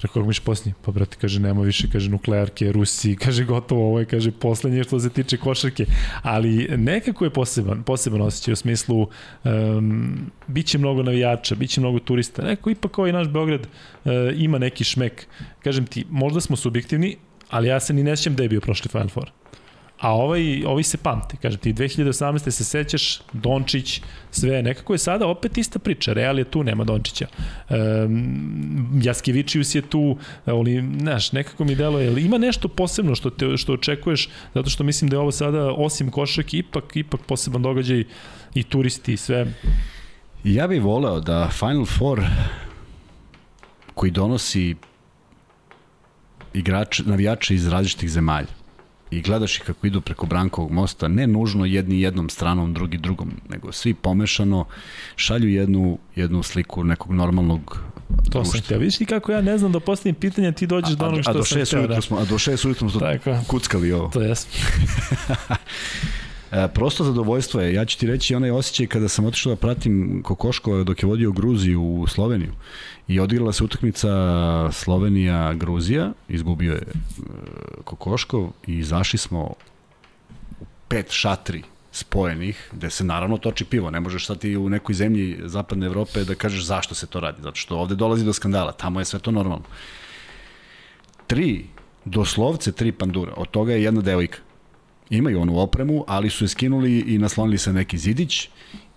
Rekao, 0.00 0.24
miš 0.24 0.40
posljednji? 0.40 0.74
Pa, 0.84 0.92
brate, 0.92 1.16
kaže, 1.20 1.40
nema 1.40 1.62
više, 1.62 1.88
kaže, 1.92 2.10
nuklearke, 2.10 2.72
Rusi, 2.72 3.16
kaže, 3.24 3.44
gotovo, 3.44 3.86
ovo 3.88 3.98
je, 3.98 4.04
kaže, 4.04 4.30
poslednje 4.30 4.84
što 4.84 5.00
se 5.00 5.10
tiče 5.10 5.36
košarke. 5.36 5.86
Ali 6.22 6.68
nekako 6.76 7.24
je 7.24 7.30
poseban, 7.30 7.82
poseban 7.82 8.20
osjećaj 8.20 8.52
u 8.52 8.56
smislu, 8.56 9.06
um, 9.44 10.30
bit 10.46 10.66
će 10.66 10.78
mnogo 10.78 11.02
navijača, 11.02 11.54
bit 11.54 11.70
će 11.70 11.80
mnogo 11.80 11.98
turista. 11.98 12.42
Neko 12.42 12.70
ipak 12.70 12.98
ovaj 12.98 13.12
naš 13.12 13.28
Beograd 13.28 13.60
uh, 13.60 14.12
ima 14.36 14.58
neki 14.58 14.84
šmek. 14.84 15.26
Kažem 15.62 15.86
ti, 15.86 16.04
možda 16.10 16.40
smo 16.40 16.56
subjektivni, 16.56 17.16
ali 17.50 17.68
ja 17.68 17.80
se 17.80 17.92
ni 17.92 18.02
ne 18.02 18.16
sjećam 18.16 18.36
da 18.36 18.42
je 18.42 18.48
bio 18.48 18.60
prošli 18.60 18.88
Final 18.88 19.08
Four. 19.08 19.30
A 20.02 20.14
ovaj, 20.14 20.64
ovi 20.64 20.82
se 20.82 20.98
pamte, 20.98 21.36
kažem 21.42 21.60
ti, 21.60 21.72
2018. 21.72 22.50
se 22.50 22.64
sećaš, 22.64 23.20
Dončić, 23.32 24.02
sve, 24.30 24.62
nekako 24.62 24.94
je 24.94 24.98
sada 24.98 25.26
opet 25.26 25.58
ista 25.58 25.78
priča, 25.78 26.12
Real 26.12 26.38
je 26.38 26.44
tu, 26.44 26.64
nema 26.64 26.84
Dončića. 26.84 27.26
Um, 27.70 29.00
Jaskevičius 29.02 29.74
je 29.74 29.82
tu, 29.82 30.16
ali, 30.44 30.84
znaš, 31.00 31.32
nekako 31.32 31.64
mi 31.64 31.74
delo 31.74 31.98
je, 31.98 32.24
ima 32.24 32.38
nešto 32.38 32.68
posebno 32.68 33.14
što, 33.14 33.30
te, 33.30 33.56
što 33.56 33.72
očekuješ, 33.72 34.28
zato 34.54 34.70
što 34.70 34.84
mislim 34.84 35.10
da 35.10 35.16
je 35.16 35.20
ovo 35.20 35.32
sada, 35.32 35.72
osim 35.72 36.10
košarke, 36.10 36.58
ipak, 36.58 36.96
ipak 36.96 37.20
poseban 37.20 37.62
događaj 37.62 38.04
i 38.54 38.62
turisti 38.62 39.12
i 39.12 39.16
sve. 39.16 39.46
Ja 40.44 40.66
bih 40.66 40.82
voleo 40.82 41.20
da 41.20 41.48
Final 41.48 41.86
Four 41.86 42.20
koji 43.94 44.10
donosi 44.10 44.74
igrače, 46.54 47.02
navijače 47.06 47.54
iz 47.54 47.68
različitih 47.68 48.10
zemalja 48.10 48.61
i 49.12 49.20
gledaš 49.20 49.56
ih 49.56 49.62
kako 49.66 49.86
idu 49.86 50.00
preko 50.00 50.26
Brankovog 50.26 50.70
mosta, 50.70 51.08
ne 51.08 51.26
nužno 51.26 51.64
jedni 51.64 52.00
jednom 52.00 52.28
stranom, 52.28 52.74
drugi 52.74 52.98
drugom, 52.98 53.30
nego 53.48 53.72
svi 53.72 53.94
pomešano 53.94 54.64
šalju 55.16 55.48
jednu, 55.48 55.98
jednu 56.16 56.42
sliku 56.42 56.84
nekog 56.84 57.12
normalnog 57.12 57.82
To 58.32 58.44
sam 58.44 58.60
htio. 58.60 58.78
Vidiš 58.78 58.96
ti 58.96 59.06
kako 59.06 59.32
ja 59.32 59.40
ne 59.40 59.58
znam 59.58 59.72
da 59.72 59.80
postavim 59.80 60.14
pitanje, 60.14 60.52
ti 60.52 60.66
dođeš 60.66 60.90
do 60.90 61.06
onog 61.06 61.22
što 61.22 61.30
a 61.30 61.34
do 61.34 61.44
sam 61.44 61.62
htio. 61.62 61.80
Da. 61.80 61.86
ujutru 61.86 62.02
smo, 62.02 62.18
a 62.18 62.24
do 62.24 62.38
šest 62.38 62.64
ujutru 62.64 62.90
smo 62.90 63.00
Tako. 63.00 63.36
kuckali 63.46 63.92
ovo. 63.92 64.08
To 64.08 64.22
jesmo. 64.22 64.52
E, 66.52 66.68
prosto 66.68 67.04
zadovoljstvo 67.04 67.60
je. 67.60 67.74
Ja 67.74 67.84
ću 67.84 67.98
ti 67.98 68.06
reći 68.06 68.34
onaj 68.34 68.50
osjećaj 68.50 68.86
kada 68.86 69.08
sam 69.08 69.24
otišao 69.24 69.54
da 69.54 69.60
pratim 69.60 70.20
Kokoškova 70.24 70.84
dok 70.84 71.02
je 71.02 71.06
vodio 71.06 71.32
Gruziju 71.32 71.82
u 71.82 72.06
Sloveniju 72.06 72.52
i 73.08 73.20
odigrala 73.20 73.52
se 73.52 73.64
utakmica 73.64 74.08
Slovenija-Gruzija, 74.72 76.12
izgubio 76.28 76.72
je 76.72 76.78
e, 76.78 76.92
Kokoškov 77.84 78.50
i 78.66 78.78
izašli 78.78 79.18
smo 79.18 79.54
u 80.60 80.64
pet 80.88 81.06
šatri 81.10 81.62
spojenih, 81.92 82.68
gde 82.72 82.90
se 82.90 83.04
naravno 83.04 83.38
toči 83.38 83.64
pivo. 83.64 83.90
Ne 83.90 84.00
možeš 84.00 84.26
sad 84.26 84.38
ti 84.38 84.56
u 84.56 84.68
nekoj 84.68 84.94
zemlji 84.94 85.38
zapadne 85.44 85.86
Evrope 85.86 86.24
da 86.24 86.34
kažeš 86.34 86.64
zašto 86.64 86.94
se 86.94 87.06
to 87.06 87.20
radi, 87.20 87.42
zato 87.42 87.56
što 87.56 87.76
ovde 87.76 87.94
dolazi 87.94 88.24
do 88.24 88.32
skandala, 88.32 88.72
tamo 88.72 89.00
je 89.00 89.04
sve 89.04 89.18
to 89.18 89.30
normalno. 89.30 89.64
Tri, 91.26 91.64
doslovce 92.04 92.72
tri 92.72 92.92
pandura, 92.92 93.32
od 93.36 93.50
toga 93.50 93.72
je 93.72 93.82
jedna 93.82 94.00
devojka 94.00 94.38
imaju 95.16 95.40
onu 95.40 95.58
opremu, 95.58 96.04
ali 96.08 96.30
su 96.30 96.44
je 96.44 96.48
skinuli 96.48 96.98
i 96.98 97.18
naslonili 97.18 97.58
se 97.58 97.72
neki 97.72 97.98
zidić 97.98 98.48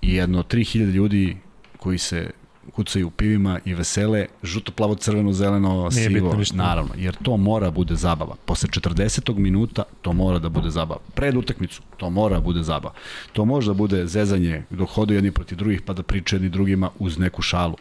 i 0.01 0.13
jedno 0.13 0.43
3000 0.43 0.91
ljudi 0.91 1.37
koji 1.77 1.97
se 1.97 2.31
kucaju 2.71 3.07
u 3.07 3.11
pivima 3.11 3.59
i 3.65 3.73
vesele, 3.73 4.25
žuto, 4.43 4.71
plavo, 4.71 4.95
crveno, 4.95 5.33
zeleno, 5.33 5.89
Nije 5.91 6.09
sivo, 6.09 6.41
naravno, 6.53 6.93
jer 6.97 7.15
to 7.23 7.37
mora 7.37 7.71
bude 7.71 7.95
zabava. 7.95 8.35
Posle 8.45 8.69
40. 8.69 9.37
minuta 9.37 9.83
to 10.01 10.13
mora 10.13 10.39
da 10.39 10.49
bude 10.49 10.69
zabava. 10.69 10.99
Pred 11.13 11.37
utakmicu 11.37 11.81
to 11.97 12.09
mora 12.09 12.35
da 12.35 12.41
bude 12.41 12.63
zabava. 12.63 12.93
To 13.33 13.45
može 13.45 13.67
da 13.67 13.73
bude 13.73 14.07
zezanje 14.07 14.63
dok 14.69 14.89
hodu 14.89 15.13
jedni 15.13 15.31
protiv 15.31 15.57
drugih 15.57 15.81
pa 15.81 15.93
da 15.93 16.03
pričaju 16.03 16.37
jedni 16.37 16.49
drugima 16.49 16.89
uz 16.99 17.17
neku 17.17 17.41
šalu. 17.41 17.75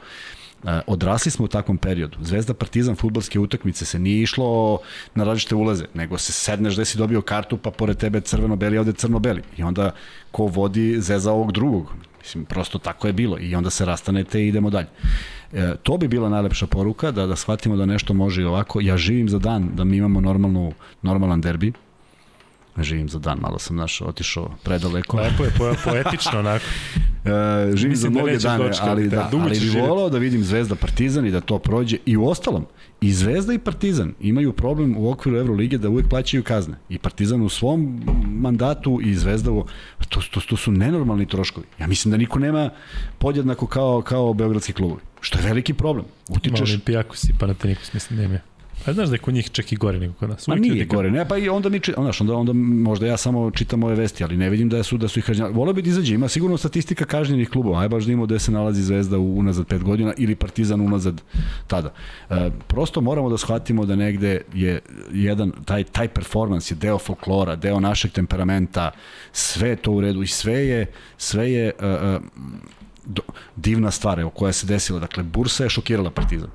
E, 0.67 0.81
odrasli 0.87 1.31
smo 1.31 1.45
u 1.45 1.49
takvom 1.49 1.79
periodu. 1.79 2.19
Zvezda 2.21 2.55
Partizan 2.55 2.97
futbalske 2.97 3.39
utakmice 3.39 3.85
se 3.85 3.99
nije 3.99 4.23
išlo 4.23 4.79
na 5.15 5.25
različite 5.25 5.55
ulaze, 5.55 5.85
nego 5.95 6.19
se 6.19 6.33
sedneš 6.33 6.75
gde 6.75 6.85
si 6.85 6.99
dobio 6.99 7.23
kartu, 7.23 7.57
pa 7.57 7.71
pored 7.71 7.97
tebe 7.97 8.21
crveno-beli, 8.21 8.79
ovde 8.79 8.93
crno-beli. 8.93 9.43
I 9.57 9.63
onda 9.63 9.91
ko 10.31 10.47
vodi 10.47 11.01
zeza 11.01 11.33
ovog 11.33 11.53
drugog. 11.53 11.93
Mislim, 12.21 12.45
prosto 12.45 12.79
tako 12.79 13.07
je 13.07 13.13
bilo. 13.13 13.39
I 13.41 13.55
onda 13.55 13.71
se 13.71 13.85
rastanete 13.85 14.41
i 14.41 14.49
idemo 14.49 14.71
dalje. 14.71 14.87
E, 15.53 15.75
to 15.83 15.97
bi 15.99 16.09
bila 16.09 16.29
najlepša 16.29 16.67
poruka, 16.67 17.11
da, 17.11 17.27
da 17.27 17.37
shvatimo 17.37 17.77
da 17.77 17.87
nešto 17.87 18.15
može 18.15 18.43
i 18.43 18.45
ovako. 18.45 18.81
Ja 18.81 18.97
živim 18.97 19.29
za 19.29 19.39
dan 19.39 19.71
da 19.75 19.85
mi 19.85 19.97
imamo 19.97 20.21
normalnu, 20.21 20.73
normalan 21.03 21.41
derbi. 21.41 21.73
Živim 22.79 23.09
za 23.09 23.19
dan, 23.19 23.39
malo 23.39 23.59
sam 23.59 23.77
naš 23.77 24.01
otišao 24.01 24.51
predaleko. 24.63 25.17
Lepo 25.17 25.45
je, 25.45 25.51
po, 25.59 25.75
poetično 25.85 26.39
onako. 26.39 26.65
E, 27.25 27.77
živim 27.77 27.97
za 27.97 28.07
da 28.07 28.11
mnoge 28.11 28.31
nećeš 28.31 28.43
dane, 28.43 28.65
dočekati, 28.65 28.91
ali, 28.91 29.09
da, 29.09 29.17
da, 29.17 29.39
ali 29.43 29.61
bi 29.61 29.81
volao 29.81 30.11
da 30.11 30.19
vidim 30.19 30.45
Zvezda 30.45 30.75
Partizan 30.75 31.27
i 31.27 31.31
da 31.31 31.41
to 31.41 31.59
prođe. 31.59 31.97
I 32.07 32.17
u 32.17 32.27
ostalom, 32.27 32.67
i 33.01 33.13
Zvezda 33.13 33.53
i 33.53 33.59
Partizan 33.59 34.15
imaju 34.21 34.53
problem 34.53 34.97
u 34.99 35.11
okviru 35.11 35.39
Evrolige 35.39 35.79
da 35.79 35.89
uvek 35.89 36.09
plaćaju 36.09 36.43
kazne. 36.43 36.75
I 36.89 36.99
Partizan 36.99 37.43
u 37.43 37.49
svom 37.49 38.03
mandatu 38.27 39.01
i 39.05 39.15
Zvezda 39.15 39.51
u... 39.51 39.67
To, 40.09 40.21
to, 40.31 40.41
to 40.41 40.57
su 40.57 40.73
nenormalni 40.73 41.27
troškovi. 41.27 41.67
Ja 41.81 41.87
mislim 41.87 42.11
da 42.11 42.17
niko 42.17 42.39
nema 42.39 42.71
podjednako 43.19 43.67
kao, 43.67 44.03
kao 44.03 44.35
beogradski 44.35 44.73
klubovi. 44.73 45.01
Što 45.21 45.39
je 45.39 45.45
veliki 45.45 45.75
problem. 45.75 46.05
Utičeš... 46.29 46.71
Olimpijakos 46.71 47.25
i 47.25 47.33
Panathinaikos, 47.41 47.93
mislim, 47.93 48.19
nema. 48.19 48.39
Pa 48.85 48.93
znaš 48.93 49.09
da 49.09 49.15
je 49.15 49.19
kod 49.19 49.35
njih 49.35 49.51
čak 49.51 49.73
i 49.73 49.77
gore 49.77 49.99
nego 49.99 50.13
kod 50.13 50.29
nas. 50.31 50.49
Uvijek 50.49 50.63
nije 50.63 50.71
ljudi 50.71 50.89
kao- 50.89 50.97
gore, 50.97 51.11
ne, 51.11 51.29
pa 51.29 51.37
i 51.39 51.49
onda 51.49 51.69
mi, 51.69 51.81
či- 51.81 51.93
znaš, 51.93 52.21
onda, 52.21 52.35
onda 52.35 52.53
možda 52.53 53.07
ja 53.07 53.17
samo 53.17 53.51
čitam 53.51 53.85
ove 53.85 53.95
vesti, 53.95 54.25
ali 54.25 54.37
ne 54.37 54.51
vidim 54.51 54.69
da 54.69 54.83
su 54.83 54.99
da 54.99 55.09
su 55.09 55.19
ih 55.19 55.25
kažnjavali. 55.25 55.57
Voleo 55.57 55.73
bi 55.75 55.83
da 55.83 55.89
izađe, 55.89 56.15
ima 56.15 56.29
sigurno 56.29 56.57
statistika 56.57 57.05
kažnjenih 57.05 57.49
klubova, 57.49 57.81
aj 57.81 57.89
baš 57.89 58.05
da 58.05 58.13
imamo 58.13 58.27
gde 58.27 58.39
se 58.39 58.53
nalazi 58.53 58.83
Zvezda 58.83 59.19
unazad 59.19 59.67
pet 59.67 59.83
godina 59.83 60.13
ili 60.17 60.35
Partizan 60.35 60.81
unazad 60.81 61.23
tada. 61.67 61.93
E, 62.31 62.51
prosto 62.67 63.01
moramo 63.01 63.31
da 63.31 63.39
shvatimo 63.39 63.85
da 63.87 63.97
negde 63.97 64.41
je 64.55 64.81
jedan, 65.13 65.53
taj, 65.65 65.85
taj 65.85 66.09
performans 66.09 66.71
je 66.71 66.75
deo 66.75 66.99
folklora, 66.99 67.57
deo 67.57 67.81
našeg 67.81 68.11
temperamenta, 68.13 68.91
sve 69.33 69.69
je 69.69 69.77
to 69.77 69.93
u 69.93 70.01
redu 70.01 70.23
i 70.23 70.27
sve 70.27 70.67
je, 70.67 70.87
sve 71.19 71.53
je 71.53 71.73
uh, 71.79 71.85
uh, 72.17 72.23
do, 73.07 73.23
divna 73.57 73.91
stvar 73.91 74.21
evo, 74.21 74.31
koja 74.31 74.53
se 74.53 74.67
desila. 74.67 74.99
Dakle, 75.01 75.23
Bursa 75.23 75.65
je 75.65 75.71
šokirala 75.71 76.11
Partizan. 76.11 76.49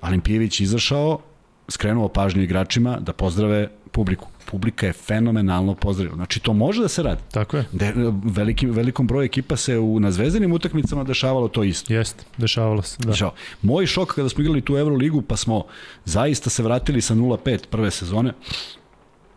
Alimpijević 0.00 0.60
izašao, 0.60 1.20
skrenuo 1.68 2.08
pažnju 2.08 2.42
igračima 2.42 2.98
da 3.00 3.12
pozdrave 3.12 3.68
publiku. 3.92 4.28
Publika 4.50 4.86
je 4.86 4.92
fenomenalno 4.92 5.74
pozdravila. 5.74 6.16
Znači, 6.16 6.40
to 6.40 6.52
može 6.52 6.82
da 6.82 6.88
se 6.88 7.02
radi. 7.02 7.22
Tako 7.32 7.56
je. 7.56 7.64
De, 7.72 7.92
veliki, 8.24 8.66
velikom 8.66 9.06
broju 9.06 9.24
ekipa 9.24 9.56
se 9.56 9.78
u, 9.78 10.00
na 10.00 10.10
zvezdanim 10.10 10.52
utakmicama 10.52 11.04
dešavalo 11.04 11.48
to 11.48 11.64
isto. 11.64 11.92
Jeste, 11.92 12.24
dešavalo 12.36 12.82
se. 12.82 12.96
Da. 12.98 13.12
Žao. 13.12 13.32
Moj 13.62 13.86
šok 13.86 14.14
kada 14.14 14.28
smo 14.28 14.42
igrali 14.42 14.60
tu 14.60 14.76
Euroligu, 14.76 15.22
pa 15.22 15.36
smo 15.36 15.64
zaista 16.04 16.50
se 16.50 16.62
vratili 16.62 17.00
sa 17.00 17.14
0-5 17.14 17.66
prve 17.70 17.90
sezone 17.90 18.32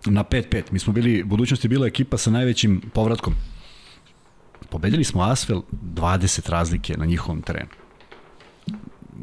na 0.05 0.23
5-5. 0.23 0.63
Mi 0.71 0.79
smo 0.79 0.93
bili, 0.93 1.23
budućnosti 1.23 1.67
bila 1.67 1.87
ekipa 1.87 2.17
sa 2.17 2.31
najvećim 2.31 2.81
povratkom. 2.93 3.33
Pobedili 4.69 5.03
smo 5.03 5.21
Asvel 5.21 5.61
20 5.95 6.49
razlike 6.49 6.97
na 6.97 7.05
njihovom 7.05 7.41
terenu. 7.41 7.69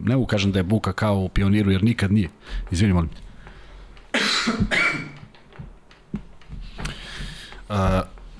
Ne 0.08 0.14
mogu 0.16 0.26
kažem 0.26 0.52
da 0.52 0.58
je 0.58 0.62
buka 0.62 0.92
kao 0.92 1.18
u 1.18 1.28
pioniru, 1.28 1.70
jer 1.70 1.84
nikad 1.84 2.12
nije. 2.12 2.28
Izvini, 2.70 2.92
molim. 2.92 3.08
te. 3.08 3.28
Uh, 7.68 7.76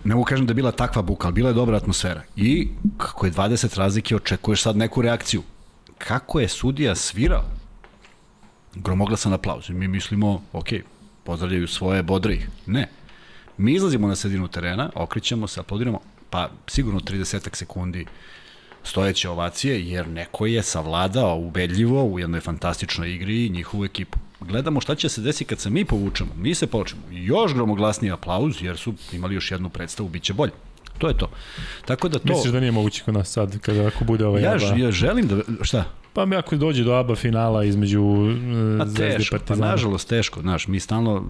ne 0.05 0.15
mogu 0.15 0.25
kažem 0.25 0.47
da 0.47 0.51
je 0.51 0.55
bila 0.55 0.73
takva 0.73 1.03
buka, 1.03 1.29
ali 1.29 1.35
bila 1.35 1.51
je 1.51 1.55
dobra 1.55 1.77
atmosfera. 1.77 2.23
I 2.37 2.69
kako 2.97 3.27
je 3.27 3.33
20 3.33 3.79
razlike, 3.79 4.17
očekuješ 4.17 4.63
sad 4.63 4.77
neku 4.77 5.03
reakciju. 5.03 5.43
Kako 5.99 6.41
je 6.41 6.49
sudija 6.49 6.95
svirao? 6.95 7.45
Gromoglasan 8.75 9.33
aplauz. 9.33 9.71
Mi 9.71 9.89
mislimo, 9.89 10.43
ok, 10.53 10.69
pozdravljaju 11.25 11.69
svoje, 11.69 12.03
bodre 12.03 12.35
ih. 12.35 12.49
Ne. 12.67 12.89
Mi 13.59 13.75
izlazimo 13.75 14.09
na 14.09 14.17
sredinu 14.17 14.49
terena, 14.49 14.91
okrećemo 14.95 15.47
se, 15.47 15.61
aplaudiramo, 15.61 16.01
pa 16.31 16.51
sigurno 16.67 17.01
30 17.01 17.57
sekundi 17.57 18.07
stojeće 18.89 19.29
ovacije, 19.29 19.89
jer 19.89 20.09
neko 20.09 20.47
je 20.47 20.63
savladao 20.63 21.37
ubedljivo 21.37 22.05
u 22.05 22.19
jednoj 22.19 22.41
fantastičnoj 22.41 23.15
igri 23.15 23.49
njihovu 23.49 23.85
ekipu. 23.85 24.19
Gledamo 24.41 24.81
šta 24.81 24.95
će 24.95 25.09
se 25.09 25.21
desiti 25.21 25.45
kad 25.45 25.61
se 25.61 25.71
mi 25.71 25.85
povučemo, 25.85 26.31
mi 26.37 26.55
se 26.55 26.67
počnemo. 26.67 27.05
Još 27.11 27.55
gromoglasniji 27.55 28.13
aplauz, 28.13 28.63
jer 28.63 28.77
su 28.77 28.95
imali 29.13 29.35
još 29.35 29.51
jednu 29.51 29.69
predstavu, 29.69 30.09
bit 30.09 30.23
će 30.23 30.33
bolje. 30.33 30.53
To 30.99 31.09
je 31.09 31.19
to. 31.19 31.31
Tako 31.87 32.09
da 32.09 32.19
to... 32.19 32.33
Misliš 32.35 32.53
da 32.53 32.61
nije 32.61 32.73
moguće 32.73 33.03
kod 33.05 33.15
nas 33.15 33.29
sad, 33.29 33.59
kada 33.59 33.87
ako 33.87 34.05
bude 34.05 34.27
ovaj 34.27 34.43
ja, 34.43 34.57
ja 34.77 34.91
želim 34.91 35.29
da... 35.29 35.37
Šta? 35.63 35.85
Pa 36.13 36.27
ako 36.39 36.57
dođe 36.57 36.85
do 36.85 36.93
ABA 36.95 37.15
finala 37.15 37.65
između 37.65 38.03
Pa 38.79 38.87
Zvezde 38.87 39.23
i 39.23 39.27
pa 39.31 39.39
Partizana. 39.39 39.71
nažalost 39.71 40.09
teško, 40.09 40.41
znaš, 40.41 40.69
mi 40.69 40.81
stalno, 40.81 41.25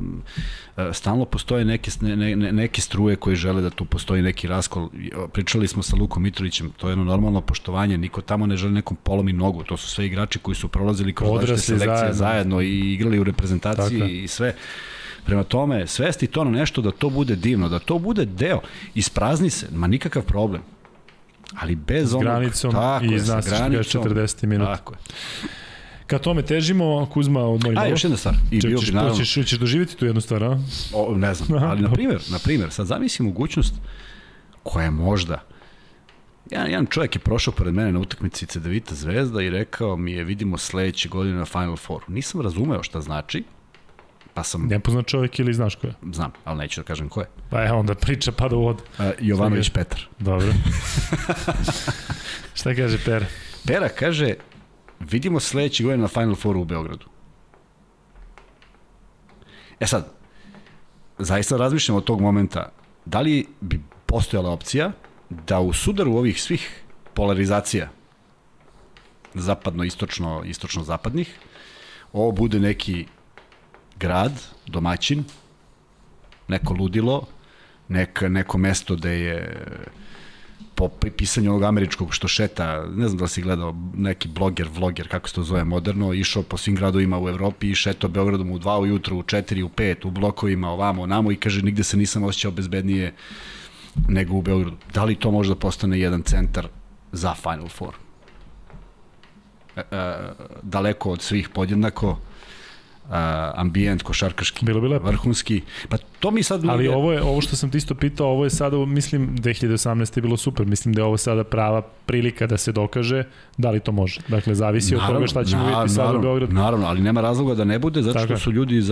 e, 0.76 0.90
stalno 0.92 1.24
postoje 1.24 1.64
neke, 1.64 1.90
ne, 2.00 2.16
ne, 2.16 2.52
neke 2.52 2.80
struje 2.80 3.16
koji 3.16 3.36
žele 3.36 3.62
da 3.62 3.70
tu 3.70 3.84
postoji 3.84 4.22
neki 4.22 4.48
raskol. 4.48 4.88
Pričali 5.32 5.68
smo 5.68 5.82
sa 5.82 5.96
Lukom 5.96 6.22
Mitrovićem, 6.22 6.70
to 6.76 6.88
je 6.88 6.92
jedno 6.92 7.04
normalno 7.04 7.40
poštovanje, 7.40 7.98
niko 7.98 8.20
tamo 8.20 8.46
ne 8.46 8.56
želi 8.56 8.72
nekom 8.72 8.96
polomi 9.02 9.32
nogu, 9.32 9.62
to 9.62 9.76
su 9.76 9.88
sve 9.88 10.06
igrači 10.06 10.38
koji 10.38 10.54
su 10.54 10.68
prolazili 10.68 11.12
kroz 11.12 11.30
različite 11.30 11.60
selekcije 11.60 12.12
zajedno. 12.12 12.14
zajedno. 12.14 12.60
i 12.60 12.94
igrali 12.94 13.18
u 13.18 13.24
reprezentaciji 13.24 13.98
Tako 13.98 14.10
i 14.10 14.28
sve. 14.28 14.54
Prema 15.24 15.44
tome, 15.44 15.86
svesti 15.86 16.26
to 16.26 16.44
na 16.44 16.50
nešto 16.50 16.82
da 16.82 16.90
to 16.90 17.10
bude 17.10 17.36
divno, 17.36 17.68
da 17.68 17.78
to 17.78 17.98
bude 17.98 18.24
deo. 18.24 18.60
Isprazni 18.94 19.50
se, 19.50 19.66
ma 19.72 19.86
nikakav 19.86 20.22
problem. 20.22 20.62
Ali 21.54 21.74
bez 21.74 22.10
S 22.10 22.12
onog... 22.12 22.22
granicom 22.22 22.72
tako 22.72 23.04
i 23.04 23.08
je, 23.08 23.18
zna 23.18 23.34
sa 23.34 23.42
se 23.42 23.48
šta 23.48 23.64
je 23.64 23.70
granicom, 23.70 24.04
40 24.04 24.46
minuta. 24.46 24.76
Tako 24.76 24.94
je. 24.94 24.98
Ka 26.06 26.18
tome 26.18 26.42
težimo, 26.42 27.06
Kuzma 27.06 27.40
odmori 27.40 27.76
A, 27.76 27.80
malo. 27.80 27.90
još 27.90 28.04
jedna 28.04 28.16
stvar. 28.16 28.34
I 28.50 28.60
bio 28.60 28.78
bi 28.80 28.92
naravno... 28.92 29.16
ćeš, 29.24 29.32
ćeš 29.32 29.58
doživjeti 29.58 29.96
tu 29.96 30.06
jednu 30.06 30.20
stvar, 30.20 30.44
a? 30.44 30.58
O, 30.94 31.14
ne 31.16 31.34
znam, 31.34 31.62
ali 31.62 31.82
na 31.82 31.90
primjer, 31.90 32.20
na 32.30 32.38
primjer, 32.38 32.70
sad 32.70 32.86
zamisli 32.86 33.24
mogućnost 33.24 33.74
koja 34.62 34.84
je 34.84 34.90
možda 34.90 35.44
Jedan, 36.50 36.66
jedan 36.66 36.86
čovjek 36.86 37.16
je 37.16 37.20
prošao 37.20 37.54
pored 37.54 37.74
mene 37.74 37.92
na 37.92 38.00
utakmici 38.00 38.46
Cedevita 38.46 38.94
Zvezda 38.94 39.42
i 39.42 39.50
rekao 39.50 39.96
mi 39.96 40.12
je 40.12 40.24
vidimo 40.24 40.58
sledeće 40.58 41.08
godine 41.08 41.38
na 41.38 41.44
Final 41.44 41.76
Four. 41.76 42.02
Nisam 42.08 42.40
razumeo 42.40 42.82
šta 42.82 43.00
znači, 43.00 43.44
pa 44.34 44.42
sam, 44.44 44.66
Nepoznan 44.66 45.04
čovjek 45.04 45.38
ili 45.38 45.54
znaš 45.54 45.74
ko 45.74 45.86
je? 45.86 45.94
znam, 46.12 46.32
ali 46.44 46.58
neću 46.58 46.80
da 46.80 46.84
kažem 46.84 47.08
ko 47.08 47.20
je. 47.20 47.26
Pa 47.50 47.60
je 47.60 47.72
onda 47.72 47.94
priča 47.94 48.32
pada 48.32 48.56
u 48.56 48.62
vodu. 48.62 48.82
Uh, 48.98 49.04
Jovanović 49.18 49.70
Petar. 49.70 50.00
Dobro. 50.18 50.52
šta 52.58 52.74
kaže 52.74 52.98
Per? 53.04 53.24
Pera 53.66 53.88
kaže, 53.88 54.34
vidimo 55.00 55.40
sledeće 55.40 55.84
godine 55.84 56.02
na 56.02 56.08
Final 56.08 56.34
Fouru 56.34 56.60
u 56.60 56.64
Beogradu. 56.64 57.06
E 59.80 59.86
sad, 59.86 60.08
zaista 61.18 61.56
razmišljam 61.56 61.96
od 61.96 62.04
tog 62.04 62.20
momenta, 62.20 62.72
da 63.04 63.20
li 63.20 63.46
bi 63.60 63.80
postojala 64.06 64.50
opcija 64.50 64.92
da 65.30 65.60
u 65.60 65.72
sudaru 65.72 66.12
ovih 66.12 66.42
svih 66.42 66.82
polarizacija 67.14 67.88
zapadno, 69.34 69.84
istočno, 69.84 70.42
istočno 70.44 70.82
zapadnih, 70.84 71.38
ovo 72.12 72.32
bude 72.32 72.60
neki 72.60 73.06
grad, 73.98 74.32
domaćin, 74.66 75.24
neko 76.48 76.74
ludilo, 76.74 77.26
nek, 77.88 78.22
neko 78.28 78.58
mesto 78.58 78.96
gde 78.96 79.20
je 79.20 79.66
po 80.74 80.88
pisanju 80.88 81.50
ovog 81.50 81.62
američkog 81.62 82.14
što 82.14 82.28
šeta, 82.28 82.86
ne 82.86 83.08
znam 83.08 83.18
da 83.18 83.28
si 83.28 83.42
gledao 83.42 83.74
neki 83.94 84.28
bloger, 84.28 84.68
vloger, 84.72 85.08
kako 85.08 85.28
se 85.28 85.34
to 85.34 85.42
zove 85.42 85.64
moderno, 85.64 86.12
išao 86.12 86.42
po 86.42 86.56
svim 86.56 86.76
gradovima 86.76 87.18
u 87.18 87.28
Evropi 87.28 87.70
i 87.70 87.74
šetao 87.74 88.10
Beogradom 88.10 88.50
u 88.50 88.58
2 88.58 88.80
ujutru, 88.80 89.18
u 89.18 89.22
4, 89.22 89.62
u 89.62 89.68
5, 89.68 90.06
u 90.06 90.10
blokovima, 90.10 90.70
ovamo, 90.70 91.02
onamo 91.02 91.32
i 91.32 91.36
kaže 91.36 91.62
nigde 91.62 91.84
se 91.84 91.96
nisam 91.96 92.24
osjećao 92.24 92.50
bezbednije 92.50 93.14
nego 94.08 94.36
u 94.36 94.42
Beogradu. 94.42 94.76
Da 94.94 95.04
li 95.04 95.14
to 95.14 95.30
može 95.30 95.48
da 95.48 95.54
postane 95.54 96.00
jedan 96.00 96.22
centar 96.22 96.68
za 97.12 97.34
Final 97.34 97.68
Four? 97.68 97.94
E, 99.76 99.80
e, 99.80 100.14
daleko 100.62 101.10
od 101.10 101.22
svih 101.22 101.48
podjednako, 101.48 102.18
uh, 103.08 103.14
ambijent 103.54 104.02
košarkaški 104.02 104.64
Bilo 104.64 104.80
bi 104.80 104.88
lepo. 104.88 105.06
vrhunski 105.06 105.62
pa 105.88 105.96
to 106.20 106.30
mi 106.30 106.42
sad 106.42 106.64
Ali 106.68 106.88
ovo 106.88 107.12
je 107.12 107.22
ovo 107.22 107.40
što 107.40 107.56
sam 107.56 107.70
ti 107.70 107.78
isto 107.78 107.94
pitao, 107.94 108.26
ovo 108.26 108.44
je 108.44 108.50
sada 108.50 108.76
mislim 108.76 109.36
2018 109.36 110.18
je 110.18 110.22
bilo 110.22 110.36
super, 110.36 110.66
mislim 110.66 110.94
da 110.94 111.00
je 111.00 111.04
ovo 111.04 111.16
sada 111.16 111.44
prava 111.44 111.82
prilika 112.06 112.46
da 112.46 112.56
se 112.56 112.72
dokaže 112.72 113.24
da 113.56 113.70
li 113.70 113.80
to 113.80 113.92
može. 113.92 114.20
Dakle 114.28 114.54
zavisi 114.54 114.94
od 114.96 115.06
toga 115.06 115.26
šta 115.26 115.44
ćemo 115.44 115.66
videti 115.66 115.88
sada 115.88 116.18
u 116.18 116.20
Beogradu. 116.20 116.54
Naravno, 116.54 116.86
ali 116.86 117.00
nema 117.00 117.20
razloga 117.20 117.54
da 117.54 117.64
ne 117.64 117.78
bude 117.78 118.02
zato 118.02 118.18
što 118.18 118.28
Tako. 118.28 118.40
su 118.40 118.52
ljudi 118.52 118.76
iz 118.76 118.90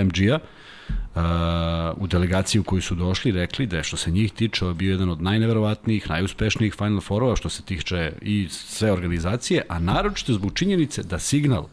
IMG-a 0.00 0.38
uh, 1.14 1.22
u 1.96 2.06
delegaciji 2.06 2.60
u 2.60 2.64
koju 2.64 2.82
su 2.82 2.94
došli 2.94 3.32
rekli 3.32 3.66
da 3.66 3.76
je 3.76 3.82
što 3.82 3.96
se 3.96 4.10
njih 4.10 4.32
tiče 4.32 4.64
bio 4.74 4.90
jedan 4.90 5.10
od 5.10 5.22
najneverovatnijih, 5.22 6.10
najuspešnijih 6.10 6.74
Final 6.74 7.00
Fourova 7.00 7.36
što 7.36 7.48
se 7.48 7.62
tiče 7.62 8.12
i 8.22 8.48
sve 8.50 8.92
organizacije, 8.92 9.62
a 9.68 9.78
naročito 9.78 10.32
zbog 10.32 10.52
činjenice 10.54 11.02
da 11.02 11.18
signal 11.18 11.66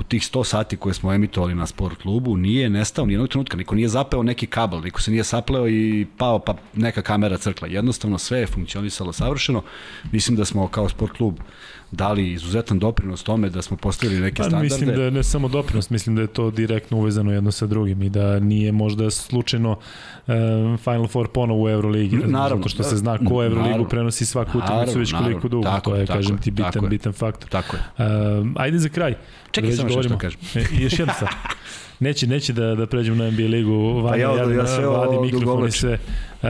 u 0.00 0.02
tih 0.02 0.22
100 0.22 0.44
sati 0.44 0.76
koje 0.76 0.94
smo 0.94 1.12
emitovali 1.12 1.54
na 1.54 1.66
sport 1.66 2.02
klubu 2.02 2.36
nije 2.36 2.70
nestao 2.70 3.06
ni 3.06 3.12
jednog 3.12 3.28
trenutka, 3.28 3.56
niko 3.56 3.74
nije 3.74 3.88
zapeo 3.88 4.22
neki 4.22 4.46
kabel, 4.46 4.80
niko 4.80 5.00
se 5.00 5.10
nije 5.10 5.24
sapleo 5.24 5.68
i 5.68 6.06
pao 6.16 6.38
pa 6.38 6.54
neka 6.74 7.02
kamera 7.02 7.38
crkla. 7.38 7.68
Jednostavno 7.68 8.18
sve 8.18 8.38
je 8.38 8.46
funkcionisalo 8.46 9.12
savršeno. 9.12 9.62
Mislim 10.12 10.36
da 10.36 10.44
smo 10.44 10.68
kao 10.68 10.88
sport 10.88 11.12
klub 11.16 11.38
dali 11.92 12.32
izuzetan 12.32 12.78
doprinos 12.78 13.22
tome 13.22 13.50
da 13.50 13.62
smo 13.62 13.76
postavili 13.76 14.20
neke 14.20 14.36
Pa, 14.36 14.42
standarde. 14.42 14.64
mislim 14.64 14.88
da 14.88 15.02
je 15.02 15.10
ne 15.10 15.22
samo 15.22 15.48
doprinos, 15.48 15.90
mislim 15.90 16.16
da 16.16 16.22
je 16.22 16.28
to 16.28 16.50
direktno 16.50 16.96
uvezano 16.98 17.32
jedno 17.32 17.52
sa 17.52 17.66
drugim 17.66 18.02
i 18.02 18.08
da 18.08 18.38
nije 18.38 18.72
možda 18.72 19.10
slučajno 19.10 19.78
um, 20.26 20.78
Final 20.78 21.06
Four 21.06 21.28
ponovo 21.28 21.64
u 21.64 21.68
Euroligi. 21.68 22.16
Naravno. 22.16 22.56
Zato 22.56 22.68
što 22.68 22.82
se 22.82 22.96
zna 22.96 23.18
ko 23.18 23.24
Euroligu 23.34 23.60
Naravno. 23.60 23.88
prenosi 23.88 24.26
svaku 24.26 24.58
utakmicu 24.58 24.98
već 24.98 25.12
koliko 25.12 25.48
dugo. 25.48 25.64
tako 25.64 25.90
to 25.90 25.96
je, 25.96 26.06
tako 26.06 26.18
kažem 26.18 26.38
ti, 26.38 26.54
tako 26.54 26.68
bitan, 26.68 26.82
je. 26.84 26.88
bitan 26.88 27.12
faktor. 27.12 27.50
Tako 27.50 27.76
je. 27.76 28.06
Um, 28.38 28.54
ajde 28.58 28.78
za 28.78 28.88
kraj. 28.88 29.14
Čekaj 29.50 29.70
Već 29.70 29.76
samo 29.78 29.88
što 29.88 29.96
govorimo. 29.96 30.18
kažem. 30.18 30.40
E, 30.54 30.82
još 30.82 30.98
jedna 30.98 31.14
stvar. 31.14 31.30
Neće, 32.00 32.26
neće 32.26 32.52
da, 32.52 32.74
da 32.74 32.86
pređemo 32.86 33.24
na 33.24 33.30
NBA 33.30 33.42
ligu. 33.42 34.02
Pa 34.08 34.16
ja, 34.16 34.30
ja, 34.36 34.52
ja 34.52 34.66
sve 34.66 34.86
vadi 34.86 35.16
ovo 35.16 35.22
mikrofon 35.24 35.68
i 35.68 35.70
sve. 35.70 35.92
E, 35.92 36.48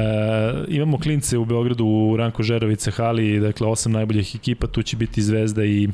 imamo 0.69 0.99
klince 0.99 1.39
u 1.39 1.45
Beogradu 1.45 1.85
u 1.85 2.17
Ranko 2.17 2.43
Žerovice 2.43 2.91
hali, 2.91 3.41
dakle 3.41 3.67
osam 3.67 3.93
najboljih 3.93 4.35
ekipa, 4.35 4.67
tu 4.67 4.83
će 4.83 4.97
biti 4.97 5.23
Zvezda 5.23 5.65
i 5.65 5.89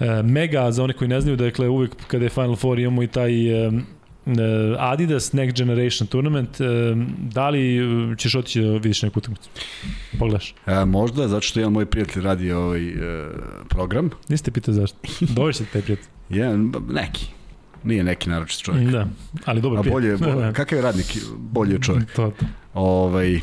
e, 0.00 0.22
Mega, 0.22 0.70
za 0.70 0.84
one 0.84 0.92
koji 0.92 1.08
ne 1.08 1.20
znaju, 1.20 1.36
dakle 1.36 1.68
uvek 1.68 1.90
kada 2.06 2.24
je 2.24 2.30
Final 2.30 2.56
Four 2.56 2.78
imamo 2.78 3.02
i 3.02 3.06
taj 3.06 3.50
e, 3.50 3.66
e, 3.66 3.72
Adidas 4.78 5.32
Next 5.32 5.56
Generation 5.56 6.06
Tournament, 6.06 6.60
e, 6.60 6.64
da 7.18 7.48
li 7.50 7.78
ćeš 8.18 8.34
otići 8.34 8.60
da 8.60 8.72
vidiš 8.72 9.02
neku 9.02 9.18
utakmicu? 9.18 9.48
Pogledaš. 10.18 10.54
E, 10.66 10.84
možda, 10.84 11.28
zato 11.28 11.40
što 11.40 11.60
jedan 11.60 11.72
moj 11.72 11.86
prijatelj 11.86 12.22
radi 12.22 12.52
ovaj 12.52 12.88
e, 12.88 12.94
program. 13.68 14.10
Niste 14.28 14.50
pitao 14.50 14.74
zašto. 14.74 14.96
Dovešće 15.20 15.64
taj 15.72 15.82
prijatelj. 15.82 16.06
Jedan, 16.30 16.72
ba- 16.72 16.92
neki. 16.92 17.26
Nije 17.84 18.04
neki 18.04 18.30
naročit 18.30 18.60
čovjek. 18.60 18.90
Da, 18.90 19.06
ali 19.44 19.60
dobar 19.60 19.78
A 19.78 19.82
prijatelj. 19.82 19.92
bolje, 19.94 20.16
Da, 20.16 20.26
da. 20.26 20.34
bolje 20.34 20.52
kakav 20.52 20.78
je 20.78 20.82
radnik? 20.82 21.06
Bolje 21.36 21.72
je 21.72 21.78
čovjek. 21.80 22.12
To, 22.12 22.30
to. 22.30 22.46
Ovaj, 22.74 23.40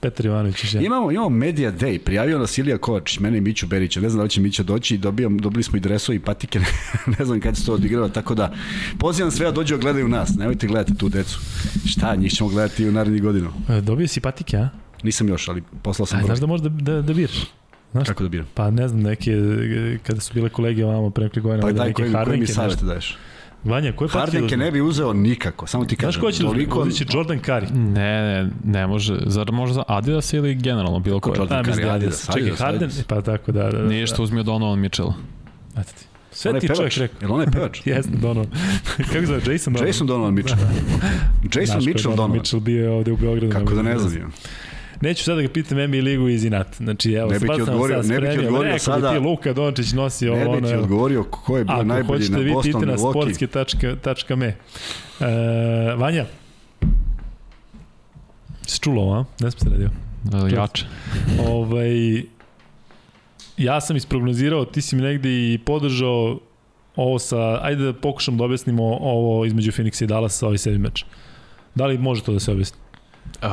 Petar 0.00 0.26
Ivanović 0.26 0.64
jedan. 0.64 0.84
imamo, 0.84 1.10
imamo 1.12 1.28
Media 1.28 1.72
Day, 1.72 1.98
prijavio 1.98 2.38
nas 2.38 2.58
Ilija 2.58 2.78
Kovačić, 2.78 3.18
mene 3.18 3.38
i 3.38 3.40
Miću 3.40 3.66
Berića, 3.66 4.00
ne 4.00 4.08
znam 4.08 4.18
da 4.18 4.24
li 4.24 4.30
će 4.30 4.40
Mića 4.40 4.62
doći, 4.62 4.98
dobijam, 4.98 5.38
dobili 5.38 5.62
smo 5.62 5.76
i 5.76 5.80
dresove 5.80 6.16
i 6.16 6.20
patike, 6.20 6.60
ne 7.18 7.24
znam 7.24 7.40
kad 7.40 7.56
se 7.56 7.66
to 7.66 7.74
odigrava, 7.74 8.08
tako 8.08 8.34
da 8.34 8.52
pozivam 8.98 9.30
sve 9.30 9.46
da 9.46 9.52
dođu 9.52 9.76
da 9.76 9.80
gledaju 9.80 10.08
nas, 10.08 10.34
nemojte 10.36 10.66
gledati 10.66 10.96
tu 10.96 11.08
decu. 11.08 11.38
Šta, 11.86 12.14
njih 12.14 12.32
ćemo 12.32 12.50
gledati 12.50 12.84
i 12.84 12.88
u 12.88 12.92
narednih 12.92 13.22
godinu. 13.22 13.50
E, 13.68 13.80
Dobio 13.80 14.08
si 14.08 14.20
patike, 14.20 14.56
a? 14.56 14.68
Nisam 15.02 15.28
još, 15.28 15.48
ali 15.48 15.62
poslao 15.82 16.06
sam 16.06 16.16
A, 16.16 16.20
broj. 16.20 16.26
znaš 16.26 16.38
da 16.38 16.46
možda 16.46 16.68
da, 16.68 16.92
da, 16.92 17.02
da 17.02 17.14
biraš? 17.14 17.44
Znaš, 17.92 18.08
Kako 18.08 18.22
da 18.22 18.28
biram? 18.28 18.46
Pa 18.54 18.70
ne 18.70 18.88
znam, 18.88 19.00
neke, 19.02 19.32
kada 20.02 20.20
su 20.20 20.34
bile 20.34 20.48
kolege 20.48 20.84
ovamo 20.84 21.10
pre 21.10 21.24
nekog 21.24 21.42
godina, 21.42 21.62
Pa 21.62 21.72
daj, 21.72 21.86
neke 21.86 21.94
koji, 21.94 22.04
koji 22.04 22.10
mi 22.10 22.16
Hardenke. 22.18 22.46
savjete 22.46 22.74
nešto. 22.74 22.86
daješ? 22.86 23.16
Vanja, 23.64 23.92
koje 23.92 24.08
patike 24.08 24.18
Hardenke 24.32 24.56
ne 24.56 24.70
bi 24.70 24.80
uzeo 24.80 25.12
nikako, 25.12 25.66
samo 25.66 25.84
ti 25.84 25.94
Znaš 25.94 26.06
kažem. 26.06 26.20
ko 26.22 26.32
će 26.32 26.42
da 26.42 26.48
toliko- 26.48 26.80
Uzet 26.80 26.94
će 26.98 27.16
Jordan 27.16 27.40
Curry. 27.40 27.70
Ne, 27.72 27.92
ne, 28.42 28.50
ne 28.64 28.86
može. 28.86 29.18
Zar 29.26 29.52
može 29.52 29.74
za 29.74 29.82
Adidas 29.88 30.32
ili 30.32 30.54
generalno 30.54 30.98
bilo 30.98 31.20
koje? 31.20 31.38
Jordan 31.38 31.64
Da, 31.64 31.70
da 31.70 31.72
Curry, 31.72 31.90
Adidas, 31.90 31.94
Adidas. 31.94 32.26
Čekaj, 32.26 32.42
Adidas, 32.42 32.58
Harden, 32.60 32.90
pa 33.06 33.20
tako 33.22 33.52
da. 33.52 33.62
da, 33.62 33.70
da 33.72 33.84
Nije 33.84 34.06
što 34.06 34.22
uzmio 34.22 34.42
Donovan 34.42 34.78
Mitchell. 34.78 35.12
Eto 35.72 35.90
ti. 35.98 36.04
Sve 36.32 36.50
On 36.50 36.60
ti 36.60 36.68
čovjek 36.68 36.92
rekao. 36.94 37.16
Jel 37.20 37.32
on 37.32 37.40
je 37.40 37.46
pevač? 37.46 37.80
Jeste, 37.86 38.12
Donovan. 38.12 38.46
Kako 39.12 39.26
zove, 39.26 39.40
Jason 39.46 39.72
Donovan? 39.72 39.86
Jason 39.86 40.06
Donovan 40.06 40.34
Mitchell. 40.34 40.60
Jason 41.54 41.66
Znaš 41.66 41.84
Mitchell 41.86 42.14
Donovan. 42.16 42.32
Mitchell 42.32 42.60
bio 42.60 42.82
je 42.84 42.90
ovde 42.90 43.12
u 43.12 43.16
Beogradu. 43.16 43.52
Kako 43.52 43.74
da 43.74 43.82
ne 43.82 43.94
mogu 43.94 44.08
znam. 44.08 44.32
Neću 45.00 45.24
sada 45.24 45.36
da 45.36 45.42
ga 45.42 45.48
pitam 45.48 45.78
NBA 45.78 45.96
ligu 45.98 46.28
iz 46.28 46.44
inat. 46.44 46.76
Znači, 46.76 47.12
evo, 47.12 47.30
Ne 47.30 47.38
bi 47.38 47.46
ti 47.46 47.52
odgovorio- 47.52 48.02
ne 48.02 48.20
bi 48.20 48.30
ti 48.30 48.38
odgovorio 48.38 48.62
Rekao 48.64 48.78
sada- 48.78 49.12
ti 49.12 49.18
Luka 49.18 49.52
Dončić 49.52 49.92
nosi 49.92 50.28
ovo, 50.28 50.38
Ne 50.54 50.60
bi 50.60 50.66
ti 50.68 50.74
odgovorio 50.74 51.24
ko 51.24 51.58
je 51.58 51.64
bio 51.64 51.74
Ako 51.74 51.84
najbolji 51.84 52.18
hoćete, 52.18 52.32
na 52.32 52.38
vi 52.38 52.52
Boston, 52.52 52.72
pite 52.72 52.86
na 52.86 52.92
Milwaukee. 52.94 53.46
sportske.me. 53.46 54.46
E, 54.46 54.56
Vanja, 55.96 56.24
si 58.62 58.80
čulo 58.80 59.02
ovo, 59.02 59.14
a? 59.14 59.24
Ne 59.40 59.50
sam 59.50 59.60
se 59.60 59.68
radio. 59.70 59.88
Uh, 60.26 60.52
jače. 60.52 60.84
ovaj, 61.46 62.22
ja 63.56 63.80
sam 63.80 63.96
isprognozirao, 63.96 64.64
ti 64.64 64.82
si 64.82 64.96
mi 64.96 65.02
negde 65.02 65.28
i 65.30 65.58
podržao 65.58 66.38
ovo 66.96 67.18
sa, 67.18 67.36
ajde 67.62 67.84
da 67.84 67.92
pokušam 67.92 68.36
da 68.36 68.44
objasnimo 68.44 68.84
ovo 68.84 69.44
između 69.44 69.72
Phoenixa 69.72 70.04
i 70.04 70.06
Dallasa, 70.06 70.46
ovaj 70.46 70.58
sedmi 70.58 70.78
meč. 70.78 71.04
Da 71.74 71.86
li 71.86 71.98
može 71.98 72.22
to 72.22 72.32
da 72.32 72.40
se 72.40 72.52
objasni? 72.52 72.78
Uh, 73.38 73.48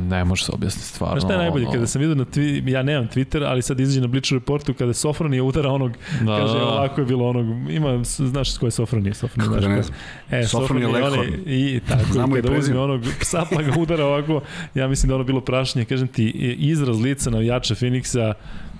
ne 0.00 0.24
može 0.24 0.44
se 0.44 0.52
objasniti 0.52 0.86
stvarno. 0.86 1.14
Znaš 1.14 1.22
šta 1.24 1.32
je 1.32 1.38
najbolje? 1.38 1.64
ono- 1.64 1.72
Kada 1.72 1.86
sam 1.86 2.00
vidio 2.00 2.14
na 2.14 2.24
twi, 2.26 2.68
ja 2.68 2.82
nemam 2.82 3.08
Twitter, 3.08 3.44
ali 3.44 3.62
sad 3.62 3.80
izađe 3.80 4.00
na 4.00 4.06
Bleacher 4.06 4.34
Reportu 4.34 4.74
kada 4.74 4.92
Sofron 4.94 5.34
je 5.34 5.42
udara 5.42 5.70
onog, 5.70 5.92
Da, 6.20 6.36
kaže 6.36 6.54
da. 6.54 6.64
ovako 6.64 7.00
je 7.00 7.06
bilo 7.06 7.28
onog, 7.28 7.70
ima, 7.70 8.00
znaš 8.04 8.58
ko 8.58 8.66
je 8.66 8.70
Sofron 8.70 9.06
je, 9.06 9.14
Sofron 9.14 9.40
Kako 9.40 9.52
znaš 9.52 9.62
da 9.62 9.68
ne 9.70 9.82
znam. 9.82 9.96
E, 10.30 10.44
Sofron 10.44 10.82
je 10.82 10.88
onaj- 10.88 11.02
Leghorn. 11.02 11.30
I 11.46 11.80
tako, 11.80 12.12
Znamo 12.12 12.34
kada 12.34 12.52
uzme 12.52 12.78
onog 12.78 13.02
psa 13.20 13.44
pa 13.52 13.62
ga 13.62 13.72
udara 13.78 14.06
ovako, 14.06 14.40
ja 14.74 14.88
mislim 14.88 15.08
da 15.08 15.12
je 15.12 15.16
ono 15.16 15.24
bilo 15.24 15.40
prašenje, 15.40 15.84
kažem 15.84 16.08
ti, 16.08 16.28
izraz 16.58 17.00
lica 17.00 17.30
navijača 17.30 17.74
Phoenixa, 17.74 18.32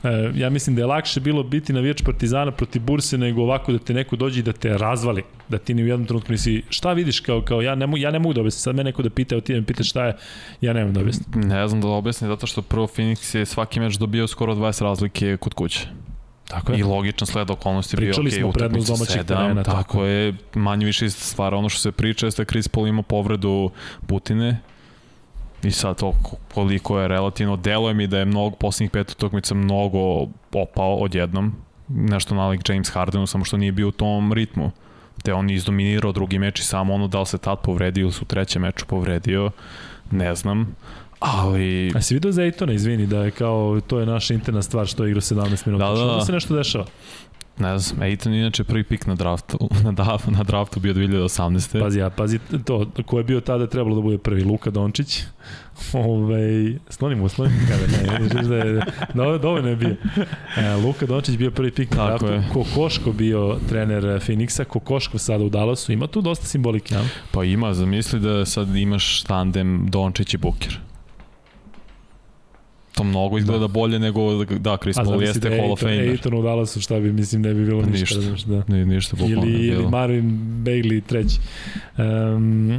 e, 0.04 0.30
ja 0.34 0.50
mislim 0.50 0.76
da 0.76 0.82
je 0.82 0.86
lakše 0.86 1.20
bilo 1.20 1.42
biti 1.42 1.72
navijač 1.72 2.02
Partizana 2.02 2.50
protiv 2.50 2.82
Burse 2.82 3.18
nego 3.18 3.42
ovako 3.42 3.72
da 3.72 3.78
te 3.78 3.94
neko 3.94 4.16
dođe 4.16 4.40
i 4.40 4.42
da 4.42 4.52
te 4.52 4.78
razvali, 4.78 5.22
da 5.48 5.58
ti 5.58 5.74
ni 5.74 5.82
u 5.82 5.86
jednom 5.86 6.06
trenutku 6.06 6.32
nisi, 6.32 6.62
šta 6.68 6.92
vidiš 6.92 7.20
kao, 7.20 7.42
kao 7.42 7.62
ja 7.62 7.74
ne, 7.74 7.86
mogu, 7.86 7.98
ja 7.98 8.10
ne 8.10 8.18
mogu 8.18 8.32
da 8.32 8.40
objasnim, 8.40 8.60
sad 8.60 8.74
me 8.74 8.84
neko 8.84 9.02
da 9.02 9.10
pita, 9.10 9.40
ti 9.40 9.54
me 9.54 9.62
pita 9.62 9.82
šta 9.82 10.04
je, 10.04 10.16
ja 10.60 10.72
ne 10.72 10.80
mogu 10.80 10.92
da 10.92 11.00
objasnim. 11.00 11.42
Ne 11.48 11.68
znam 11.68 11.80
da 11.80 11.88
objasnim, 11.88 12.30
zato 12.30 12.46
što 12.46 12.62
prvo 12.62 12.86
Phoenix 12.86 13.38
je 13.38 13.46
svaki 13.46 13.80
meč 13.80 13.94
dobio 13.94 14.26
skoro 14.26 14.54
20 14.54 14.82
razlike 14.82 15.36
kod 15.36 15.54
kuće. 15.54 15.88
Tako 16.48 16.72
I 16.72 16.82
logičan 16.82 17.26
sled 17.26 17.50
okolnosti 17.50 17.96
bio 17.96 18.06
Pričali 18.06 18.28
ok, 18.28 18.34
smo 18.34 18.52
prednost 18.52 18.88
domaćih 18.88 19.22
terena, 19.22 19.62
tako, 19.62 19.76
tako. 19.76 20.04
je, 20.04 20.34
manje 20.54 20.86
više 20.86 21.10
stvar. 21.10 21.54
Ono 21.54 21.68
što 21.68 21.80
se 21.80 21.92
priča 21.92 22.26
jeste 22.26 22.44
da 22.44 22.50
Chris 22.50 22.68
Paul 22.68 22.86
ima 22.86 23.02
povredu 23.02 23.70
Putine 24.06 24.60
i 25.62 25.70
sad 25.70 25.98
to 25.98 26.12
ko- 26.22 26.36
koliko 26.54 27.00
je 27.00 27.08
relativno, 27.08 27.56
deluje 27.56 27.94
mi 27.94 28.06
da 28.06 28.18
je 28.18 28.24
mnogo, 28.24 28.56
poslednjih 28.56 28.90
pet 28.90 29.10
utakmica 29.10 29.54
mnogo 29.54 30.26
opao 30.52 30.94
odjednom, 30.94 31.52
nešto 31.88 32.34
nalik 32.34 32.68
James 32.68 32.90
Hardenu, 32.90 33.26
samo 33.26 33.44
što 33.44 33.56
nije 33.56 33.72
bio 33.72 33.88
u 33.88 33.92
tom 33.92 34.32
ritmu 34.32 34.70
te 35.22 35.34
on 35.34 35.50
izdominirao 35.50 36.12
drugi 36.12 36.38
meč 36.38 36.60
i 36.60 36.64
samo 36.64 36.94
ono 36.94 37.08
da 37.08 37.20
li 37.20 37.26
se 37.26 37.38
tad 37.38 37.58
povredio 37.60 38.02
ili 38.02 38.12
su 38.12 38.22
u 38.22 38.26
trećem 38.26 38.62
meču 38.62 38.86
povredio, 38.86 39.50
ne 40.10 40.34
znam, 40.34 40.76
ali 41.18 41.92
A 41.94 42.00
si 42.00 42.14
vidio 42.14 42.32
za 42.32 42.42
Ejtona, 42.42 42.72
izvini, 42.72 43.06
da 43.06 43.18
je 43.18 43.30
kao, 43.30 43.80
to 43.86 43.98
je 44.00 44.06
naša 44.06 44.34
interna 44.34 44.62
stvar 44.62 44.86
što 44.86 45.04
je 45.04 45.08
igrao 45.08 45.20
17 45.20 45.66
minuta. 45.66 45.84
Da, 45.84 45.90
da, 45.90 45.96
Što 45.96 46.16
da. 46.16 46.24
se 46.24 46.32
nešto 46.32 46.56
dešava? 46.56 46.84
Ne 47.58 47.78
znam, 47.78 48.02
je 48.08 48.18
inače 48.24 48.64
prvi 48.64 48.84
pik 48.84 49.06
na 49.06 49.14
draftu, 49.14 49.58
na, 49.84 49.92
da, 49.92 50.18
na 50.26 50.42
draftu 50.42 50.80
bio 50.80 50.94
2018. 50.94 51.80
Pazi, 51.80 51.98
ja, 51.98 52.10
pazi 52.10 52.38
to, 52.64 52.86
ko 53.06 53.18
je 53.18 53.24
bio 53.24 53.40
tada 53.40 53.66
trebalo 53.66 53.96
da 53.96 54.02
bude 54.02 54.18
prvi, 54.18 54.44
Luka 54.44 54.70
Dončić. 54.70 55.22
Ove, 55.92 56.72
sloni 56.88 57.14
mu, 57.14 57.28
sloni 57.28 57.52
mu 57.52 57.60
kada, 57.68 57.86
ne, 57.86 58.18
ne, 58.18 58.48
da 58.48 58.56
je, 58.56 58.80
da, 59.14 59.38
dovoljno 59.38 59.68
je 59.68 59.76
bio. 59.76 59.96
E, 60.56 60.74
Luka 60.84 61.06
Dončić 61.06 61.36
bio 61.36 61.50
prvi 61.50 61.70
pik 61.70 61.90
na 61.90 62.06
draftu, 62.06 62.26
je. 62.26 62.48
Kokoško 62.52 63.12
bio 63.12 63.58
trener 63.68 64.04
Phoenixa, 64.04 64.64
Kokoško 64.64 65.18
sada 65.18 65.44
u 65.44 65.48
Dallasu, 65.48 65.92
ima 65.92 66.06
tu 66.06 66.20
dosta 66.20 66.46
simbolike, 66.46 66.94
ja? 66.94 67.02
Pa 67.30 67.44
ima, 67.44 67.74
zamisli 67.74 68.20
da 68.20 68.44
sad 68.44 68.76
imaš 68.76 69.22
tandem 69.22 69.86
Dončić 69.90 70.34
i 70.34 70.36
Buker. 70.36 70.78
To 72.92 73.04
mnogo 73.04 73.38
izgleda 73.38 73.68
bolje 73.68 73.98
nego, 73.98 74.44
da, 74.44 74.76
Chris 74.76 74.96
Paul 74.96 75.22
jeste 75.22 75.48
da 75.48 75.56
Hall 75.56 75.72
of 75.72 75.80
Famer. 75.80 75.98
Ayton 75.98 76.38
u 76.38 76.42
Dallasu, 76.42 76.80
šta 76.80 77.00
bi, 77.00 77.12
mislim, 77.12 77.42
ne 77.42 77.54
bi 77.54 77.64
bilo 77.64 77.82
ništa. 77.82 77.98
Ništa. 78.00 78.20
Znaš, 78.20 78.42
da. 78.42 78.62
Ni, 78.68 78.84
ništa 78.86 79.16
bukvalno 79.16 79.42
Ili, 79.42 79.52
ne 79.52 79.66
ili. 79.66 79.88
Marvin 79.88 80.30
Bagley 80.64 81.02
treći. 81.02 81.38
Um, 81.98 82.78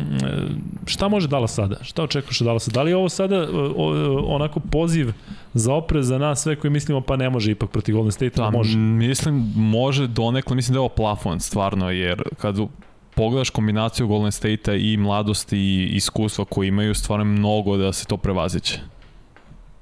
šta 0.85 1.07
može 1.07 1.27
Dallas 1.27 1.53
sada? 1.53 1.76
Šta 1.81 2.03
očekuješ 2.03 2.41
od 2.41 2.45
Dallasa? 2.45 2.72
Da 2.72 2.84
li 2.84 2.91
je 2.91 2.95
ovo 2.95 3.10
sada 3.10 3.48
o, 3.53 3.73
o, 3.77 4.26
onako 4.26 4.60
poziv 4.60 5.11
za 5.53 5.73
oprez 5.73 6.07
za 6.07 6.18
nas 6.18 6.41
sve 6.44 6.56
koji 6.56 6.72
mislimo 6.72 7.02
pa 7.02 7.15
ne 7.15 7.30
može 7.30 7.52
ipak 7.52 7.69
protiv 7.69 7.95
Golden 7.95 8.11
State, 8.11 8.30
Da, 8.35 8.44
da, 8.44 8.52
može? 8.52 8.77
mislim, 8.77 9.52
može 9.56 10.07
donekle, 10.07 10.56
mislim 10.56 10.73
da 10.73 10.77
je 10.77 10.81
ovo 10.81 10.90
plafon, 10.90 11.40
stvarno, 11.40 11.91
jer 11.91 12.23
kad 12.38 12.60
u- 12.60 12.69
pogledaš 13.15 13.49
kombinaciju 13.49 14.07
Golden 14.07 14.31
State-a 14.31 14.76
i 14.76 14.98
mladosti 14.98 15.57
i 15.57 15.90
iskustva 15.95 16.45
koje 16.45 16.68
imaju, 16.68 16.94
stvarno 16.95 17.26
mnogo 17.26 17.77
da 17.77 17.94
se 17.94 18.06
to 18.06 18.18
prevaziće. 18.18 18.80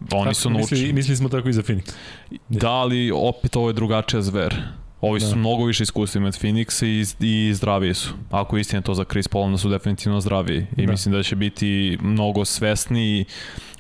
Oni 0.02 0.24
Tako, 0.24 0.34
su 0.34 0.50
misli, 0.50 0.62
naučili. 0.62 0.94
Mislili 0.94 1.18
smo 1.18 1.30
tako 1.30 1.50
i 1.50 1.54
za 1.54 1.62
Phoenix. 1.62 1.92
Da, 2.50 2.70
ali 2.70 3.12
opet 3.16 3.56
ovo 3.56 3.70
je 3.70 3.74
drugačija 3.74 4.22
zver. 4.22 4.56
Ovi 5.02 5.20
su 5.20 5.30
Da. 5.30 5.36
mnogo 5.36 5.66
više 5.66 5.84
iskustva 5.84 6.26
od 6.26 6.34
Phoenixa 6.34 6.86
i, 7.20 7.26
i 7.50 7.54
zdraviji 7.54 7.94
su. 7.94 8.10
Ako 8.32 8.58
je 8.58 8.62
istina 8.62 8.82
to 8.82 8.94
za 8.94 9.04
Chris 9.04 9.28
Paul, 9.28 9.44
onda 9.44 9.58
su 9.58 9.70
definitivno 9.70 10.22
zdraviji. 10.22 10.66
I 10.78 10.86
Da. 10.86 10.92
mislim 10.92 11.14
da 11.14 11.24
će 11.24 11.36
biti 11.36 11.98
mnogo 12.02 12.46
svesniji 12.46 13.26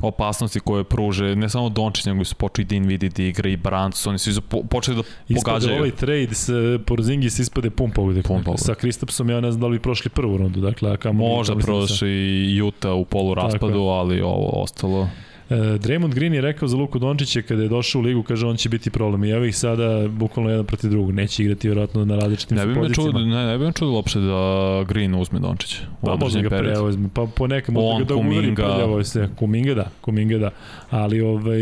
opasnosti 0.01 0.59
koje 0.59 0.83
pruže, 0.83 1.35
ne 1.35 1.49
samo 1.49 1.69
Dončić, 1.69 2.05
nego 2.05 2.23
su 2.25 2.35
počeli 2.35 2.65
Dean 2.65 2.83
Vidi 2.85 3.09
da 3.09 3.23
igra 3.23 3.49
i 3.49 3.57
Brants, 3.57 4.07
oni 4.07 4.17
su 4.17 4.41
po, 4.41 4.63
počeli 4.63 4.97
da 4.97 5.03
Ispade 5.27 5.43
pogađaju. 5.45 5.77
ovaj 5.77 5.91
trade 5.91 6.27
s 6.31 6.49
Porzingis 6.85 7.39
ispade 7.39 7.69
pun 7.69 7.91
pogodak. 7.91 8.25
Pun 8.27 8.43
pogodak. 8.43 8.65
Sa 8.65 8.75
Kristapsom 8.75 9.29
ja 9.29 9.41
ne 9.41 9.51
znam 9.51 9.61
da 9.61 9.67
li 9.67 9.77
bi 9.77 9.81
prošli 9.81 10.09
prvu 10.09 10.37
rundu, 10.37 10.61
dakle, 10.61 10.91
a 10.91 10.97
kamo 10.97 11.27
Možda 11.27 11.55
prošli 11.55 12.09
i 12.55 12.61
Utah 12.61 12.91
u 12.93 13.05
polu 13.05 13.33
raspadu, 13.33 13.79
ali 13.81 14.21
ovo 14.21 14.49
ostalo. 14.61 15.09
E, 15.51 15.77
Draymond 15.77 16.13
Green 16.13 16.33
je 16.33 16.41
rekao 16.41 16.67
za 16.67 16.77
Luku 16.77 16.99
Dončića 16.99 17.41
kada 17.41 17.63
je 17.63 17.69
došao 17.69 17.99
u 17.99 18.03
ligu, 18.03 18.23
kaže 18.23 18.47
on 18.47 18.57
će 18.57 18.69
biti 18.69 18.89
problem. 18.89 19.23
I 19.23 19.29
evo 19.29 19.45
ih 19.45 19.57
sada 19.57 20.07
bukvalno 20.07 20.49
jedan 20.49 20.65
protiv 20.65 20.89
drugog. 20.89 21.11
Neće 21.11 21.43
igrati 21.43 21.67
vjerojatno 21.67 22.05
na 22.05 22.15
različitim 22.15 22.57
Ne 22.57 22.65
bi 22.65 22.73
me 22.73 22.81
pozicijama. 22.81 23.11
čudilo, 23.11 23.35
ne, 23.35 23.45
ne 23.45 23.57
bi 23.57 23.65
me 23.65 23.71
čudilo 23.71 23.95
uopšte 23.95 24.19
da 24.19 24.83
Green 24.87 25.15
uzme 25.15 25.39
Dončića. 25.39 25.77
Pa 26.01 26.15
možda 26.15 26.41
ga 26.41 26.49
preuzme, 26.49 27.09
pa 27.13 27.25
po 27.35 27.47
nekom 27.47 27.77
On, 27.77 27.99
da 27.99 28.05
ga 28.05 28.15
udari 28.15 28.29
Kuminga. 28.29 28.63
prljavo 28.63 29.03
sve. 29.03 29.29
Kuminga 29.35 29.73
da, 29.73 29.89
Kuminga 30.01 30.37
da. 30.37 30.49
Ali 30.89 31.21
ovaj, 31.21 31.61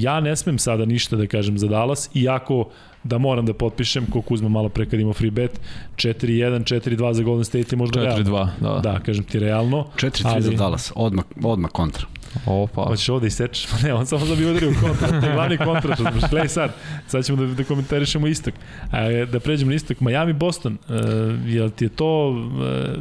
ja 0.00 0.20
ne 0.20 0.36
smem 0.36 0.58
sada 0.58 0.84
ništa 0.84 1.16
da 1.16 1.26
kažem 1.26 1.58
za 1.58 1.68
Dallas, 1.68 2.10
iako 2.14 2.68
da 3.04 3.18
moram 3.18 3.46
da 3.46 3.54
potpišem, 3.54 4.06
ko 4.10 4.22
Kuzma 4.22 4.48
malo 4.48 4.68
pre 4.68 4.86
kad 4.86 5.00
imao 5.00 5.12
free 5.12 5.30
bet, 5.30 5.60
4-1, 5.96 6.74
4-2 6.96 7.12
za 7.12 7.22
Golden 7.22 7.44
State 7.44 7.66
je 7.72 7.76
možda 7.76 8.02
realno. 8.02 8.24
4-2, 8.24 8.48
da. 8.60 8.80
Da, 8.92 8.98
kažem 9.00 9.24
ti 9.24 9.38
realno. 9.38 9.86
4-3 9.96 10.40
za 10.40 10.50
Dallas, 10.50 10.92
odmah, 10.94 11.24
odmah 11.44 11.70
kontra. 11.70 12.06
O, 12.46 12.66
pa. 12.66 12.82
Hoćeš 12.82 13.08
ovo 13.08 13.20
da 13.20 13.26
isečeš? 13.26 13.66
Pa 13.70 13.82
ne, 13.82 13.94
on 13.94 14.06
samo 14.06 14.26
da 14.26 14.34
bi 14.34 14.44
udario 14.46 14.72
kontra. 14.82 15.20
To 15.20 15.26
je 15.26 15.32
glavni 15.34 15.56
kontra, 15.58 15.96
gledaj 16.30 16.48
sad. 16.48 16.70
Sad 17.06 17.24
ćemo 17.24 17.44
da, 17.44 17.54
da 17.54 17.64
komentarišemo 17.64 18.26
istok. 18.26 18.54
A, 18.92 19.00
da 19.32 19.40
pređemo 19.40 19.68
na 19.68 19.74
istok. 19.74 20.00
Miami, 20.00 20.32
Boston. 20.32 20.78
E, 20.88 20.92
jel 21.46 21.70
ti 21.70 21.84
je 21.84 21.88
to 21.88 22.34
e, 22.64 22.96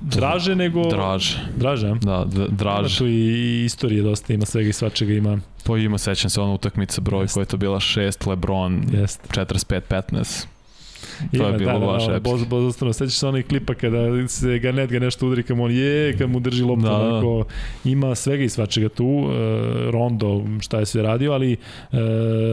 draže 0.00 0.54
nego... 0.54 0.88
Draže. 0.90 1.38
Draže, 1.56 1.88
a? 1.88 1.94
Da, 1.94 2.24
d- 2.24 2.36
Ima 2.36 2.46
draže. 2.50 2.98
tu 2.98 3.06
i 3.06 3.62
istorije 3.64 4.02
dosta, 4.02 4.32
ima 4.32 4.46
svega 4.46 4.68
i 4.68 4.72
svačega 4.72 5.12
ima. 5.12 5.38
To 5.62 5.76
ima, 5.76 5.98
sećam 5.98 6.30
se 6.30 6.40
ona 6.40 6.52
utakmica 6.52 7.00
broj 7.00 7.26
koja 7.26 7.42
je 7.42 7.46
to 7.46 7.56
bila 7.56 7.80
6, 7.80 8.28
Lebron 8.28 8.82
Jest. 8.92 9.20
45-15. 9.30 10.46
Ima, 11.32 11.44
je 11.44 11.52
bilo 11.52 11.72
da, 11.72 11.78
da, 11.78 11.86
baš 11.86 12.06
da, 12.06 12.16
epski. 12.16 12.46
Boz, 12.48 12.76
sećaš 12.96 13.18
se 13.18 13.26
onaj 13.26 13.42
klipa 13.42 13.74
kada 13.74 14.28
se 14.28 14.58
Garnet 14.58 14.90
ga 14.90 14.98
nešto 14.98 15.26
udari, 15.26 15.42
kad 15.42 15.56
mu 15.56 15.64
on 15.64 15.70
je, 15.72 16.18
kad 16.18 16.30
mu 16.30 16.40
drži 16.40 16.62
loptu, 16.62 16.82
Da, 16.82 16.90
da, 16.90 16.98
da. 16.98 17.04
onako, 17.04 17.44
ima 17.84 18.14
svega 18.14 18.44
i 18.44 18.48
svačega 18.48 18.88
tu, 18.88 19.04
e, 19.04 19.90
Rondo, 19.90 20.44
šta 20.60 20.78
je 20.78 20.86
sve 20.86 21.02
radio, 21.02 21.32
ali 21.32 21.52
e, 21.52 21.56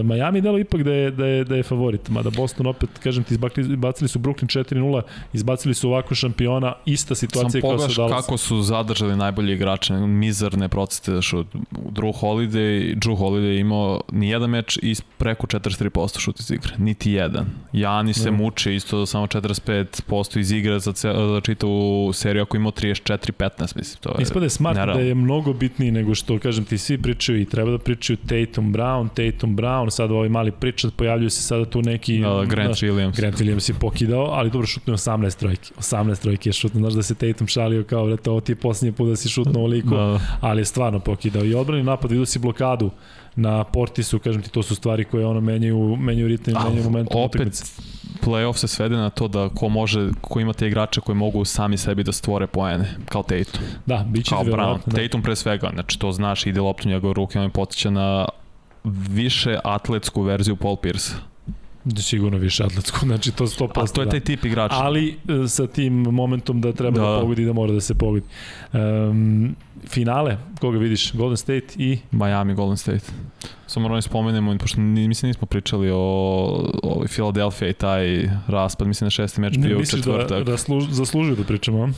Miami 0.03 0.41
delo 0.41 0.59
ipak 0.59 0.83
da 0.83 0.93
je, 0.93 1.11
da 1.11 1.25
je, 1.25 1.43
da 1.43 1.55
je 1.55 1.63
favorit, 1.63 2.09
mada 2.09 2.29
Boston 2.29 2.67
opet, 2.67 2.89
kažem 3.03 3.23
ti, 3.23 3.33
izbacili, 3.57 4.07
su 4.07 4.19
Brooklyn 4.19 4.59
4-0, 4.73 5.01
izbacili 5.33 5.73
su 5.73 5.89
ovako 5.89 6.15
šampiona, 6.15 6.73
ista 6.85 7.15
situacija 7.15 7.61
kao 7.61 7.69
pogledaš 7.71 7.95
su 7.95 8.01
Dallas. 8.01 8.25
kako 8.25 8.37
su 8.37 8.61
zadržali 8.61 9.15
najbolji 9.15 9.53
igrače, 9.53 9.93
mizarne 9.93 10.69
procete 10.69 11.11
da 11.11 11.21
šut. 11.21 11.47
Drew 11.71 12.13
Holiday, 12.21 12.95
Drew 12.95 13.17
Holiday 13.17 13.59
imao 13.59 14.01
ni 14.11 14.29
jedan 14.29 14.49
meč 14.49 14.79
iz 14.81 15.01
preko 15.01 15.47
43% 15.47 16.19
šut 16.19 16.39
iz 16.39 16.51
igre, 16.51 16.73
niti 16.77 17.11
jedan. 17.11 17.45
Jani 17.73 18.13
se 18.13 18.31
Da. 18.31 18.37
Muče 18.53 18.75
isto 18.75 19.05
samo 19.05 19.27
45% 19.27 20.39
iz 20.39 20.51
igre 20.51 20.79
za, 20.79 20.93
ce, 20.93 21.13
za 21.33 21.41
čitavu 21.43 22.13
seriju 22.13 22.43
ako 22.43 22.57
je 22.57 22.59
imao 22.59 22.71
34-15, 22.71 23.77
mislim. 23.77 23.97
To 24.01 24.09
je 24.09 24.21
Ispade 24.21 24.49
smart 24.49 24.77
nerealno. 24.77 25.01
da 25.01 25.07
je 25.07 25.15
mnogo 25.15 25.53
bitniji 25.53 25.91
nego 25.91 26.15
što, 26.15 26.39
kažem 26.39 26.65
ti, 26.65 26.77
svi 26.77 26.97
pričaju 26.97 27.41
i 27.41 27.45
treba 27.45 27.71
da 27.71 27.77
pričaju 27.77 28.17
Tatum 28.17 28.73
Brown, 28.73 29.07
Tatum 29.09 29.57
Brown, 29.57 29.89
sad 29.89 30.11
ovaj 30.11 30.29
mali 30.29 30.51
pričat, 30.51 30.93
pojavljuju 30.93 31.29
se 31.29 31.41
sada 31.41 31.65
tu 31.65 31.81
neki... 31.81 32.19
Da, 32.19 32.45
Grant 32.45 32.67
znaš, 32.67 32.89
Williams. 32.89 33.15
Grant 33.17 33.35
Williams 33.37 33.69
je 33.69 33.79
pokidao, 33.79 34.25
ali 34.25 34.49
dobro 34.49 34.67
šutnuo 34.67 34.97
18 34.97 35.39
trojki. 35.39 35.73
18 35.79 36.21
trojki 36.21 36.49
je 36.49 36.53
šutnuo, 36.53 36.81
znaš 36.81 36.93
da 36.93 37.03
se 37.03 37.15
Tatum 37.15 37.47
šalio 37.47 37.83
kao, 37.83 38.05
vrata, 38.05 38.31
ovo 38.31 38.39
ti 38.41 38.51
je 38.51 38.55
posljednji 38.55 38.91
put 38.91 39.09
da 39.09 39.15
si 39.15 39.29
šutnuo 39.29 39.57
ovoliko, 39.57 39.95
Da, 39.95 40.19
ali 40.41 40.61
je 40.61 40.65
stvarno 40.65 40.99
pokidao. 40.99 41.45
I 41.45 41.55
odbrani 41.55 41.83
napad, 41.83 42.11
vidio 42.11 42.25
si 42.25 42.39
blokadu 42.39 42.91
na 43.35 43.63
Portisu, 43.63 44.19
kažem 44.19 44.41
ti, 44.41 44.49
to 44.49 44.63
su 44.63 44.75
stvari 44.75 45.03
koje 45.03 45.25
ono 45.25 45.41
menjaju, 45.41 45.95
menjaju 45.95 46.27
ritam, 46.27 46.53
menjaju 46.63 46.83
momentum 46.83 47.21
opet, 47.21 47.35
utakmice. 47.35 47.63
Playoff 48.25 48.57
se 48.57 48.67
svede 48.67 48.95
na 48.95 49.09
to 49.09 49.27
da 49.27 49.49
ko 49.49 49.69
može, 49.69 50.09
ko 50.21 50.39
ima 50.39 50.53
te 50.53 50.67
igrače 50.67 51.01
koji 51.01 51.15
mogu 51.15 51.45
sami 51.45 51.77
sebi 51.77 52.03
da 52.03 52.11
stvore 52.11 52.47
poene, 52.47 52.95
kao 53.05 53.23
Tatum, 53.23 53.61
Da, 53.85 54.05
bit 54.09 54.25
će 54.25 54.29
kao 54.29 54.43
Brown. 54.43 54.79
Da. 54.85 55.01
Tatum 55.01 55.21
pre 55.21 55.35
svega, 55.35 55.69
znači 55.73 55.99
to 55.99 56.11
znaš, 56.11 56.45
ide 56.45 56.61
loptu 56.61 56.89
njegove 56.89 57.13
ruke, 57.13 57.39
on 57.39 57.45
je 57.45 57.49
potiče 57.49 57.91
na 57.91 58.25
više 59.09 59.59
atletsku 59.63 60.21
verziju 60.21 60.55
Paul 60.55 60.75
Pierce. 60.75 61.13
Da. 61.85 62.01
Sigurno 62.01 62.37
više 62.37 62.63
atletsku, 62.63 62.99
znači 63.05 63.31
to 63.31 63.47
100%. 63.47 63.83
A 63.83 63.85
to 63.85 64.01
je 64.01 64.05
da. 64.05 64.11
taj 64.11 64.19
tip 64.19 64.45
igrača. 64.45 64.75
ali 64.75 65.09
e, 65.09 65.47
sa 65.47 65.67
tim 65.67 65.93
momentom 65.93 66.61
da 66.61 66.73
treba 66.73 66.99
da, 66.99 67.11
Da. 67.11 67.19
pogodi 67.19 67.45
da 67.45 67.53
mora 67.53 67.73
da 67.73 67.81
se 67.81 67.93
pogodi. 67.93 68.25
Um, 68.73 69.55
finale, 69.87 70.37
koga 70.61 70.77
vidiš? 70.77 71.13
Golden 71.13 71.37
State 71.37 71.67
i 71.75 71.99
Miami, 72.11 72.53
Golden 72.53 72.77
State. 72.77 73.05
Samo 73.67 73.83
moramo 73.83 73.97
da 73.97 74.01
spomenemo, 74.01 74.57
pošto 74.57 74.81
mislim 74.81 75.27
nismo 75.27 75.45
pričali 75.45 75.91
o, 75.91 75.97
o 76.83 77.03
Philadelphia 77.07 77.69
i 77.69 77.73
taj 77.73 78.29
raspad, 78.47 78.87
mislim 78.87 79.05
na 79.05 79.09
šesti 79.09 79.41
meč 79.41 79.57
bio 79.57 79.75
u 79.75 79.79
misliš 79.79 80.01
da, 80.01 80.11
četvrtak. 80.11 80.43
da 80.43 80.57
služ, 80.57 80.83
zaslužio 80.89 81.35
da 81.35 81.43
pričamo, 81.43 81.83
a? 81.83 81.89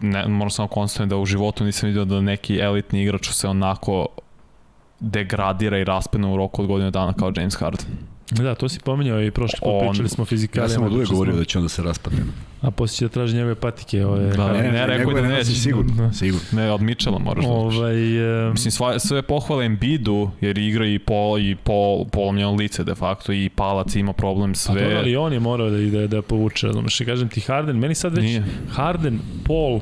ne, 0.00 0.28
moram 0.28 0.50
samo 0.50 0.68
konstatujem 0.68 1.08
da 1.08 1.16
u 1.16 1.26
životu 1.26 1.64
nisam 1.64 1.86
vidio 1.86 2.04
da 2.04 2.20
neki 2.20 2.58
elitni 2.58 3.02
igrač 3.02 3.30
se 3.30 3.48
onako 3.48 4.06
degradira 5.00 5.78
i 5.78 5.84
raspadne 5.84 6.28
u 6.28 6.36
roku 6.36 6.62
od 6.62 6.68
godine 6.68 6.90
dana 6.90 7.12
kao 7.12 7.32
James 7.36 7.54
Harden. 7.54 7.86
Da, 8.30 8.54
to 8.54 8.68
si 8.68 8.80
pominjao 8.80 9.22
i 9.22 9.30
prošli 9.30 9.58
put 9.60 9.68
On- 9.72 9.88
pričali 9.88 10.08
smo 10.08 10.24
o 10.24 10.26
Ja 10.56 10.68
sam 10.68 10.82
od 10.82 10.92
uvek 10.92 11.08
govorio 11.08 11.32
smo- 11.32 11.38
da 11.38 11.44
će 11.44 11.58
onda 11.58 11.68
se 11.68 11.82
raspadne. 11.82 12.18
A 12.60 12.70
poslije 12.70 12.96
će 12.98 13.04
da 13.04 13.08
traži 13.08 13.36
njegove 13.36 13.54
patike. 13.54 14.06
Ove, 14.06 14.26
Da, 14.26 14.42
Harden. 14.42 14.72
ne, 14.72 14.86
rekao 14.86 15.10
je 15.10 15.22
da 15.22 15.28
neće. 15.28 15.44
Sigurno, 15.46 15.92
Da. 15.96 16.12
sigurno. 16.12 16.46
Ne, 16.52 16.72
od 16.72 16.82
Mitchella 16.82 17.18
moraš 17.18 17.44
da. 17.44 17.50
Ovaj, 17.50 17.96
e, 18.48 18.50
Mislim, 18.50 18.72
sva, 18.72 18.98
sve 18.98 19.22
pohvale 19.22 19.64
Embiidu, 19.66 20.30
jer 20.40 20.58
igra 20.58 20.86
i, 20.86 20.98
pol, 20.98 21.38
i 21.40 21.56
pol, 21.56 22.04
polomljeno 22.04 22.52
lice 22.52 22.84
de 22.84 22.94
facto, 22.94 23.32
i 23.32 23.48
palac 23.48 23.94
ima 23.96 24.12
problem 24.12 24.50
a 24.50 24.68
dobro, 24.68 24.82
sve. 24.82 24.96
ali 24.96 25.16
on 25.16 25.32
je 25.32 25.40
morao 25.40 25.70
da 25.70 25.78
ide 25.78 26.08
da 26.08 26.22
povuče, 26.22 26.66
razumeš, 26.66 27.00
i 27.00 27.04
kažem 27.04 27.28
ti 27.28 27.40
Harden, 27.40 27.76
meni 27.76 27.94
sad 27.94 28.14
već 28.14 28.24
Nije. 28.24 28.44
Harden, 28.70 29.18
Paul, 29.44 29.80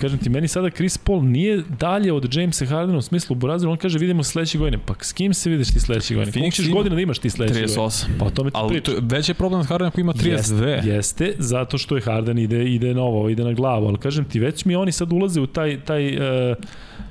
kažem 0.00 0.18
ti, 0.18 0.30
meni 0.30 0.48
sada 0.48 0.70
Chris 0.70 0.98
Paul 0.98 1.24
nije 1.24 1.62
dalje 1.78 2.12
od 2.12 2.34
Jamesa 2.34 2.66
Hardena 2.66 2.98
u 2.98 3.02
smislu 3.02 3.34
u 3.34 3.38
Burazilu, 3.38 3.72
on 3.72 3.78
kaže 3.78 3.98
vidimo 3.98 4.22
sledeće 4.22 4.58
godine. 4.58 4.78
Pa 4.86 4.94
s 5.00 5.12
kim 5.12 5.34
se 5.34 5.50
vidiš 5.50 5.72
ti 5.72 5.80
sledeće 5.80 6.14
godine? 6.14 6.32
Phoenix 6.32 6.54
ćeš 6.54 6.70
godina 6.70 6.94
da 6.94 7.02
imaš 7.02 7.18
ti 7.18 7.30
sledeće 7.30 7.60
godine? 7.60 7.78
38. 7.78 8.06
Pa 8.18 8.24
o 8.24 8.30
tome 8.30 8.50
ti 8.50 8.56
Ali 8.58 8.68
pričam. 8.68 8.94
to, 8.94 9.00
već 9.02 9.28
je 9.28 9.34
problem 9.34 9.64
s 9.64 9.66
Hardenom 9.66 9.92
koji 9.92 10.02
ima 10.02 10.12
32. 10.12 10.28
Jeste, 10.32 10.88
jeste, 10.90 11.34
zato 11.38 11.78
što 11.78 11.96
je 11.96 12.02
Harden 12.02 12.38
ide, 12.38 12.64
ide 12.64 12.94
na 12.94 13.02
ovo, 13.02 13.28
ide 13.28 13.44
na 13.44 13.52
glavu, 13.52 13.86
ali 13.86 13.98
kažem 13.98 14.24
ti, 14.24 14.40
već 14.40 14.64
mi 14.64 14.76
oni 14.76 14.92
sad 14.92 15.12
ulaze 15.12 15.40
u 15.40 15.46
taj, 15.46 15.80
taj 15.80 16.16
uh, 16.16 16.56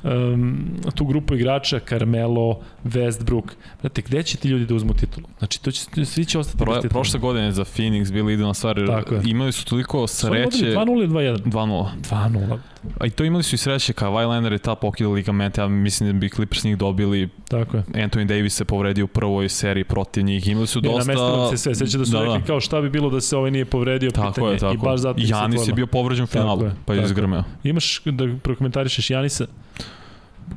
um, 0.03 0.57
tu 0.95 1.05
grupu 1.05 1.35
igrača, 1.35 1.80
Carmelo, 1.80 2.59
Westbrook. 2.85 3.43
Znate, 3.81 4.01
gde 4.01 4.23
će 4.23 4.38
ti 4.38 4.47
ljudi 4.47 4.65
da 4.65 4.76
uzmu 4.76 4.93
titulu? 4.93 5.27
Znači, 5.38 5.61
to 5.61 5.72
će, 5.72 5.81
svi 6.05 6.26
će 6.26 6.39
ostati 6.39 6.57
Pro, 6.57 6.73
bez 6.73 6.81
titula. 6.81 6.89
prošle 6.91 7.19
godine 7.19 7.51
za 7.51 7.64
Phoenix 7.65 8.11
bili 8.11 8.34
idealna 8.34 8.53
stvar, 8.53 8.77
imali 9.26 9.51
su 9.51 9.65
toliko 9.65 10.07
sreće... 10.07 10.65
2-0 10.65 10.91
ili 10.93 11.07
2-1? 11.07 11.38
2-0. 11.43 11.88
2-0, 12.11 12.57
A 12.99 13.05
i 13.05 13.09
to 13.09 13.23
imali 13.23 13.43
su 13.43 13.55
i 13.55 13.57
sreće, 13.57 13.93
Kawhi 13.93 14.30
Leonard 14.30 14.53
je 14.53 14.59
ta 14.59 14.76
pokida 14.76 15.09
ligamente, 15.09 15.61
ja 15.61 15.68
mislim 15.68 16.09
da 16.09 16.14
bi 16.14 16.30
Clippers 16.30 16.64
njih 16.64 16.77
dobili, 16.77 17.30
tako 17.49 17.77
je. 17.77 17.84
Anthony 17.85 18.26
Davis 18.26 18.53
se 18.53 18.65
povredio 18.65 19.05
u 19.05 19.07
prvoj 19.07 19.49
seriji 19.49 19.84
protiv 19.84 20.23
njih, 20.23 20.47
imali 20.47 20.68
su 20.68 20.81
Ne, 20.81 20.89
dosta... 20.89 20.99
namestilo 21.01 21.49
se 21.51 21.57
sve, 21.57 21.76
seća 21.76 21.97
da 21.97 22.05
su 22.05 22.11
Da, 22.11 22.19
da, 22.19 22.26
da. 22.26 22.34
rekli 22.34 22.47
kao 22.47 22.59
šta 22.59 22.81
bi 22.81 22.89
bilo 22.89 23.09
da 23.09 23.22
se 23.22 23.38
ovaj 23.38 23.51
nije 23.51 23.65
povredio 23.65 24.11
Tako 24.11 24.31
pitanje 24.31 24.51
je, 24.51 24.57
tako. 24.57 24.73
i 24.73 24.77
baš 24.77 24.99
zato 24.99 25.19
Janis 25.22 25.68
je 25.68 25.73
bio 25.73 25.88
povređen 25.88 26.23
u 26.23 26.27
finalu, 26.27 26.64
je, 26.64 26.72
pa 26.85 26.93
je. 26.93 27.03
izgrmeo. 27.03 27.43
Imaš 27.64 28.01
da 28.05 28.27
prokomentarišeš 28.43 29.09
Janisa? 29.09 29.45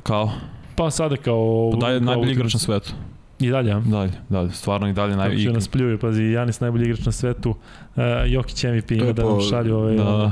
Kao, 0.03 0.31
Pa 0.75 0.91
sada 0.91 1.17
kao... 1.17 1.69
pa 1.73 1.77
dalje 1.77 1.99
kao 1.99 2.05
najbolji 2.05 2.31
igrač 2.31 2.53
na 2.53 2.59
svetu. 2.59 2.93
I 3.39 3.49
dalje, 3.49 3.71
a? 3.71 3.79
Dalje, 3.79 4.11
dalje, 4.29 4.51
stvarno 4.51 4.87
i 4.87 4.93
dalje 4.93 5.11
Kako 5.11 5.21
najbolji 5.21 5.43
će 5.43 5.51
nas 5.51 5.67
pljuje, 5.67 5.97
pazi, 5.97 6.23
Janis 6.23 6.59
najbolji 6.59 6.83
igrač 6.83 7.05
na 7.05 7.11
svetu, 7.11 7.49
uh, 7.49 8.03
Jokić 8.25 8.63
MVP 8.63 8.91
ima 8.91 9.11
da 9.11 9.23
nam 9.23 9.41
šalju 9.49 9.75
ovaj... 9.75 9.95
Da. 9.95 10.31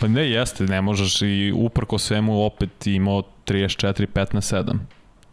Pa 0.00 0.08
ne 0.08 0.30
jeste, 0.30 0.64
ne 0.64 0.82
možeš 0.82 1.22
i 1.22 1.52
uprko 1.56 1.98
svemu 1.98 2.44
opet 2.44 2.86
imao 2.86 3.22
34, 3.46 4.06
15, 4.14 4.64
7. 4.64 4.76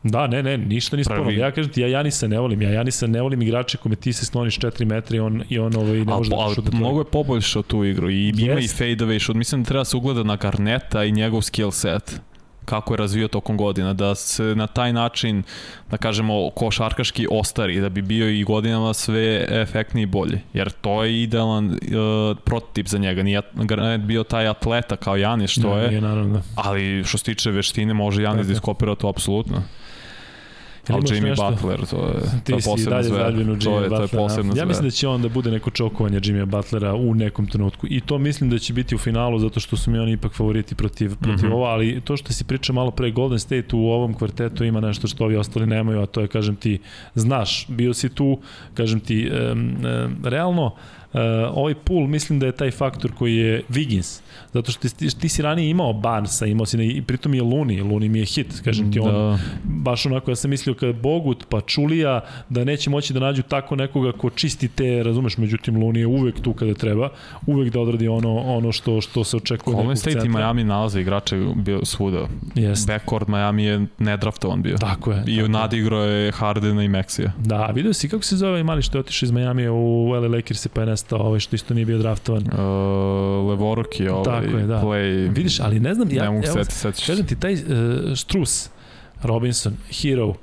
Da, 0.03 0.27
ne, 0.27 0.43
ne, 0.43 0.57
ništa 0.57 0.97
ni 0.97 1.03
sporno. 1.03 1.31
Ja 1.31 1.51
kažem 1.51 1.71
ti, 1.71 1.81
ja 1.81 1.87
Janisa 1.87 2.27
ne 2.27 2.39
volim. 2.39 2.61
Ja 2.61 2.69
Janisa 2.69 3.07
ne 3.07 3.21
volim 3.21 3.41
igrače 3.41 3.77
kome 3.77 3.95
ti 3.95 4.13
se 4.13 4.25
skloniš 4.25 4.59
4 4.59 4.85
metra 4.85 5.17
i 5.17 5.19
on, 5.19 5.43
i 5.49 5.59
on 5.59 5.75
ovaj, 5.75 5.97
ne 6.05 6.13
Ali, 6.13 6.29
može 6.29 6.29
da 6.29 6.55
šuta 6.55 6.77
mnogo 6.77 6.99
je 6.99 7.05
poboljšao 7.05 7.61
tu 7.61 7.83
igru 7.83 8.09
i 8.09 8.29
ima 8.29 8.59
i 8.59 8.63
Jest. 8.63 8.77
fade 8.77 8.95
away 8.95 9.23
shot. 9.23 9.35
Mislim 9.35 9.63
da 9.63 9.67
treba 9.67 9.85
se 9.85 9.97
ugleda 9.97 10.23
na 10.23 10.35
Garneta 10.35 11.03
i 11.03 11.11
njegov 11.11 11.41
skill 11.41 11.71
set 11.71 12.21
kako 12.69 12.93
je 12.93 12.97
razvio 12.97 13.27
tokom 13.27 13.57
godina, 13.57 13.93
da 13.93 14.15
se 14.15 14.43
na 14.43 14.67
taj 14.67 14.93
način, 14.93 15.43
da 15.91 15.97
kažemo, 15.97 16.49
košarkaški 16.49 17.27
ostari, 17.31 17.81
da 17.81 17.89
bi 17.89 18.01
bio 18.01 18.29
i 18.29 18.43
godinama 18.43 18.93
sve 18.93 19.45
efektniji 19.49 20.03
i 20.03 20.05
bolji. 20.05 20.39
Jer 20.53 20.71
to 20.71 21.03
je 21.03 21.23
idealan 21.23 21.65
uh, 21.69 22.37
prototip 22.45 22.87
za 22.87 22.97
njega. 22.97 23.23
Nije 23.23 23.41
Garnet 23.53 24.01
bio 24.01 24.23
taj 24.23 24.47
atleta 24.47 24.95
kao 24.95 25.17
Janis, 25.17 25.51
što 25.51 25.75
Ne, 25.75 25.81
je, 25.83 25.89
Nije, 25.89 26.01
naravno, 26.01 26.33
da. 26.33 26.41
ali 26.55 27.03
što 27.03 27.17
se 27.17 27.23
tiče 27.23 27.51
veštine, 27.51 27.93
može 27.93 28.23
Janis 28.23 28.41
Tako. 28.41 28.47
da 28.47 28.53
iskopira 28.53 28.95
to 28.95 29.07
apsolutno. 29.07 29.63
Ali 30.89 31.01
Jimmy 31.01 31.29
nešto? 31.29 31.51
Butler, 31.51 31.79
to 31.85 32.07
je, 32.07 32.13
to 32.13 32.29
Ti 32.43 32.51
je 32.53 32.61
si 32.61 32.69
posebna 32.69 32.99
u 33.53 33.59
To 33.59 33.81
je, 33.81 33.89
to 33.89 34.01
je 34.01 34.07
posebna 34.07 34.53
Ja 34.57 34.65
mislim 34.65 34.85
da 34.85 34.91
će 34.91 35.07
on 35.07 35.21
da 35.21 35.29
bude 35.29 35.51
neko 35.51 35.69
čokovanje 35.69 36.19
Jimmy 36.19 36.45
Butlera 36.45 36.93
u 36.95 37.15
nekom 37.15 37.47
trenutku. 37.47 37.87
I 37.89 38.01
to 38.01 38.17
mislim 38.17 38.49
da 38.49 38.59
će 38.59 38.73
biti 38.73 38.95
u 38.95 38.97
finalu 38.97 39.39
zato 39.39 39.59
što 39.59 39.77
su 39.77 39.91
mi 39.91 39.99
oni 39.99 40.11
ipak 40.11 40.33
favoriti 40.33 40.75
protiv, 40.75 41.15
protiv 41.15 41.45
Mhm. 41.45 41.53
ovo, 41.53 41.65
ali 41.65 42.01
to 42.01 42.17
što 42.17 42.33
si 42.33 42.43
pričao 42.43 42.73
malo 42.73 42.91
pre 42.91 43.11
Golden 43.11 43.39
State 43.39 43.75
u 43.75 43.87
ovom 43.87 44.13
kvartetu 44.13 44.63
ima 44.63 44.79
nešto 44.79 45.07
što 45.07 45.23
ovi 45.25 45.35
ostali 45.35 45.67
nemaju, 45.67 46.01
a 46.01 46.05
to 46.05 46.21
je, 46.21 46.27
kažem 46.27 46.55
ti, 46.55 46.79
znaš, 47.15 47.65
bio 47.67 47.93
si 47.93 48.09
tu, 48.09 48.39
kažem 48.73 48.99
ti, 48.99 49.31
um, 49.51 49.59
um, 49.59 50.15
realno, 50.23 50.65
Uh, 50.65 50.98
ovaj 51.53 51.75
pool 51.75 52.07
mislim 52.07 52.39
da 52.39 52.45
je 52.45 52.51
taj 52.51 52.71
faktor 52.71 53.11
koji 53.11 53.35
je 53.35 53.63
Wiggins, 53.69 54.21
zato 54.53 54.71
što 54.71 54.89
ti, 54.89 55.19
ti 55.19 55.29
si 55.29 55.41
ranije 55.41 55.69
imao 55.69 55.93
Barnesa, 55.93 56.45
imao 56.45 56.65
si 56.65 56.77
ne, 56.77 56.87
i 56.87 57.01
pritom 57.01 57.33
je 57.33 57.41
Luni, 57.41 57.81
Luni 57.81 58.09
mi 58.09 58.19
je 58.19 58.25
hit, 58.25 58.61
kažem 58.63 58.91
ti, 58.93 58.99
on, 58.99 59.13
Da. 59.13 59.39
baš 59.63 60.05
onako, 60.05 60.31
ja 60.31 60.35
sam 60.35 60.49
mislio 60.49 60.73
kad 60.73 60.95
Bogut 60.95 61.45
pa 61.49 61.61
Čulija, 61.61 62.21
da 62.49 62.63
neće 62.63 62.89
moći 62.89 63.13
da 63.13 63.19
nađu 63.19 63.41
tako 63.41 63.75
nekoga 63.75 64.11
ko 64.11 64.29
čisti 64.29 64.67
te, 64.67 65.03
razumeš, 65.03 65.37
međutim 65.37 65.77
Luni 65.83 65.99
je 65.99 66.07
uvek 66.07 66.41
tu 66.41 66.53
kada 66.53 66.73
treba, 66.73 67.09
uvek 67.47 67.73
da 67.73 67.79
odradi 67.79 68.07
ono, 68.07 68.37
ono 68.37 68.71
što, 68.71 69.01
što 69.01 69.23
se 69.23 69.37
očekuje 69.37 69.75
Golden 69.75 69.97
State 69.97 70.17
i 70.17 70.21
centra. 70.21 70.39
Miami 70.39 70.63
nalaze 70.63 71.01
igrače 71.01 71.37
bio 71.55 71.85
svuda. 71.85 72.27
Jeste. 72.55 72.93
Backcourt 72.93 73.27
Miami 73.27 73.63
je 73.63 73.85
nedraftovan 73.99 74.61
bio. 74.61 74.77
Tako 74.77 75.11
je. 75.11 75.23
I 75.27 75.35
tako 75.35 75.45
je. 75.45 75.49
nadigrao 75.49 76.03
je 76.03 76.31
Hardena 76.31 76.83
i 76.83 76.87
Maxija. 76.89 77.31
Da, 77.37 77.65
vidio 77.65 77.93
si 77.93 78.09
kako 78.09 78.23
se 78.23 78.35
zove 78.35 78.49
ovaj 78.49 78.63
mali 78.63 78.81
što 78.81 78.97
je 78.97 78.99
otišao 78.99 79.27
iz 79.27 79.31
Miami 79.31 79.67
u 79.67 80.11
LA 80.11 80.27
Lakers 80.27 80.67
pa 80.67 80.81
je 80.81 80.87
nestao, 80.99 81.19
ovaj 81.19 81.39
što 81.39 81.55
isto 81.55 81.73
nije 81.73 81.85
bio 81.85 81.97
draftovan. 81.97 82.41
Uh, 82.41 83.49
Levoruk 83.49 83.99
je 83.99 84.11
ovaj 84.11 84.23
Tako 84.23 84.57
je, 84.57 84.67
da. 84.67 84.81
play. 84.81 85.35
Vidiš, 85.35 85.59
ali 85.59 85.79
ne 85.79 85.93
znam, 85.93 86.11
ja, 86.11 86.23
ne 86.23 86.29
mogu 86.29 86.45
evo, 86.47 86.63
se 86.63 86.71
setiti. 86.71 87.07
Kažem 87.07 87.25
ti, 87.25 87.35
taj 87.35 87.53
uh, 87.53 87.59
Strus, 88.15 88.69
Robinson, 89.23 89.73
Hero, 90.01 90.27
uh, 90.27 90.35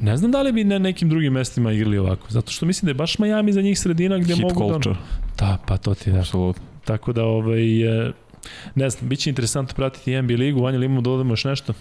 ne 0.00 0.16
znam 0.16 0.30
da 0.30 0.42
li 0.42 0.52
bi 0.52 0.64
na 0.64 0.78
nekim 0.78 1.08
drugim 1.08 1.32
mestima 1.32 1.72
igrali 1.72 1.98
ovako, 1.98 2.26
zato 2.30 2.52
što 2.52 2.66
mislim 2.66 2.86
da 2.86 2.90
je 2.90 2.94
baš 2.94 3.18
Miami 3.18 3.52
za 3.52 3.62
njih 3.62 3.78
sredina 3.78 4.18
gde 4.18 4.34
Hit 4.34 4.42
mogu 4.42 4.72
culture, 4.72 4.96
da... 5.38 5.46
Da, 5.46 5.58
pa 5.66 5.76
to 5.76 5.94
ti 5.94 6.10
je 6.10 6.12
da. 6.12 6.20
apsolutno. 6.20 6.62
Tako 6.84 7.12
da, 7.12 7.24
ovaj, 7.24 7.82
e, 8.06 8.12
ne 8.74 8.90
znam, 8.90 9.08
bit 9.08 9.18
će 9.18 9.30
interesantno 9.30 9.74
pratiti 9.76 10.22
NBA 10.22 10.34
ligu. 10.34 10.62
Vanja, 10.62 10.78
li 10.78 10.86
imamo 10.86 11.00
da 11.00 11.10
dodamo 11.10 11.32
još 11.32 11.44
nešto? 11.44 11.72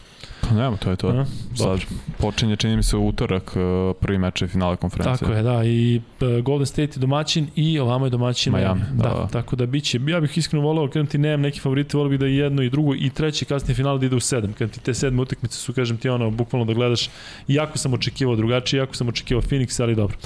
Pa 0.50 0.56
nema, 0.56 0.78
to 0.78 0.90
je 0.90 0.96
to. 0.96 1.08
A? 1.08 1.26
Sad 1.56 1.80
počinje, 2.18 2.56
čini 2.56 2.76
mi 2.76 2.84
se, 2.84 2.98
utorak 2.98 3.54
uh, 3.56 3.96
prvi 4.02 4.18
meč 4.18 4.42
je 4.42 4.48
finale 4.48 4.76
konferencije. 4.76 5.18
Tako 5.18 5.34
je, 5.34 5.44
da, 5.44 5.64
i 5.64 6.02
e, 6.22 6.42
Golden 6.42 6.66
State 6.66 6.92
je 6.96 7.00
domaćin 7.00 7.48
i 7.56 7.80
ovamo 7.80 8.06
je 8.06 8.10
domaćin 8.10 8.54
Miami, 8.54 8.82
Da, 8.94 9.04
da. 9.04 9.28
tako 9.32 9.56
da 9.56 9.66
biće, 9.66 10.00
ja 10.08 10.20
bih 10.20 10.38
iskreno 10.38 10.66
voleo, 10.66 10.88
kažem 10.88 11.08
ti, 11.08 11.18
nemam 11.18 11.42
neki 11.42 11.60
favorite, 11.60 11.98
voleo 11.98 12.10
bih 12.10 12.20
da 12.20 12.28
i 12.28 12.36
jedno 12.36 12.62
i 12.62 12.70
drugo 12.70 12.96
i 12.96 13.10
treće 13.10 13.46
kasnije 13.46 13.76
finale 13.76 14.00
da 14.00 14.06
ide 14.06 14.16
u 14.16 14.20
sedam. 14.20 14.54
Kažem 14.54 14.70
ti, 14.70 14.80
te 14.80 14.94
sedme 14.94 15.22
utakmice 15.22 15.58
su, 15.58 15.74
kažem 15.74 15.98
ti, 15.98 16.10
ono, 16.10 16.32
bukvalno 16.32 16.66
da 16.66 16.74
gledaš, 16.74 17.10
jako 17.48 17.78
sam 17.78 17.94
očekivao 17.94 18.36
drugačije, 18.36 18.78
jako 18.78 18.96
sam 18.96 19.08
očekivao 19.08 19.42
Phoenix, 19.42 19.82
ali 19.82 19.96
dobro. 19.96 20.18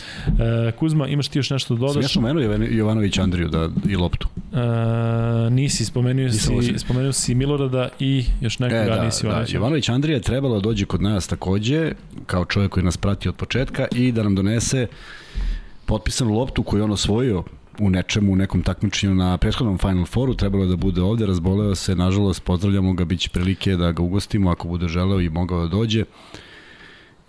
E, 0.68 0.72
Kuzma, 0.72 1.08
imaš 1.08 1.28
ti 1.28 1.40
još 1.40 1.50
nešto 1.50 1.74
da 1.76 1.80
dodaš? 1.80 1.94
Smiješno 1.94 2.22
menu 2.22 2.40
je 2.40 2.78
Jovanović 2.78 3.18
Andriju 3.18 3.48
da, 3.48 3.70
i 3.90 3.96
loptu. 3.96 4.28
E, 4.54 5.50
nisi, 5.50 5.86
spomenuo 5.86 6.30
si, 6.30 6.80
spomenuo 6.80 7.12
si 7.14 7.36
Milorada 7.36 7.90
i 8.00 8.26
još 8.42 8.60
nekoga, 8.60 8.82
E, 8.82 8.86
da, 8.86 9.04
nisi 9.04 9.28
da. 9.28 9.46
Jovanović 9.48 9.90
Andrija 10.08 10.18
je 10.18 10.22
trebalo 10.22 10.56
da 10.56 10.62
dođe 10.62 10.86
kod 10.86 11.02
nas 11.02 11.28
takođe, 11.28 11.92
kao 12.26 12.46
čovjek 12.46 12.72
koji 12.72 12.84
nas 12.84 12.98
prati 12.98 13.30
od 13.30 13.36
početka 13.36 13.88
i 13.92 14.12
da 14.12 14.24
nam 14.24 14.36
donese 14.36 14.88
potpisanu 15.86 16.34
loptu 16.34 16.64
koju 16.64 16.84
on 16.84 16.92
osvojio 16.92 17.44
u 17.80 17.90
nečemu, 17.90 18.34
u 18.34 18.36
nekom 18.36 18.62
takmičenju 18.62 19.16
na 19.16 19.38
prethodnom 19.38 19.78
Final 19.78 20.06
Fouru, 20.06 20.34
trebalo 20.34 20.64
je 20.64 20.70
da 20.70 20.76
bude 20.76 21.02
ovde, 21.02 21.26
razboleo 21.26 21.76
se, 21.76 21.96
nažalost, 21.96 22.44
pozdravljamo 22.44 22.94
ga, 22.94 23.06
bit 23.06 23.20
će 23.20 23.30
prilike 23.30 23.76
da 23.76 23.92
ga 23.92 24.04
ugostimo 24.04 24.52
ako 24.52 24.68
bude 24.68 24.88
želeo 24.88 25.22
i 25.22 25.30
mogao 25.30 25.62
da 25.62 25.68
dođe 25.68 26.04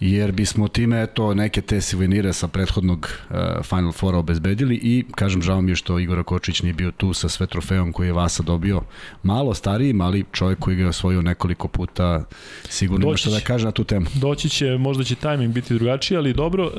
jer 0.01 0.33
bismo 0.33 0.69
time 0.69 1.03
eto 1.03 1.35
neke 1.35 1.61
te 1.61 1.81
suvenire 1.81 2.33
sa 2.33 2.49
prethodnog 2.49 3.09
uh, 3.31 3.37
Final 3.65 3.93
Fora 3.93 4.19
obezbedili 4.19 4.75
i 4.83 5.05
kažem 5.15 5.43
žao 5.43 5.61
mi 5.61 5.71
je 5.73 5.77
što 5.77 5.99
Igor 5.99 6.25
Kočić 6.25 6.63
nije 6.63 6.73
bio 6.73 6.91
tu 6.91 7.13
sa 7.13 7.29
sve 7.29 7.47
trofejom 7.47 7.93
koji 7.93 8.07
je 8.07 8.13
Vasa 8.13 8.43
dobio 8.43 8.83
malo 9.23 9.55
stariji, 9.55 9.95
ali 10.01 10.25
čovjek 10.33 10.59
koji 10.59 10.77
ga 10.77 10.83
je 10.83 10.89
osvojio 10.89 11.23
nekoliko 11.23 11.69
puta 11.69 12.25
sigurno 12.69 13.05
ima 13.05 13.13
Doći 13.13 13.21
što 13.21 13.31
da 13.31 13.41
kaže 13.41 13.65
na 13.65 13.73
tu 13.73 13.85
temu. 13.85 14.07
Doći 14.15 14.49
će, 14.49 14.79
možda 14.79 15.05
će 15.05 15.15
tajming 15.15 15.55
biti 15.55 15.75
drugačiji, 15.75 16.19
ali 16.19 16.33
dobro, 16.33 16.65
e, 16.65 16.71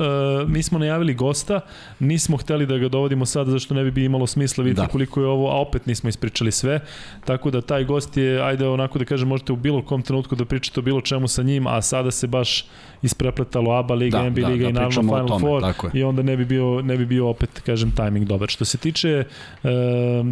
mi 0.48 0.64
smo 0.64 0.80
najavili 0.80 1.14
gosta, 1.14 1.60
nismo 2.00 2.38
hteli 2.38 2.66
da 2.66 2.78
ga 2.78 2.90
dovodimo 2.90 3.26
sad 3.26 3.48
zašto 3.48 3.74
ne 3.74 3.84
bi 3.84 3.91
bi 3.91 4.06
imalo 4.06 4.28
smisla, 4.28 4.64
vidite 4.64 4.82
Da. 4.82 4.86
da. 4.86 4.91
koliko 4.91 5.22
je 5.22 5.28
ovo, 5.28 5.50
a 5.50 5.62
opet 5.62 5.86
nismo 5.86 6.10
ispričali 6.10 6.52
sve, 6.52 6.80
tako 7.26 7.52
da 7.52 7.62
taj 7.62 7.84
gost 7.84 8.18
je, 8.18 8.41
ajde 8.41 8.68
onako 8.68 9.00
da 9.00 9.06
kažem, 9.06 9.28
možete 9.28 9.54
u 9.54 9.56
bilo 9.56 9.82
kom 9.82 10.02
trenutku 10.02 10.36
da 10.36 10.46
pričate 10.46 10.80
o 10.80 10.84
bilo 10.84 11.02
čemu 11.02 11.28
sa 11.28 11.44
njim, 11.44 11.68
a 11.68 11.82
sada 11.82 12.12
se 12.12 12.28
baš 12.28 12.66
isprepletalo 13.10 13.72
ABA 13.72 13.94
Liga, 13.94 14.18
Da, 14.18 14.30
NBA 14.30 14.41
da, 14.41 14.48
Liga 14.48 14.64
da 14.64 14.69
i 14.69 14.73
naravno 14.73 15.02
Final 15.02 15.27
tome, 15.27 15.41
Four 15.41 15.64
i 15.94 16.03
onda 16.03 16.22
ne 16.22 16.38
bi 16.38 16.45
bio, 16.45 16.81
ne 16.81 16.98
bi 16.98 17.06
bio 17.06 17.30
opet, 17.30 17.60
kažem, 17.65 17.91
tajming 17.91 18.27
dobar. 18.27 18.49
Što 18.49 18.65
se 18.65 18.77
tiče 18.77 19.10
e, 19.10 19.23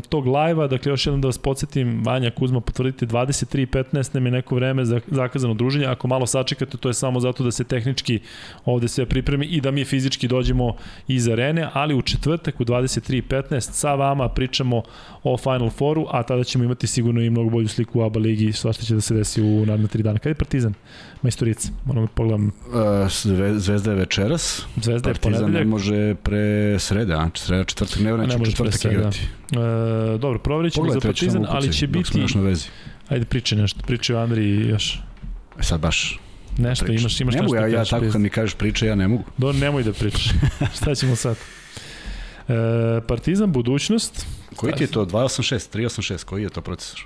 tog 0.09 0.27
live-a, 0.27 0.67
dakle 0.67 0.91
još 0.91 1.05
jednom 1.05 1.21
da 1.21 1.27
vas 1.27 1.37
podsjetim, 1.37 2.03
Vanja 2.05 2.31
Kuzma, 2.31 2.61
potvrdite 2.61 3.05
23.15 3.05 4.13
nam 4.13 4.25
je 4.25 4.31
neko 4.31 4.55
vreme 4.55 4.85
za 4.85 4.99
zakazano 5.07 5.53
druženje, 5.53 5.85
ako 5.85 6.07
malo 6.07 6.25
sačekate, 6.25 6.77
to 6.77 6.89
je 6.89 6.93
samo 6.93 7.19
zato 7.19 7.43
da 7.43 7.51
se 7.51 7.63
tehnički 7.63 8.19
ovde 8.65 8.87
sve 8.87 9.05
pripremi 9.05 9.45
i 9.45 9.61
da 9.61 9.71
mi 9.71 9.85
fizički 9.85 10.27
dođemo 10.27 10.75
iz 11.07 11.27
arene, 11.27 11.69
ali 11.73 11.95
u 11.95 12.01
četvrtak 12.01 12.59
u 12.59 12.65
23.15 12.65 13.59
sa 13.59 13.95
vama 13.95 14.29
pričamo 14.29 14.81
o 15.27 15.37
Final 15.37 15.69
Fouru, 15.69 16.05
a 16.09 16.23
tada 16.23 16.43
ćemo 16.43 16.63
imati 16.63 16.87
sigurno 16.87 17.21
i 17.21 17.29
mnogo 17.29 17.49
bolju 17.49 17.67
sliku 17.67 17.99
u 17.99 18.03
ABA 18.03 18.19
ligi, 18.19 18.53
svašta 18.53 18.83
će 18.83 18.95
da 18.95 19.01
se 19.01 19.13
desi 19.13 19.41
u 19.41 19.65
naredne 19.65 19.87
tri 19.87 20.03
dana. 20.03 20.19
Kada 20.19 20.29
je 20.29 20.35
Partizan? 20.35 20.73
Majstorica. 21.21 21.69
Moram 21.85 22.05
da 22.05 22.11
pogledam. 22.11 22.51
Zve- 23.23 23.59
Zvezda 23.59 23.91
je 23.91 23.97
večeras, 23.97 24.65
Zvezda 24.75 25.09
je 25.09 25.13
Partizan 25.13 25.31
ne 25.33 25.39
ponedeljak. 25.41 25.67
može 25.67 26.15
pre 26.15 26.39
sreda, 26.79 27.29
sreda 27.35 27.63
četvrtak, 27.63 27.97
ne 27.97 28.03
Ne 28.03 28.13
vreme 28.13 28.37
može 28.37 28.51
četvrtak 28.51 28.85
igrati. 28.85 29.19
E, 29.51 29.57
dobro, 30.17 30.39
provjerit 30.39 30.73
ćemo 30.73 30.91
za 30.91 30.99
Partizan, 30.99 31.33
tamo 31.33 31.47
ali 31.49 31.57
ukucaj, 31.59 31.73
će 31.73 31.87
dok 31.87 32.05
smo 32.05 32.13
biti... 32.13 32.21
još 32.21 32.35
na 32.35 32.41
vezi. 32.41 32.65
Ajde, 33.09 33.25
pričaj 33.25 33.57
nešto. 33.57 33.79
Pričaj 33.81 34.15
o 34.15 34.19
Andriji 34.19 34.67
još. 34.67 34.99
E 35.59 35.63
sad 35.63 35.79
baš 35.79 36.19
Nešto, 36.57 36.85
pričam. 36.85 37.01
imaš, 37.01 37.21
imaš 37.21 37.33
ne 37.33 37.41
nešto 37.41 37.43
mogu, 37.45 37.65
ja, 37.65 37.69
da 37.69 37.77
ja 37.77 37.85
tako 37.85 38.05
kad 38.11 38.21
mi 38.21 38.29
kažeš 38.29 38.55
priče, 38.55 38.85
ja 38.85 38.95
ne 38.95 39.07
mogu. 39.07 39.23
Do, 39.37 39.51
nemoj 39.53 39.83
da 39.83 39.93
pričaš. 39.93 40.29
Šta 40.77 40.95
ćemo 40.95 41.15
sad? 41.15 41.37
E, 42.47 43.01
Partizan, 43.07 43.51
budućnost, 43.51 44.25
Koji 44.55 44.73
ti 44.73 44.83
je 44.83 44.87
to? 44.87 45.05
286, 45.05 45.77
386, 45.77 46.23
koji 46.23 46.43
je 46.43 46.49
to 46.49 46.61
procesor? 46.61 47.05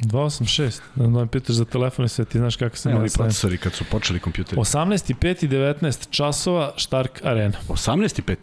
286. 0.00 0.80
Da 0.94 1.08
me 1.08 1.26
pitaš 1.26 1.56
za 1.56 1.64
telefon 1.64 2.04
i 2.04 2.08
sve, 2.08 2.24
ti 2.24 2.38
znaš 2.38 2.56
kako 2.56 2.76
se 2.76 2.88
Ne, 2.88 3.06
procesori 3.14 3.58
kad 3.58 3.72
su 3.72 3.84
počeli 3.90 4.20
kompjuteri. 4.20 4.60
18 4.60 5.10
i 5.10 5.14
5 5.14 5.44
i 5.44 5.48
19 5.48 6.06
časova 6.10 6.74
Stark 6.76 7.20
Arena. 7.24 7.54
18 7.68 8.18
i 8.18 8.22
5. 8.22 8.36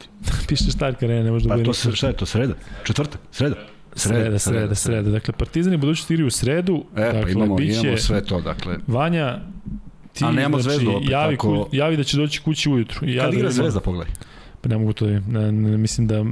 Piše 0.47 0.71
Stark 0.71 1.03
Arena, 1.03 1.23
ne 1.23 1.31
može 1.31 1.47
da 1.47 1.55
Pa 1.55 1.63
to 1.63 1.73
se, 1.73 1.91
šta 1.91 2.07
je 2.07 2.13
to, 2.13 2.25
sreda? 2.25 2.53
Četvrtak? 2.83 3.21
Sreda? 3.31 3.55
Sreda, 3.95 4.39
sreda, 4.39 4.75
sreda. 4.75 5.09
Dakle, 5.09 5.33
Partizan 5.33 5.73
i 5.73 5.77
budućnost 5.77 6.11
igraju 6.11 6.27
u 6.27 6.31
sredu. 6.31 6.85
E, 6.95 7.01
dakle, 7.01 7.21
pa 7.21 7.29
imamo, 7.29 7.55
biće, 7.55 7.79
imamo 7.79 7.97
sve 7.97 8.25
to, 8.25 8.41
dakle. 8.41 8.77
Vanja, 8.87 9.39
ti, 10.13 10.25
A 10.25 10.31
nemamo 10.31 10.61
znači, 10.61 10.75
Zvezdu 10.75 10.91
opet, 10.95 11.09
javi, 11.09 11.35
tako- 11.35 11.69
javi 11.71 11.97
da 11.97 12.03
će 12.03 12.17
doći 12.17 12.41
kući 12.41 12.69
ujutru. 12.69 13.07
I 13.07 13.13
Ja 13.15 13.23
Kad 13.23 13.31
da 13.31 13.37
igra 13.37 13.51
Zvezda, 13.51 13.79
pogledaj. 13.79 14.13
Pa 14.61 14.69
ne 14.69 14.77
mogu 14.77 14.93
to 14.93 15.05
da 15.05 15.19
ne, 15.19 15.51
ne, 15.51 15.77
mislim 15.77 16.07
da 16.07 16.21
uh, 16.21 16.27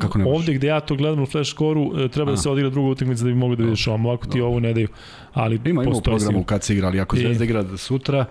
Kako 0.00 0.18
ne 0.18 0.24
ovde 0.24 0.54
gde 0.54 0.66
ja 0.66 0.80
to 0.80 0.94
gledam 0.96 1.22
u 1.22 1.26
flash 1.26 1.50
score 1.50 1.80
uh, 1.80 2.10
treba 2.10 2.30
A. 2.30 2.34
da 2.34 2.36
se 2.36 2.50
odigra 2.50 2.70
druga 2.70 2.88
utakmica 2.88 3.24
da 3.24 3.30
bi 3.30 3.36
mogli 3.36 3.56
da 3.56 3.64
vidiš 3.64 3.86
ovom. 3.86 4.06
Ovako 4.06 4.26
ti 4.26 4.40
ovo 4.40 4.60
ne 4.60 4.72
daju. 4.72 4.88
Ali 5.32 5.60
Ima, 5.64 5.82
ima 5.82 5.92
u 5.92 6.00
programu 6.00 6.44
kad 6.44 6.62
se 6.64 6.74
igra, 6.74 6.86
ali 6.86 7.00
ako 7.00 7.16
I- 7.16 7.20
Zvezda 7.20 7.44
igra 7.44 7.76
sutra, 7.76 8.24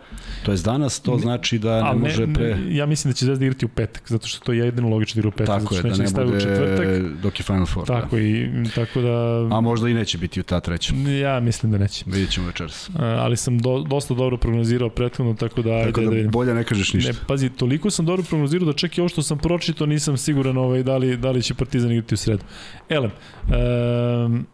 to 0.45 0.51
je 0.51 0.57
danas, 0.57 0.99
to 0.99 1.17
znači 1.17 1.59
da 1.59 1.75
ne 1.75 1.89
Ali 1.89 1.99
može 1.99 2.27
pre... 2.33 2.57
ja 2.69 2.85
mislim 2.85 3.11
da 3.11 3.15
će 3.15 3.25
Zvezda 3.25 3.45
igrati 3.45 3.65
u 3.65 3.69
petak, 3.69 4.03
zato 4.07 4.27
što 4.27 4.45
to 4.45 4.53
je 4.53 4.59
jedino 4.59 4.89
logično 4.89 5.15
da 5.15 5.19
igra 5.19 5.27
u 5.27 5.31
petak, 5.31 5.47
Tako 5.47 5.73
zato 5.75 5.87
je, 5.87 5.93
što 5.93 5.97
da 5.97 6.03
neće 6.03 6.15
ne 6.15 6.23
u 6.23 6.27
bude 6.27 6.39
četvrtak. 6.39 6.87
dok 7.23 7.39
je 7.39 7.43
Final 7.43 7.65
Four. 7.65 7.87
Tako 7.87 8.17
i 8.17 8.47
tako 8.75 9.01
da 9.01 9.09
Da. 9.49 9.55
A 9.57 9.61
možda 9.61 9.89
i 9.89 9.93
neće 9.93 10.17
biti 10.17 10.39
u 10.39 10.43
ta 10.43 10.59
treća. 10.59 10.93
ja 11.21 11.39
mislim 11.39 11.71
da 11.71 11.77
neće. 11.77 12.03
Vidjet 12.07 12.29
ćemo 12.29 12.47
večeras. 12.47 12.89
Uh, 12.89 12.95
ali 12.97 13.37
sam 13.37 13.59
do, 13.59 13.79
dosta 13.79 14.13
dobro 14.13 14.37
prognozirao 14.37 14.89
prethodno, 14.89 15.33
tako 15.33 15.61
da 15.61 15.69
ajde 15.71 15.85
Tako 15.85 16.01
da, 16.01 16.05
da 16.05 16.15
vidim. 16.15 16.31
bolje 16.31 16.53
ne 16.53 16.63
kažeš 16.63 16.93
ništa. 16.93 17.11
Ne, 17.11 17.17
pazi, 17.27 17.49
toliko 17.49 17.89
sam 17.89 18.05
dobro 18.05 18.23
prognozirao 18.23 18.65
da 18.65 18.73
čak 18.73 18.97
i 18.97 19.01
ovo 19.01 19.09
što 19.15 19.23
sam 19.23 19.37
pročitao 19.37 19.87
nisam 19.87 20.17
siguran 20.17 20.57
ovaj, 20.57 20.83
da, 20.83 20.97
li, 20.97 21.17
da 21.17 21.31
li 21.31 21.43
će 21.43 21.53
Partizan 21.53 21.91
igrati 21.91 22.13
u 22.13 22.17
sredu. 22.17 22.43
Elem, 22.89 23.11
um, 23.47 24.45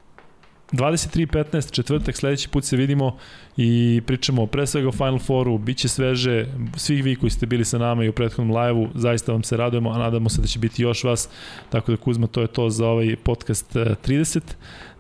23.15, 0.72 1.72
četvrtak, 1.72 2.16
sledeći 2.16 2.50
put 2.50 2.64
se 2.64 2.78
vidimo 2.78 3.18
i 3.58 4.02
pričamo 4.06 4.46
pre 4.48 4.68
svega 4.68 4.88
o 4.88 4.92
Final 4.92 5.20
Fouru, 5.20 5.58
bit 5.58 5.78
će 5.78 5.88
sveže, 5.88 6.46
svih 6.78 7.04
vi 7.04 7.16
koji 7.16 7.30
ste 7.30 7.46
bili 7.46 7.66
sa 7.66 7.78
nama 7.78 8.04
i 8.04 8.10
u 8.10 8.14
prethodnom 8.14 8.58
live-u, 8.58 8.88
zaista 8.96 9.32
vam 9.32 9.44
se 9.44 9.58
radujemo, 9.58 9.90
a 9.90 9.98
nadamo 9.98 10.30
se 10.30 10.42
da 10.42 10.48
će 10.48 10.60
biti 10.60 10.84
još 10.84 11.04
vas, 11.04 11.30
tako 11.70 11.92
da 11.92 11.98
Kuzma, 11.98 12.28
to 12.28 12.42
je 12.42 12.48
to 12.48 12.70
za 12.70 12.88
ovaj 12.88 13.16
podcast 13.24 13.76
30, 13.76 14.40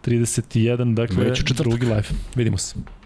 31, 0.05 0.93
dakle, 0.93 1.31
drugi 1.57 1.85
live. 1.85 2.09
Vidimo 2.35 2.57
se. 2.57 3.00